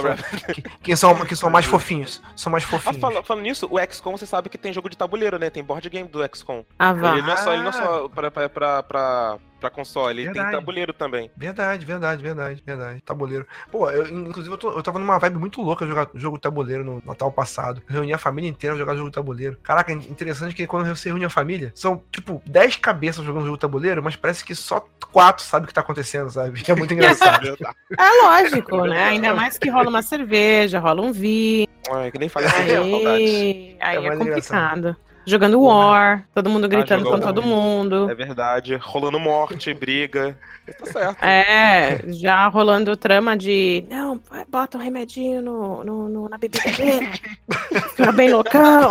Que, 0.53 0.61
que 0.61 0.95
são, 0.95 1.15
que 1.25 1.35
são 1.35 1.49
mais 1.49 1.65
fofinhos. 1.65 2.21
São 2.35 2.51
mais 2.51 2.63
Ah, 2.63 2.67
fofinhos. 2.67 2.97
fala- 2.99 3.23
falando 3.23 3.43
nisso, 3.43 3.67
o 3.71 3.79
XCOM 3.79 4.17
você 4.17 4.25
sabe 4.25 4.49
que 4.49 4.57
tem 4.57 4.73
jogo 4.73 4.89
de 4.89 4.97
tabuleiro, 4.97 5.37
né? 5.39 5.49
Tem 5.49 5.63
board 5.63 5.89
game 5.89 6.07
do 6.07 6.19
XCOM. 6.35 6.63
Ah, 6.79 6.93
vá. 6.93 7.13
Ele 7.13 7.21
não 7.21 7.33
é 7.33 7.37
só, 7.37 7.53
ele 7.53 7.61
não 7.63 7.69
é 7.69 7.73
só 7.73 8.07
pra, 8.09 8.31
pra, 8.31 8.49
pra, 8.49 8.83
pra, 8.83 9.37
pra 9.61 9.69
console, 9.69 10.23
ele 10.23 10.31
tem 10.31 10.33
Verdade. 10.41 10.57
tabuleiro 10.57 10.91
também. 10.91 11.31
Verdade, 11.37 11.85
verdade, 11.85 12.21
verdade, 12.21 12.63
verdade. 12.65 13.01
Tabuleiro. 13.05 13.47
Pô, 13.71 13.89
eu, 13.89 14.07
inclusive 14.07 14.53
eu, 14.53 14.57
tô- 14.57 14.71
eu 14.71 14.83
tava 14.83 14.99
numa 14.99 15.17
vibe 15.19 15.37
muito 15.37 15.61
louca 15.61 15.85
jogar 15.87 16.09
jogo 16.15 16.37
de 16.37 16.41
tabuleiro 16.41 16.83
no 16.83 17.01
Natal 17.05 17.31
passado. 17.31 17.81
Eu 17.87 17.93
reuni 17.93 18.11
a 18.13 18.17
família 18.17 18.49
inteira 18.49 18.75
jogar 18.75 18.95
jogo 18.95 19.09
de 19.09 19.15
tabuleiro. 19.15 19.57
Caraca, 19.63 19.93
interessante 19.93 20.55
que 20.55 20.65
quando 20.67 20.87
você 20.93 21.09
reúne 21.09 21.23
a 21.25 21.29
família, 21.29 21.71
são 21.75 22.03
tipo 22.11 22.41
10 22.45 22.75
cabeças 22.77 23.23
jogando 23.23 23.43
jogo 23.45 23.57
de 23.57 23.61
tabuleiro, 23.61 24.01
mas 24.03 24.15
parece 24.15 24.43
que 24.43 24.55
só 24.55 24.83
quatro 25.11 25.43
sabem 25.43 25.65
o 25.65 25.67
que 25.67 25.73
tá 25.73 25.81
acontecendo, 25.81 26.29
sabe? 26.31 26.63
É 26.67 26.75
muito 26.75 26.91
engraçado. 26.95 27.55
É 27.97 28.23
lógico, 28.23 28.85
né? 28.87 29.03
Ainda 29.09 29.33
mais 29.35 29.57
que 29.57 29.69
rola 29.69 29.89
uma 29.89 30.01
cerveja, 30.01 30.79
rola 30.79 31.01
um 31.03 31.11
vinho. 31.13 31.67
Ai, 31.91 32.11
que 32.11 32.17
nem 32.17 32.29
falei 32.29 32.47
assim, 32.49 32.67
saudades. 32.67 33.05
Aí, 33.05 33.77
aí 33.79 34.05
É 34.05 34.07
é, 34.07 34.15
complicado. 34.17 34.97
Jogando 35.25 35.61
War, 35.61 36.25
todo 36.33 36.49
mundo 36.49 36.67
gritando 36.67 37.03
jogou 37.03 37.19
com 37.19 37.25
todo 37.25 37.43
mundo. 37.43 38.09
É 38.09 38.15
verdade. 38.15 38.75
Rolando 38.75 39.19
morte, 39.19 39.73
briga. 39.73 40.37
Tá 40.79 40.85
certo. 40.85 41.23
É, 41.23 42.01
já 42.07 42.47
rolando 42.47 42.95
trama 42.97 43.37
de. 43.37 43.85
Não, 43.89 44.19
bota 44.49 44.77
um 44.77 44.81
remedinho 44.81 45.41
no, 45.41 45.83
no, 45.83 46.09
no- 46.09 46.29
na 46.29 46.37
bebida 46.37 46.63
dele. 46.71 47.09
Fica 47.95 48.11
bem 48.11 48.31
loucão. 48.31 48.89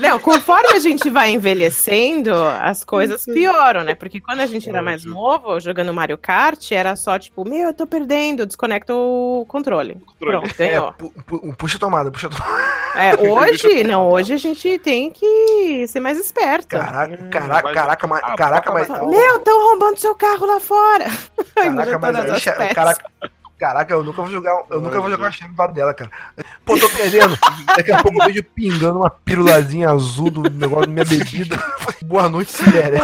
Não, 0.00 0.18
conforme 0.18 0.68
a 0.74 0.78
gente 0.78 1.08
vai 1.08 1.30
envelhecendo, 1.30 2.34
as 2.60 2.84
coisas 2.84 3.24
pioram, 3.24 3.82
né? 3.82 3.94
Porque 3.94 4.20
quando 4.20 4.40
a 4.40 4.46
gente 4.46 4.68
era 4.68 4.82
mais 4.82 5.04
novo, 5.04 5.58
jogando 5.58 5.92
Mario 5.94 6.18
Kart, 6.18 6.70
era 6.72 6.94
só 6.96 7.18
tipo, 7.18 7.48
meu, 7.48 7.68
eu 7.68 7.74
tô 7.74 7.86
perdendo, 7.86 8.44
desconecta 8.46 8.94
o 8.94 9.44
controle. 9.48 9.96
Pronto, 10.18 10.50
É, 10.58 10.68
ganhou. 10.68 10.92
pu- 10.92 11.10
pu- 11.26 11.54
puxa 11.56 11.76
a 11.76 11.80
tomada, 11.80 12.10
puxa 12.10 12.26
a 12.26 12.30
tomada. 12.30 12.62
É, 12.94 13.14
hoje, 13.30 13.84
não, 13.84 14.08
hoje 14.10 14.34
a 14.34 14.36
gente 14.36 14.65
tem 14.78 15.10
que 15.10 15.86
ser 15.88 16.00
mais 16.00 16.18
esperto. 16.18 16.68
Caraca, 16.68 17.14
Hum, 17.14 17.30
caraca, 17.30 17.72
caraca, 17.72 18.06
mas, 18.06 18.20
Ah, 18.24 18.34
caraca, 18.36 18.72
mas. 18.72 18.88
mais- 18.88 19.06
Meu, 19.06 19.36
estão 19.36 19.58
roubando 19.70 19.98
seu 19.98 20.14
carro 20.14 20.46
lá 20.46 20.60
fora. 20.60 21.04
Caraca, 21.54 21.98
mas 21.98 22.16
aí, 22.16 22.40
che- 22.40 22.52
caraca, 22.74 23.04
caraca, 23.58 23.94
eu 23.94 24.02
nunca 24.04 24.20
vou 24.22 24.30
jogar, 24.30 24.62
eu 24.70 24.80
nunca 24.80 25.00
vou 25.00 25.10
jogar 25.10 25.28
a 25.28 25.30
chave 25.32 25.52
do 25.54 25.58
lado 25.58 25.72
dela, 25.72 25.94
cara. 25.94 26.10
Pô, 26.64 26.78
tô 26.78 26.88
perdendo. 26.90 27.38
Daqui 27.76 27.92
a 27.92 28.02
pouco 28.02 28.20
eu 28.20 28.26
vejo 28.26 28.42
pingando 28.44 28.98
uma 29.00 29.08
pirulazinha 29.10 29.90
azul 29.90 30.30
do 30.30 30.42
negócio 30.50 30.86
da 30.86 30.92
minha 30.92 31.04
bebida. 31.04 31.56
Boa 32.04 32.28
noite, 32.28 32.52
Sibéria. 32.52 33.00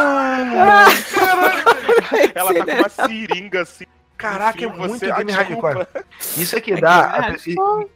Ela 2.35 2.53
tá 2.53 2.65
com 2.65 2.71
uma 2.73 2.89
seringa 2.89 3.61
assim. 3.61 3.85
Caraca, 4.17 4.63
é 4.63 4.67
Enfim, 4.67 4.77
muito 4.77 4.99
você- 4.99 5.11
ah, 5.11 5.15
game 5.17 5.31
hardcore. 5.31 5.87
Isso 6.37 6.55
é 6.55 6.61
que 6.61 6.79
dá. 6.79 7.11
a 7.29 7.35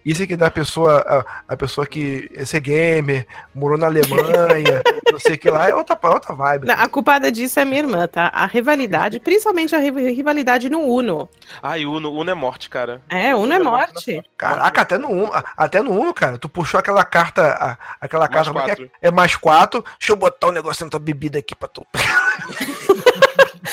Isso 0.06 0.23
é 0.23 0.27
que 0.27 0.35
dá 0.35 0.48
a 0.48 0.52
pessoa, 0.52 0.99
a, 1.48 1.53
a 1.53 1.57
pessoa 1.57 1.88
que 1.88 2.30
é 2.35 2.44
ser 2.44 2.60
gamer, 2.60 3.26
morou 3.56 3.77
na 3.77 3.85
Alemanha, 3.85 4.81
não 5.11 5.19
sei 5.19 5.35
o 5.35 5.38
que 5.38 5.49
lá, 5.49 5.69
é 5.69 5.76
outra, 5.76 5.98
outra 6.03 6.34
vibe. 6.35 6.68
Não, 6.68 6.73
a 6.76 6.88
culpada 6.89 7.31
disso 7.31 7.60
é 7.60 7.65
minha 7.65 7.80
irmã, 7.80 8.07
tá? 8.07 8.30
A 8.34 8.45
rivalidade, 8.45 9.19
principalmente 9.19 9.73
a 9.76 9.80
ri- 9.80 10.11
rivalidade 10.14 10.69
no 10.69 10.80
Uno. 10.81 11.30
Ai, 11.61 11.85
Uno, 11.85 12.11
Uno 12.11 12.30
é 12.30 12.34
morte, 12.34 12.69
cara. 12.69 13.02
É, 13.10 13.34
Uno 13.35 13.53
é 13.53 13.60
morte. 13.60 14.22
Caraca, 14.35 14.81
até 14.81 14.98
no 14.98 15.10
Uno, 15.10 15.31
até 15.56 15.81
no 15.81 15.91
Uno, 15.91 16.14
cara, 16.14 16.38
tu 16.38 16.49
puxou 16.49 16.80
aquela 16.80 17.06
carta, 17.06 17.44
a- 17.53 17.77
aquela 18.02 18.27
Mais 18.30 18.49
carta, 18.49 18.81
é 18.81 18.85
é? 18.85 19.07
é 19.07 19.11
mais 19.11 19.35
quatro, 19.35 19.84
deixa 19.99 20.11
eu 20.11 20.18
botar 20.18 20.48
um 20.48 20.52
negócio 20.52 20.84
na 20.84 20.89
tua 20.91 20.99
bebida 20.99 21.39
aqui 21.39 21.56
pra 21.56 21.68
tu. 21.69 21.85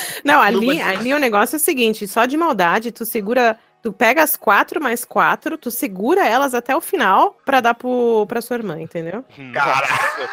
Não, 0.24 0.40
ali, 0.40 0.80
ali 0.80 1.14
o 1.14 1.18
negócio 1.18 1.56
é 1.56 1.58
o 1.58 1.60
seguinte, 1.60 2.06
só 2.06 2.26
de 2.26 2.36
maldade, 2.36 2.92
tu 2.92 3.04
segura, 3.04 3.58
tu 3.82 3.92
pega 3.92 4.22
as 4.22 4.36
quatro 4.36 4.80
mais 4.80 5.04
quatro, 5.04 5.58
tu 5.58 5.70
segura 5.70 6.26
elas 6.26 6.54
até 6.54 6.74
o 6.74 6.80
final 6.80 7.36
pra 7.44 7.60
dar 7.60 7.74
pro, 7.74 8.26
pra 8.26 8.40
sua 8.40 8.56
irmã, 8.56 8.80
entendeu? 8.80 9.24
Nossa. 9.38 10.30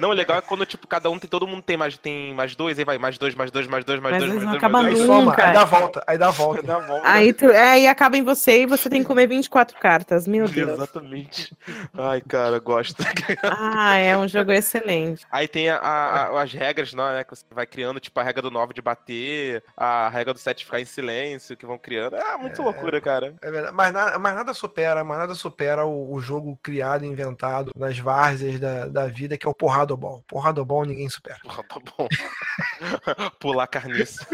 Não, 0.00 0.10
o 0.10 0.12
legal 0.12 0.38
é 0.38 0.40
quando, 0.40 0.64
tipo, 0.64 0.86
cada 0.86 1.10
um 1.10 1.18
tem, 1.18 1.28
todo 1.28 1.46
mundo 1.46 1.62
tem 1.62 1.76
mais, 1.76 1.96
tem 1.98 2.32
mais 2.34 2.54
dois, 2.56 2.78
aí 2.78 2.84
vai 2.84 2.98
mais 2.98 3.18
dois, 3.18 3.34
mais 3.34 3.50
dois, 3.50 3.66
mais 3.66 3.84
dois, 3.84 4.00
mais 4.00 4.12
Mas 4.12 4.20
dois, 4.22 4.32
mais 4.34 4.44
não 4.44 4.50
dois, 4.52 4.58
acabam 4.58 4.82
mais 4.82 4.94
Aí 4.94 4.94
dois. 4.98 5.06
soma, 5.06 5.30
Nunca. 5.30 5.46
aí 5.46 5.52
dá 5.54 5.64
volta, 5.64 6.04
aí 6.06 6.18
dá 6.18 6.30
volta. 6.30 6.62
Dá 6.62 6.76
a 6.76 6.80
volta. 6.80 7.08
Aí, 7.08 7.32
tu, 7.32 7.46
é, 7.50 7.70
aí 7.72 7.86
acaba 7.86 8.16
em 8.16 8.22
você 8.22 8.62
e 8.62 8.66
você 8.66 8.88
tem 8.88 9.00
que 9.02 9.06
comer 9.06 9.26
24 9.26 9.78
cartas. 9.78 10.26
Meu 10.26 10.48
Deus. 10.48 10.72
Exatamente. 10.72 11.56
Ai, 11.94 12.20
cara, 12.20 12.58
gosto. 12.58 13.02
Ah, 13.42 13.96
é 13.96 14.16
um 14.16 14.28
jogo 14.28 14.52
excelente. 14.52 15.24
Aí 15.30 15.48
tem 15.48 15.68
a- 15.70 15.76
a- 15.78 16.42
as 16.42 16.52
regras, 16.52 16.92
né, 16.94 17.24
que 17.24 17.30
você 17.34 17.44
vai 17.50 17.66
criando, 17.66 18.00
tipo, 18.00 18.18
a 18.18 18.22
regra 18.22 18.42
do 18.42 18.50
9 18.50 18.72
de 18.74 18.82
bater, 18.82 19.62
a 19.76 20.08
regra 20.08 20.32
do 20.32 20.38
7 20.38 20.64
ficar 20.64 20.80
em 20.80 20.84
silêncio, 20.84 21.56
que 21.56 21.66
vão 21.66 21.78
criando. 21.78 22.16
Ah, 22.16 22.38
muito 22.38 22.62
loucura, 22.62 23.00
cara. 23.00 23.34
É 23.42 23.50
verdade. 23.50 23.74
Mas, 23.74 23.92
nada, 23.92 24.18
mas 24.18 24.34
nada 24.34 24.54
supera, 24.54 25.02
mas 25.04 25.18
nada 25.18 25.34
supera 25.34 25.84
o, 25.84 26.12
o 26.14 26.20
jogo 26.20 26.58
criado 26.62 27.04
e 27.04 27.08
inventado 27.08 27.72
nas 27.76 27.98
várzeas 27.98 28.58
da, 28.60 28.86
da 28.86 29.01
vida, 29.08 29.36
que 29.38 29.46
é 29.46 29.50
o 29.50 29.54
Porradobol. 29.54 30.22
Porradobol 30.28 30.84
ninguém 30.84 31.08
supera. 31.08 31.38
Tá 31.44 31.78
bom. 31.96 32.08
Pular 33.40 33.66
carniça. 33.66 34.26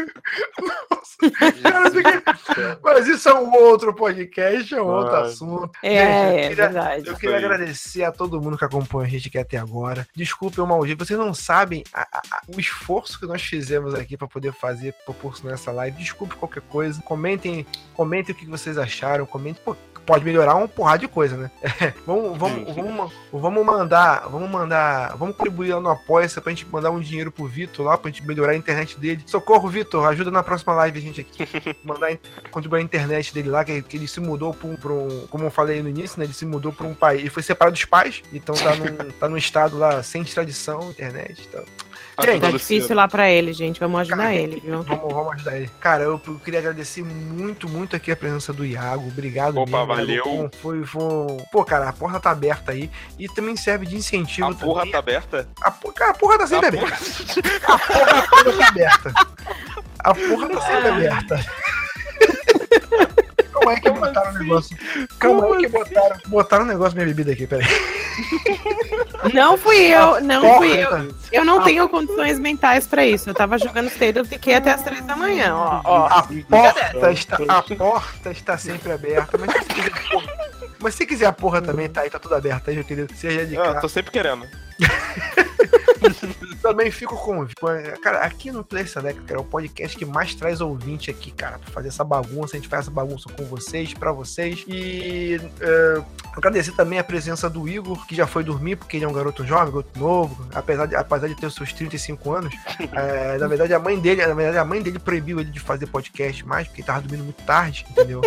Mas 2.83 3.07
isso 3.07 3.29
é 3.29 3.33
um 3.33 3.51
outro 3.53 3.93
podcast, 3.93 4.73
é 4.73 4.81
um 4.81 4.85
outro 4.87 5.15
assunto. 5.15 5.71
É, 5.83 5.89
Gente, 5.89 5.99
eu 5.99 6.05
é 6.05 6.41
queria- 6.49 6.55
verdade. 6.55 7.07
Eu 7.07 7.15
queria 7.15 7.37
agradecer 7.37 8.03
a 8.03 8.11
todo 8.11 8.41
mundo 8.41 8.57
que 8.57 8.65
acompanha 8.65 9.07
a 9.07 9.09
gente 9.09 9.27
aqui 9.27 9.37
até 9.37 9.57
agora. 9.57 10.07
Desculpe 10.15 10.59
o 10.61 10.67
mau 10.67 10.85
jeito, 10.85 11.03
vocês 11.05 11.19
não 11.19 11.33
sabem 11.33 11.83
a- 11.93 12.07
a- 12.13 12.41
o 12.55 12.59
esforço 12.59 13.19
que 13.19 13.25
nós 13.25 13.41
fizemos 13.41 13.93
aqui 13.93 14.17
para 14.17 14.27
poder 14.27 14.53
fazer, 14.53 14.93
proporcionar 15.05 15.55
essa 15.55 15.71
live. 15.71 15.97
Desculpe 15.97 16.35
qualquer 16.35 16.61
coisa. 16.63 17.01
Comentem, 17.01 17.65
comentem 17.93 18.33
o 18.33 18.37
que 18.37 18.45
vocês 18.45 18.77
acharam. 18.77 19.25
Comentem, 19.25 19.61
pô, 19.63 19.75
pode 20.09 20.25
melhorar 20.25 20.55
uma 20.55 20.67
porrada 20.67 20.97
de 20.97 21.07
coisa, 21.07 21.37
né? 21.37 21.51
vamos, 22.05 22.35
vamos, 22.35 22.75
vamos, 22.75 23.13
vamos 23.31 23.65
mandar, 23.65 24.27
vamos 24.27 24.49
mandar, 24.49 25.15
vamos 25.15 25.35
contribuir 25.35 25.73
lá 25.75 25.79
no 25.79 25.89
Apoia-se 25.91 26.41
pra 26.41 26.51
gente 26.51 26.65
mandar 26.65 26.89
um 26.89 26.99
dinheiro 26.99 27.31
pro 27.31 27.45
Vitor 27.45 27.85
lá, 27.85 27.95
pra 27.95 28.09
gente 28.09 28.25
melhorar 28.25 28.53
a 28.53 28.55
internet 28.55 28.99
dele. 28.99 29.21
Socorro, 29.27 29.69
Vitor, 29.69 30.03
ajuda 30.07 30.31
na 30.31 30.41
próxima 30.41 30.73
live 30.73 30.97
a 30.97 31.01
gente 31.01 31.21
aqui. 31.21 31.47
Mandar, 31.85 32.17
contribuir 32.49 32.79
a 32.79 32.81
internet 32.81 33.31
dele 33.33 33.49
lá, 33.49 33.63
que, 33.63 33.81
que 33.83 33.97
ele 33.97 34.07
se 34.07 34.19
mudou 34.19 34.51
pra 34.51 34.67
um, 34.67 34.75
pra 34.75 34.91
um- 34.91 35.27
como 35.29 35.43
eu 35.43 35.51
falei 35.51 35.83
no 35.83 35.89
início, 35.89 36.17
né? 36.17 36.25
Ele 36.25 36.33
se 36.33 36.45
mudou 36.45 36.73
pra 36.73 36.87
um 36.87 36.95
país, 36.95 37.19
ele 37.21 37.29
foi 37.29 37.43
separado 37.43 37.75
dos 37.75 37.85
pais, 37.85 38.23
então 38.33 38.55
tá 38.55 38.75
num, 38.75 39.11
tá 39.19 39.29
num 39.29 39.37
estado 39.37 39.77
lá 39.77 40.01
sem 40.01 40.23
tradição, 40.23 40.89
internet, 40.89 41.47
então. 41.47 41.63
Gente, 41.63 41.88
Tá 42.39 42.51
difícil 42.51 42.95
lá 42.95 43.07
pra 43.07 43.29
ele, 43.29 43.53
gente. 43.53 43.79
Vamos 43.79 44.01
ajudar 44.01 44.17
Cara, 44.17 44.35
ele, 44.35 44.59
viu? 44.59 44.83
Vamos, 44.83 45.13
vamos 45.13 45.33
ajudar 45.33 45.57
ele. 45.57 45.69
Cara, 45.79 46.03
eu, 46.03 46.21
eu 46.25 46.35
queria 46.43 46.59
agradecer 46.59 47.03
muito, 47.03 47.67
muito 47.69 47.95
aqui 47.95 48.11
a 48.11 48.15
presença 48.15 48.51
do 48.53 48.65
Iago. 48.65 49.07
Obrigado. 49.07 49.57
Opa, 49.57 49.71
mesmo, 49.71 49.87
valeu. 49.87 50.25
Iago. 50.25 50.51
Foi, 50.61 50.83
foi. 50.85 51.37
Pô, 51.51 51.63
cara, 51.63 51.89
a 51.89 51.93
porta 51.93 52.19
tá 52.19 52.31
aberta 52.31 52.71
aí. 52.71 52.89
E 53.17 53.27
também 53.27 53.55
serve 53.55 53.85
de 53.85 53.95
incentivo. 53.95 54.47
A 54.47 54.53
porra 54.53 54.79
também. 54.79 54.91
tá 54.91 54.99
aberta? 54.99 55.47
A, 55.61 55.71
cara, 55.71 56.11
a 56.11 56.13
porra 56.13 56.37
tá 56.37 56.47
sempre 56.47 56.65
A 56.65 56.69
aberta. 56.69 56.97
A 57.69 57.77
porra 57.77 58.27
toda 58.29 58.57
tá 58.57 58.67
aberta. 58.67 59.13
A 59.99 60.13
porra 60.15 60.49
tá 60.49 60.61
sempre 60.61 60.87
aberta. 60.89 61.45
Como 63.53 63.71
é 63.71 63.79
que 63.79 63.89
botaram 63.89 64.31
o 64.31 64.39
negócio? 64.39 64.77
Como, 65.19 65.55
é 65.55 65.57
que 65.59 65.67
botaram, 65.67 66.17
botaram 66.27 66.63
o 66.63 66.67
negócio 66.67 66.95
da 66.95 67.03
minha 67.03 67.13
bebida 67.13 67.33
aqui? 67.33 67.45
Peraí. 67.45 67.65
Não 69.33 69.57
fui 69.57 69.77
eu, 69.77 70.21
não 70.21 70.57
fui 70.57 70.83
eu. 70.83 71.13
Eu 71.31 71.45
não 71.45 71.63
tenho 71.63 71.87
condições 71.89 72.39
mentais 72.39 72.87
pra 72.87 73.05
isso. 73.05 73.29
Eu 73.29 73.33
tava 73.33 73.57
jogando 73.57 73.87
State 73.87 74.19
of 74.19 74.29
Decay 74.29 74.55
até 74.55 74.71
as 74.71 74.83
três 74.83 75.05
da 75.05 75.15
manhã, 75.15 75.55
ó. 75.55 75.81
ó. 75.83 76.05
A 76.07 76.23
porta, 76.23 77.11
está, 77.11 77.37
a 77.47 77.61
porta 77.61 78.31
está 78.31 78.57
sempre 78.57 78.91
aberta. 78.91 79.37
Mas 79.37 79.53
se 79.53 79.65
quiser, 79.73 80.09
porra, 80.09 80.33
mas 80.79 80.95
se 80.95 81.05
quiser 81.05 81.25
a 81.25 81.33
porra 81.33 81.61
também, 81.61 81.89
tá 81.89 82.01
aí, 82.01 82.09
tá 82.09 82.19
tudo 82.19 82.35
aberto 82.35 82.69
aí, 82.69 82.75
meu 82.75 82.85
querido. 82.85 83.13
Seja 83.15 83.45
de 83.45 83.57
Ah, 83.57 83.75
tô 83.75 83.89
sempre 83.89 84.11
querendo. 84.11 84.45
Também 86.61 86.91
fico 86.91 87.15
com. 87.15 87.47
Cara, 88.01 88.19
aqui 88.19 88.51
no 88.51 88.63
Play 88.63 88.85
Select, 88.85 89.21
cara, 89.21 89.39
é 89.39 89.41
o 89.41 89.45
podcast 89.45 89.97
que 89.97 90.05
mais 90.05 90.35
traz 90.35 90.59
ouvinte 90.61 91.09
aqui, 91.09 91.31
cara, 91.31 91.57
pra 91.57 91.71
fazer 91.71 91.87
essa 91.87 92.03
bagunça. 92.03 92.55
A 92.55 92.59
gente 92.59 92.67
faz 92.67 92.85
essa 92.85 92.91
bagunça 92.91 93.29
com 93.29 93.45
vocês, 93.45 93.93
pra 93.93 94.11
vocês. 94.11 94.65
E 94.67 95.39
é, 95.61 96.01
agradecer 96.35 96.73
também 96.73 96.99
a 96.99 97.03
presença 97.03 97.49
do 97.49 97.67
Igor, 97.67 98.05
que 98.05 98.15
já 98.15 98.27
foi 98.27 98.43
dormir, 98.43 98.75
porque 98.75 98.97
ele 98.97 99.05
é 99.05 99.07
um 99.07 99.13
garoto 99.13 99.45
jovem, 99.45 99.73
garoto 99.73 99.97
novo, 99.97 100.47
apesar 100.53 100.85
de, 100.85 100.95
apesar 100.95 101.27
de 101.27 101.35
ter 101.35 101.45
os 101.45 101.55
seus 101.55 101.71
35 101.73 102.33
anos. 102.33 102.53
É, 102.93 103.37
na 103.37 103.47
verdade, 103.47 103.73
a 103.73 103.79
mãe 103.79 103.99
dele, 103.99 104.25
na 104.25 104.33
verdade, 104.33 104.57
a 104.57 104.65
mãe 104.65 104.81
dele 104.81 104.99
proibiu 104.99 105.39
ele 105.39 105.51
de 105.51 105.59
fazer 105.59 105.87
podcast 105.87 106.45
mais, 106.45 106.67
porque 106.67 106.81
ele 106.81 106.87
tava 106.87 107.01
dormindo 107.01 107.23
muito 107.23 107.41
tarde, 107.43 107.85
entendeu? 107.89 108.21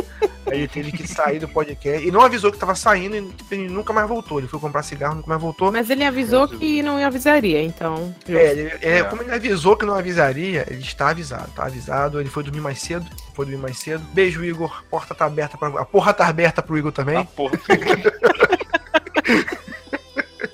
Aí 0.46 0.58
ele 0.58 0.68
teve 0.68 0.92
que 0.92 1.06
sair 1.06 1.38
do 1.38 1.48
podcast. 1.48 2.06
E 2.06 2.10
não 2.10 2.20
avisou 2.20 2.50
que 2.50 2.58
tava 2.58 2.74
saindo 2.74 3.16
e 3.16 3.22
tipo, 3.32 3.54
ele 3.54 3.68
nunca 3.68 3.92
mais 3.92 4.08
voltou. 4.08 4.38
Ele 4.38 4.48
foi 4.48 4.58
comprar 4.58 4.82
cigarro, 4.82 5.16
nunca 5.16 5.28
mais 5.28 5.40
voltou. 5.40 5.72
Mas 5.72 5.88
ele 5.90 6.04
avisou 6.04 6.48
que 6.48 6.82
não 6.82 6.96
avisaria, 7.04 7.62
então. 7.62 8.14
É, 8.28 8.50
ele- 8.52 8.72
é, 8.80 8.98
É. 8.98 9.02
como 9.04 9.22
ele 9.22 9.34
avisou 9.34 9.76
que 9.76 9.84
não 9.84 9.94
avisaria, 9.94 10.64
ele 10.70 10.80
está 10.80 11.08
avisado, 11.08 11.50
tá 11.56 11.64
avisado. 11.66 12.20
Ele 12.20 12.28
foi 12.30 12.42
dormir 12.44 12.60
mais 12.60 12.80
cedo, 12.80 13.04
foi 13.34 13.46
dormir 13.46 13.60
mais 13.60 13.78
cedo. 13.78 14.00
Beijo, 14.12 14.44
Igor. 14.44 14.72
A 14.78 14.82
porta 14.90 15.14
tá 15.14 15.24
aberta 15.26 15.58
pra. 15.58 15.68
A 15.68 15.84
porra 15.84 16.12
tá 16.14 16.26
aberta 16.26 16.62
pro 16.62 16.78
Igor 16.78 16.90
A 16.90 16.94
também. 16.94 17.24
porra. 17.24 17.58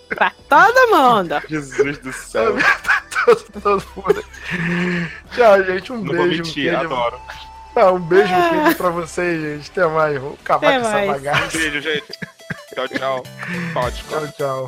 Pra 0.08 0.32
todo 0.48 0.88
mundo. 0.96 1.40
Jesus 1.48 1.98
do 1.98 2.12
céu. 2.12 2.56
todo, 3.24 3.44
todo 3.62 3.84
mundo. 3.96 4.24
Tchau, 5.34 5.64
gente. 5.64 5.92
Um 5.92 5.98
Não 5.98 6.14
vou 6.14 6.24
beijo. 6.26 6.42
mentir, 6.42 6.72
um 6.74 6.78
beijo, 6.78 6.94
adoro. 6.94 7.20
Ah, 7.76 7.92
um 7.92 8.00
beijo 8.00 8.32
beijo 8.50 8.76
pra 8.76 8.90
vocês, 8.90 9.40
gente. 9.42 9.70
Até 9.70 9.86
mais. 9.86 10.18
Vou 10.20 10.36
acabar 10.42 10.68
Até 10.68 10.80
com 10.80 10.86
essa 10.86 10.92
mais. 10.96 11.08
bagaça. 11.22 11.56
Um 11.56 11.60
beijo, 11.60 11.80
gente. 11.82 12.04
Tchau, 12.74 12.88
tchau. 12.88 13.22
Pode, 13.74 14.02
Tchau, 14.04 14.28
tchau. 14.36 14.66